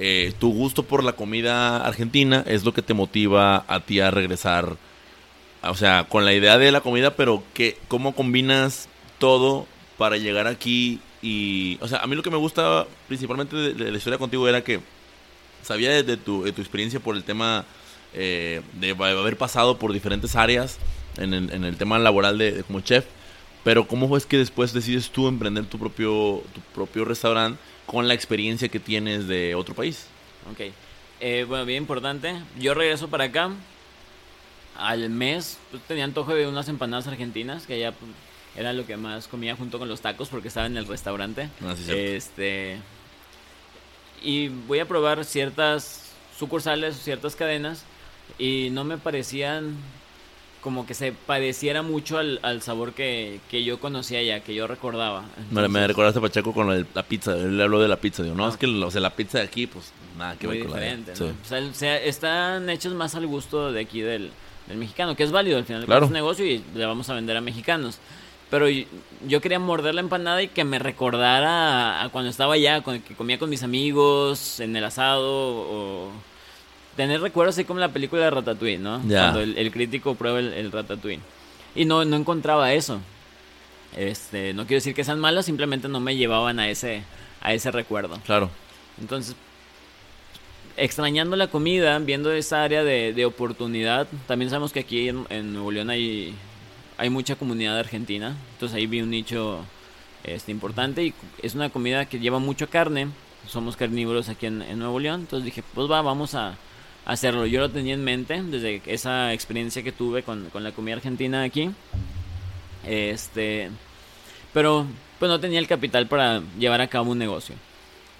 eh, 0.00 0.32
tu 0.38 0.52
gusto 0.52 0.84
por 0.84 1.02
la 1.02 1.14
comida 1.14 1.84
argentina 1.84 2.44
es 2.46 2.64
lo 2.64 2.72
que 2.72 2.82
te 2.82 2.94
motiva 2.94 3.64
a 3.66 3.80
ti 3.80 3.98
a 3.98 4.12
regresar, 4.12 4.76
o 5.62 5.74
sea, 5.74 6.04
con 6.08 6.24
la 6.24 6.32
idea 6.32 6.56
de 6.56 6.70
la 6.70 6.80
comida, 6.80 7.16
pero 7.16 7.42
que, 7.52 7.76
¿cómo 7.88 8.14
combinas 8.14 8.88
todo 9.18 9.66
para 9.96 10.16
llegar 10.16 10.46
aquí? 10.46 11.00
Y, 11.20 11.78
o 11.80 11.88
sea, 11.88 11.98
a 11.98 12.06
mí 12.06 12.14
lo 12.14 12.22
que 12.22 12.30
me 12.30 12.36
gusta 12.36 12.86
principalmente 13.08 13.56
de, 13.56 13.90
la 13.90 13.96
historia 13.96 14.20
contigo 14.20 14.46
era 14.48 14.62
que 14.62 14.78
sabía 15.64 15.90
de, 16.00 16.16
tu, 16.16 16.44
tu 16.52 16.60
experiencia 16.60 17.00
por 17.00 17.16
el 17.16 17.24
tema 17.24 17.64
eh, 18.14 18.62
de 18.74 18.90
haber 18.90 19.36
pasado 19.36 19.78
por 19.78 19.92
diferentes 19.92 20.36
áreas 20.36 20.78
en 21.16 21.34
el, 21.34 21.52
en 21.52 21.64
el 21.64 21.76
tema 21.76 21.98
laboral 21.98 22.38
de 22.38 22.62
como 22.62 22.80
chef, 22.82 23.04
pero 23.64 23.88
¿cómo 23.88 24.16
es 24.16 24.26
que 24.26 24.38
después 24.38 24.72
decides 24.72 25.10
tú 25.10 25.26
emprender 25.26 25.66
tu 25.66 25.76
propio, 25.76 26.44
tu 26.54 26.60
propio 26.72 27.04
restaurante 27.04 27.58
con 27.88 28.06
la 28.06 28.14
experiencia 28.14 28.68
que 28.68 28.78
tienes 28.78 29.26
de 29.26 29.54
otro 29.54 29.74
país? 29.74 30.06
ok. 30.52 30.72
Eh, 31.20 31.44
bueno, 31.48 31.64
bien 31.64 31.82
importante. 31.82 32.36
Yo 32.60 32.74
regreso 32.74 33.08
para 33.08 33.24
acá. 33.24 33.50
Al 34.76 35.10
mes 35.10 35.58
pues, 35.72 35.82
tenía 35.88 36.04
antojo 36.04 36.32
de 36.32 36.46
unas 36.46 36.68
empanadas 36.68 37.08
argentinas, 37.08 37.66
que 37.66 37.80
ya 37.80 37.90
pues, 37.90 38.12
era 38.56 38.72
lo 38.72 38.86
que 38.86 38.96
más 38.96 39.26
comía 39.26 39.56
junto 39.56 39.80
con 39.80 39.88
los 39.88 40.00
tacos 40.00 40.28
porque 40.28 40.46
estaba 40.46 40.66
en 40.66 40.76
el 40.76 40.86
restaurante. 40.86 41.48
Ah, 41.64 41.74
sí, 41.76 41.92
este 41.92 42.78
y 44.22 44.48
voy 44.48 44.80
a 44.80 44.88
probar 44.88 45.24
ciertas 45.24 46.12
sucursales 46.38 46.96
o 46.96 46.98
ciertas 46.98 47.36
cadenas 47.36 47.84
y 48.38 48.68
no 48.70 48.84
me 48.84 48.98
parecían 48.98 49.76
como 50.60 50.86
que 50.86 50.94
se 50.94 51.12
pareciera 51.12 51.82
mucho 51.82 52.18
al, 52.18 52.40
al 52.42 52.62
sabor 52.62 52.92
que, 52.92 53.40
que 53.50 53.62
yo 53.64 53.78
conocía 53.80 54.22
ya, 54.22 54.40
que 54.40 54.54
yo 54.54 54.66
recordaba. 54.66 55.22
Me, 55.50 55.60
me 55.60 55.66
Entonces, 55.66 55.86
recordaste 55.88 56.20
Pacheco 56.20 56.52
con 56.52 56.86
la 56.94 57.02
pizza. 57.04 57.34
Él 57.36 57.60
habló 57.60 57.80
de 57.80 57.88
la 57.88 57.96
pizza. 57.96 58.22
Digo, 58.22 58.34
no, 58.34 58.46
Ah. 58.46 58.50
es 58.50 58.56
que 58.56 58.66
o 58.66 58.90
sea, 58.90 59.00
la 59.00 59.10
pizza 59.14 59.38
de 59.38 59.44
aquí, 59.44 59.66
pues 59.66 59.92
nada 60.18 60.36
que 60.36 60.46
ver 60.46 60.60
con 60.62 60.70
la 60.72 60.76
de- 60.78 60.96
diferente. 60.96 61.12
O 61.12 61.46
sea, 61.46 61.60
o 61.60 61.74
sea, 61.74 61.96
están 61.98 62.68
hechos 62.70 62.92
más 62.94 63.14
al 63.14 63.26
gusto 63.26 63.70
de 63.72 63.80
aquí 63.80 64.00
del, 64.00 64.30
del 64.66 64.76
mexicano, 64.78 65.14
que 65.14 65.22
es 65.24 65.30
válido 65.30 65.58
al 65.58 65.64
final. 65.64 65.84
Claro. 65.86 66.06
Es 66.06 66.08
un 66.10 66.14
negocio 66.14 66.44
y 66.44 66.62
le 66.74 66.84
vamos 66.86 67.08
a 67.08 67.14
vender 67.14 67.36
a 67.36 67.40
mexicanos. 67.40 67.98
Pero 68.50 68.66
yo 69.26 69.40
quería 69.42 69.58
morder 69.58 69.94
la 69.94 70.00
empanada 70.00 70.42
y 70.42 70.48
que 70.48 70.64
me 70.64 70.78
recordara 70.78 72.00
a, 72.00 72.04
a 72.04 72.08
cuando 72.08 72.30
estaba 72.30 72.54
allá, 72.54 72.80
con, 72.82 72.98
que 73.00 73.14
comía 73.14 73.38
con 73.38 73.50
mis 73.50 73.62
amigos, 73.62 74.58
en 74.60 74.74
el 74.74 74.84
asado, 74.84 75.26
o 75.30 76.10
tener 76.98 77.20
recuerdos 77.20 77.54
así 77.54 77.64
como 77.64 77.78
la 77.78 77.90
película 77.90 78.24
de 78.24 78.30
Ratatouille, 78.30 78.78
¿no? 78.78 79.00
Ya. 79.06 79.22
Cuando 79.22 79.40
el, 79.40 79.56
el 79.56 79.70
crítico 79.70 80.16
prueba 80.16 80.40
el, 80.40 80.52
el 80.52 80.72
Ratatouille. 80.72 81.20
Y 81.76 81.84
no, 81.84 82.04
no 82.04 82.16
encontraba 82.16 82.72
eso. 82.72 83.00
Este, 83.96 84.52
no 84.52 84.66
quiero 84.66 84.78
decir 84.78 84.96
que 84.96 85.04
sean 85.04 85.20
malos, 85.20 85.46
simplemente 85.46 85.88
no 85.88 86.00
me 86.00 86.16
llevaban 86.16 86.58
a 86.58 86.68
ese, 86.68 87.04
a 87.40 87.54
ese 87.54 87.70
recuerdo. 87.70 88.18
Claro. 88.26 88.50
Entonces, 89.00 89.36
extrañando 90.76 91.36
la 91.36 91.46
comida, 91.46 91.96
viendo 92.00 92.32
esa 92.32 92.64
área 92.64 92.82
de, 92.82 93.12
de 93.12 93.24
oportunidad, 93.24 94.08
también 94.26 94.50
sabemos 94.50 94.72
que 94.72 94.80
aquí 94.80 95.08
en, 95.08 95.24
en 95.30 95.52
Nuevo 95.52 95.70
León 95.70 95.90
hay, 95.90 96.34
hay 96.96 97.10
mucha 97.10 97.36
comunidad 97.36 97.78
argentina, 97.78 98.36
entonces 98.54 98.76
ahí 98.76 98.86
vi 98.88 99.02
un 99.02 99.10
nicho 99.10 99.60
este, 100.24 100.50
importante 100.50 101.04
y 101.04 101.14
es 101.42 101.54
una 101.54 101.70
comida 101.70 102.06
que 102.06 102.18
lleva 102.18 102.40
mucho 102.40 102.68
carne, 102.68 103.06
somos 103.46 103.76
carnívoros 103.76 104.28
aquí 104.28 104.46
en, 104.46 104.62
en 104.62 104.80
Nuevo 104.80 104.98
León, 104.98 105.20
entonces 105.20 105.44
dije, 105.44 105.62
pues 105.74 105.88
va, 105.88 106.02
vamos 106.02 106.34
a 106.34 106.56
hacerlo. 107.08 107.46
Yo 107.46 107.60
lo 107.60 107.70
tenía 107.70 107.94
en 107.94 108.04
mente 108.04 108.40
desde 108.40 108.80
esa 108.86 109.32
experiencia 109.32 109.82
que 109.82 109.90
tuve 109.90 110.22
con, 110.22 110.50
con 110.50 110.62
la 110.62 110.70
comida 110.70 110.94
argentina 110.94 111.42
aquí, 111.42 111.70
este, 112.86 113.70
pero 114.52 114.86
pues 115.18 115.28
no 115.28 115.40
tenía 115.40 115.58
el 115.58 115.66
capital 115.66 116.06
para 116.06 116.42
llevar 116.58 116.80
a 116.80 116.86
cabo 116.86 117.10
un 117.10 117.18
negocio. 117.18 117.56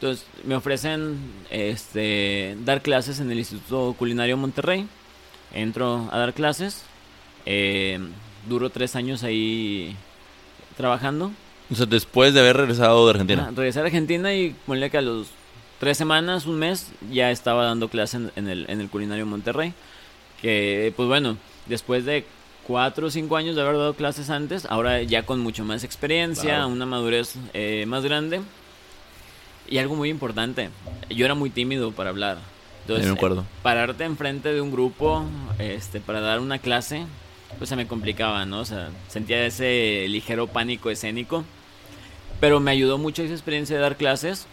Entonces 0.01 0.27
me 0.45 0.55
ofrecen 0.55 1.19
este, 1.51 2.57
dar 2.65 2.83
clases 2.83 3.21
en 3.21 3.31
el 3.31 3.39
Instituto 3.39 3.95
Culinario 3.99 4.37
Monterrey. 4.37 4.87
Entro 5.53 6.09
a 6.11 6.19
dar 6.19 6.35
clases. 6.35 6.85
Eh, 7.47 7.99
duro 8.49 8.71
tres 8.71 8.97
años 8.97 9.23
ahí 9.23 9.97
trabajando. 10.77 11.33
O 11.71 11.75
sea, 11.75 11.87
después 11.87 12.33
de 12.33 12.41
haber 12.41 12.57
regresado 12.57 13.05
de 13.07 13.11
Argentina. 13.11 13.47
Ah, 13.49 13.53
regresé 13.55 13.81
a 13.81 13.83
Argentina 13.83 14.33
y 14.33 14.55
ponle 14.67 14.89
que 14.89 14.99
a 14.99 15.03
los 15.03 15.29
tres 15.79 15.97
semanas, 15.97 16.47
un 16.47 16.59
mes, 16.59 16.89
ya 17.11 17.31
estaba 17.31 17.65
dando 17.65 17.89
clases 17.89 18.15
en, 18.21 18.33
en 18.37 18.49
el, 18.49 18.67
en 18.69 18.81
el 18.81 18.89
Culinario 18.89 19.27
Monterrey. 19.27 19.73
Que, 20.43 20.93
pues 20.97 21.09
bueno, 21.09 21.37
después 21.67 22.05
de 22.05 22.25
cuatro 22.67 23.07
o 23.09 23.11
cinco 23.11 23.37
años 23.37 23.57
de 23.57 23.63
haber 23.63 23.77
dado 23.77 23.95
clases 23.95 24.31
antes, 24.31 24.67
ahora 24.67 25.03
ya 25.03 25.25
con 25.25 25.41
mucho 25.41 25.65
más 25.65 25.85
experiencia, 25.85 26.43
Claro. 26.57 26.69
una 26.69 26.87
madurez 26.87 27.35
eh, 27.55 27.85
más 27.87 28.05
grande. 28.05 28.41
Y 29.69 29.79
algo 29.79 29.95
muy 29.97 30.09
importante, 30.09 30.71
yo 31.11 31.25
era 31.25 31.35
muy 31.35 31.51
tímido 31.51 31.93
para 31.93 32.11
hablar. 32.11 32.39
Entonces, 32.83 33.05
Sí, 33.07 33.13
me 33.13 33.17
acuerdo. 33.19 33.43
eh, 33.43 33.45
pararte 33.63 34.05
enfrente 34.05 34.53
de 34.53 34.61
un 34.63 34.71
grupo 34.73 35.25
este, 35.59 36.01
para 36.01 36.21
dar 36.21 36.41
una 36.41 36.59
clase, 36.59 37.05
pues 37.59 37.69
se 37.69 37.77
me 37.77 37.87
complicaba, 37.87 38.47
¿no? 38.47 38.61
O 38.61 38.65
sea, 38.65 38.89
sentía 39.09 39.45
ese 39.45 40.07
ligero 40.09 40.47
pánico 40.47 40.89
escénico. 40.89 41.45
Pero 42.41 42.61
me 42.61 42.71
ayudó 42.71 42.97
mucho 42.99 43.23
esa 43.23 43.35
experiencia 43.35 43.77
de 43.77 43.83
dar 43.83 43.97
clases 43.97 44.47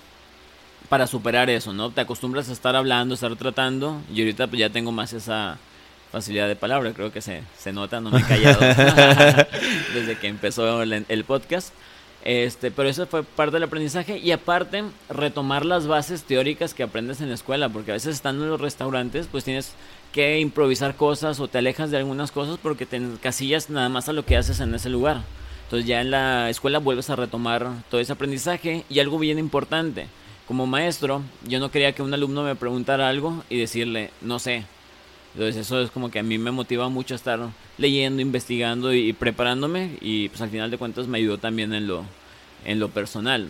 para 0.90 1.08
superar 1.08 1.50
eso, 1.50 1.74
¿no? 1.74 1.92
Te 1.92 2.02
acostumbras 2.02 2.50
a 2.50 2.54
estar 2.54 2.76
hablando, 2.76 3.14
a 3.14 3.16
estar 3.16 3.36
tratando, 3.36 4.02
y 4.14 4.22
ahorita 4.22 4.48
pues 4.48 4.60
ya 4.60 4.70
tengo 4.70 4.92
más 4.92 5.14
esa 5.14 5.58
facilidad 6.12 6.48
de 6.48 6.56
palabra, 6.56 6.94
creo 6.94 7.12
que 7.12 7.22
se, 7.22 7.44
se 7.58 7.74
nota, 7.74 8.00
no 8.00 8.10
me 8.10 8.20
he 8.20 8.24
callado 8.24 8.60
desde 9.94 10.18
que 10.20 10.28
empezó 10.28 10.82
el, 10.82 11.24
podcast. 11.26 11.74
Este, 12.24 12.72
pero 12.72 12.90
eso 12.90 13.06
fue 13.06 13.24
parte 13.24 13.58
del 13.58 13.64
aprendizaje 13.64 14.18
y 14.18 14.32
aparte 14.32 14.84
retomar 15.10 15.64
las 15.64 15.86
bases 15.86 16.24
teóricas 16.24 16.74
que 16.74 16.84
aprendes 16.84 17.22
en 17.22 17.30
la 17.30 17.36
escuela, 17.36 17.70
porque 17.70 17.92
a 17.92 17.96
veces 17.96 18.16
estando 18.16 18.46
en 18.46 18.50
los 18.50 18.62
restaurantes, 18.62 19.28
pues 19.30 19.44
tienes 19.44 19.74
que 20.12 20.40
improvisar 20.40 20.96
cosas 20.96 21.40
o 21.42 21.50
te 21.50 21.58
alejas 21.58 21.92
de 21.92 21.98
algunas 21.98 22.32
cosas 22.32 22.58
porque 22.64 22.86
te 22.86 22.96
encasillas 22.96 23.70
nada 23.70 23.90
más 23.90 24.08
a 24.08 24.14
lo 24.14 24.26
que 24.26 24.38
haces 24.38 24.62
en 24.62 24.74
ese 24.74 24.90
lugar. 24.90 25.22
Entonces 25.66 25.86
ya 25.86 26.00
en 26.00 26.12
la 26.12 26.50
escuela 26.50 26.80
vuelves 26.80 27.10
a 27.10 27.18
retomar 27.18 27.68
todo 27.90 28.00
ese 28.00 28.14
aprendizaje 28.14 28.86
y 28.90 29.00
algo 29.00 29.20
bien 29.20 29.38
importante. 29.38 30.08
Como 30.48 30.68
maestro, 30.68 31.24
yo 31.48 31.60
no 31.60 31.72
quería 31.72 31.93
que 31.93 32.04
un 32.04 32.14
alumno 32.14 32.43
me 32.43 32.56
preguntara 32.56 33.10
algo 33.10 33.43
y 33.50 33.58
decirle, 33.58 34.12
no 34.22 34.39
sé. 34.39 34.66
Entonces 35.34 35.66
eso 35.66 35.82
es 35.82 35.91
como 35.91 36.12
que 36.12 36.20
a 36.20 36.24
mí 36.24 36.38
me 36.38 36.52
motiva 36.52 36.88
mucho 36.88 37.16
estar 37.16 37.39
leyendo, 37.78 38.22
investigando 38.22 38.93
y, 38.93 39.12
preparándome 39.12 39.98
y 40.00 40.30
pues 40.30 40.41
al 40.41 40.50
final 40.50 40.72
de 40.72 40.78
cuentas 40.78 41.08
me 41.08 41.18
ayudó 41.18 41.38
también 41.38 41.74
en 41.74 41.88
lo, 41.88 42.06
en 42.64 42.80
lo 42.80 42.89
personal. 42.89 43.50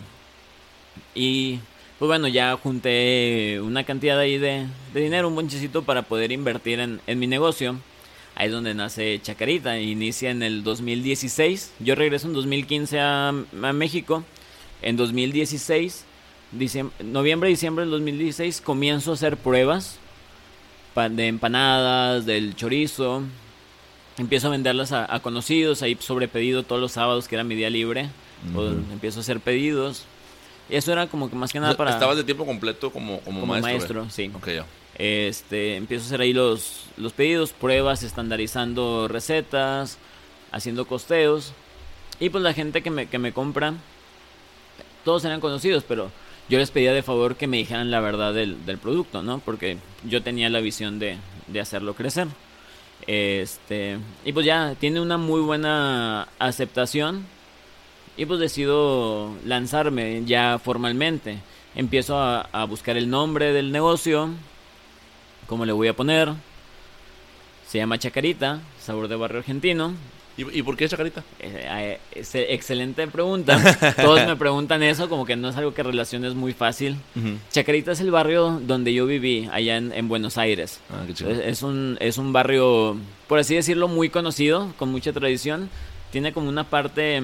Y 1.13 1.59
pues 1.99 2.07
bueno, 2.07 2.27
ya 2.27 2.55
junté 2.57 3.59
una 3.61 3.83
cantidad 3.83 4.17
ahí 4.17 4.37
de, 4.37 4.65
de 4.93 4.99
dinero, 5.01 5.27
un 5.27 5.35
bonchecito 5.35 5.83
para 5.83 6.01
poder 6.01 6.31
invertir 6.31 6.79
en, 6.79 7.01
en 7.05 7.19
mi 7.19 7.27
negocio. 7.27 7.77
Ahí 8.35 8.47
es 8.47 8.51
donde 8.51 8.73
nace 8.73 9.19
Chacarita, 9.21 9.79
inicia 9.79 10.29
en 10.29 10.43
el 10.43 10.63
2016. 10.63 11.73
Yo 11.79 11.95
regreso 11.95 12.27
en 12.27 12.33
2015 12.33 12.99
a, 12.99 13.29
a 13.29 13.73
México. 13.73 14.23
En 14.81 14.97
2016, 14.97 16.03
diciem- 16.51 16.91
noviembre, 17.03 17.49
diciembre 17.49 17.83
del 17.85 17.91
2016, 17.91 18.61
comienzo 18.61 19.11
a 19.11 19.13
hacer 19.15 19.37
pruebas 19.37 19.99
de 20.95 21.27
empanadas, 21.27 22.25
del 22.25 22.55
chorizo. 22.55 23.23
Empiezo 24.17 24.47
a 24.47 24.51
venderlas 24.51 24.93
a, 24.93 25.13
a 25.13 25.19
conocidos, 25.19 25.81
ahí 25.81 25.97
sobre 25.99 26.27
pedido 26.29 26.63
todos 26.63 26.81
los 26.81 26.93
sábados, 26.93 27.27
que 27.27 27.35
era 27.35 27.43
mi 27.43 27.55
día 27.55 27.69
libre. 27.69 28.09
Ujú. 28.53 28.61
empiezo 28.91 29.19
a 29.19 29.21
hacer 29.21 29.39
pedidos. 29.39 30.05
Y 30.69 30.75
eso 30.75 30.91
era 30.91 31.07
como 31.07 31.29
que 31.29 31.35
más 31.35 31.51
que 31.51 31.59
nada 31.59 31.75
para... 31.75 31.91
Estabas 31.91 32.17
de 32.17 32.23
tiempo 32.23 32.45
completo 32.45 32.91
como, 32.91 33.19
como, 33.21 33.41
como 33.41 33.53
maestro. 33.59 34.03
maestro, 34.03 34.09
sí. 34.09 34.27
güey. 34.27 34.37
Ok, 34.37 34.47
ya. 34.63 34.65
Este, 34.97 35.75
empiezo 35.75 36.05
a 36.05 36.07
hacer 36.07 36.21
ahí 36.21 36.31
los, 36.33 36.85
los 36.97 37.11
pedidos, 37.13 37.51
pruebas, 37.51 38.03
estandarizando 38.03 39.07
recetas, 39.09 39.97
haciendo 40.51 40.85
costeos. 40.87 41.51
Y 42.19 42.29
pues 42.29 42.41
la 42.43 42.53
gente 42.53 42.81
que 42.81 42.89
me, 42.89 43.07
que 43.07 43.19
me 43.19 43.33
compra, 43.33 43.73
todos 45.03 45.25
eran 45.25 45.41
conocidos, 45.41 45.83
pero 45.85 46.09
yo 46.49 46.57
les 46.59 46.71
pedía 46.71 46.93
de 46.93 47.03
favor 47.03 47.35
que 47.35 47.47
me 47.47 47.57
dijeran 47.57 47.91
la 47.91 47.99
verdad 47.99 48.33
del, 48.33 48.65
del 48.65 48.77
producto, 48.77 49.23
¿no? 49.23 49.39
Porque 49.39 49.77
yo 50.03 50.21
tenía 50.21 50.49
la 50.49 50.59
visión 50.59 50.99
de, 50.99 51.17
de 51.47 51.59
hacerlo 51.59 51.95
crecer. 51.95 52.27
Este, 53.07 53.97
y 54.23 54.31
pues 54.31 54.45
ya, 54.45 54.75
tiene 54.79 54.99
una 55.01 55.17
muy 55.17 55.41
buena 55.41 56.27
aceptación. 56.39 57.25
Y 58.17 58.25
pues 58.25 58.39
decido 58.39 59.33
lanzarme 59.43 60.23
ya 60.25 60.57
formalmente. 60.57 61.39
Empiezo 61.75 62.17
a, 62.17 62.41
a 62.53 62.63
buscar 62.65 62.95
el 62.95 63.09
nombre 63.09 63.51
del 63.51 63.71
negocio. 63.71 64.29
¿Cómo 65.47 65.65
le 65.65 65.73
voy 65.73 65.89
a 65.89 65.95
poner? 65.95 66.31
Se 67.67 67.77
llama 67.77 67.99
Chacarita, 67.99 68.61
sabor 68.79 69.07
de 69.07 69.15
barrio 69.15 69.39
argentino. 69.39 69.93
¿Y, 70.37 70.59
y 70.59 70.63
por 70.63 70.75
qué 70.75 70.87
Chacarita? 70.89 71.21
Eh, 71.39 71.65
eh, 71.65 71.99
es- 72.13 72.35
excelente 72.35 73.07
pregunta. 73.07 73.57
Todos 73.95 74.25
me 74.27 74.35
preguntan 74.35 74.83
eso, 74.83 75.07
como 75.07 75.25
que 75.25 75.35
no 75.37 75.47
es 75.49 75.55
algo 75.55 75.73
que 75.73 75.81
relaciones 75.83 76.33
muy 76.35 76.51
fácil. 76.53 76.97
Chacarita 77.51 77.93
es 77.93 78.01
el 78.01 78.11
barrio 78.11 78.59
donde 78.61 78.93
yo 78.93 79.05
viví, 79.05 79.47
allá 79.51 79.77
en, 79.77 79.93
en 79.93 80.07
Buenos 80.09 80.37
Aires. 80.37 80.81
Ah, 80.89 81.03
qué. 81.07 81.13
Es, 81.31 81.39
es 81.39 81.63
un, 81.63 81.97
es 82.01 82.17
un 82.17 82.33
barrio, 82.33 82.97
por 83.27 83.39
así 83.39 83.55
decirlo, 83.55 83.87
muy 83.87 84.09
conocido, 84.09 84.73
con 84.77 84.89
mucha 84.91 85.13
tradición. 85.13 85.69
Tiene 86.11 86.33
como 86.33 86.49
una 86.49 86.65
parte 86.65 87.21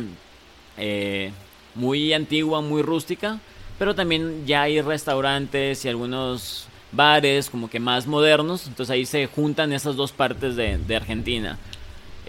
eh, 0.77 1.31
muy 1.75 2.13
antigua, 2.13 2.61
muy 2.61 2.81
rústica, 2.81 3.39
pero 3.77 3.95
también 3.95 4.45
ya 4.45 4.63
hay 4.63 4.81
restaurantes 4.81 5.83
y 5.85 5.89
algunos 5.89 6.67
bares 6.91 7.49
como 7.49 7.69
que 7.69 7.79
más 7.79 8.07
modernos. 8.07 8.67
Entonces 8.67 8.91
ahí 8.93 9.05
se 9.05 9.27
juntan 9.27 9.73
esas 9.73 9.95
dos 9.95 10.11
partes 10.11 10.55
de, 10.55 10.77
de 10.77 10.95
Argentina. 10.95 11.57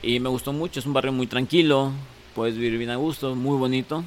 Y 0.02 0.18
me 0.18 0.28
gustó 0.28 0.52
mucho, 0.52 0.80
es 0.80 0.86
un 0.86 0.92
barrio 0.92 1.12
muy 1.12 1.28
tranquilo, 1.28 1.92
puedes 2.34 2.56
vivir 2.56 2.76
bien 2.76 2.90
a 2.90 2.96
gusto, 2.96 3.34
muy 3.36 3.56
bonito. 3.56 4.02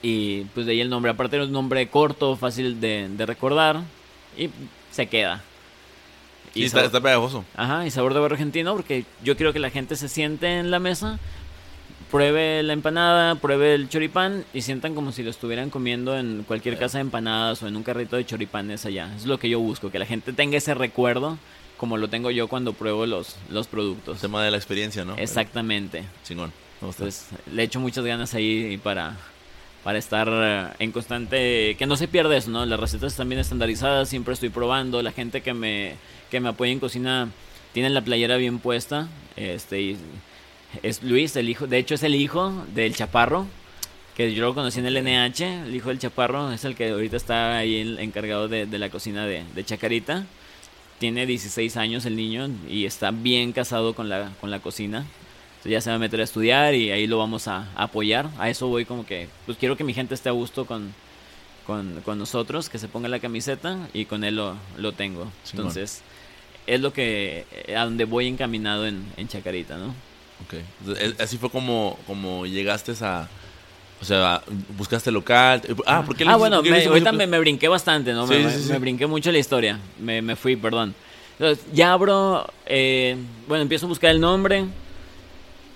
Y 0.00 0.42
pues 0.54 0.66
de 0.66 0.72
ahí 0.72 0.80
el 0.80 0.90
nombre, 0.90 1.10
aparte 1.10 1.36
es 1.38 1.46
un 1.46 1.52
nombre 1.52 1.88
corto, 1.88 2.36
fácil 2.36 2.80
de, 2.80 3.08
de 3.08 3.26
recordar 3.26 3.80
y 4.38 4.50
se 4.92 5.08
queda. 5.08 5.42
Sí, 6.54 6.64
está, 6.64 6.84
está 6.84 7.00
pegajoso. 7.00 7.44
Ajá, 7.56 7.86
y 7.86 7.90
sabor 7.90 8.14
de 8.14 8.20
barrio 8.20 8.36
argentino, 8.36 8.74
porque 8.74 9.04
yo 9.22 9.36
quiero 9.36 9.52
que 9.52 9.58
la 9.58 9.70
gente 9.70 9.96
se 9.96 10.08
siente 10.08 10.58
en 10.58 10.70
la 10.70 10.78
mesa, 10.78 11.18
pruebe 12.10 12.62
la 12.62 12.72
empanada, 12.72 13.34
pruebe 13.34 13.74
el 13.74 13.88
choripán 13.88 14.44
y 14.54 14.62
sientan 14.62 14.94
como 14.94 15.12
si 15.12 15.22
lo 15.22 15.30
estuvieran 15.30 15.68
comiendo 15.68 16.16
en 16.16 16.44
cualquier 16.44 16.78
casa 16.78 16.98
de 16.98 17.02
empanadas 17.02 17.62
o 17.62 17.66
en 17.66 17.76
un 17.76 17.82
carrito 17.82 18.16
de 18.16 18.24
choripanes 18.24 18.86
allá. 18.86 19.12
Es 19.16 19.26
lo 19.26 19.38
que 19.38 19.50
yo 19.50 19.58
busco, 19.60 19.90
que 19.90 19.98
la 19.98 20.06
gente 20.06 20.32
tenga 20.32 20.56
ese 20.56 20.74
recuerdo 20.74 21.38
como 21.76 21.96
lo 21.96 22.08
tengo 22.08 22.30
yo 22.30 22.48
cuando 22.48 22.72
pruebo 22.72 23.06
los, 23.06 23.36
los 23.50 23.66
productos. 23.66 24.16
El 24.16 24.22
tema 24.22 24.44
de 24.44 24.50
la 24.50 24.56
experiencia, 24.56 25.04
¿no? 25.04 25.16
Exactamente. 25.16 26.04
Chingón. 26.24 26.52
Entonces, 26.80 27.28
le 27.52 27.62
echo 27.62 27.80
muchas 27.80 28.04
ganas 28.04 28.34
ahí 28.34 28.78
para, 28.78 29.16
para 29.82 29.98
estar 29.98 30.28
eh, 30.30 30.68
en 30.78 30.92
constante... 30.92 31.76
Que 31.78 31.86
no 31.86 31.96
se 31.96 32.08
pierda 32.08 32.36
eso, 32.36 32.50
¿no? 32.50 32.64
Las 32.66 32.78
recetas 32.78 33.12
están 33.12 33.28
bien 33.28 33.40
estandarizadas, 33.40 34.08
siempre 34.08 34.34
estoy 34.34 34.50
probando. 34.50 35.02
La 35.02 35.12
gente 35.12 35.40
que 35.42 35.54
me, 35.54 35.94
que 36.30 36.40
me 36.40 36.50
apoya 36.50 36.72
en 36.72 36.80
cocina 36.80 37.30
tiene 37.72 37.90
la 37.90 38.02
playera 38.02 38.36
bien 38.36 38.58
puesta. 38.58 39.08
Este, 39.36 39.80
y 39.80 39.98
es 40.82 41.02
Luis, 41.02 41.36
el 41.36 41.48
hijo, 41.48 41.66
de 41.66 41.78
hecho 41.78 41.94
es 41.94 42.02
el 42.02 42.14
hijo 42.14 42.64
del 42.74 42.94
Chaparro, 42.94 43.46
que 44.16 44.34
yo 44.34 44.46
lo 44.46 44.54
conocí 44.54 44.80
en 44.80 44.86
el 44.86 45.02
NH, 45.02 45.66
el 45.66 45.74
hijo 45.74 45.90
del 45.90 45.98
Chaparro, 45.98 46.50
es 46.52 46.64
el 46.64 46.74
que 46.74 46.90
ahorita 46.90 47.16
está 47.16 47.58
ahí 47.58 47.96
encargado 47.98 48.48
de, 48.48 48.66
la 48.66 48.88
cocina 48.88 49.26
de, 49.26 49.44
Chacarita. 49.64 50.24
Tiene 50.98 51.26
16 51.26 51.76
años 51.76 52.06
el 52.06 52.16
niño 52.16 52.48
y 52.68 52.86
está 52.86 53.10
bien 53.10 53.52
casado 53.52 53.94
con 53.94 54.08
la, 54.08 54.32
con 54.40 54.50
la 54.50 54.60
cocina. 54.60 54.98
Entonces 54.98 55.72
ya 55.72 55.80
se 55.80 55.90
va 55.90 55.96
a 55.96 55.98
meter 55.98 56.20
a 56.20 56.24
estudiar 56.24 56.74
y 56.74 56.90
ahí 56.90 57.06
lo 57.06 57.18
vamos 57.18 57.48
a, 57.48 57.68
apoyar. 57.74 58.30
A 58.38 58.48
eso 58.48 58.68
voy 58.68 58.84
como 58.84 59.04
que, 59.04 59.28
pues 59.44 59.58
quiero 59.58 59.76
que 59.76 59.84
mi 59.84 59.94
gente 59.94 60.14
esté 60.14 60.28
a 60.28 60.32
gusto 60.32 60.64
con, 60.64 60.94
con, 61.66 62.18
nosotros, 62.18 62.68
que 62.68 62.78
se 62.78 62.88
ponga 62.88 63.08
la 63.08 63.18
camiseta 63.18 63.88
y 63.92 64.06
con 64.06 64.24
él 64.24 64.36
lo, 64.36 64.56
lo 64.78 64.92
tengo. 64.92 65.30
Entonces 65.50 66.02
es 66.66 66.80
lo 66.80 66.92
que, 66.92 67.44
a 67.76 67.84
donde 67.84 68.04
voy 68.04 68.26
encaminado 68.26 68.86
en, 68.86 69.04
en 69.16 69.28
Chacarita, 69.28 69.76
¿no? 69.76 69.94
Ok. 70.44 71.20
Así 71.20 71.38
fue 71.38 71.50
como, 71.50 71.98
como 72.06 72.46
llegaste 72.46 72.92
a 73.00 73.28
o 74.00 74.04
sea, 74.04 74.42
buscaste 74.76 75.10
local. 75.10 75.62
Ah, 75.86 76.02
¿por 76.04 76.16
qué 76.16 76.24
Ah, 76.26 76.36
bueno, 76.36 76.56
ahorita 76.56 77.12
me, 77.12 77.26
me, 77.26 77.38
brinqué 77.38 77.68
bastante, 77.68 78.12
¿no? 78.12 78.26
me, 78.26 78.38
me, 78.38 78.78
brinqué 78.78 79.06
mucho 79.06 79.32
la 79.32 79.38
historia. 79.38 79.78
Me, 79.98 80.22
me 80.22 80.36
fui, 80.36 80.56
perdón. 80.56 80.94
Entonces, 81.38 81.64
ya 81.72 81.92
abro. 81.92 82.46
Eh, 82.66 83.16
bueno, 83.48 83.62
empiezo 83.62 83.86
a 83.86 83.88
buscar 83.88 84.10
el 84.10 84.20
nombre. 84.20 84.64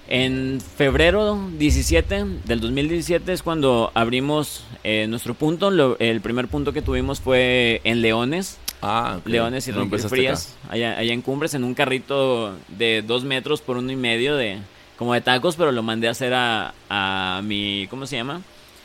En 0.09 0.61
febrero 0.61 1.39
17 1.57 2.25
del 2.45 2.59
2017 2.61 3.33
es 3.33 3.45
cuando 3.45 3.93
abrimos 3.95 4.65
eh, 4.83 5.07
nuestro 5.09 5.35
punto. 5.35 5.97
el 6.01 6.21
primer 6.21 6.49
punto 6.49 6.73
que 6.73 6.83
tuvimos 6.83 7.21
fue 7.21 7.81
en 7.85 8.03
Leones. 8.03 8.59
Ah, 8.83 9.21
Leones 9.25 9.69
y 9.69 9.73
no 9.73 9.87
Frías. 9.89 10.57
Allá, 10.69 10.99
allá 10.99 11.13
en 11.13 11.23
Cumbres, 11.23 11.55
en 11.55 11.63
un 11.63 11.75
carrito 11.75 12.57
de 12.69 13.03
dos 13.07 13.25
metros 13.25 13.61
por 13.61 13.77
uno 13.77 13.93
y 13.93 13.97
medio 13.97 14.37
de 14.37 14.59
como 15.01 15.15
de 15.15 15.23
tacos, 15.23 15.57
pero 15.57 15.73
lo 15.73 15.83
mandé 15.83 16.09
a 16.09 16.11
hacer 16.11 16.35
a, 16.35 16.75
a 16.91 17.41
mi, 17.43 17.87
¿cómo 17.89 18.07
se 18.07 18.17
llama? 18.17 18.43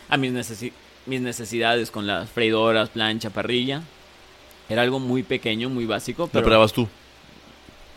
A 0.07 0.16
mis, 0.16 0.32
mis 1.05 1.20
necesidades 1.20 1.91
con 1.91 2.07
las 2.07 2.30
freidoras, 2.30 2.88
plancha, 2.88 3.32
parrilla. 3.32 3.82
Era 4.70 4.84
algo 4.84 5.01
muy 5.01 5.24
pequeño, 5.24 5.70
muy 5.70 5.86
básico. 5.86 6.28
Pero 6.28 6.39
¿Lo 6.39 6.47
operabas 6.47 6.72
tú? 6.72 6.88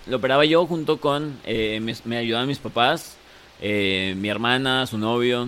Lo 0.08 0.16
operaba 0.16 0.44
yo 0.44 0.66
junto 0.66 0.96
con, 0.96 1.38
eh, 1.44 1.80
me, 2.04 2.16
ayudaban 2.16 2.48
mis 2.48 2.58
papás, 2.58 3.16
eh, 3.60 4.16
mi 4.18 4.28
hermana, 4.28 4.84
su 4.88 4.98
novio. 4.98 5.44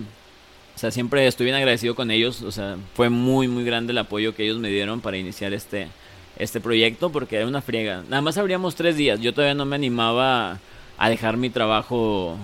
O 0.73 0.79
sea, 0.79 0.91
siempre 0.91 1.27
estoy 1.27 1.47
bien 1.47 1.57
agradecido 1.57 1.93
con 1.93 2.09
ellos. 2.09 2.41
O 2.41 2.53
sea, 2.53 2.77
fue 2.93 3.09
muy, 3.09 3.49
muy 3.49 3.65
grande 3.65 3.91
el 3.91 3.97
apoyo 3.97 4.33
que 4.33 4.45
ellos 4.45 4.59
me 4.59 4.69
dieron 4.69 5.01
para 5.01 5.17
iniciar 5.17 5.51
este, 5.51 5.89
este 6.37 6.61
proyecto 6.61 7.09
porque 7.09 7.35
era 7.35 7.47
una 7.47 7.61
friega. 7.61 8.05
Nada 8.07 8.21
más 8.21 8.37
abríamos 8.37 8.75
tres 8.75 8.95
días. 8.95 9.19
Yo 9.19 9.33
todavía 9.33 9.55
no 9.55 9.65
me 9.65 9.75
animaba 9.75 10.61
a 10.97 11.09
dejar 11.09 11.35
mi 11.35 11.49
trabajo 11.49 12.37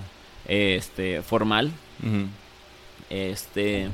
este 0.47 1.21
formal. 1.21 1.71
Este 3.09 3.89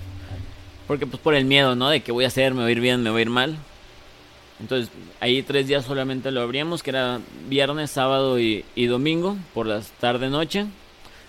porque 0.87 1.07
pues 1.07 1.21
por 1.21 1.33
el 1.33 1.45
miedo, 1.45 1.75
¿no? 1.75 1.89
De 1.89 2.01
que 2.01 2.11
voy 2.11 2.25
a 2.25 2.27
hacer, 2.27 2.53
me 2.53 2.61
voy 2.61 2.69
a 2.69 2.71
ir 2.73 2.81
bien, 2.81 3.03
me 3.03 3.09
voy 3.09 3.19
a 3.19 3.21
ir 3.23 3.29
mal. 3.29 3.57
Entonces, 4.59 4.89
ahí 5.19 5.41
tres 5.41 5.67
días 5.67 5.85
solamente 5.85 6.31
lo 6.31 6.41
abríamos, 6.41 6.83
que 6.83 6.91
era 6.91 7.19
viernes, 7.49 7.91
sábado 7.91 8.39
y, 8.39 8.63
domingo, 8.75 9.37
por 9.53 9.65
las 9.65 9.91
tarde 9.91 10.29
noche. 10.29 10.65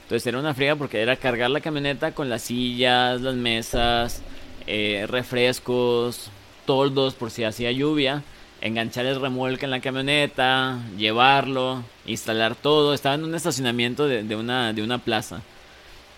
Entonces 0.02 0.26
era 0.26 0.38
una 0.38 0.54
friega 0.54 0.76
porque 0.76 1.00
era 1.00 1.16
cargar 1.16 1.50
la 1.50 1.60
camioneta 1.60 2.12
con 2.12 2.28
las 2.28 2.42
sillas, 2.42 3.20
las 3.22 3.34
mesas, 3.34 4.22
eh, 4.66 5.06
refrescos, 5.08 6.30
toldos 6.66 7.14
por 7.14 7.30
si 7.30 7.44
hacía 7.44 7.72
lluvia 7.72 8.22
enganchar 8.64 9.04
el 9.04 9.20
remolque 9.20 9.66
en 9.66 9.70
la 9.70 9.80
camioneta, 9.80 10.78
llevarlo, 10.96 11.84
instalar 12.06 12.56
todo. 12.56 12.94
Estaba 12.94 13.14
en 13.14 13.24
un 13.24 13.34
estacionamiento 13.34 14.08
de, 14.08 14.34
una, 14.34 14.72
de 14.72 14.82
una 14.82 14.98
plaza. 14.98 15.42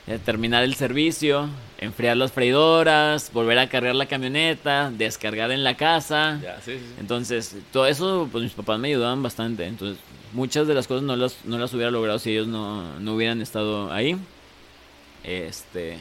Eh, 0.06 0.20
terminar 0.24 0.62
el 0.62 0.76
servicio, 0.76 1.48
enfriar 1.78 2.16
las 2.16 2.30
freidoras, 2.30 3.32
volver 3.32 3.58
a 3.58 3.68
cargar 3.68 3.96
la 3.96 4.06
camioneta, 4.06 4.92
descargar 4.96 5.50
en 5.50 5.64
la 5.64 5.76
casa. 5.76 6.40
Entonces, 7.00 7.56
todo 7.72 7.86
eso, 7.86 8.28
pues 8.30 8.44
mis 8.44 8.52
papás 8.52 8.78
me 8.78 8.88
ayudaban 8.88 9.24
bastante. 9.24 9.66
Entonces, 9.66 9.98
muchas 10.32 10.68
de 10.68 10.74
las 10.74 10.86
cosas 10.86 11.02
no 11.02 11.16
las, 11.16 11.44
no 11.44 11.58
las 11.58 11.74
hubiera 11.74 11.90
logrado 11.90 12.20
si 12.20 12.30
ellos 12.30 12.46
no, 12.46 13.00
no 13.00 13.14
hubieran 13.16 13.42
estado 13.42 13.92
ahí. 13.92 14.16
Este. 15.24 15.98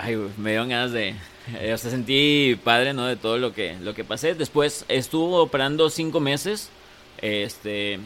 Ay, 0.00 0.16
me 0.38 0.50
dieron 0.52 0.70
ganas 0.70 0.92
de, 0.92 1.14
eh, 1.60 1.72
o 1.74 1.78
sea, 1.78 1.90
sentí 1.90 2.58
padre, 2.62 2.94
¿no? 2.94 3.06
De 3.06 3.16
todo 3.16 3.38
lo 3.38 3.52
que, 3.52 3.76
lo 3.80 3.94
que 3.94 4.04
pasé. 4.04 4.34
Después 4.34 4.84
estuvo 4.88 5.42
operando 5.42 5.90
cinco 5.90 6.20
meses. 6.20 6.70
Este, 7.18 8.00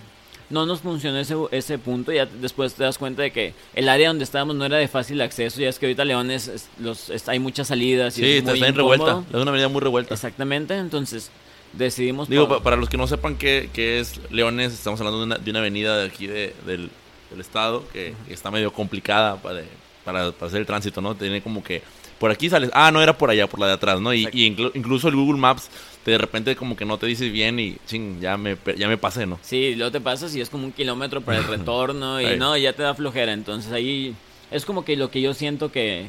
no 0.51 0.66
nos 0.66 0.80
funcionó 0.80 1.18
ese, 1.18 1.36
ese 1.53 1.78
punto. 1.78 2.11
Ya 2.12 2.26
después 2.26 2.74
te 2.74 2.82
das 2.82 2.99
cuenta 2.99 3.22
de 3.22 3.30
que 3.30 3.55
el 3.74 3.89
área 3.89 4.09
donde 4.09 4.24
estábamos 4.24 4.57
no 4.57 4.64
era 4.64 4.78
de 4.78 4.89
fácil 4.89 5.20
acceso. 5.20 5.61
Ya 5.61 5.68
es 5.68 5.78
que 5.78 5.86
ahorita 5.86 6.05
Leones 6.05 6.68
los, 6.80 7.11
hay 7.28 7.39
muchas 7.39 7.68
salidas. 7.68 8.18
Y 8.18 8.22
sí, 8.22 8.30
está 8.39 8.53
en 8.55 8.74
revuelta. 8.74 9.22
Es 9.28 9.36
una 9.36 9.51
avenida 9.51 9.68
muy 9.68 9.80
revuelta. 9.80 10.14
Exactamente. 10.14 10.76
Entonces 10.76 11.30
decidimos. 11.72 12.28
Digo, 12.28 12.62
para, 12.62 12.76
los 12.76 12.89
que 12.89 12.97
no 12.97 13.07
sepan 13.07 13.36
qué, 13.36 13.70
qué, 13.72 14.01
es 14.01 14.20
Leones, 14.30 14.72
estamos 14.72 15.01
hablando 15.01 15.20
de 15.20 15.26
una, 15.26 15.39
de 15.39 15.51
una 15.51 15.61
avenida 15.61 15.97
de 15.97 16.07
aquí 16.07 16.26
de, 16.26 16.55
del, 16.66 16.91
del, 17.30 17.41
estado 17.41 17.86
que, 17.93 18.14
está 18.28 18.51
medio 18.51 18.72
complicada 18.72 19.36
para, 19.36 19.62
para, 20.05 20.32
para 20.32 20.47
hacer 20.49 20.61
el 20.61 20.66
tránsito, 20.66 21.01
¿no? 21.01 21.14
Tiene 21.14 21.43
como 21.43 21.62
que 21.62 21.82
por 22.19 22.31
aquí 22.31 22.51
sales, 22.51 22.71
ah, 22.75 22.91
no 22.91 23.03
era 23.03 23.16
por 23.16 23.31
allá, 23.31 23.47
por 23.47 23.61
la 23.61 23.66
de 23.66 23.73
atrás, 23.75 24.01
¿no? 24.01 24.12
Y, 24.12 24.29
incluso 24.33 25.09
el 25.09 25.16
Google 25.16 25.39
Maps 25.39 25.71
de 26.05 26.19
repente 26.19 26.57
como 26.57 26.77
que 26.77 26.85
no 26.85 26.99
te 26.99 27.07
dice 27.07 27.29
bien 27.29 27.59
y 27.61 27.77
ching, 27.87 28.21
ya 28.21 28.37
me, 28.37 28.57
ya 28.77 28.89
me 28.89 28.97
pasé, 28.97 29.27
¿no? 29.27 29.39
Sí, 29.43 29.75
luego 29.75 29.93
te 29.93 30.01
pasas 30.01 30.35
y 30.35 30.41
es 30.41 30.49
como 30.49 30.64
un 30.64 30.73
kilómetro 30.73 31.21
para 31.21 31.39
el 31.39 31.45
retorno 31.49 32.21
y 32.21 32.37
no, 32.37 32.57
ya 32.57 32.73
te 32.73 32.83
da 32.83 32.95
flojera. 32.95 33.33
Entonces 33.33 33.73
ahí 33.73 34.14
es 34.51 34.64
como 34.64 34.85
que 34.85 34.97
lo 34.97 35.11
que 35.11 35.21
yo 35.21 35.35
siento 35.35 35.71
que, 35.71 36.07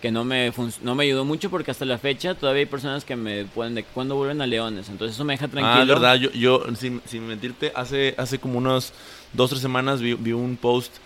que 0.00 0.10
no 0.10 0.24
me 0.24 0.52
no 0.82 0.94
me 0.94 1.04
ayudó 1.04 1.24
mucho 1.24 1.50
porque 1.50 1.70
hasta 1.70 1.84
la 1.84 1.98
fecha 1.98 2.34
todavía 2.34 2.60
hay 2.60 2.66
personas 2.66 3.04
que 3.04 3.16
me 3.16 3.44
pueden 3.44 3.74
de 3.74 3.84
cuando 3.84 4.16
vuelven 4.16 4.40
a 4.40 4.46
Leones. 4.46 4.88
Entonces 4.88 5.14
eso 5.14 5.24
me 5.24 5.34
deja 5.34 5.48
tranquilo. 5.48 5.82
Ah, 5.82 5.84
verdad, 5.84 6.14
yo, 6.16 6.30
yo 6.30 6.64
sin, 6.76 7.02
sin 7.04 7.26
mentirte, 7.26 7.70
hace, 7.74 8.14
hace 8.16 8.38
como 8.38 8.58
unos 8.58 8.92
dos, 9.34 9.50
tres 9.50 9.60
semanas 9.60 10.00
vi, 10.00 10.14
vi 10.14 10.32
un 10.32 10.56
post 10.56 10.96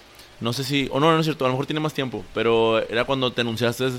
no 0.41 0.53
sé 0.53 0.64
si, 0.64 0.89
o 0.93 1.01
no, 1.01 1.12
no 1.12 1.18
es 1.18 1.26
cierto, 1.26 1.45
a 1.45 1.49
lo 1.49 1.55
mejor 1.55 1.66
tiene 1.66 1.80
más 1.80 1.95
tiempo, 1.95 2.24
pero 2.34 2.78
era 2.89 3.05
cuando 3.05 3.32
te 3.32 3.41
anunciaste 3.41 3.91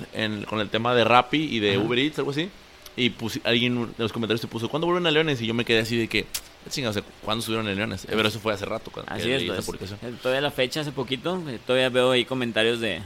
con 0.48 0.60
el 0.60 0.70
tema 0.70 0.96
de 0.96 1.04
Rappi 1.04 1.38
y 1.38 1.60
de 1.60 1.78
Uber 1.78 2.00
Eats, 2.00 2.20
algo 2.20 2.32
así. 2.32 2.50
Y 2.98 3.14
alguien 3.46 3.88
de 3.98 4.04
los 4.04 4.12
comentarios 4.12 4.42
te 4.42 4.48
puso, 4.48 4.68
¿cuándo 4.68 4.86
vuelven 4.86 5.08
a 5.08 5.12
Leones? 5.12 5.42
Y 5.42 5.48
yo 5.48 5.54
me 5.54 5.64
quedé 5.64 5.80
así 5.80 5.96
de 5.96 6.08
que, 6.08 6.26
chingados, 6.70 7.02
¿cuándo 7.24 7.42
subieron 7.42 7.68
a 7.68 7.72
Leones? 7.72 8.04
Eh, 8.06 8.10
pero 8.12 8.28
eso 8.28 8.40
fue 8.40 8.54
hace 8.54 8.66
rato. 8.66 8.92
Cuando 8.92 9.12
así 9.14 9.32
es, 9.32 9.44
pues, 9.66 9.96
todavía 10.22 10.42
la 10.42 10.52
fecha, 10.52 10.82
hace 10.82 10.92
poquito, 10.92 11.42
eh, 11.48 11.60
todavía 11.66 11.90
veo 11.90 12.12
ahí 12.12 12.26
comentarios 12.26 12.80
de... 12.82 13.02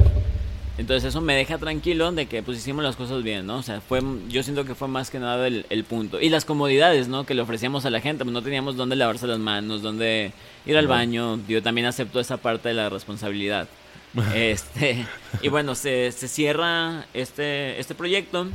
Entonces 0.78 1.10
eso 1.10 1.22
me 1.22 1.36
deja 1.36 1.60
tranquilo 1.60 2.12
de 2.12 2.26
que 2.26 2.42
pues 2.42 2.58
hicimos 2.58 2.84
las 2.84 2.96
cosas 2.96 3.22
bien, 3.22 3.46
¿no? 3.46 3.58
O 3.58 3.64
sea, 3.64 3.80
fue, 3.80 4.02
yo 4.30 4.42
siento 4.42 4.66
que 4.66 4.74
fue 4.74 4.88
más 4.88 5.12
que 5.12 5.20
nada 5.20 5.46
el, 5.46 5.66
el 5.70 5.84
punto. 5.84 6.20
Y 6.20 6.30
las 6.30 6.46
comodidades, 6.46 7.08
¿no? 7.08 7.26
Que 7.26 7.36
le 7.36 7.44
ofrecíamos 7.44 7.86
a 7.86 7.92
la 7.92 8.02
gente, 8.02 8.24
pues 8.24 8.34
no 8.34 8.42
teníamos 8.42 8.76
dónde 8.76 8.96
lavarse 8.96 9.28
las 9.28 9.38
manos, 9.38 9.84
dónde 9.84 10.34
ir 10.66 10.78
al 10.78 10.88
baño. 10.88 11.40
Yo 11.48 11.62
también 11.62 11.86
acepto 11.86 12.20
esa 12.20 12.38
parte 12.38 12.70
de 12.70 12.76
la 12.76 12.90
responsabilidad. 12.90 13.68
este 14.36 15.08
Y 15.42 15.50
bueno, 15.50 15.76
se, 15.76 16.12
se 16.12 16.28
cierra 16.28 17.06
este, 17.14 17.80
este 17.80 17.96
proyecto. 17.96 18.48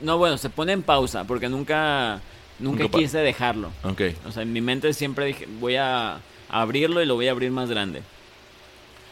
No, 0.00 0.18
bueno, 0.18 0.38
se 0.38 0.50
pone 0.50 0.72
en 0.72 0.82
pausa 0.82 1.24
porque 1.24 1.48
nunca, 1.48 2.20
nunca, 2.58 2.88
quise 2.88 3.18
dejarlo. 3.18 3.70
Okay. 3.84 4.16
O 4.26 4.32
sea, 4.32 4.42
en 4.42 4.52
mi 4.52 4.60
mente 4.60 4.92
siempre 4.94 5.26
dije, 5.26 5.46
voy 5.60 5.76
a, 5.76 6.20
abrirlo 6.48 7.02
y 7.02 7.06
lo 7.06 7.14
voy 7.14 7.28
a 7.28 7.30
abrir 7.30 7.50
más 7.50 7.70
grande. 7.70 8.02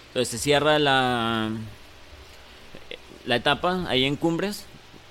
Entonces 0.08 0.28
se 0.28 0.38
cierra 0.38 0.78
la, 0.78 1.48
la 3.26 3.36
etapa 3.36 3.86
ahí 3.88 4.04
en 4.04 4.16
Cumbres. 4.16 4.66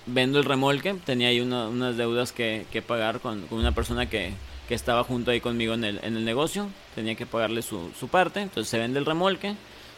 Vendo 0.05 0.39
el 0.39 0.45
remolque. 0.45 0.95
Tenía 1.05 1.27
ahí 1.27 1.39
unas 1.39 1.95
deudas 1.97 2.31
que, 2.31 2.65
que 2.71 2.81
pagar 2.81 3.19
con, 3.19 3.41
con 3.43 3.59
una 3.59 3.73
persona 3.73 4.09
que, 4.09 4.33
que 4.69 4.75
estaba 4.75 5.03
junto 5.03 5.31
ahí 5.31 5.41
conmigo 5.41 5.73
en 5.73 5.83
el, 5.83 5.99
en 6.03 6.15
el 6.15 6.23
negocio, 6.23 6.69
tenía 6.93 7.15
que 7.15 7.25
pagarle 7.25 7.63
su, 7.63 7.89
su 7.99 8.07
parte, 8.07 8.41
entonces 8.41 8.69
se 8.69 8.77
vende 8.77 8.99
el 8.99 9.05
remolque, 9.07 9.55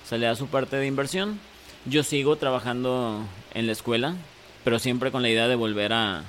se 0.07 0.17
le 0.17 0.27
da 0.27 0.35
su 0.37 0.47
parte 0.47 0.77
de 0.77 0.87
inversión, 0.87 1.41
yo 1.85 2.03
sigo 2.03 2.37
trabajando 2.37 3.19
en 3.53 3.65
la 3.65 3.73
escuela, 3.73 4.15
pero 4.63 4.79
siempre 4.79 5.11
con 5.11 5.23
la 5.23 5.29
idea 5.29 5.49
de 5.49 5.55
volver 5.55 5.91
a 5.91 6.23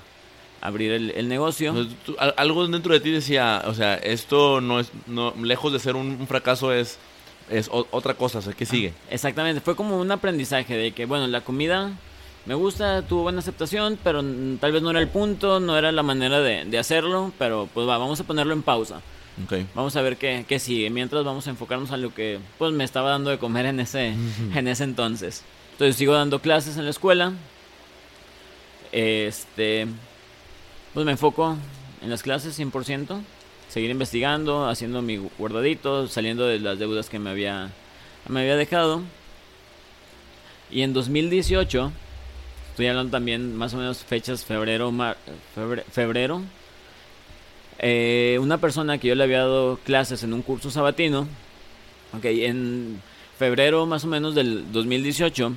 abrir 0.61 0.91
el, 0.91 1.29
negocio. 1.29 1.73
algo 2.37 2.67
dentro 2.67 2.93
de 2.93 2.99
ti 2.99 3.13
decía, 3.13 3.63
o 3.67 3.75
sea, 3.75 3.95
esto 3.95 4.61
no 4.61 4.81
es, 4.81 4.91
no, 5.07 5.33
lejos 5.41 5.73
de 5.73 5.79
ser 5.79 5.95
un, 5.95 6.27
fracaso 6.27 6.73
es, 6.73 6.99
es 7.53 7.69
otra 7.71 8.15
cosa, 8.15 8.39
o 8.39 8.43
sea, 8.43 8.53
¿qué 8.53 8.67
sigue? 8.67 8.93
exactamente, 9.11 9.61
fue 9.61 9.77
como 9.77 9.99
un 9.99 10.11
aprendizaje 10.11 10.77
de 10.77 10.93
que, 10.93 11.07
bueno, 11.07 11.27
la 11.27 11.43
comida 11.43 11.93
me 12.45 12.55
gusta, 12.55 13.03
tuvo 13.03 13.23
buena 13.23 13.39
aceptación, 13.39 13.99
pero 14.03 14.23
tal 14.61 14.73
vez 14.73 14.83
no 14.83 14.91
era 14.91 15.01
el 15.01 15.09
punto, 15.09 15.61
no 15.61 15.79
era 15.79 15.93
la 15.93 16.03
manera 16.03 16.41
de, 16.41 16.79
hacerlo, 16.79 17.33
pero 17.39 17.69
pues 17.73 17.87
va, 17.87 17.99
vamos 17.99 18.19
a 18.21 18.25
ponerlo 18.25 18.53
en 18.53 18.63
pausa. 18.63 19.01
Okay. 19.45 19.67
Vamos 19.75 19.97
a 19.97 20.03
ver 20.03 20.17
qué, 20.17 20.45
qué, 20.47 20.59
sigue. 20.59 20.91
Mientras 20.91 21.25
vamos 21.25 21.47
a 21.47 21.51
enfocarnos 21.51 21.91
a 21.91 21.97
lo 21.97 22.13
que 22.13 22.39
pues 22.59 22.73
me 22.73 22.85
estaba 22.85 23.11
dando 23.11 23.31
de 23.31 23.39
comer 23.39 23.65
en 23.67 23.81
ese, 23.81 24.09
en 24.55 24.69
ese 24.69 24.85
entonces. 24.85 25.43
Entonces 25.73 25.97
sigo 25.97 26.13
dando 26.15 26.41
clases 26.41 26.77
en 26.77 26.85
la 26.85 26.91
escuela. 26.91 27.33
Este, 28.91 29.87
pues 30.93 31.07
me 31.07 31.13
enfoco 31.13 31.57
en 32.03 32.11
las 32.11 32.23
clases 32.23 32.59
100%. 32.59 33.23
Seguir 33.73 33.91
investigando, 33.91 34.69
haciendo 34.69 35.01
mi 35.01 35.17
guardadito, 35.17 36.07
saliendo 36.07 36.47
de 36.47 36.59
las 36.59 36.79
deudas 36.79 37.09
que 37.09 37.19
me 37.19 37.31
había, 37.31 37.71
me 38.29 38.41
había 38.41 38.57
dejado. 38.57 39.01
Y 40.71 40.83
en 40.83 40.93
2018, 40.93 41.91
estoy 42.69 42.87
hablando 42.89 43.11
también 43.11 43.57
más 43.57 43.73
o 43.73 43.79
menos 43.79 44.05
fechas 44.05 44.45
febrero, 44.45 44.93
febrero, 45.91 46.43
eh, 47.79 48.39
una 48.43 48.59
persona 48.59 48.99
que 48.99 49.09
yo 49.09 49.15
le 49.15 49.25
había 49.25 49.39
dado 49.39 49.79
clases 49.85 50.23
en 50.23 50.35
un 50.35 50.43
curso 50.43 50.71
sabatino, 50.71 51.27
ok, 52.13 52.25
en 52.27 53.01
febrero 53.39 53.87
más 53.87 54.05
o 54.05 54.09
menos 54.09 54.35
del 54.35 54.71
2018, 54.71 55.51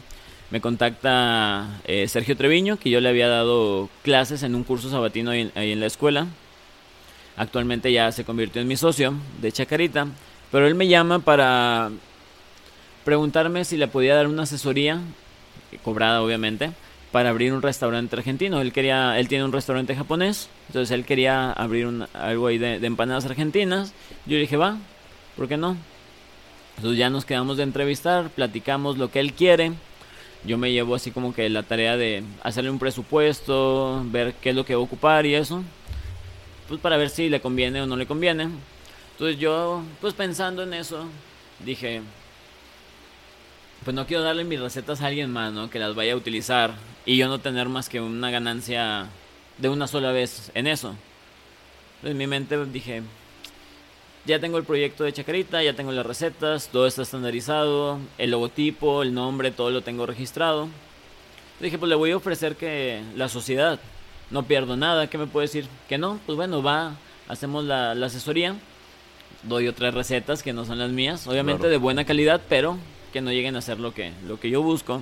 me 0.51 0.61
contacta 0.61 1.81
eh, 1.83 2.07
Sergio 2.07 2.37
Treviño, 2.37 2.77
que 2.77 2.89
yo 2.89 3.01
le 3.01 3.09
había 3.09 3.27
dado 3.27 3.89
clases 4.03 4.41
en 4.43 4.55
un 4.55 4.63
curso 4.63 4.89
sabatino 4.89 5.31
ahí, 5.31 5.51
en 5.53 5.79
la 5.81 5.87
escuela. 5.87 6.27
Actualmente 7.38 7.91
ya 7.91 8.12
se 8.12 8.24
convirtió 8.24 8.62
en 8.62 8.68
mi 8.68 8.78
socio 8.78 9.14
de 9.41 9.52
Chacarita, 9.52 10.07
pero 10.52 10.68
él 10.68 10.76
me 10.76 10.88
llama 10.88 11.20
para 11.20 11.91
preguntarme 13.03 13.66
si 13.66 13.78
le 13.78 13.88
podía 13.88 14.16
dar 14.16 14.28
una 14.28 14.44
asesoría, 14.44 15.02
cobrada 15.84 16.22
obviamente, 16.22 16.72
para 17.12 17.30
abrir 17.30 17.53
un 17.53 17.62
restaurante 17.62 18.16
argentino. 18.16 18.62
Él 18.62 18.72
quería, 18.72 19.20
él 19.20 19.28
tiene 19.28 19.44
un 19.44 19.52
restaurante 19.52 19.95
japonés, 19.95 20.49
entonces 20.68 20.91
él 20.91 21.06
quería 21.06 21.52
abrir 21.52 21.88
un, 21.88 22.07
algo 22.14 22.48
ahí 22.48 22.57
de, 22.57 22.80
de 22.80 22.88
empanadas 22.88 23.26
argentinas. 23.26 23.94
Yo 24.26 24.36
le 24.36 24.41
dije, 24.41 24.57
va, 24.57 24.78
¿por 25.36 25.48
qué 25.48 25.57
no? 25.57 25.76
Entonces 26.78 26.98
ya 26.98 27.10
nos 27.10 27.26
quedamos 27.26 27.57
de 27.57 27.64
entrevistar, 27.64 28.30
platicamos 28.30 28.98
lo 28.98 29.12
que 29.12 29.20
él 29.20 29.34
quiere 29.34 29.74
yo 30.45 30.57
me 30.57 30.72
llevo 30.72 30.95
así 30.95 31.12
como 31.12 31.34
que 31.34 31.49
la 31.49 31.64
tarea 31.64 31.98
de 31.98 32.24
hacerle 32.44 32.70
un 32.70 32.80
presupuesto, 32.80 34.03
ver 34.06 34.36
qué 34.36 34.52
es 34.52 34.56
lo 34.56 34.66
que 34.66 34.76
va 34.76 34.82
a 34.82 34.84
ocupar 34.84 35.26
y 35.26 35.36
eso, 35.36 35.64
pues 36.67 36.79
para 36.81 36.97
ver 36.97 37.09
si 37.09 37.29
le 37.29 37.41
conviene 37.41 37.81
o 37.81 37.87
no 37.87 37.95
le 37.95 38.05
conviene. 38.05 38.49
Entonces 39.11 39.39
yo, 39.39 39.81
pues 40.01 40.13
pensando 40.13 40.63
en 40.63 40.73
eso, 40.73 41.05
dije, 41.63 42.01
pues 43.83 43.95
no 43.95 44.05
quiero 44.07 44.23
darle 44.23 44.43
mis 44.43 44.59
recetas 44.59 45.01
a 45.01 45.07
alguien 45.07 45.31
más, 45.31 45.53
¿no? 45.53 45.69
Que 45.69 45.79
las 45.79 45.95
vaya 45.95 46.13
a 46.13 46.17
utilizar 46.17 46.73
y 47.05 47.17
yo 47.17 47.27
no 47.27 47.39
tener 47.39 47.69
más 47.69 47.87
que 47.87 48.01
una 48.01 48.31
ganancia 48.31 49.07
de 49.57 49.69
una 49.69 49.87
sola 49.87 50.11
vez 50.11 50.51
en 50.53 50.67
eso. 50.67 50.95
en 52.03 52.17
mi 52.17 52.27
mente 52.27 52.63
dije, 52.65 53.03
ya 54.25 54.39
tengo 54.39 54.57
el 54.57 54.63
proyecto 54.63 55.03
de 55.03 55.13
Chacarita, 55.13 55.61
ya 55.61 55.73
tengo 55.73 55.91
las 55.91 56.05
recetas, 56.05 56.69
todo 56.69 56.87
está 56.87 57.03
estandarizado, 57.03 57.99
el 58.17 58.31
logotipo, 58.31 59.03
el 59.03 59.13
nombre, 59.13 59.51
todo 59.51 59.69
lo 59.69 59.81
tengo 59.81 60.05
registrado. 60.05 60.67
Dije, 61.59 61.77
pues 61.77 61.89
le 61.89 61.95
voy 61.95 62.11
a 62.11 62.17
ofrecer 62.17 62.55
que 62.55 63.01
la 63.15 63.29
sociedad, 63.29 63.79
no 64.36 64.44
pierdo 64.44 64.76
nada, 64.76 65.10
¿qué 65.10 65.18
me 65.18 65.28
puede 65.28 65.48
decir? 65.48 65.66
Que 65.88 65.98
no, 65.98 66.20
pues 66.26 66.36
bueno, 66.36 66.62
va, 66.62 66.98
hacemos 67.30 67.64
la, 67.64 67.91
asesoría, 67.91 68.53
doy 69.44 69.70
otras 69.70 69.94
recetas 69.94 70.44
que 70.44 70.52
no 70.52 70.66
son 70.66 70.78
las 70.78 70.91
mías, 70.91 71.26
obviamente 71.26 71.70
de 71.70 71.78
buena 71.78 72.03
calidad, 72.03 72.41
pero 72.49 72.78
que 73.14 73.22
no 73.22 73.32
lleguen 73.32 73.56
a 73.56 73.62
ser 73.62 73.80
lo 73.80 73.94
que, 73.94 74.12
lo 74.28 74.38
que 74.38 74.49
yo 74.49 74.62
busco. 74.62 75.02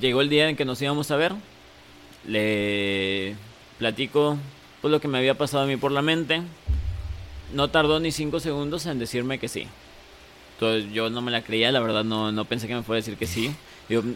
Llegó 0.00 0.20
el 0.20 0.28
día 0.28 0.48
en 0.48 0.54
que 0.54 0.64
nos 0.64 0.80
íbamos 0.80 1.10
a 1.10 1.16
ver, 1.16 1.32
le 2.28 3.34
platico 3.78 4.38
pues 4.80 4.92
lo 4.92 5.00
que 5.00 5.08
me 5.08 5.18
había 5.18 5.36
pasado 5.36 5.64
a 5.64 5.66
mí 5.66 5.76
por 5.76 5.90
la 5.90 6.00
mente. 6.00 6.42
No 7.52 7.70
tardó 7.70 7.98
ni 7.98 8.12
cinco 8.12 8.38
segundos 8.38 8.86
en 8.86 9.00
decirme 9.00 9.40
que 9.40 9.48
sí. 9.48 9.66
Entonces 10.54 10.92
yo 10.92 11.10
no 11.10 11.22
me 11.22 11.32
la 11.32 11.42
creía, 11.42 11.72
la 11.72 11.80
verdad 11.80 12.04
no, 12.04 12.30
no 12.30 12.44
pensé 12.44 12.68
que 12.68 12.76
me 12.76 12.84
fuera 12.84 12.98
a 12.98 13.02
decir 13.02 13.16
que 13.16 13.26
sí. 13.26 13.52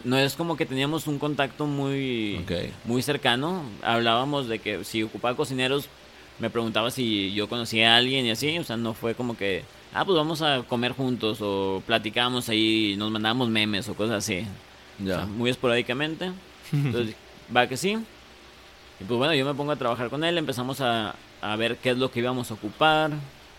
No 0.03 0.17
es 0.17 0.35
como 0.35 0.55
que 0.55 0.65
teníamos 0.65 1.07
un 1.07 1.19
contacto 1.19 1.65
muy, 1.65 2.45
muy 2.85 3.01
cercano. 3.01 3.63
Hablábamos 3.81 4.47
de 4.47 4.59
que 4.59 4.83
si 4.83 5.03
ocupaba 5.03 5.35
cocineros, 5.35 5.89
me 6.39 6.49
preguntaba 6.49 6.91
si 6.91 7.33
yo 7.33 7.47
conocía 7.49 7.93
a 7.93 7.97
alguien 7.97 8.25
y 8.25 8.31
así. 8.31 8.57
O 8.59 8.63
sea, 8.63 8.77
no 8.77 8.93
fue 8.93 9.15
como 9.15 9.35
que, 9.35 9.63
ah, 9.93 10.05
pues 10.05 10.15
vamos 10.15 10.41
a 10.41 10.63
comer 10.63 10.91
juntos 10.91 11.39
o 11.41 11.81
platicamos 11.85 12.49
ahí, 12.49 12.95
nos 12.97 13.11
mandábamos 13.11 13.49
memes 13.49 13.89
o 13.89 13.95
cosas 13.95 14.17
así. 14.17 14.45
Muy 15.37 15.49
esporádicamente. 15.49 16.31
Entonces, 16.71 17.15
va 17.55 17.67
que 17.67 17.77
sí. 17.77 17.97
Y 18.99 19.03
pues 19.05 19.17
bueno, 19.17 19.33
yo 19.33 19.45
me 19.45 19.53
pongo 19.53 19.71
a 19.71 19.75
trabajar 19.75 20.09
con 20.09 20.23
él, 20.23 20.37
empezamos 20.37 20.81
a, 20.81 21.15
a 21.41 21.55
ver 21.55 21.77
qué 21.77 21.91
es 21.91 21.97
lo 21.97 22.11
que 22.11 22.19
íbamos 22.19 22.51
a 22.51 22.53
ocupar, 22.53 23.11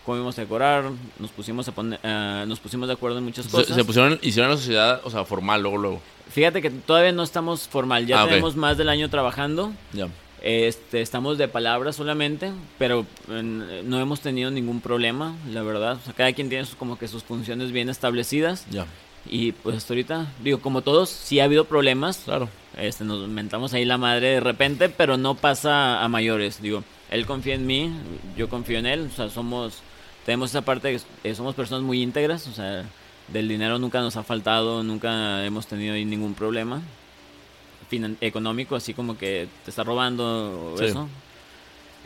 cómo 0.05 0.17
íbamos 0.17 0.37
a 0.37 0.41
decorar, 0.41 0.91
nos 1.19 1.31
pusimos 1.31 1.67
a 1.67 1.71
poner, 1.71 1.99
uh, 2.03 2.45
nos 2.47 2.59
pusimos 2.59 2.87
de 2.87 2.93
acuerdo 2.93 3.17
en 3.17 3.23
muchas 3.23 3.47
cosas. 3.47 3.75
Se, 3.75 3.83
pusieron, 3.83 4.19
hicieron 4.21 4.51
la 4.51 4.57
sociedad, 4.57 5.01
o 5.03 5.09
sea, 5.09 5.25
formal, 5.25 5.61
luego, 5.61 5.77
luego. 5.77 6.01
Fíjate 6.29 6.61
que 6.61 6.69
todavía 6.69 7.11
no 7.11 7.23
estamos 7.23 7.67
formal, 7.67 8.05
ya 8.05 8.23
ah, 8.23 8.27
tenemos 8.27 8.55
más 8.55 8.77
del 8.77 8.89
año 8.89 9.09
trabajando. 9.09 9.73
Ya. 9.93 10.07
Este, 10.41 11.01
estamos 11.01 11.39
de 11.39 11.47
palabra 11.47 11.91
solamente, 11.91 12.51
pero 12.77 13.05
no 13.27 13.99
hemos 13.99 14.21
tenido 14.21 14.51
ningún 14.51 14.79
problema, 14.79 15.35
la 15.51 15.63
verdad. 15.63 15.97
O 16.01 16.05
sea, 16.05 16.13
cada 16.13 16.33
quien 16.33 16.49
tiene 16.49 16.67
como 16.77 16.99
que 16.99 17.07
sus 17.07 17.23
funciones 17.23 17.71
bien 17.71 17.89
establecidas. 17.89 18.65
Ya. 18.69 18.85
Y 19.27 19.53
pues 19.53 19.77
hasta 19.77 19.93
ahorita, 19.93 20.27
digo, 20.43 20.59
como 20.59 20.81
todos, 20.81 21.09
sí 21.09 21.39
ha 21.39 21.45
habido 21.45 21.65
problemas. 21.65 22.17
Claro. 22.25 22.47
Este, 22.77 23.03
nos 23.03 23.27
mentamos 23.27 23.73
ahí 23.73 23.85
la 23.85 23.97
madre 23.97 24.27
de 24.27 24.39
repente, 24.39 24.89
pero 24.89 25.17
no 25.17 25.35
pasa 25.35 26.03
a 26.03 26.07
mayores. 26.07 26.61
Digo, 26.61 26.83
él 27.09 27.25
confía 27.25 27.55
en 27.55 27.65
mí, 27.65 27.91
yo 28.37 28.47
confío 28.47 28.77
en 28.77 28.85
él. 28.85 29.09
O 29.11 29.15
sea, 29.15 29.29
somos, 29.29 29.81
tenemos 30.25 30.49
esa 30.49 30.61
parte, 30.61 30.99
eh, 31.23 31.35
somos 31.35 31.55
personas 31.55 31.83
muy 31.83 32.01
íntegras. 32.01 32.47
O 32.47 32.53
sea, 32.53 32.83
del 33.27 33.47
dinero 33.47 33.79
nunca 33.79 34.01
nos 34.01 34.17
ha 34.17 34.23
faltado, 34.23 34.83
nunca 34.83 35.45
hemos 35.45 35.67
tenido 35.67 35.93
ningún 35.95 36.33
problema 36.33 36.81
económico, 38.21 38.75
así 38.75 38.93
como 38.93 39.17
que 39.17 39.47
te 39.63 39.69
está 39.69 39.83
robando 39.83 40.73
o 40.75 40.81
eso. 40.81 41.07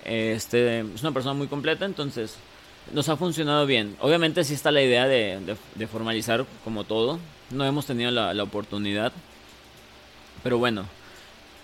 Este, 0.06 0.80
es 0.80 1.02
una 1.02 1.12
persona 1.12 1.34
muy 1.34 1.48
completa, 1.48 1.86
entonces 1.86 2.36
nos 2.94 3.10
ha 3.10 3.18
funcionado 3.18 3.66
bien. 3.66 3.96
Obviamente 4.02 4.44
sí 4.44 4.54
está 4.54 4.72
la 4.72 4.82
idea 4.82 5.08
de, 5.08 5.58
formalizar 5.92 6.46
como 6.64 6.84
todo. 6.84 7.20
No 7.52 7.66
hemos 7.66 7.86
tenido 7.86 8.12
la, 8.12 8.44
oportunidad. 8.44 9.12
Pero 10.44 10.58
bueno, 10.58 10.86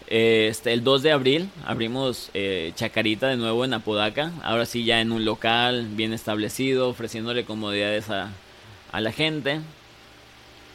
este, 0.07 0.73
el 0.73 0.83
2 0.83 1.01
de 1.01 1.11
abril 1.11 1.49
abrimos 1.65 2.29
eh, 2.33 2.71
Chacarita 2.75 3.27
de 3.27 3.37
nuevo 3.37 3.65
en 3.65 3.73
Apodaca. 3.73 4.31
Ahora 4.43 4.65
sí 4.65 4.83
ya 4.83 5.01
en 5.01 5.11
un 5.11 5.25
local 5.25 5.87
bien 5.91 6.13
establecido, 6.13 6.89
ofreciéndole 6.89 7.45
comodidades 7.45 8.09
a, 8.09 8.31
a 8.91 9.01
la 9.01 9.11
gente. 9.11 9.61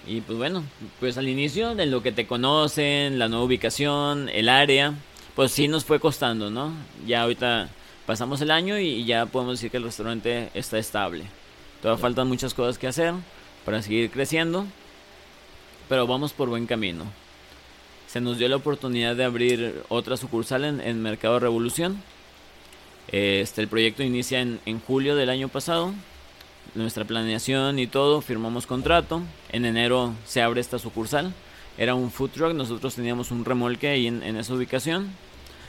Y 0.07 0.23
pues 0.23 0.39
bueno, 0.39 0.65
pues 0.98 1.19
al 1.19 1.28
inicio 1.28 1.74
de 1.74 1.86
lo 1.86 2.02
que 2.02 2.12
te 2.12 2.27
conocen, 2.27 3.19
la 3.19 3.28
nueva 3.28 3.44
ubicación, 3.44 4.28
el 4.31 4.48
área, 4.48 4.94
pues 5.36 5.52
sí 5.52 5.69
nos 5.69 5.85
fue 5.85 6.01
costando, 6.01 6.51
¿no? 6.51 6.73
Ya 7.07 7.23
ahorita 7.23 7.69
pasamos 8.07 8.40
el 8.40 8.51
año 8.51 8.78
y 8.78 9.05
ya 9.05 9.27
podemos 9.27 9.55
decir 9.55 9.70
que 9.70 9.77
el 9.77 9.85
restaurante 9.85 10.51
está 10.55 10.78
estable. 10.78 11.24
Todavía 11.82 12.01
faltan 12.01 12.28
muchas 12.28 12.55
cosas 12.55 12.78
que 12.78 12.86
hacer 12.86 13.15
para 13.65 13.82
seguir 13.82 14.11
creciendo, 14.11 14.66
pero 15.89 16.07
vamos 16.07 16.32
por 16.32 16.48
buen 16.48 16.66
camino. 16.66 17.05
Se 18.11 18.20
nos 18.20 18.39
dio 18.39 18.49
la 18.49 18.57
oportunidad 18.57 19.15
de 19.15 19.24
abrir 19.24 19.82
otra 19.89 20.16
sucursal 20.16 20.65
en, 20.65 21.03
Mercado 21.03 21.39
Revolución. 21.39 22.03
Este, 23.09 23.61
el 23.61 23.69
proyecto 23.69 24.03
inicia 24.03 24.41
en, 24.41 24.61
en 24.66 24.81
julio 24.81 25.15
del 25.15 25.31
año 25.31 25.49
pasado. 25.49 25.93
Nuestra 26.74 27.05
planeación 27.05 27.78
y 27.78 27.87
todo, 27.87 28.20
firmamos 28.20 28.66
contrato. 28.66 29.23
En 29.53 29.65
enero 29.65 30.15
se 30.24 30.43
abre 30.43 30.61
esta 30.61 30.78
sucursal. 30.78 31.32
Era 31.78 31.95
un 31.95 32.11
food 32.11 32.31
truck, 32.31 32.53
nosotros 32.53 32.95
teníamos 32.95 33.31
un 33.31 33.45
remolque 33.45 33.89
ahí 33.89 34.07
en, 34.07 34.23
en 34.23 34.37
esa 34.37 34.55
ubicación 34.55 35.11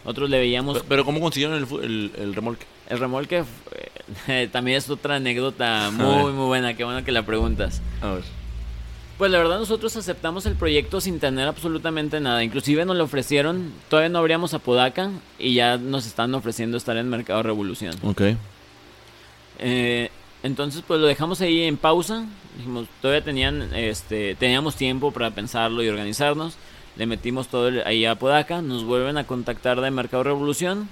nosotros 0.04 0.30
le 0.30 0.40
veíamos... 0.40 0.84
Pero, 0.88 1.06
¿cómo 1.06 1.20
consiguieron 1.20 1.58
el, 1.58 2.12
el, 2.18 2.34
remolque? 2.34 2.66
El 2.90 3.00
remolque 3.00 3.44
eh, 4.28 4.50
también 4.52 4.78
es 4.78 4.90
otra 4.90 5.16
anécdota 5.16 5.92
muy, 5.94 6.32
muy 6.32 6.46
buena. 6.48 6.74
Qué 6.74 6.84
bueno 6.84 7.04
que 7.04 7.12
la 7.12 7.24
preguntas. 7.26 7.82
A 8.02 8.14
ver. 8.14 8.41
Pues 9.22 9.30
la 9.30 9.38
verdad 9.38 9.60
nosotros 9.60 9.96
aceptamos 9.98 10.48
el 10.48 10.56
proyecto 10.56 11.00
sin 11.00 11.20
tener 11.20 11.48
absolutamente 11.48 12.20
nada. 12.20 12.44
Inclusive 12.44 12.86
nos 12.86 12.96
lo 12.96 13.04
ofrecieron, 13.04 13.72
todavía 13.88 14.10
no 14.10 14.18
abríamos 14.18 14.56
Apodaca 14.56 15.12
y 15.38 15.54
ya 15.54 15.78
nos 15.78 16.08
están 16.08 16.34
ofreciendo 16.34 16.76
estar 16.76 16.98
en 16.98 17.08
Mercado 17.08 17.44
Revolución. 17.44 17.94
Ok. 18.02 18.22
Eh, 19.60 20.10
entonces 20.42 20.84
pues 20.88 21.00
lo 21.00 21.06
dejamos 21.06 21.40
ahí 21.42 21.62
en 21.62 21.78
pausa. 21.78 22.26
Dijimos, 22.58 22.88
todavía 23.00 23.24
tenían, 23.24 23.70
este, 23.76 24.34
teníamos 24.34 24.76
tiempo 24.76 25.12
para 25.12 25.30
pensarlo 25.30 25.84
y 25.84 25.90
organizarnos 25.90 26.58
le 26.98 27.06
metimos 27.06 27.48
todo 27.48 27.70
ahí 27.86 28.06
a 28.06 28.16
Podaca, 28.16 28.62
nos 28.62 28.84
vuelven 28.84 29.18
a 29.18 29.26
contactar 29.26 29.82
de 29.82 29.92
Mercado 29.92 30.24
Revolución. 30.24 30.90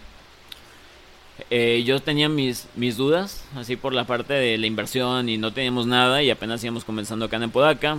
Eh, 1.50 1.84
yo 1.86 2.00
tenía 2.02 2.30
mis, 2.30 2.68
mis 2.76 2.98
dudas, 2.98 3.44
así 3.56 3.76
por 3.76 3.94
la 3.94 4.06
parte 4.06 4.34
de 4.34 4.58
la 4.58 4.68
inversión 4.68 5.30
y 5.30 5.38
no 5.38 5.54
teníamos 5.54 5.88
nada 5.88 6.22
y 6.22 6.30
apenas 6.30 6.64
íbamos 6.64 6.84
comenzando 6.84 7.26
acá 7.26 7.38
en 7.38 7.50
Podaca. 7.52 7.98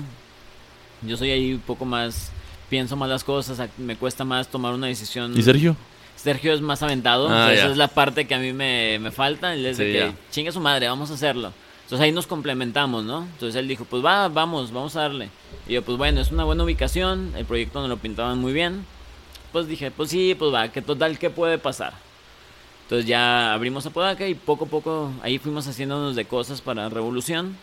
Yo 1.03 1.17
soy 1.17 1.31
ahí 1.31 1.55
un 1.55 1.61
poco 1.61 1.85
más, 1.85 2.31
pienso 2.69 2.97
más 2.97 3.09
las 3.09 3.25
cosas, 3.25 3.69
me 3.79 3.97
cuesta 3.97 4.25
más 4.25 4.49
tomar 4.49 4.75
una 4.75 4.87
decisión. 4.89 5.37
¿Y 5.37 5.43
Sergio? 5.43 5.77
Sergio 6.17 6.53
es 6.53 6.61
más 6.61 6.83
aventado, 6.83 7.29
ah, 7.31 7.53
esa 7.53 7.71
es 7.71 7.79
la 7.79 7.89
parte 7.89 8.27
que 8.27 8.35
a 8.35 8.39
mí 8.39 8.53
me, 8.53 8.99
me 8.99 9.11
falta, 9.11 9.55
él 9.55 9.65
es 9.65 9.79
de 9.79 9.93
que 9.93 10.13
chingue 10.31 10.53
su 10.53 10.61
madre, 10.61 10.87
vamos 10.87 11.11
a 11.11 11.15
hacerlo. 11.15 11.53
Entonces 11.85 12.05
ahí 12.05 12.13
nos 12.13 12.27
complementamos, 12.27 13.05
¿no? 13.05 13.23
Entonces 13.23 13.57
él 13.57 13.67
dijo, 13.67 13.87
pues 13.87 14.05
va, 14.05 14.29
vamos, 14.29 14.71
vamos 14.71 14.95
a 14.97 15.01
darle. 15.01 15.31
Y 15.67 15.73
yo, 15.73 15.83
pues 15.83 15.97
bueno, 15.97 16.21
es 16.21 16.31
una 16.31 16.45
buena 16.45 16.63
ubicación, 16.63 17.33
el 17.37 17.47
proyecto 17.47 17.81
nos 17.81 17.89
lo 17.89 17.97
pintaban 17.97 18.39
muy 18.39 18.53
bien. 18.53 18.85
Pues 19.51 19.67
dije, 19.67 19.91
pues 19.91 20.11
sí, 20.11 20.37
pues 20.39 20.53
va, 20.53 20.69
que 20.69 20.83
total, 20.83 21.19
¿qué 21.19 21.31
puede 21.31 21.59
pasar? 21.59 21.95
Entonces 22.91 23.07
ya 23.07 23.53
abrimos 23.53 23.87
Apodaca 23.87 24.27
y 24.27 24.35
poco 24.35 24.65
a 24.65 24.69
poco 24.69 25.13
ahí 25.23 25.39
fuimos 25.39 25.65
haciéndonos 25.69 26.17
de 26.17 26.25
cosas 26.25 26.61
para 26.61 26.89
Revolución. 26.89 27.57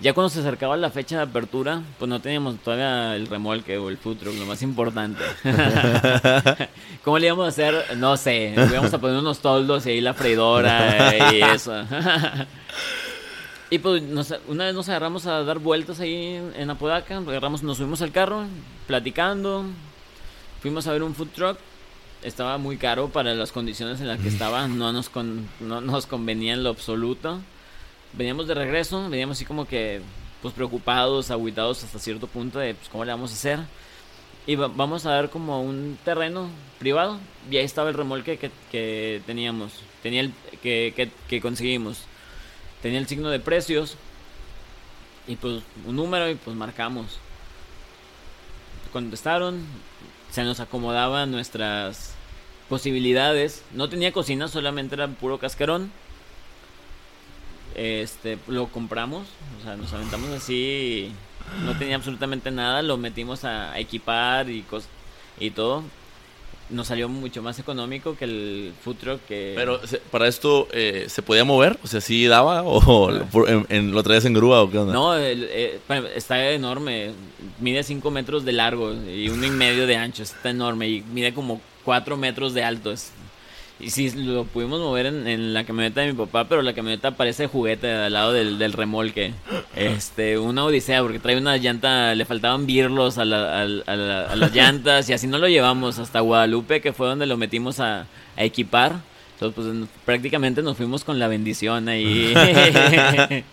Ya 0.00 0.14
cuando 0.14 0.30
se 0.30 0.40
acercaba 0.40 0.76
la 0.76 0.90
fecha 0.90 1.18
de 1.18 1.22
apertura, 1.22 1.82
pues 1.96 2.08
no 2.08 2.20
teníamos 2.20 2.58
todavía 2.58 3.14
el 3.14 3.28
remolque 3.28 3.78
o 3.78 3.88
el 3.88 3.98
food 3.98 4.16
truck, 4.16 4.34
lo 4.34 4.46
más 4.46 4.62
importante. 4.62 5.22
¿Cómo 7.04 7.20
le 7.20 7.26
íbamos 7.26 7.44
a 7.44 7.48
hacer? 7.50 7.96
No 7.98 8.16
sé, 8.16 8.52
le 8.56 8.66
íbamos 8.66 8.92
a 8.92 8.98
poner 8.98 9.16
unos 9.16 9.38
toldos 9.38 9.86
y 9.86 9.90
ahí 9.90 10.00
la 10.00 10.12
freidora 10.12 11.32
y 11.32 11.40
eso. 11.40 11.84
y 13.70 13.78
pues 13.78 14.02
una 14.48 14.64
vez 14.64 14.74
nos 14.74 14.88
agarramos 14.88 15.24
a 15.28 15.44
dar 15.44 15.60
vueltas 15.60 16.00
ahí 16.00 16.42
en 16.56 16.68
Apodaca, 16.68 17.18
agarramos, 17.18 17.62
nos 17.62 17.76
subimos 17.76 18.02
al 18.02 18.10
carro, 18.10 18.42
platicando, 18.88 19.66
fuimos 20.60 20.84
a 20.88 20.92
ver 20.92 21.04
un 21.04 21.14
food 21.14 21.28
truck 21.28 21.58
estaba 22.24 22.58
muy 22.58 22.76
caro 22.76 23.10
para 23.10 23.34
las 23.34 23.52
condiciones 23.52 24.00
en 24.00 24.08
las 24.08 24.20
que 24.20 24.28
estaba, 24.28 24.66
no 24.66 24.92
nos, 24.92 25.10
no 25.60 25.80
nos 25.80 26.06
convenía 26.06 26.54
en 26.54 26.64
lo 26.64 26.70
absoluto. 26.70 27.40
Veníamos 28.14 28.46
de 28.48 28.54
regreso, 28.54 29.08
veníamos 29.08 29.36
así 29.36 29.44
como 29.44 29.66
que 29.66 30.00
pues 30.42 30.54
preocupados, 30.54 31.30
aguitados 31.30 31.84
hasta 31.84 31.98
cierto 31.98 32.26
punto 32.26 32.58
de 32.58 32.74
pues, 32.74 32.88
cómo 32.88 33.04
le 33.04 33.12
vamos 33.12 33.30
a 33.30 33.34
hacer. 33.34 33.60
Y 34.46 34.56
vamos 34.56 35.06
a 35.06 35.14
ver 35.14 35.30
como 35.30 35.62
un 35.62 35.98
terreno 36.04 36.50
privado 36.78 37.18
y 37.50 37.56
ahí 37.56 37.64
estaba 37.64 37.88
el 37.88 37.94
remolque 37.94 38.36
que, 38.36 38.50
que 38.70 39.22
teníamos, 39.24 39.72
tenía 40.02 40.20
el 40.20 40.32
que, 40.62 40.92
que, 40.94 41.10
que 41.28 41.40
conseguimos. 41.40 42.02
Tenía 42.82 42.98
el 42.98 43.06
signo 43.06 43.30
de 43.30 43.40
precios 43.40 43.96
y 45.26 45.36
pues 45.36 45.62
un 45.86 45.96
número 45.96 46.28
y 46.28 46.34
pues 46.34 46.54
marcamos. 46.56 47.18
Contestaron, 48.92 49.64
se 50.30 50.44
nos 50.44 50.60
acomodaban 50.60 51.30
nuestras 51.30 52.13
posibilidades. 52.68 53.62
No 53.72 53.88
tenía 53.88 54.12
cocina, 54.12 54.48
solamente 54.48 54.94
era 54.94 55.08
puro 55.08 55.38
cascarón. 55.38 55.90
Este, 57.74 58.38
lo 58.46 58.68
compramos, 58.68 59.26
o 59.60 59.64
sea, 59.64 59.76
nos 59.76 59.92
aventamos 59.92 60.30
así, 60.30 61.10
no 61.64 61.76
tenía 61.76 61.96
absolutamente 61.96 62.52
nada, 62.52 62.82
lo 62.82 62.96
metimos 62.96 63.44
a, 63.44 63.76
equipar 63.80 64.48
y 64.48 64.64
y 65.40 65.50
todo. 65.50 65.82
Nos 66.70 66.86
salió 66.86 67.08
mucho 67.10 67.42
más 67.42 67.58
económico 67.58 68.16
que 68.16 68.24
el 68.24 68.72
food 68.82 68.96
truck 68.96 69.20
que... 69.26 69.52
Pero 69.54 69.80
para 70.10 70.28
esto, 70.28 70.66
eh, 70.72 71.06
¿se 71.08 71.20
podía 71.20 71.44
mover? 71.44 71.78
O 71.82 71.86
sea, 71.86 72.00
¿sí 72.00 72.24
daba? 72.26 72.62
¿O 72.62 73.10
en, 73.68 73.92
lo 73.92 74.02
traías 74.02 74.24
en 74.24 74.32
grúa 74.32 74.62
o 74.62 74.70
qué 74.70 74.78
onda? 74.78 74.94
No, 74.94 75.18
eh, 75.18 75.80
está 76.14 76.50
enorme. 76.52 77.10
Mide 77.58 77.82
5 77.82 78.10
metros 78.10 78.46
de 78.46 78.52
largo 78.52 78.94
y 78.94 79.28
uno 79.28 79.44
y 79.44 79.50
medio 79.50 79.86
de 79.86 79.96
ancho. 79.96 80.22
Está 80.22 80.50
enorme 80.50 80.88
y 80.88 81.02
mide 81.02 81.34
como 81.34 81.60
4 81.84 82.16
metros 82.16 82.54
de 82.54 82.64
alto. 82.64 82.94
y 83.80 83.90
sí, 83.90 84.10
lo 84.10 84.44
pudimos 84.44 84.80
mover 84.80 85.06
en, 85.06 85.52
la 85.54 85.64
camioneta 85.64 86.00
de 86.00 86.12
mi 86.12 86.18
papá, 86.18 86.48
pero 86.48 86.62
la 86.62 86.74
camioneta 86.74 87.12
parece 87.12 87.46
juguete 87.46 87.90
al 87.92 88.12
lado 88.12 88.32
del, 88.32 88.72
remolque. 88.72 89.34
Este, 89.76 90.38
una 90.38 90.64
odisea, 90.64 91.02
porque 91.02 91.18
trae 91.18 91.36
una 91.36 91.56
llanta, 91.56 92.14
le 92.14 92.24
faltaban 92.24 92.66
birlos 92.66 93.18
a, 93.18 93.24
las 93.24 94.54
llantas 94.54 95.08
y 95.08 95.12
así 95.12 95.26
no 95.26 95.38
lo 95.38 95.48
llevamos 95.48 95.98
hasta 95.98 96.20
Guadalupe, 96.20 96.80
que 96.80 96.92
fue 96.92 97.06
donde 97.06 97.26
lo 97.26 97.36
metimos 97.36 97.80
a, 97.80 98.06
equipar. 98.36 98.96
Entonces, 99.34 99.54
pues 99.54 99.88
prácticamente 100.04 100.62
nos 100.62 100.76
fuimos 100.76 101.04
con 101.04 101.18
la 101.18 101.28
bendición 101.28 101.88
ahí. 101.88 102.32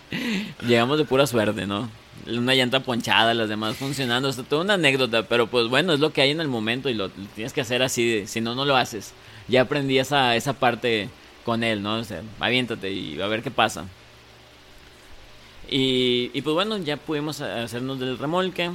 Llegamos 0.66 0.98
de 0.98 1.04
pura 1.04 1.26
suerte, 1.26 1.66
¿no? 1.66 2.01
Una 2.26 2.54
llanta 2.54 2.80
ponchada, 2.80 3.34
las 3.34 3.48
demás 3.48 3.76
funcionando, 3.76 4.28
es 4.28 4.36
toda 4.48 4.62
una 4.62 4.74
anécdota, 4.74 5.24
pero 5.28 5.48
pues 5.48 5.68
bueno, 5.68 5.92
es 5.92 6.00
lo 6.00 6.12
que 6.12 6.22
hay 6.22 6.30
en 6.30 6.40
el 6.40 6.48
momento 6.48 6.88
y 6.88 6.94
lo, 6.94 7.10
tienes 7.10 7.52
que 7.52 7.60
hacer 7.60 7.82
así, 7.82 8.26
si 8.26 8.40
no, 8.40 8.54
no 8.54 8.64
lo 8.64 8.76
haces. 8.76 9.12
Ya 9.48 9.62
aprendí 9.62 9.98
esa, 9.98 10.36
esa 10.36 10.52
parte 10.52 11.08
con 11.44 11.64
él, 11.64 11.82
¿no? 11.82 11.96
O 11.96 12.04
sea, 12.04 12.22
aviéntate 12.40 12.92
y 12.92 13.20
a 13.20 13.26
ver 13.26 13.42
qué 13.42 13.50
pasa. 13.50 13.86
Y, 15.68 16.30
y 16.34 16.42
pues 16.42 16.54
bueno, 16.54 16.78
ya 16.78 16.96
pudimos 16.96 17.40
hacernos 17.40 17.98
del 17.98 18.18
remolque, 18.18 18.70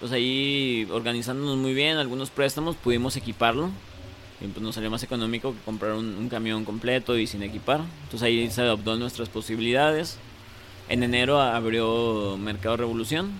pues 0.00 0.12
ahí 0.12 0.86
organizándonos 0.90 1.56
muy 1.56 1.74
bien, 1.74 1.96
algunos 1.96 2.30
préstamos, 2.30 2.76
pudimos 2.76 3.16
equiparlo. 3.16 3.70
Y 4.40 4.46
pues 4.46 4.62
nos 4.62 4.76
salió 4.76 4.88
más 4.88 5.02
económico 5.02 5.52
que 5.52 5.58
comprar 5.64 5.94
un, 5.94 6.16
un 6.16 6.28
camión 6.28 6.64
completo 6.64 7.18
y 7.18 7.26
sin 7.26 7.42
equipar. 7.42 7.80
Entonces 8.04 8.22
ahí 8.22 8.48
se 8.50 8.62
adoptó 8.62 8.96
nuestras 8.96 9.28
posibilidades 9.28 10.18
en 10.88 11.02
enero 11.02 11.40
abrió 11.40 12.36
Mercado 12.38 12.76
Revolución. 12.76 13.32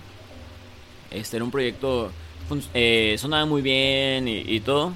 Este 1.11 1.37
era 1.37 1.43
un 1.43 1.51
proyecto, 1.51 2.11
eh, 2.73 3.15
sonaba 3.17 3.45
muy 3.45 3.61
bien 3.61 4.27
y, 4.27 4.59
todo. 4.59 4.93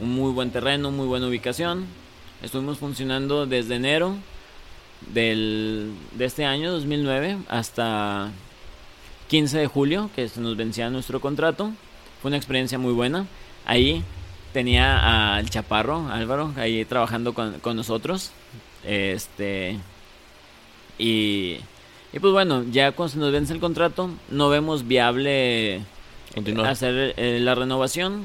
Un 0.00 0.14
muy 0.14 0.32
buen 0.32 0.50
terreno, 0.50 0.90
muy 0.90 1.06
buena 1.06 1.26
ubicación. 1.26 1.86
Estuvimos 2.42 2.78
funcionando 2.78 3.46
desde 3.46 3.76
enero 3.76 4.16
del, 5.12 5.92
de 6.12 6.24
este 6.24 6.44
año, 6.44 6.70
2009, 6.72 7.38
hasta 7.48 8.30
15 9.28 9.58
de 9.58 9.66
julio, 9.66 10.10
que 10.14 10.28
se 10.28 10.40
nos 10.40 10.56
vencía 10.56 10.90
nuestro 10.90 11.20
contrato. 11.20 11.72
Fue 12.20 12.28
una 12.28 12.36
experiencia 12.36 12.78
muy 12.78 12.92
buena. 12.92 13.26
Ahí 13.64 14.02
tenía 14.52 15.36
al 15.36 15.48
Chaparro, 15.50 16.08
Álvaro, 16.08 16.52
ahí 16.56 16.84
trabajando 16.84 17.32
con, 17.32 17.58
con 17.60 17.76
nosotros. 17.76 18.32
Este. 18.84 19.78
Y 20.98 21.58
y 22.12 22.18
pues 22.20 22.32
bueno, 22.32 22.64
ya 22.70 22.92
cuando 22.92 23.12
se 23.12 23.18
nos 23.18 23.32
vence 23.32 23.52
el 23.52 23.60
contrato, 23.60 24.10
no 24.30 24.48
vemos 24.48 24.86
viable 24.86 25.82
hacer 26.64 27.14
eh, 27.16 27.38
la 27.40 27.54
renovación. 27.54 28.22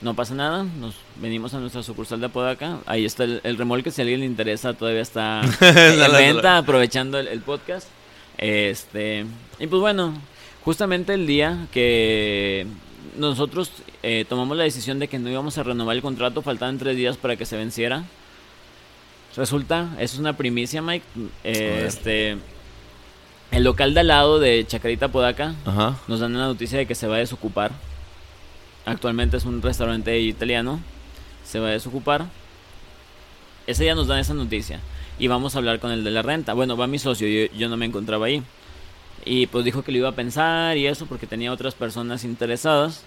No 0.00 0.14
pasa 0.14 0.34
nada, 0.34 0.64
nos 0.64 0.96
venimos 1.16 1.54
a 1.54 1.60
nuestra 1.60 1.82
sucursal 1.82 2.20
de 2.20 2.26
Apodaca. 2.26 2.80
Ahí 2.86 3.04
está 3.04 3.24
el, 3.24 3.56
remolque, 3.56 3.90
si 3.90 4.00
a 4.00 4.02
alguien 4.02 4.20
le 4.20 4.26
interesa, 4.26 4.74
todavía 4.74 5.00
está 5.00 5.40
en 5.60 6.12
venta, 6.12 6.58
aprovechando 6.58 7.18
el, 7.18 7.40
podcast. 7.40 7.88
Este, 8.36 9.24
y 9.60 9.66
pues 9.68 9.80
bueno, 9.80 10.12
justamente 10.64 11.14
el 11.14 11.26
día 11.26 11.68
que 11.72 12.66
nosotros 13.16 13.70
eh, 14.02 14.26
tomamos 14.28 14.56
la 14.56 14.64
decisión 14.64 14.98
de 14.98 15.06
que 15.06 15.20
no 15.20 15.30
íbamos 15.30 15.56
a 15.56 15.62
renovar 15.62 15.94
el 15.94 16.02
contrato, 16.02 16.42
faltaban 16.42 16.78
tres 16.78 16.96
días 16.96 17.16
para 17.16 17.36
que 17.36 17.46
se 17.46 17.56
venciera. 17.56 18.04
Resulta, 19.36 19.90
eso 19.98 20.14
es 20.14 20.18
una 20.18 20.36
primicia, 20.36 20.82
Mike. 20.82 21.06
este 21.44 22.38
el 23.50 23.64
local 23.64 23.94
de 23.94 24.00
al 24.00 24.08
lado 24.08 24.38
de 24.38 24.64
Chacarita 24.66 25.08
Podaca 25.08 25.54
nos 26.08 26.20
dan 26.20 26.32
la 26.32 26.46
noticia 26.46 26.78
de 26.78 26.86
que 26.86 26.94
se 26.94 27.06
va 27.06 27.16
a 27.16 27.18
desocupar. 27.18 27.72
Actualmente 28.86 29.36
es 29.36 29.44
un 29.44 29.62
restaurante 29.62 30.18
italiano. 30.20 30.80
Se 31.44 31.58
va 31.60 31.68
a 31.68 31.72
desocupar. 31.72 32.26
Ese 33.66 33.84
día 33.84 33.94
nos 33.94 34.08
dan 34.08 34.18
esa 34.18 34.34
noticia. 34.34 34.80
Y 35.18 35.28
vamos 35.28 35.54
a 35.54 35.58
hablar 35.58 35.78
con 35.78 35.90
el 35.90 36.04
de 36.04 36.10
la 36.10 36.22
renta. 36.22 36.54
Bueno, 36.54 36.76
va 36.76 36.86
mi 36.86 36.98
socio, 36.98 37.48
yo, 37.54 37.68
no 37.68 37.76
me 37.76 37.86
encontraba 37.86 38.26
ahí. 38.26 38.42
Y 39.24 39.46
pues 39.46 39.64
dijo 39.64 39.82
que 39.82 39.92
lo 39.92 39.98
iba 39.98 40.08
a 40.08 40.12
pensar 40.12 40.76
y 40.76 40.86
eso 40.86 41.06
porque 41.06 41.26
tenía 41.26 41.52
otras 41.52 41.74
personas 41.74 42.24
interesadas. 42.24 43.04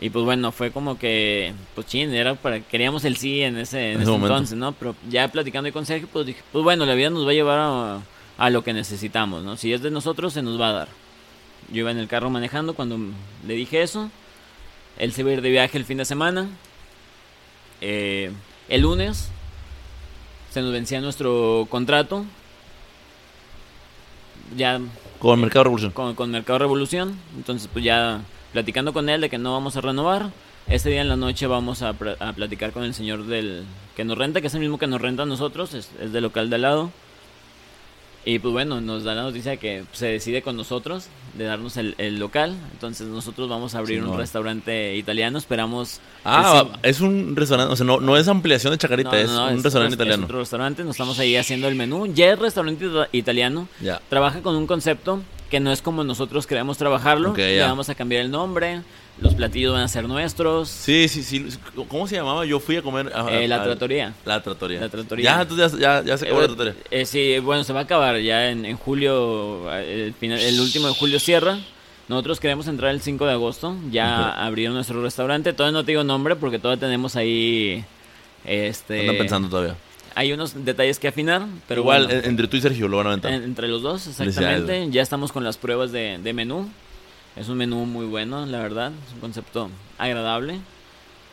Y 0.00 0.10
pues 0.10 0.24
bueno, 0.24 0.50
fue 0.50 0.72
como 0.72 0.98
que, 0.98 1.52
pues 1.74 1.86
chin, 1.86 2.12
era 2.12 2.34
para, 2.34 2.60
queríamos 2.60 3.04
el 3.04 3.16
sí 3.16 3.42
en 3.42 3.58
ese, 3.58 3.92
entonces, 3.92 4.58
¿no? 4.58 4.72
Pero 4.72 4.96
ya 5.08 5.28
platicando 5.28 5.72
con 5.72 5.86
Sergio, 5.86 6.08
pues 6.12 6.26
dije, 6.26 6.40
pues 6.50 6.64
bueno, 6.64 6.84
la 6.84 6.94
vida 6.94 7.10
nos 7.10 7.24
va 7.24 7.30
a 7.30 7.34
llevar 7.34 7.58
a, 7.60 8.00
a 8.38 8.50
lo 8.50 8.64
que 8.64 8.72
necesitamos, 8.72 9.42
¿no? 9.42 9.56
Si 9.56 9.72
es 9.72 9.82
de 9.82 9.90
nosotros, 9.90 10.32
se 10.32 10.42
nos 10.42 10.60
va 10.60 10.70
a 10.70 10.72
dar. 10.72 10.88
Yo 11.72 11.80
iba 11.80 11.90
en 11.90 11.98
el 11.98 12.08
carro 12.08 12.30
manejando 12.30 12.74
cuando 12.74 12.98
le 13.46 13.54
dije 13.54 13.82
eso. 13.82 14.10
Él 14.98 15.12
se 15.12 15.22
va 15.22 15.30
a 15.30 15.32
ir 15.34 15.42
de 15.42 15.50
viaje 15.50 15.78
el 15.78 15.84
fin 15.84 15.98
de 15.98 16.04
semana. 16.04 16.48
Eh, 17.80 18.30
el 18.68 18.82
lunes 18.82 19.30
se 20.50 20.62
nos 20.62 20.72
vencía 20.72 21.00
nuestro 21.00 21.66
contrato. 21.70 22.24
Ya. 24.56 24.80
Con 25.18 25.40
Mercado 25.40 25.64
Revolución. 25.64 25.92
Con, 25.92 26.30
Mercado 26.30 26.58
Revolución. 26.58 27.18
Entonces, 27.36 27.68
pues 27.72 27.84
ya 27.84 28.20
platicando 28.52 28.92
con 28.92 29.08
él 29.08 29.20
de 29.20 29.30
que 29.30 29.38
no 29.38 29.52
vamos 29.52 29.76
a 29.76 29.80
renovar. 29.80 30.30
Este 30.66 30.90
día 30.90 31.02
en 31.02 31.08
la 31.08 31.16
noche 31.16 31.46
vamos 31.46 31.82
a, 31.82 31.92
platicar 31.92 32.72
con 32.72 32.84
el 32.84 32.94
señor 32.94 33.26
del 33.26 33.64
que 33.96 34.04
nos 34.04 34.16
renta, 34.16 34.40
que 34.40 34.46
es 34.46 34.54
el 34.54 34.60
mismo 34.60 34.78
que 34.78 34.86
nos 34.86 35.00
renta 35.00 35.24
a 35.24 35.26
nosotros, 35.26 35.74
es, 35.74 35.90
es 36.00 36.12
del 36.12 36.22
local 36.22 36.48
de 36.48 36.56
al 36.56 36.62
lado. 36.62 36.90
Y 38.26 38.38
pues 38.38 38.52
bueno, 38.52 38.80
nos 38.80 39.04
da 39.04 39.14
la 39.14 39.22
noticia 39.22 39.56
que 39.58 39.84
se 39.92 40.06
decide 40.06 40.40
con 40.40 40.56
nosotros 40.56 41.08
de 41.34 41.44
darnos 41.44 41.76
el, 41.76 42.18
local. 42.18 42.56
Entonces 42.72 43.06
nosotros 43.06 43.48
vamos 43.48 43.74
a 43.74 43.78
abrir 43.78 44.02
un 44.02 44.16
restaurante 44.16 44.96
italiano. 44.96 45.36
Esperamos. 45.36 46.00
Ah, 46.24 46.64
es 46.82 47.00
un 47.00 47.36
restaurante. 47.36 47.72
O 47.72 47.76
sea, 47.76 47.84
no, 47.84 48.00
no 48.00 48.16
es 48.16 48.28
ampliación 48.28 48.72
de 48.72 48.78
Chacarita, 48.78 49.18
es 49.18 49.30
un 49.30 49.62
restaurante 49.62 49.94
italiano. 49.94 50.22
Es 50.22 50.24
otro 50.24 50.38
restaurante. 50.38 50.84
Nos 50.84 50.92
estamos 50.92 51.18
ahí 51.18 51.36
haciendo 51.36 51.68
el 51.68 51.74
menú. 51.74 52.06
Ya 52.06 52.32
es 52.32 52.38
restaurante 52.38 52.86
italiano. 53.12 53.68
Ya. 53.80 54.00
Trabaja 54.08 54.40
con 54.40 54.56
un 54.56 54.66
concepto 54.66 55.20
que 55.50 55.60
no 55.60 55.70
es 55.70 55.82
como 55.82 56.02
nosotros 56.02 56.46
queremos 56.46 56.78
trabajarlo. 56.78 57.34
Le 57.36 57.60
vamos 57.60 57.90
a 57.90 57.94
cambiar 57.94 58.22
el 58.22 58.30
nombre 58.30 58.82
los 59.20 59.34
platillos 59.34 59.72
van 59.72 59.82
a 59.82 59.88
ser 59.88 60.08
nuestros. 60.08 60.68
Sí, 60.68 61.08
sí, 61.08 61.22
sí. 61.22 61.46
¿Cómo 61.88 62.06
se 62.06 62.16
llamaba? 62.16 62.44
Yo 62.44 62.58
fui 62.60 62.76
a 62.76 62.82
comer. 62.82 63.12
Eh, 63.30 63.46
la 63.48 63.62
tratoría. 63.62 64.12
La 64.24 64.42
tratoría. 64.42 64.80
La 64.80 64.88
tratoría. 64.88 65.24
Ya, 65.24 65.42
entonces 65.42 65.78
ya, 65.78 66.02
ya, 66.02 66.18
se 66.18 66.24
acabó 66.26 66.40
la 66.40 66.44
eh, 66.46 66.48
tratoría. 66.48 66.74
Eh, 66.90 67.06
sí, 67.06 67.38
bueno, 67.38 67.64
se 67.64 67.72
va 67.72 67.80
a 67.80 67.82
acabar 67.84 68.18
ya 68.20 68.50
en, 68.50 68.76
julio. 68.76 69.72
El, 69.72 70.12
final, 70.14 70.40
el 70.40 70.60
último 70.60 70.88
de 70.88 70.94
julio 70.94 71.18
cierra. 71.20 71.58
Nosotros 72.08 72.38
queremos 72.38 72.66
entrar 72.66 72.90
el 72.90 73.00
5 73.00 73.24
de 73.24 73.32
agosto. 73.32 73.76
Ya 73.90 74.30
abrieron 74.44 74.74
nuestro 74.74 75.02
restaurante. 75.02 75.52
Todavía 75.52 75.78
no 75.78 75.84
te 75.84 75.92
digo 75.92 76.04
nombre 76.04 76.36
porque 76.36 76.58
todavía 76.58 76.80
tenemos 76.80 77.16
ahí 77.16 77.82
Este, 78.44 79.00
Andan 79.00 79.16
pensando 79.16 79.48
todavía. 79.48 79.76
Hay 80.16 80.32
unos 80.32 80.64
detalles 80.64 80.98
que 80.98 81.08
afinar, 81.08 81.46
pero 81.66 81.80
Igual, 81.80 82.06
bueno, 82.06 82.20
entre 82.24 82.46
tú 82.46 82.56
y 82.56 82.60
Sergio 82.60 82.86
lo 82.88 82.98
van 82.98 83.06
a 83.06 83.10
aventar. 83.10 83.32
en- 83.32 83.42
entre 83.42 83.66
los 83.68 83.82
dos, 83.82 84.06
exactamente. 84.06 84.88
Ya 84.90 85.02
estamos 85.02 85.32
con 85.32 85.42
las 85.44 85.56
pruebas 85.56 85.92
de, 85.92 86.18
de 86.22 86.32
menú. 86.32 86.68
Es 87.36 87.48
un 87.48 87.56
menú 87.56 87.84
muy 87.84 88.06
bueno, 88.06 88.46
la 88.46 88.58
verdad. 88.58 88.92
Es 89.06 89.12
un 89.14 89.20
concepto 89.20 89.70
agradable. 89.98 90.60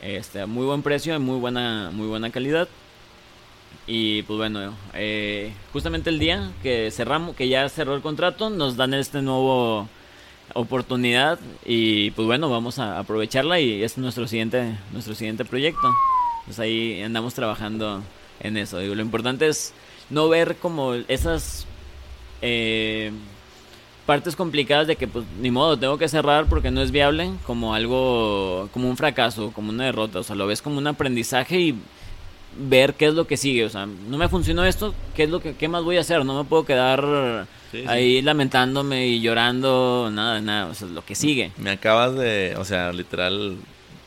Este, 0.01 0.45
muy 0.47 0.65
buen 0.65 0.81
precio 0.81 1.15
y 1.15 1.19
muy 1.19 1.39
buena, 1.39 1.91
muy 1.93 2.07
buena 2.07 2.31
calidad. 2.31 2.67
Y 3.85 4.23
pues 4.23 4.37
bueno, 4.37 4.73
eh, 4.93 5.53
justamente 5.71 6.09
el 6.09 6.17
día 6.17 6.51
que 6.63 6.89
cerramos, 6.91 7.35
que 7.35 7.47
ya 7.47 7.69
cerró 7.69 7.95
el 7.95 8.01
contrato, 8.01 8.49
nos 8.49 8.77
dan 8.77 8.93
este 8.93 9.21
nuevo 9.21 9.87
oportunidad 10.53 11.39
y 11.65 12.11
pues 12.11 12.25
bueno, 12.25 12.49
vamos 12.49 12.79
a 12.79 12.99
aprovecharla 12.99 13.59
y 13.59 13.83
es 13.83 13.97
nuestro 13.97 14.27
siguiente, 14.27 14.77
nuestro 14.91 15.13
siguiente 15.13 15.45
proyecto. 15.45 15.93
Pues 16.45 16.59
ahí 16.59 17.01
andamos 17.03 17.33
trabajando 17.35 18.01
en 18.39 18.57
eso. 18.57 18.81
Lo 18.81 19.01
importante 19.01 19.47
es 19.47 19.73
no 20.09 20.29
ver 20.29 20.55
como 20.57 20.93
esas 20.93 21.67
eh, 22.41 23.11
partes 24.05 24.35
complicadas 24.35 24.87
de 24.87 24.95
que 24.95 25.07
pues 25.07 25.25
ni 25.39 25.51
modo 25.51 25.77
tengo 25.77 25.97
que 25.97 26.07
cerrar 26.09 26.45
porque 26.47 26.71
no 26.71 26.81
es 26.81 26.91
viable 26.91 27.31
como 27.45 27.73
algo 27.75 28.67
como 28.73 28.89
un 28.89 28.97
fracaso 28.97 29.51
como 29.51 29.69
una 29.69 29.85
derrota. 29.85 30.19
O 30.19 30.23
sea 30.23 30.35
lo 30.35 30.47
ves 30.47 30.61
como 30.61 30.77
un 30.77 30.87
aprendizaje 30.87 31.59
y 31.59 31.75
ver 32.57 32.95
qué 32.95 33.07
es 33.07 33.13
lo 33.13 33.25
que 33.27 33.37
sigue. 33.37 33.63
O 33.65 33.69
sea 33.69 33.85
no 33.85 34.17
me 34.17 34.27
funcionó 34.29 34.65
esto 34.65 34.93
qué 35.15 35.23
es 35.23 35.29
lo 35.29 35.39
que 35.39 35.53
qué 35.55 35.67
más 35.67 35.83
voy 35.83 35.97
a 35.97 36.01
hacer 36.01 36.25
no 36.25 36.37
me 36.43 36.47
puedo 36.49 36.65
quedar 36.65 37.47
Sí, 37.71 37.83
sí. 37.83 37.87
ahí 37.87 38.21
lamentándome 38.21 39.07
y 39.07 39.21
llorando 39.21 40.09
nada 40.11 40.41
nada. 40.41 40.65
O 40.67 40.73
sea 40.73 40.87
lo 40.89 41.05
que 41.05 41.15
sigue. 41.15 41.51
Me 41.57 41.69
acabas 41.71 42.15
de, 42.15 42.53
o 42.57 42.65
sea, 42.65 42.91
literal, 42.91 43.55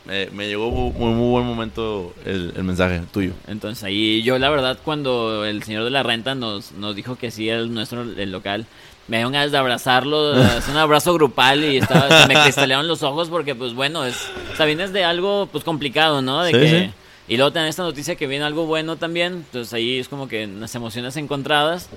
eh, 0.07 0.29
me 0.33 0.47
llegó 0.47 0.69
muy, 0.69 1.13
muy 1.15 1.29
buen 1.31 1.45
momento 1.47 2.13
el, 2.25 2.53
el 2.55 2.63
mensaje 2.63 3.01
tuyo. 3.11 3.31
Entonces 3.47 3.83
ahí 3.83 4.21
yo 4.21 4.37
la 4.37 4.51
verdad 4.51 4.77
cuando 4.85 5.45
el 5.45 5.63
señor 5.63 5.83
de 5.83 5.89
la 5.89 6.03
renta 6.03 6.35
nos, 6.35 6.73
nos 6.73 6.95
dijo 6.95 7.15
que 7.15 7.31
sí 7.31 7.49
el 7.49 7.73
nuestro 7.73 8.03
el 8.03 8.31
local, 8.31 8.67
me 9.07 9.17
dieron 9.17 9.33
ganas 9.33 9.51
de 9.51 9.57
abrazarlo, 9.57 10.35
es 10.57 10.67
un 10.67 10.77
abrazo 10.77 11.13
grupal 11.13 11.63
y 11.63 11.77
estaba, 11.77 12.21
se 12.21 12.27
me 12.27 12.33
cristalearon 12.41 12.87
los 12.87 13.03
ojos 13.03 13.29
porque 13.29 13.53
pues 13.55 13.73
bueno, 13.73 14.03
es, 14.05 14.15
o 14.53 14.55
sea, 14.55 14.65
vienes 14.65 14.93
de 14.93 15.03
algo 15.03 15.47
pues 15.51 15.63
complicado, 15.63 16.21
¿no? 16.21 16.43
De 16.43 16.51
Sí, 16.51 16.57
que, 16.59 16.69
sí. 16.87 16.93
Y 17.27 17.37
luego 17.37 17.51
tener 17.51 17.67
esta 17.69 17.83
noticia 17.83 18.15
que 18.15 18.27
viene 18.27 18.45
algo 18.45 18.65
bueno 18.67 18.97
también, 18.97 19.33
entonces 19.33 19.73
ahí 19.73 19.99
es 19.99 20.07
como 20.09 20.27
que 20.27 20.45
unas 20.45 20.73
emociones 20.75 21.17
encontradas 21.17 21.89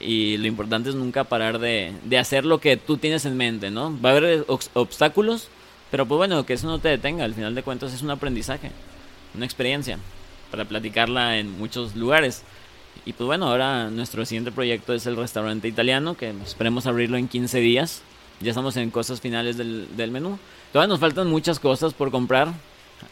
y 0.00 0.36
lo 0.38 0.46
importante 0.48 0.90
es 0.90 0.96
nunca 0.96 1.24
parar 1.24 1.58
de, 1.60 1.92
de 2.04 2.18
hacer 2.18 2.44
lo 2.44 2.58
que 2.58 2.76
tú 2.76 2.96
tienes 2.96 3.24
en 3.24 3.36
mente, 3.36 3.70
¿no? 3.70 3.96
Va 4.04 4.10
a 4.10 4.16
haber 4.16 4.44
obs- 4.46 4.70
obstáculos, 4.74 5.48
pero 5.90 6.06
pues 6.06 6.16
bueno, 6.16 6.44
que 6.44 6.54
eso 6.54 6.66
no 6.66 6.78
te 6.80 6.88
detenga, 6.88 7.24
al 7.24 7.34
final 7.34 7.54
de 7.54 7.62
cuentas 7.62 7.92
es 7.92 8.02
un 8.02 8.10
aprendizaje, 8.10 8.70
una 9.34 9.44
experiencia 9.44 9.98
para 10.50 10.64
platicarla 10.64 11.38
en 11.38 11.56
muchos 11.58 11.94
lugares. 11.94 12.42
Y 13.06 13.12
pues 13.12 13.26
bueno, 13.26 13.48
ahora 13.48 13.90
nuestro 13.90 14.24
siguiente 14.24 14.50
proyecto 14.50 14.94
es 14.94 15.06
el 15.06 15.16
restaurante 15.16 15.68
italiano, 15.68 16.16
que 16.16 16.30
esperemos 16.44 16.86
abrirlo 16.86 17.16
en 17.18 17.28
15 17.28 17.60
días. 17.60 18.02
Ya 18.40 18.50
estamos 18.50 18.76
en 18.76 18.90
cosas 18.90 19.20
finales 19.20 19.56
del, 19.56 19.86
del 19.96 20.10
menú. 20.10 20.38
Todavía 20.72 20.88
nos 20.88 21.00
faltan 21.00 21.28
muchas 21.28 21.60
cosas 21.60 21.92
por 21.94 22.10
comprar, 22.10 22.48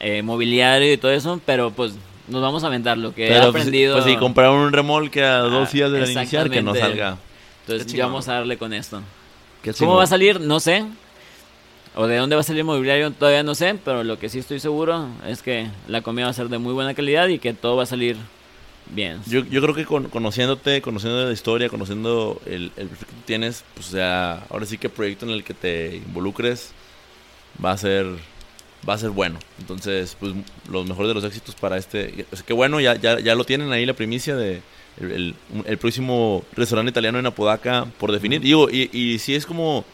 eh, 0.00 0.22
mobiliario 0.22 0.92
y 0.92 0.96
todo 0.96 1.12
eso, 1.12 1.40
pero 1.44 1.70
pues 1.70 1.92
nos 2.28 2.40
vamos 2.40 2.64
a 2.64 2.68
aventar 2.68 2.96
lo 2.98 3.14
que 3.14 3.26
he 3.26 3.28
Pero, 3.28 3.52
pues, 3.52 3.62
aprendido. 3.62 3.94
Pues 3.96 4.06
sí, 4.06 4.16
comprar 4.16 4.50
un 4.50 4.72
remolque 4.72 5.22
a 5.22 5.38
dos 5.40 5.68
Ah, 5.68 5.72
días 5.72 5.92
de 5.92 6.12
iniciar 6.12 6.50
que 6.50 6.62
no 6.62 6.74
salga. 6.74 7.18
Entonces 7.66 7.92
ya 7.92 8.06
vamos 8.06 8.28
a 8.28 8.34
darle 8.34 8.56
con 8.56 8.72
esto. 8.72 9.02
¿Cómo 9.78 9.96
va 9.96 10.04
a 10.04 10.08
salir? 10.08 10.40
No 10.40 10.58
sé. 10.58 10.84
O 11.94 12.06
de 12.06 12.16
dónde 12.16 12.34
va 12.34 12.40
a 12.40 12.44
salir 12.44 12.60
el 12.60 12.64
mobiliario 12.64 13.10
todavía 13.10 13.42
no 13.42 13.54
sé, 13.54 13.78
pero 13.84 14.02
lo 14.02 14.18
que 14.18 14.30
sí 14.30 14.38
estoy 14.38 14.58
seguro 14.58 15.08
es 15.26 15.42
que 15.42 15.68
la 15.86 16.00
comida 16.00 16.24
va 16.24 16.30
a 16.30 16.34
ser 16.34 16.48
de 16.48 16.56
muy 16.56 16.72
buena 16.72 16.94
calidad 16.94 17.28
y 17.28 17.38
que 17.38 17.52
todo 17.52 17.76
va 17.76 17.82
a 17.82 17.86
salir 17.86 18.16
bien. 18.94 19.20
Yo, 19.26 19.44
yo 19.44 19.60
creo 19.62 19.74
que 19.74 19.84
con- 19.84 20.08
conociéndote, 20.08 20.82
conociendo 20.82 21.24
la 21.26 21.32
historia, 21.32 21.68
conociendo 21.68 22.40
el, 22.46 22.72
el 22.76 22.88
perfil 22.88 23.06
que 23.08 23.26
tienes, 23.26 23.64
pues 23.74 23.88
o 23.88 23.90
sea, 23.92 24.44
ahora 24.50 24.66
sí 24.66 24.78
que 24.78 24.86
el 24.88 24.92
proyecto 24.92 25.26
en 25.26 25.32
el 25.32 25.44
que 25.44 25.54
te 25.54 25.96
involucres 25.96 26.72
va 27.64 27.72
a 27.72 27.76
ser 27.78 28.06
va 28.88 28.94
a 28.94 28.98
ser 28.98 29.10
bueno. 29.10 29.38
Entonces, 29.60 30.16
pues 30.18 30.32
los 30.68 30.86
mejores 30.86 31.08
de 31.08 31.14
los 31.14 31.24
éxitos 31.24 31.54
para 31.54 31.76
este. 31.78 32.26
O 32.32 32.36
sea, 32.36 32.44
que 32.44 32.52
bueno, 32.52 32.80
ya, 32.80 32.96
ya, 32.96 33.20
ya 33.20 33.34
lo 33.36 33.44
tienen 33.44 33.70
ahí 33.72 33.86
la 33.86 33.94
primicia 33.94 34.34
de 34.36 34.60
el, 35.00 35.10
el- 35.12 35.34
el 35.66 35.78
próximo 35.78 36.44
restaurante 36.56 36.90
italiano 36.90 37.18
en 37.18 37.26
Apodaca 37.26 37.86
por 37.98 38.10
definir. 38.12 38.40
Digo, 38.40 38.68
y, 38.70 38.90
y 38.92 39.18
sí 39.20 39.34
es 39.34 39.46
como 39.46 39.84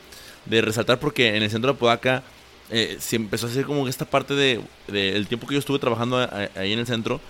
de 0.47 0.63
resaltar 0.63 0.99
porque 0.99 1.37
en 1.37 1.43
el 1.43 1.51
centro 1.51 1.71
de 1.73 1.77
Apodaca 1.77 2.23
eh, 2.71 2.97
se 2.99 3.17
empezó 3.17 3.47
a 3.47 3.51
hacer 3.51 3.65
como 3.67 3.87
esta 3.89 4.07
parte 4.07 4.35
de, 4.35 4.61
de 4.89 5.17
el 5.17 5.27
tiempo 5.27 5.47
que 5.47 5.55
yo 5.55 5.59
estuve 5.61 5.79
trabajando 5.79 6.17
a- 6.19 6.25
a- 6.25 6.61
ahí 6.61 6.73
en 6.73 6.79
el 6.79 6.87
centro 6.87 7.21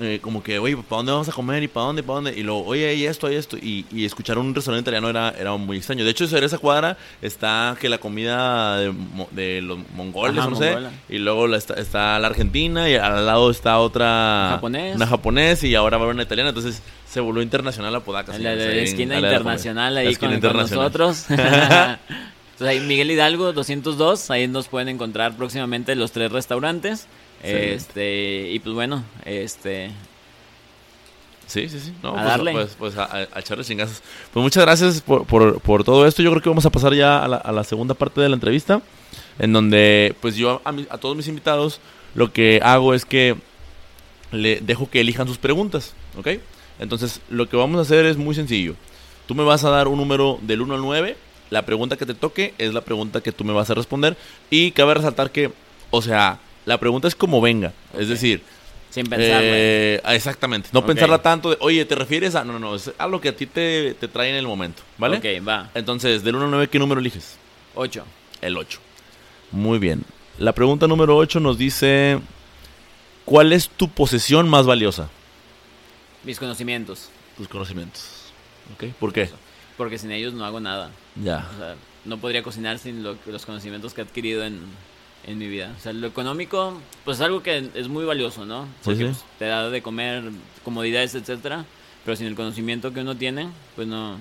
eh, 0.00 0.18
como 0.22 0.42
que, 0.42 0.58
oye, 0.58 0.76
¿para 0.76 0.98
dónde 0.98 1.12
vamos 1.12 1.28
a 1.28 1.32
comer? 1.32 1.62
¿Y 1.62 1.68
para 1.68 1.86
dónde? 1.86 2.02
¿Para 2.02 2.14
dónde? 2.16 2.38
Y 2.38 2.42
luego, 2.42 2.64
oye, 2.64 2.88
hay 2.88 3.04
esto, 3.06 3.26
hay 3.26 3.36
esto. 3.36 3.56
Y, 3.56 3.84
y 3.92 4.04
escuchar 4.04 4.38
un 4.38 4.54
restaurante 4.54 4.82
italiano 4.90 5.08
era, 5.08 5.30
era 5.38 5.56
muy 5.56 5.76
extraño. 5.78 6.04
De 6.04 6.10
hecho, 6.10 6.26
sobre 6.26 6.46
esa 6.46 6.58
cuadra 6.58 6.96
está 7.22 7.76
que 7.80 7.88
la 7.88 7.98
comida 7.98 8.78
de, 8.78 8.92
de 9.32 9.60
los 9.62 9.78
mongoles, 9.94 10.38
Ajá, 10.38 10.50
no 10.50 10.56
sé. 10.56 10.66
mongola. 10.70 10.90
Y 11.08 11.18
luego 11.18 11.46
la 11.46 11.56
está, 11.56 11.74
está 11.74 12.18
la 12.18 12.28
argentina 12.28 12.88
y 12.88 12.94
al 12.96 13.26
lado 13.26 13.50
está 13.50 13.78
otra... 13.78 14.48
Japonés. 14.52 14.96
Una 14.96 15.06
japonés 15.06 15.64
y 15.64 15.74
ahora 15.74 15.96
va 15.96 16.02
a 16.02 16.04
haber 16.04 16.14
una 16.14 16.22
italiana. 16.24 16.50
Entonces 16.50 16.82
se 17.08 17.20
volvió 17.20 17.42
internacional 17.42 17.94
a 17.94 18.00
Podaca. 18.00 18.36
la, 18.38 18.54
la 18.54 18.64
en- 18.64 18.78
esquina 18.80 19.16
internacional 19.18 19.96
ahí 19.96 20.14
con, 20.16 20.38
nosotros. 20.40 21.26
Entonces 22.58 22.68
ahí 22.76 22.80
Miguel 22.86 23.10
Hidalgo 23.12 23.52
202, 23.52 24.30
ahí 24.32 24.48
nos 24.48 24.66
pueden 24.66 24.88
encontrar 24.88 25.36
próximamente 25.36 25.94
los 25.94 26.10
tres 26.12 26.32
restaurantes. 26.32 27.06
Este, 27.40 28.48
y 28.50 28.58
pues 28.58 28.74
bueno, 28.74 29.04
este 29.24 29.92
Sí, 31.46 31.68
sí, 31.68 31.80
sí. 31.80 31.92
No, 32.02 32.10
A 32.10 32.12
pues, 32.14 32.24
darle. 32.26 32.52
Pues, 32.52 32.76
pues 32.78 32.96
a, 32.98 33.04
a- 33.04 33.28
a 33.32 33.38
echarle 33.40 33.64
chingazos. 33.64 34.02
Pues 34.32 34.42
muchas 34.42 34.64
gracias 34.64 35.00
por, 35.00 35.24
por, 35.24 35.60
por 35.60 35.82
todo 35.84 36.06
esto. 36.06 36.22
Yo 36.22 36.30
creo 36.30 36.42
que 36.42 36.48
vamos 36.50 36.66
a 36.66 36.70
pasar 36.70 36.92
ya 36.94 37.24
a 37.24 37.28
la, 37.28 37.36
a 37.36 37.52
la 37.52 37.64
segunda 37.64 37.94
parte 37.94 38.20
de 38.20 38.28
la 38.28 38.34
entrevista. 38.34 38.82
En 39.38 39.52
donde, 39.52 40.14
pues 40.20 40.34
yo 40.36 40.60
a, 40.64 40.72
mi- 40.72 40.86
a 40.90 40.98
todos 40.98 41.16
mis 41.16 41.28
invitados 41.28 41.80
lo 42.14 42.32
que 42.32 42.60
hago 42.62 42.92
es 42.92 43.04
que 43.06 43.36
le 44.32 44.60
dejo 44.60 44.90
que 44.90 45.00
elijan 45.00 45.26
sus 45.28 45.38
preguntas. 45.38 45.94
¿Ok? 46.18 46.28
Entonces, 46.80 47.20
lo 47.30 47.48
que 47.48 47.56
vamos 47.56 47.78
a 47.78 47.82
hacer 47.82 48.04
es 48.04 48.16
muy 48.18 48.34
sencillo. 48.34 48.74
Tú 49.26 49.34
me 49.34 49.44
vas 49.44 49.64
a 49.64 49.70
dar 49.70 49.88
un 49.88 49.96
número 49.96 50.38
del 50.42 50.60
1 50.60 50.74
al 50.74 50.80
9. 50.82 51.16
La 51.50 51.64
pregunta 51.64 51.96
que 51.96 52.06
te 52.06 52.14
toque 52.14 52.54
es 52.58 52.74
la 52.74 52.82
pregunta 52.82 53.20
que 53.20 53.32
tú 53.32 53.44
me 53.44 53.52
vas 53.52 53.70
a 53.70 53.74
responder. 53.74 54.16
Y 54.50 54.72
cabe 54.72 54.94
resaltar 54.94 55.30
que, 55.30 55.50
o 55.90 56.02
sea, 56.02 56.38
la 56.66 56.78
pregunta 56.78 57.08
es 57.08 57.14
como 57.14 57.40
venga. 57.40 57.72
Es 57.98 58.08
decir, 58.08 58.42
sin 58.90 59.06
pensarlo. 59.06 59.40
eh, 59.42 60.00
exactamente. 60.08 60.68
No 60.72 60.84
pensarla 60.84 61.22
tanto 61.22 61.50
de, 61.50 61.56
oye, 61.60 61.84
¿te 61.84 61.94
refieres 61.94 62.34
a.? 62.34 62.44
No, 62.44 62.52
no, 62.54 62.58
no. 62.58 62.74
Es 62.74 62.90
algo 62.98 63.20
que 63.20 63.30
a 63.30 63.36
ti 63.36 63.46
te, 63.46 63.94
te 63.94 64.08
trae 64.08 64.30
en 64.30 64.36
el 64.36 64.46
momento. 64.46 64.82
¿Vale? 64.98 65.16
Ok, 65.18 65.46
va. 65.46 65.70
Entonces, 65.74 66.22
del 66.22 66.36
1 66.36 66.44
al 66.46 66.50
9, 66.50 66.68
¿qué 66.68 66.78
número 66.78 67.00
eliges? 67.00 67.36
8. 67.74 68.04
El 68.42 68.56
8. 68.56 68.78
Muy 69.52 69.78
bien. 69.78 70.04
La 70.38 70.52
pregunta 70.52 70.86
número 70.86 71.16
8 71.16 71.40
nos 71.40 71.58
dice: 71.58 72.20
¿Cuál 73.24 73.52
es 73.52 73.68
tu 73.68 73.88
posesión 73.88 74.48
más 74.48 74.66
valiosa? 74.66 75.08
Mis 76.24 76.38
conocimientos. 76.38 77.08
Tus 77.36 77.48
conocimientos. 77.48 78.04
¿Ok? 78.74 78.92
¿Por 78.98 79.12
qué? 79.12 79.30
Porque 79.76 79.98
sin 79.98 80.10
ellos 80.12 80.34
no 80.34 80.44
hago 80.44 80.60
nada. 80.60 80.90
Ya. 81.22 81.48
O 81.54 81.58
sea, 81.58 81.74
no 82.04 82.18
podría 82.18 82.42
cocinar 82.42 82.78
sin 82.78 83.02
lo- 83.02 83.16
los 83.26 83.44
conocimientos 83.46 83.94
que 83.94 84.00
he 84.00 84.04
adquirido 84.04 84.44
en, 84.44 84.60
en 85.26 85.38
mi 85.38 85.48
vida. 85.48 85.74
O 85.76 85.80
sea, 85.80 85.92
lo 85.92 86.06
económico, 86.06 86.80
pues 87.04 87.18
es 87.18 87.22
algo 87.22 87.42
que 87.42 87.70
es 87.74 87.88
muy 87.88 88.04
valioso, 88.04 88.46
¿no? 88.46 88.66
Porque 88.84 88.98
sí. 88.98 89.04
pues, 89.04 89.24
te 89.38 89.46
da 89.46 89.68
de 89.70 89.82
comer, 89.82 90.24
comodidades, 90.64 91.14
etcétera. 91.14 91.64
Pero 92.04 92.16
sin 92.16 92.26
el 92.26 92.34
conocimiento 92.34 92.92
que 92.92 93.00
uno 93.00 93.16
tiene, 93.16 93.48
pues 93.76 93.86
no. 93.86 94.16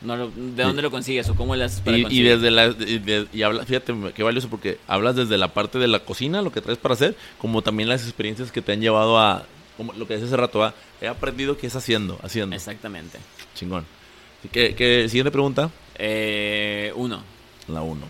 no 0.00 0.16
lo- 0.16 0.30
¿De 0.30 0.62
dónde 0.62 0.80
lo 0.80 0.90
consigues 0.90 1.28
o 1.28 1.34
cómo 1.34 1.52
haces 1.54 1.80
para 1.80 1.98
Y, 1.98 2.06
y 2.08 2.22
desde 2.22 2.50
la 2.50 2.66
y, 2.68 2.98
de- 2.98 3.26
y 3.32 3.42
habla, 3.42 3.66
fíjate 3.66 3.92
qué 4.14 4.22
valioso 4.22 4.48
porque 4.48 4.78
hablas 4.86 5.16
desde 5.16 5.36
la 5.36 5.48
parte 5.52 5.78
de 5.78 5.88
la 5.88 5.98
cocina, 6.00 6.40
lo 6.40 6.52
que 6.52 6.62
traes 6.62 6.78
para 6.78 6.94
hacer, 6.94 7.16
como 7.38 7.60
también 7.60 7.88
las 7.90 8.04
experiencias 8.04 8.50
que 8.52 8.62
te 8.62 8.72
han 8.72 8.80
llevado 8.80 9.18
a, 9.18 9.44
como 9.76 9.92
lo 9.92 10.06
que 10.06 10.14
decía 10.14 10.28
hace 10.28 10.36
rato, 10.38 10.62
a, 10.64 10.72
he 11.02 11.08
aprendido 11.08 11.58
que 11.58 11.66
es 11.66 11.76
haciendo, 11.76 12.18
haciendo. 12.22 12.56
Exactamente. 12.56 13.18
Chingón. 13.54 13.84
Así 14.38 14.48
que, 14.48 14.74
que- 14.74 15.06
siguiente 15.10 15.30
pregunta, 15.30 15.70
Eh, 16.02 16.92
uno. 16.96 17.22
la 17.68 17.82
1. 17.82 18.06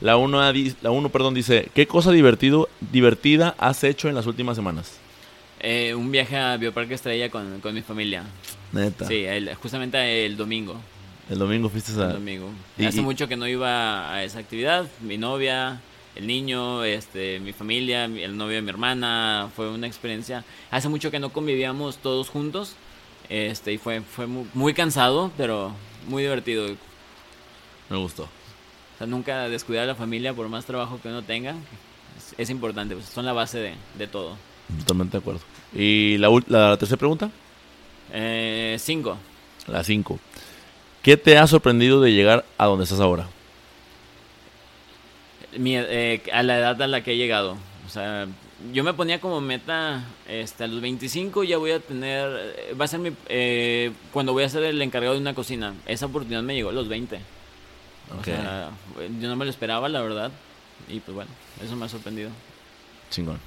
La 0.00 0.16
1 0.16 0.52
la 0.82 0.90
uno, 0.90 1.08
perdón, 1.10 1.34
dice, 1.34 1.68
¿qué 1.74 1.86
cosa 1.86 2.10
divertido, 2.12 2.68
divertida 2.80 3.54
has 3.58 3.82
hecho 3.84 4.08
en 4.08 4.14
las 4.14 4.26
últimas 4.26 4.56
semanas? 4.56 4.98
Eh, 5.60 5.94
un 5.94 6.10
viaje 6.10 6.36
a 6.36 6.56
Bioparque 6.56 6.94
Estrella 6.94 7.28
con, 7.30 7.60
con 7.60 7.74
mi 7.74 7.82
familia. 7.82 8.24
Neta. 8.72 9.06
Sí, 9.06 9.24
el- 9.24 9.54
justamente 9.56 10.24
el 10.26 10.36
domingo. 10.36 10.76
El 11.30 11.38
domingo 11.38 11.68
fuiste 11.68 11.92
a... 12.00 12.06
El 12.06 12.12
domingo. 12.14 12.50
y- 12.78 12.84
Hace 12.84 12.98
y- 12.98 13.02
mucho 13.02 13.28
que 13.28 13.36
no 13.36 13.46
iba 13.46 14.12
a 14.12 14.24
esa 14.24 14.40
actividad. 14.40 14.86
Mi 15.00 15.18
novia, 15.18 15.80
el 16.16 16.26
niño, 16.26 16.82
este, 16.84 17.38
mi 17.38 17.52
familia, 17.52 18.08
mi- 18.08 18.22
el 18.22 18.36
novio 18.36 18.56
de 18.56 18.62
mi 18.62 18.70
hermana. 18.70 19.50
Fue 19.54 19.70
una 19.70 19.86
experiencia. 19.86 20.44
Hace 20.72 20.88
mucho 20.88 21.10
que 21.12 21.20
no 21.20 21.30
convivíamos 21.30 21.98
todos 21.98 22.28
juntos. 22.28 22.74
Este, 23.28 23.72
y 23.72 23.78
fue, 23.78 24.00
fue 24.00 24.26
mu- 24.26 24.46
muy, 24.52 24.74
cansado, 24.74 25.30
pero 25.36 25.72
muy 26.06 26.22
divertido. 26.22 26.66
O 26.66 26.76
Me 27.90 27.96
gustó. 27.96 28.28
sea, 28.98 29.06
nunca 29.06 29.48
descuidar 29.48 29.84
a 29.84 29.86
la 29.88 29.94
familia 29.94 30.34
por 30.34 30.48
más 30.48 30.64
trabajo 30.64 31.00
que 31.02 31.08
uno 31.08 31.22
tenga. 31.22 31.54
Es, 32.16 32.34
es 32.38 32.50
importante, 32.50 32.94
pues, 32.94 33.06
son 33.06 33.24
la 33.24 33.32
base 33.32 33.58
de, 33.58 33.74
de 33.98 34.06
todo. 34.06 34.36
Totalmente 34.80 35.12
de 35.12 35.18
acuerdo. 35.20 35.40
¿Y 35.74 36.16
la, 36.18 36.28
ul- 36.30 36.44
la 36.48 36.76
tercera 36.76 36.98
pregunta? 36.98 37.30
Eh, 38.12 38.76
cinco. 38.78 39.16
La 39.66 39.82
5. 39.84 40.18
¿Qué 41.02 41.16
te 41.16 41.36
ha 41.38 41.46
sorprendido 41.46 42.00
de 42.00 42.12
llegar 42.12 42.44
a 42.58 42.66
donde 42.66 42.84
estás 42.84 43.00
ahora? 43.00 43.28
Mi- 45.56 45.76
eh, 45.76 46.22
a 46.32 46.42
la 46.42 46.58
edad 46.58 46.80
a 46.82 46.86
la 46.86 47.02
que 47.02 47.12
he 47.12 47.16
llegado. 47.16 47.56
O 47.86 47.88
sea, 47.90 48.26
yo 48.72 48.84
me 48.84 48.94
ponía 48.94 49.20
como 49.20 49.40
meta 49.40 50.04
este, 50.28 50.64
a 50.64 50.66
los 50.66 50.80
25 50.80 51.44
ya 51.44 51.56
voy 51.58 51.72
a 51.72 51.80
tener, 51.80 52.54
eh, 52.56 52.74
va 52.80 52.84
a 52.84 52.88
ser 52.88 53.00
mi, 53.00 53.10
eh, 53.28 53.92
cuando 54.12 54.32
voy 54.32 54.44
a 54.44 54.48
ser 54.48 54.62
el 54.64 54.80
encargado 54.82 55.14
de 55.14 55.20
una 55.20 55.34
cocina. 55.34 55.74
Esa 55.86 56.06
oportunidad 56.06 56.42
me 56.42 56.54
llegó 56.54 56.70
a 56.70 56.72
los 56.72 56.88
20. 56.88 57.20
O 58.20 58.24
sea, 58.24 58.70
yo 59.20 59.28
no 59.28 59.36
me 59.36 59.44
lo 59.44 59.50
esperaba, 59.50 59.88
la 59.88 60.02
verdad. 60.02 60.30
Y 60.88 61.00
pues 61.00 61.14
bueno, 61.14 61.30
eso 61.64 61.74
me 61.76 61.86
ha 61.86 61.88
sorprendido. 61.88 62.30
Chingón. 63.10 63.38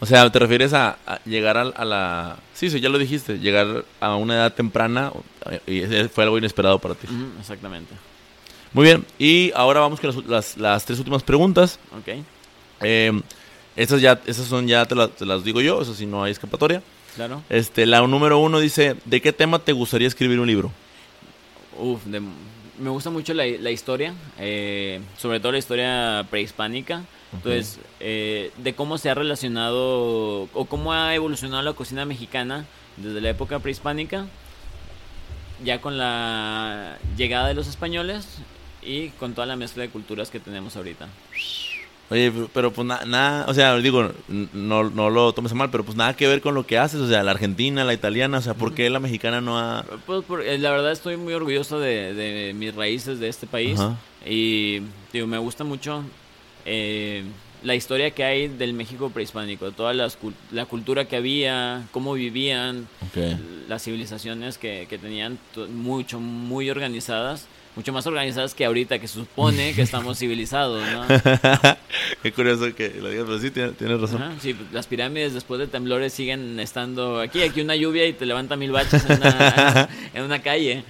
O 0.00 0.06
sea, 0.06 0.30
¿te 0.30 0.38
refieres 0.38 0.72
a, 0.72 0.98
a 1.06 1.18
llegar 1.24 1.56
al- 1.56 1.72
a, 1.76 1.84
la... 1.84 2.36
Sí, 2.52 2.68
sí, 2.70 2.80
ya 2.80 2.88
lo 2.88 2.98
dijiste. 2.98 3.38
Llegar 3.38 3.84
a 4.00 4.16
una 4.16 4.34
edad 4.34 4.52
temprana 4.52 5.12
y 5.66 5.82
fue 6.12 6.24
algo 6.24 6.36
inesperado 6.38 6.78
para 6.78 6.94
ti. 6.94 7.06
Exactamente. 7.40 7.94
Muy 8.72 8.84
bien. 8.84 9.04
Y 9.18 9.50
ahora 9.54 9.80
vamos 9.80 10.00
con 10.00 10.10
las, 10.14 10.24
las- 10.26 10.56
las 10.58 10.84
tres 10.84 10.98
últimas 10.98 11.22
preguntas. 11.22 11.78
Ok, 11.98 12.18
Eh, 12.82 13.12
estas 13.76 14.00
ya, 14.00 14.20
esas 14.26 14.46
son 14.46 14.66
ya 14.68 14.84
te, 14.86 14.94
la- 14.94 15.08
te 15.08 15.26
las 15.26 15.44
digo 15.44 15.60
yo, 15.60 15.82
eso 15.82 15.94
sí 15.94 16.06
no 16.06 16.22
hay 16.24 16.32
escapatoria. 16.32 16.82
claro. 17.16 17.42
Este, 17.50 17.86
la 17.86 18.00
número 18.06 18.38
uno 18.38 18.58
dice, 18.60 18.96
¿de 19.04 19.20
qué 19.20 19.32
tema 19.32 19.58
te 19.58 19.72
gustaría 19.72 20.08
escribir 20.08 20.38
un 20.40 20.46
libro? 20.46 20.70
Uf, 21.78 22.04
de- 22.04 22.20
me 22.78 22.90
gusta 22.90 23.10
mucho 23.10 23.34
la, 23.34 23.44
la 23.46 23.70
historia, 23.70 24.14
eh, 24.38 25.00
sobre 25.16 25.38
todo 25.40 25.52
la 25.52 25.58
historia 25.58 26.26
prehispánica. 26.30 27.04
Entonces, 27.32 27.78
eh, 27.98 28.52
de 28.58 28.74
cómo 28.74 28.96
se 28.96 29.10
ha 29.10 29.14
relacionado 29.14 30.42
o 30.52 30.66
cómo 30.68 30.92
ha 30.92 31.14
evolucionado 31.16 31.62
la 31.62 31.72
cocina 31.72 32.04
mexicana 32.04 32.64
desde 32.96 33.20
la 33.20 33.30
época 33.30 33.58
prehispánica, 33.58 34.26
ya 35.64 35.80
con 35.80 35.98
la 35.98 36.96
llegada 37.16 37.48
de 37.48 37.54
los 37.54 37.66
españoles 37.66 38.26
y 38.82 39.08
con 39.10 39.34
toda 39.34 39.46
la 39.48 39.56
mezcla 39.56 39.82
de 39.82 39.88
culturas 39.88 40.30
que 40.30 40.38
tenemos 40.38 40.76
ahorita. 40.76 41.08
Oye, 42.14 42.32
pero, 42.52 42.72
pues 42.72 42.86
nada, 42.86 43.04
nada, 43.04 43.46
o 43.48 43.54
sea, 43.54 43.76
digo, 43.78 44.08
no, 44.28 44.84
no 44.88 45.10
lo 45.10 45.32
tomes 45.32 45.50
a 45.50 45.56
mal, 45.56 45.70
pero 45.70 45.82
pues 45.84 45.96
nada 45.96 46.14
que 46.14 46.28
ver 46.28 46.40
con 46.40 46.54
lo 46.54 46.64
que 46.64 46.78
haces, 46.78 47.00
o 47.00 47.08
sea, 47.08 47.24
la 47.24 47.32
argentina, 47.32 47.82
la 47.82 47.92
italiana, 47.92 48.38
o 48.38 48.40
sea, 48.40 48.54
¿por 48.54 48.72
qué 48.72 48.88
la 48.88 49.00
mexicana 49.00 49.40
no 49.40 49.58
ha... 49.58 49.84
Pues 50.06 50.24
por- 50.24 50.42
eh, 50.42 50.56
la 50.58 50.70
verdad 50.70 50.92
estoy 50.92 51.16
muy 51.16 51.34
orgulloso 51.34 51.80
de, 51.80 52.14
de 52.14 52.54
mis 52.54 52.72
raíces 52.72 53.18
de 53.18 53.28
este 53.28 53.48
país 53.48 53.80
Ajá. 53.80 53.96
y 54.24 54.80
digo, 55.12 55.26
me 55.26 55.38
gusta 55.38 55.64
mucho 55.64 56.04
eh, 56.64 57.24
la 57.64 57.74
historia 57.74 58.12
que 58.12 58.22
hay 58.22 58.46
del 58.48 58.74
México 58.74 59.10
prehispánico, 59.10 59.72
toda 59.72 59.92
las 59.92 60.16
la 60.52 60.66
cultura 60.66 61.06
que 61.06 61.16
había, 61.16 61.82
cómo 61.90 62.12
vivían, 62.12 62.86
las 63.68 63.82
civilizaciones 63.82 64.56
que, 64.56 64.86
que 64.88 64.98
tenían 64.98 65.38
mucho, 65.72 66.20
muy 66.20 66.70
organizadas, 66.70 67.48
mucho 67.76 67.92
más 67.92 68.06
organizadas 68.06 68.54
que 68.54 68.64
ahorita, 68.64 68.98
que 68.98 69.08
se 69.08 69.14
supone 69.14 69.74
que 69.74 69.82
estamos 69.88 70.18
civilizados, 70.18 70.82
¿no? 70.90 71.06
Qué 72.22 72.32
curioso 72.32 72.74
que 72.74 72.90
lo 72.90 73.08
digas, 73.10 73.24
pero 73.26 73.38
sí, 73.38 73.50
tienes, 73.50 73.76
tienes 73.76 74.00
razón. 74.00 74.22
Ajá, 74.22 74.34
sí, 74.40 74.54
pues, 74.54 74.72
las 74.72 74.86
pirámides 74.86 75.34
después 75.34 75.58
de 75.60 75.66
temblores 75.66 76.12
siguen 76.12 76.58
estando 76.60 77.20
aquí, 77.20 77.42
aquí 77.42 77.60
una 77.60 77.76
lluvia 77.76 78.06
y 78.06 78.12
te 78.12 78.26
levanta 78.26 78.56
mil 78.56 78.72
baches 78.72 79.04
en 79.08 79.18
una, 79.18 79.88
en 80.14 80.22
una 80.22 80.42
calle. 80.42 80.84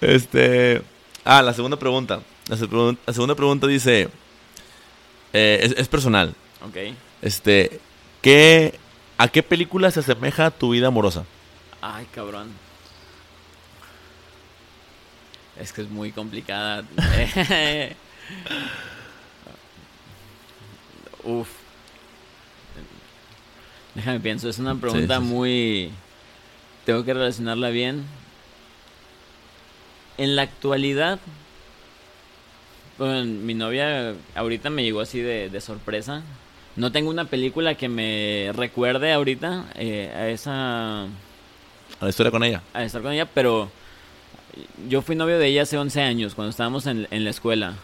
Este. 0.00 0.82
Ah, 1.24 1.42
la 1.42 1.52
segunda 1.52 1.78
pregunta. 1.78 2.20
La, 2.48 2.56
segunda 2.56 3.34
pregunta 3.34 3.66
dice. 3.66 4.08
eh, 5.32 5.60
es, 5.62 5.74
es 5.76 5.88
personal. 5.88 6.34
Ok. 6.66 6.94
Este. 7.22 7.80
¿qué, 8.20 8.74
¿A 9.18 9.28
qué 9.28 9.42
película 9.42 9.90
se 9.90 10.00
asemeja 10.00 10.50
tu 10.50 10.70
vida 10.70 10.88
amorosa? 10.88 11.24
Ay, 11.80 12.06
cabrón. 12.12 12.48
Es 15.60 15.72
que 15.72 15.82
es 15.82 15.90
muy 15.90 16.10
complicada. 16.12 16.84
Uf. 21.24 21.48
Déjame 23.94 24.20
pienso, 24.20 24.48
es 24.48 24.58
una 24.58 24.74
pregunta 24.76 25.18
sí, 25.18 25.22
sí. 25.22 25.28
muy... 25.28 25.90
Tengo 26.86 27.04
que 27.04 27.12
relacionarla 27.12 27.68
bien. 27.70 28.04
En 30.16 30.36
la 30.36 30.42
actualidad, 30.42 31.18
bueno, 32.98 33.24
mi 33.24 33.54
novia 33.54 34.14
ahorita 34.34 34.70
me 34.70 34.82
llegó 34.82 35.00
así 35.00 35.20
de, 35.20 35.50
de 35.50 35.60
sorpresa. 35.60 36.22
No 36.76 36.92
tengo 36.92 37.10
una 37.10 37.24
película 37.26 37.74
que 37.74 37.88
me 37.88 38.50
recuerde 38.54 39.12
ahorita 39.12 39.66
eh, 39.74 40.12
a 40.14 40.28
esa 40.28 41.02
A 41.02 41.08
la 42.00 42.08
historia 42.08 42.30
con 42.30 42.44
ella. 42.44 42.62
a 42.72 42.84
estar 42.84 43.02
con 43.02 43.12
ella, 43.12 43.26
pero 43.26 43.70
yo 44.88 45.02
fui 45.02 45.16
novio 45.16 45.38
de 45.38 45.46
ella 45.48 45.62
hace 45.62 45.78
11 45.78 46.00
años, 46.02 46.34
cuando 46.34 46.50
estábamos 46.50 46.86
en, 46.86 47.06
en 47.10 47.24
la 47.24 47.30
escuela. 47.30 47.74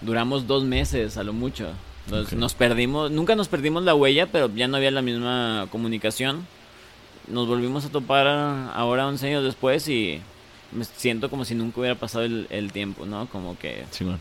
Duramos 0.00 0.46
dos 0.46 0.64
meses, 0.64 1.16
a 1.16 1.24
lo 1.24 1.32
mucho. 1.32 1.68
Nos, 2.10 2.26
Ok. 2.28 2.32
nos 2.34 2.54
perdimos, 2.54 3.10
nunca 3.10 3.34
nos 3.34 3.48
perdimos 3.48 3.82
la 3.84 3.94
huella, 3.94 4.26
pero 4.26 4.50
ya 4.54 4.68
no 4.68 4.76
había 4.76 4.90
la 4.90 5.02
misma 5.02 5.66
comunicación. 5.72 6.46
Nos 7.28 7.48
volvimos 7.48 7.84
a 7.84 7.88
topar 7.88 8.26
ahora 8.28 9.06
11 9.08 9.26
años 9.28 9.44
después 9.44 9.88
y 9.88 10.20
me 10.72 10.84
siento 10.84 11.28
como 11.30 11.44
si 11.44 11.54
nunca 11.54 11.80
hubiera 11.80 11.96
pasado 11.96 12.24
el, 12.24 12.46
el 12.50 12.70
tiempo, 12.72 13.06
¿no? 13.06 13.26
Como 13.26 13.58
que, 13.58 13.84
Chingón. 13.90 14.18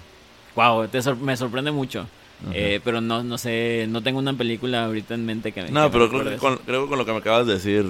wow, 0.56 0.88
te 0.88 1.02
sor- 1.02 1.18
me 1.18 1.36
sorprende 1.38 1.72
mucho. 1.72 2.08
Eh, 2.54 2.82
pero 2.84 3.00
no, 3.00 3.24
no 3.24 3.38
sé, 3.38 3.86
no 3.90 4.02
tengo 4.02 4.20
una 4.20 4.34
película 4.34 4.86
ahorita 4.86 5.14
en 5.14 5.26
mente 5.26 5.52
que 5.54 5.64
me... 5.64 5.70
No, 5.72 5.84
que 5.84 5.86
me 5.86 5.90
pero 5.92 6.10
creo 6.10 6.20
recuerde 6.24 6.32
que, 6.36 6.40
con, 6.42 6.58
creo 6.66 6.84
que 6.84 6.90
con 6.90 6.98
lo 7.00 7.06
que 7.06 7.12
me 7.14 7.18
acabas 7.20 7.48
de 7.48 7.54
decir, 7.54 7.86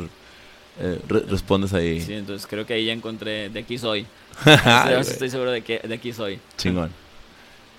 eh, 0.79 0.99
re- 1.07 1.23
respondes 1.27 1.73
ahí. 1.73 2.01
Sí, 2.01 2.13
entonces 2.13 2.47
creo 2.47 2.65
que 2.65 2.73
ahí 2.73 2.85
ya 2.85 2.93
encontré, 2.93 3.49
de 3.49 3.59
aquí 3.59 3.77
soy. 3.77 4.05
Estoy- 4.45 5.29
seguro 5.29 5.51
de 5.51 5.61
que 5.61 5.79
de 5.79 5.93
aquí 5.95 6.11
soy. 6.13 6.39
Chingón. 6.57 6.91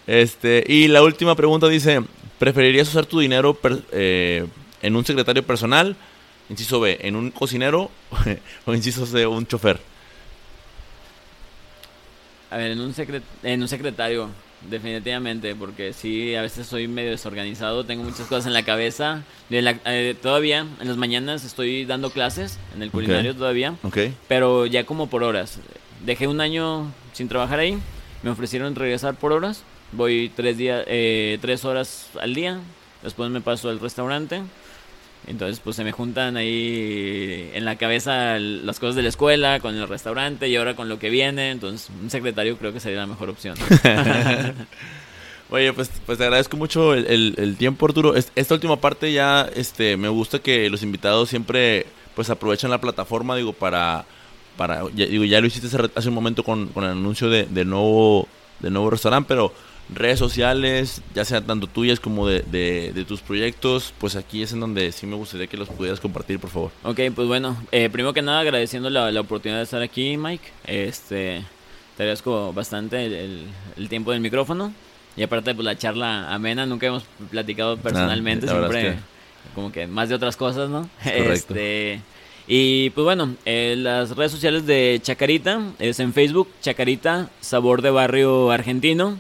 Este, 0.07 0.65
y 0.67 0.89
la 0.89 1.03
última 1.03 1.35
pregunta 1.35 1.69
dice, 1.69 2.01
¿preferirías 2.39 2.89
usar 2.89 3.07
tu 3.07 3.19
dinero 3.21 3.55
per- 3.55 3.83
eh, 3.93 4.47
en 4.83 4.97
un 4.97 5.05
secretario 5.05 5.43
personal? 5.45 5.97
Inciso 6.49 6.79
B, 6.81 6.99
¿en 7.03 7.17
un 7.17 7.31
cocinero? 7.33 7.91
o 8.67 8.73
inciso 8.75 9.05
C, 9.05 9.27
un 9.27 9.47
chofer? 9.47 9.81
A 12.51 12.57
ver, 12.57 12.71
en 12.71 12.81
un, 12.81 12.95
secret 12.95 13.23
en 13.43 13.61
un 13.63 13.69
secretario, 13.69 14.31
definitivamente, 14.69 15.55
porque 15.55 15.93
sí, 15.93 16.35
a 16.35 16.43
veces 16.43 16.67
soy 16.67 16.89
medio 16.89 17.11
desorganizado, 17.11 17.85
tengo 17.85 18.03
muchas 18.05 18.27
cosas 18.27 18.47
en 18.47 18.53
la 18.53 18.63
cabeza. 18.65 19.23
De 19.49 19.63
la- 19.63 19.79
eh, 19.87 20.15
todavía, 20.21 20.67
en 20.81 20.89
las 20.89 20.97
mañanas 20.97 21.45
estoy 21.45 21.85
dando 21.85 22.11
clases 22.11 22.59
en 22.75 22.83
el 22.83 22.91
culinario 22.91 23.35
todavía, 23.35 23.75
pero 24.29 24.67
ya 24.67 24.85
como 24.85 25.09
por 25.09 25.23
horas. 25.23 25.59
Dejé 26.05 26.27
un 26.29 26.41
año 26.41 26.93
sin 27.13 27.29
trabajar 27.29 27.59
ahí, 27.59 27.79
me 28.23 28.31
ofrecieron 28.31 28.75
regresar 28.75 29.15
por 29.15 29.33
horas, 29.33 29.63
voy 29.93 30.31
tres, 30.35 30.57
días, 30.59 30.85
eh, 30.87 31.39
tres 31.41 31.65
horas 31.65 32.09
al 32.21 32.35
día, 32.35 32.59
después 33.03 33.31
me 33.31 33.41
paso 33.41 33.69
al 33.71 33.81
restaurante. 33.81 34.43
Entonces, 35.27 35.61
pues 35.63 35.75
se 35.77 35.83
me 35.83 35.91
juntan 35.93 36.37
ahí 36.37 37.51
en 37.55 37.65
la 37.65 37.77
cabeza 37.77 38.39
las 38.39 38.79
cosas 38.79 38.95
de 38.95 39.03
la 39.03 39.09
escuela, 39.09 39.59
con 39.61 39.75
el 39.75 39.89
restaurante 39.89 40.49
y 40.49 40.55
ahora 40.57 40.77
con 40.77 40.89
lo 40.89 40.99
que 41.01 41.11
viene. 41.11 41.51
Entonces, 41.51 41.91
un 42.01 42.11
secretario 42.11 42.57
creo 42.57 42.73
que 42.73 42.79
sería 42.81 42.99
la 43.01 43.07
mejor 43.07 43.31
opción. 43.31 43.57
Oye, 45.51 45.73
pues, 45.73 45.91
pues 46.05 46.19
te 46.19 46.25
agradezco 46.25 46.57
mucho 46.57 46.93
el, 46.95 47.35
el- 47.39 47.57
tiempo, 47.57 47.87
Arturo. 47.87 48.17
Es- 48.17 48.33
Esta 48.35 48.55
última 48.55 48.77
parte 48.77 49.13
ya, 49.13 49.49
este, 49.55 49.97
me 49.97 50.09
gusta 50.09 50.41
que 50.41 50.69
los 50.71 50.83
invitados 50.83 51.29
siempre, 51.29 51.87
pues, 52.17 52.31
aprovechan 52.31 52.71
la 52.71 52.81
plataforma, 52.81 53.37
digo, 53.37 53.53
para, 53.53 54.05
para, 54.57 54.83
ya, 54.95 55.07
digo, 55.07 55.25
ya 55.25 55.41
lo 55.41 55.47
hiciste 55.47 55.69
hace, 55.95 56.09
un 56.09 56.15
momento 56.15 56.43
con, 56.43 56.67
con 56.69 56.83
el 56.85 56.91
anuncio 56.91 57.31
de, 57.31 57.45
del 57.47 57.69
nuevo, 57.69 58.27
del 58.59 58.73
nuevo 58.73 58.91
restaurante, 58.91 59.29
pero 59.29 59.53
redes 59.95 60.19
sociales, 60.19 61.01
ya 61.15 61.25
sean 61.25 61.47
tanto 61.47 61.67
tuyas 61.67 62.01
como 62.01 62.27
de, 62.27 62.41
de, 62.43 62.93
de 62.95 63.05
tus 63.05 63.21
proyectos, 63.21 63.95
pues 63.99 64.17
aquí 64.17 64.43
es 64.43 64.53
en 64.53 64.61
donde 64.61 64.91
sí 64.93 65.07
me 65.07 65.15
gustaría 65.17 65.47
que 65.47 65.57
los 65.57 65.69
pudieras 65.69 66.01
compartir, 66.01 66.39
por 66.41 66.51
favor. 66.51 66.71
ok, 66.83 67.01
pues 67.15 67.29
bueno, 67.29 67.57
eh, 67.73 67.89
primero 67.91 68.13
que 68.13 68.23
nada 68.23 68.41
agradeciendo 68.41 68.91
la, 68.91 69.11
la 69.13 69.21
oportunidad 69.21 69.59
de 69.59 69.65
estar 69.65 69.83
aquí, 69.83 70.17
Mike. 70.17 70.49
Este, 70.67 71.43
te 71.97 72.03
agradezco 72.03 72.53
bastante 72.53 73.05
el, 73.07 73.13
el- 73.15 73.47
el 73.77 73.89
tiempo 73.89 74.11
del 74.13 74.21
micrófono. 74.21 74.73
Y 75.17 75.23
aparte, 75.23 75.55
pues 75.55 75.65
la 75.65 75.79
charla 75.79 76.35
amena, 76.35 76.67
nunca 76.67 76.89
hemos 76.89 77.05
platicado 77.31 77.79
personalmente, 77.79 78.45
es 78.47 78.53
siempre 78.53 78.99
como 79.55 79.73
que 79.73 79.87
más 79.87 80.09
de 80.11 80.15
otras 80.17 80.37
cosas, 80.37 80.69
¿no? 80.69 80.89
correcto. 81.03 81.55
Este, 81.55 82.01
y 82.47 82.91
pues 82.91 83.05
bueno, 83.05 83.35
eh, 83.47 83.77
las 83.79 84.15
redes 84.15 84.33
sociales 84.33 84.67
de 84.67 85.01
Chacarita 85.03 85.61
es 85.79 86.01
en 86.01 86.13
Facebook, 86.13 86.49
Chacarita, 86.61 87.31
Sabor 87.41 87.81
de 87.81 87.91
Barrio 87.91 88.51
Argentino. 88.51 89.19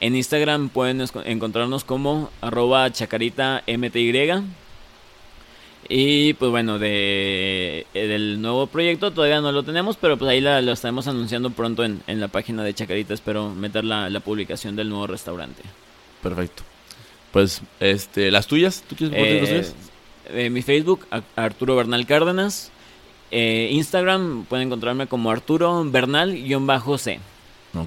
En 0.00 0.14
Instagram 0.14 0.68
pueden 0.68 1.04
encontrarnos 1.24 1.84
como 1.84 2.30
arroba 2.40 2.90
chacarita 2.92 3.62
mty. 3.66 4.12
Y 5.90 6.34
pues 6.34 6.50
bueno, 6.50 6.78
de, 6.78 7.86
eh, 7.94 8.06
del 8.06 8.42
nuevo 8.42 8.66
proyecto 8.66 9.10
todavía 9.12 9.40
no 9.40 9.52
lo 9.52 9.62
tenemos, 9.62 9.96
pero 9.96 10.18
pues 10.18 10.30
ahí 10.30 10.40
la- 10.40 10.60
lo 10.60 10.72
estaremos 10.72 11.08
anunciando 11.08 11.50
pronto 11.50 11.82
en, 11.84 12.02
en 12.06 12.20
la 12.20 12.28
página 12.28 12.62
de 12.62 12.74
Chacarita. 12.74 13.14
Espero 13.14 13.50
meter 13.50 13.84
la, 13.84 14.10
la 14.10 14.20
publicación 14.20 14.76
del 14.76 14.90
nuevo 14.90 15.06
restaurante. 15.06 15.62
Perfecto. 16.22 16.62
Pues, 17.32 17.62
este, 17.80 18.30
las 18.30 18.46
tuyas, 18.46 18.84
¿tú 18.88 18.96
quieres 18.96 19.16
compartir 19.16 19.40
las 19.42 19.50
Eh, 19.50 19.54
tuyas? 19.72 19.74
eh, 20.30 20.50
mi 20.50 20.62
Facebook, 20.62 21.06
Arturo 21.36 21.74
Bernal 21.76 22.06
Cárdenas. 22.06 22.70
Eh, 23.30 23.68
Instagram, 23.72 24.44
pueden 24.44 24.66
encontrarme 24.68 25.06
como 25.06 25.30
Arturo 25.30 25.84
Bernal-C. 25.84 27.20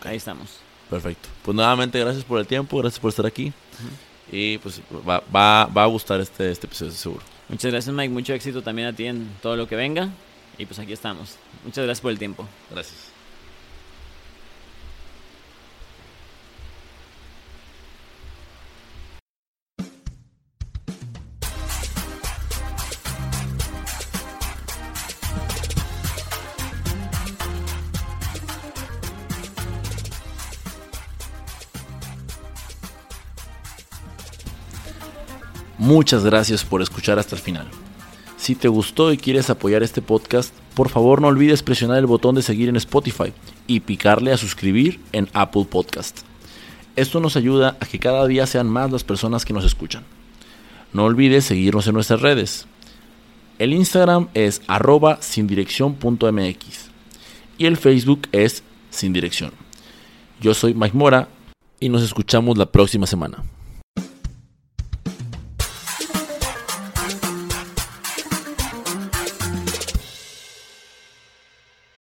Ahí 0.05 0.17
estamos. 0.17 0.49
Perfecto. 0.91 1.30
Pues 1.43 1.55
nuevamente, 1.55 1.99
gracias 1.99 2.23
por 2.23 2.39
el 2.39 2.45
tiempo, 2.45 2.77
gracias 2.77 2.99
por 2.99 3.09
estar 3.09 3.26
aquí. 3.26 3.51
Y 4.31 4.59
pues 4.59 4.80
va, 5.07 5.23
va, 5.35 5.65
va 5.65 5.84
a 5.84 5.88
gustar 5.88 6.22
este, 6.22 6.51
este 6.51 6.68
episodio, 6.68 6.91
seguro. 6.91 7.23
Muchas 7.49 7.72
gracias, 7.72 7.93
Mike. 7.95 8.13
Mucho 8.13 8.34
éxito 8.34 8.61
también 8.61 8.88
a 8.88 8.93
ti 8.93 9.05
en 9.05 9.27
todo 9.41 9.55
lo 9.55 9.68
que 9.68 9.76
venga. 9.76 10.09
Y 10.57 10.65
pues 10.65 10.80
aquí 10.80 10.93
estamos. 10.93 11.38
Muchas 11.65 11.85
gracias 11.85 12.01
por 12.01 12.11
el 12.11 12.19
tiempo. 12.19 12.47
Gracias. 12.69 13.10
Muchas 35.82 36.24
gracias 36.24 36.64
por 36.64 36.84
escuchar 36.84 37.18
hasta 37.18 37.36
el 37.36 37.41
final. 37.41 37.68
Si 38.38 38.53
te 38.53 38.68
gustó 38.68 39.12
y 39.12 39.18
quieres 39.18 39.49
apoyar 39.49 39.82
este 39.82 40.03
podcast, 40.03 40.53
por 40.76 40.90
favor 40.90 41.20
no 41.24 41.28
olvides 41.28 41.64
presionar 41.64 41.98
el 41.98 42.06
botón 42.06 42.36
de 42.36 42.44
seguir 42.44 42.70
en 42.70 42.76
Spotify 42.76 43.34
y 43.66 43.80
picarle 43.80 44.32
a 44.32 44.38
suscribir 44.38 44.99
en 45.12 45.28
Apple 45.34 45.66
Podcast. 45.68 46.20
Esto 46.95 47.20
nos 47.20 47.36
ayuda 47.36 47.78
a 47.80 47.88
que 47.88 47.98
cada 47.98 48.28
día 48.28 48.45
sean 48.45 48.70
más 48.70 48.91
las 48.91 49.03
personas 49.03 49.44
que 49.44 49.53
nos 49.53 49.66
escuchan. 49.66 50.03
No 50.94 51.06
olvides 51.06 51.45
seguirnos 51.45 51.88
en 51.88 51.95
nuestras 51.95 52.22
redes. 52.22 52.68
El 53.58 53.74
Instagram 53.74 54.28
es 54.36 54.62
arroba 54.68 55.18
sindirección.mx 55.20 56.91
y 57.58 57.66
el 57.66 57.78
Facebook 57.78 58.28
es 58.32 58.62
sin 58.91 59.14
dirección. 59.14 59.52
Yo 60.40 60.53
soy 60.53 60.76
Mike 60.76 60.95
Mora 60.95 61.28
y 61.80 61.90
nos 61.90 62.03
escuchamos 62.03 62.56
la 62.60 62.68
próxima 62.68 63.08
semana. 63.08 63.44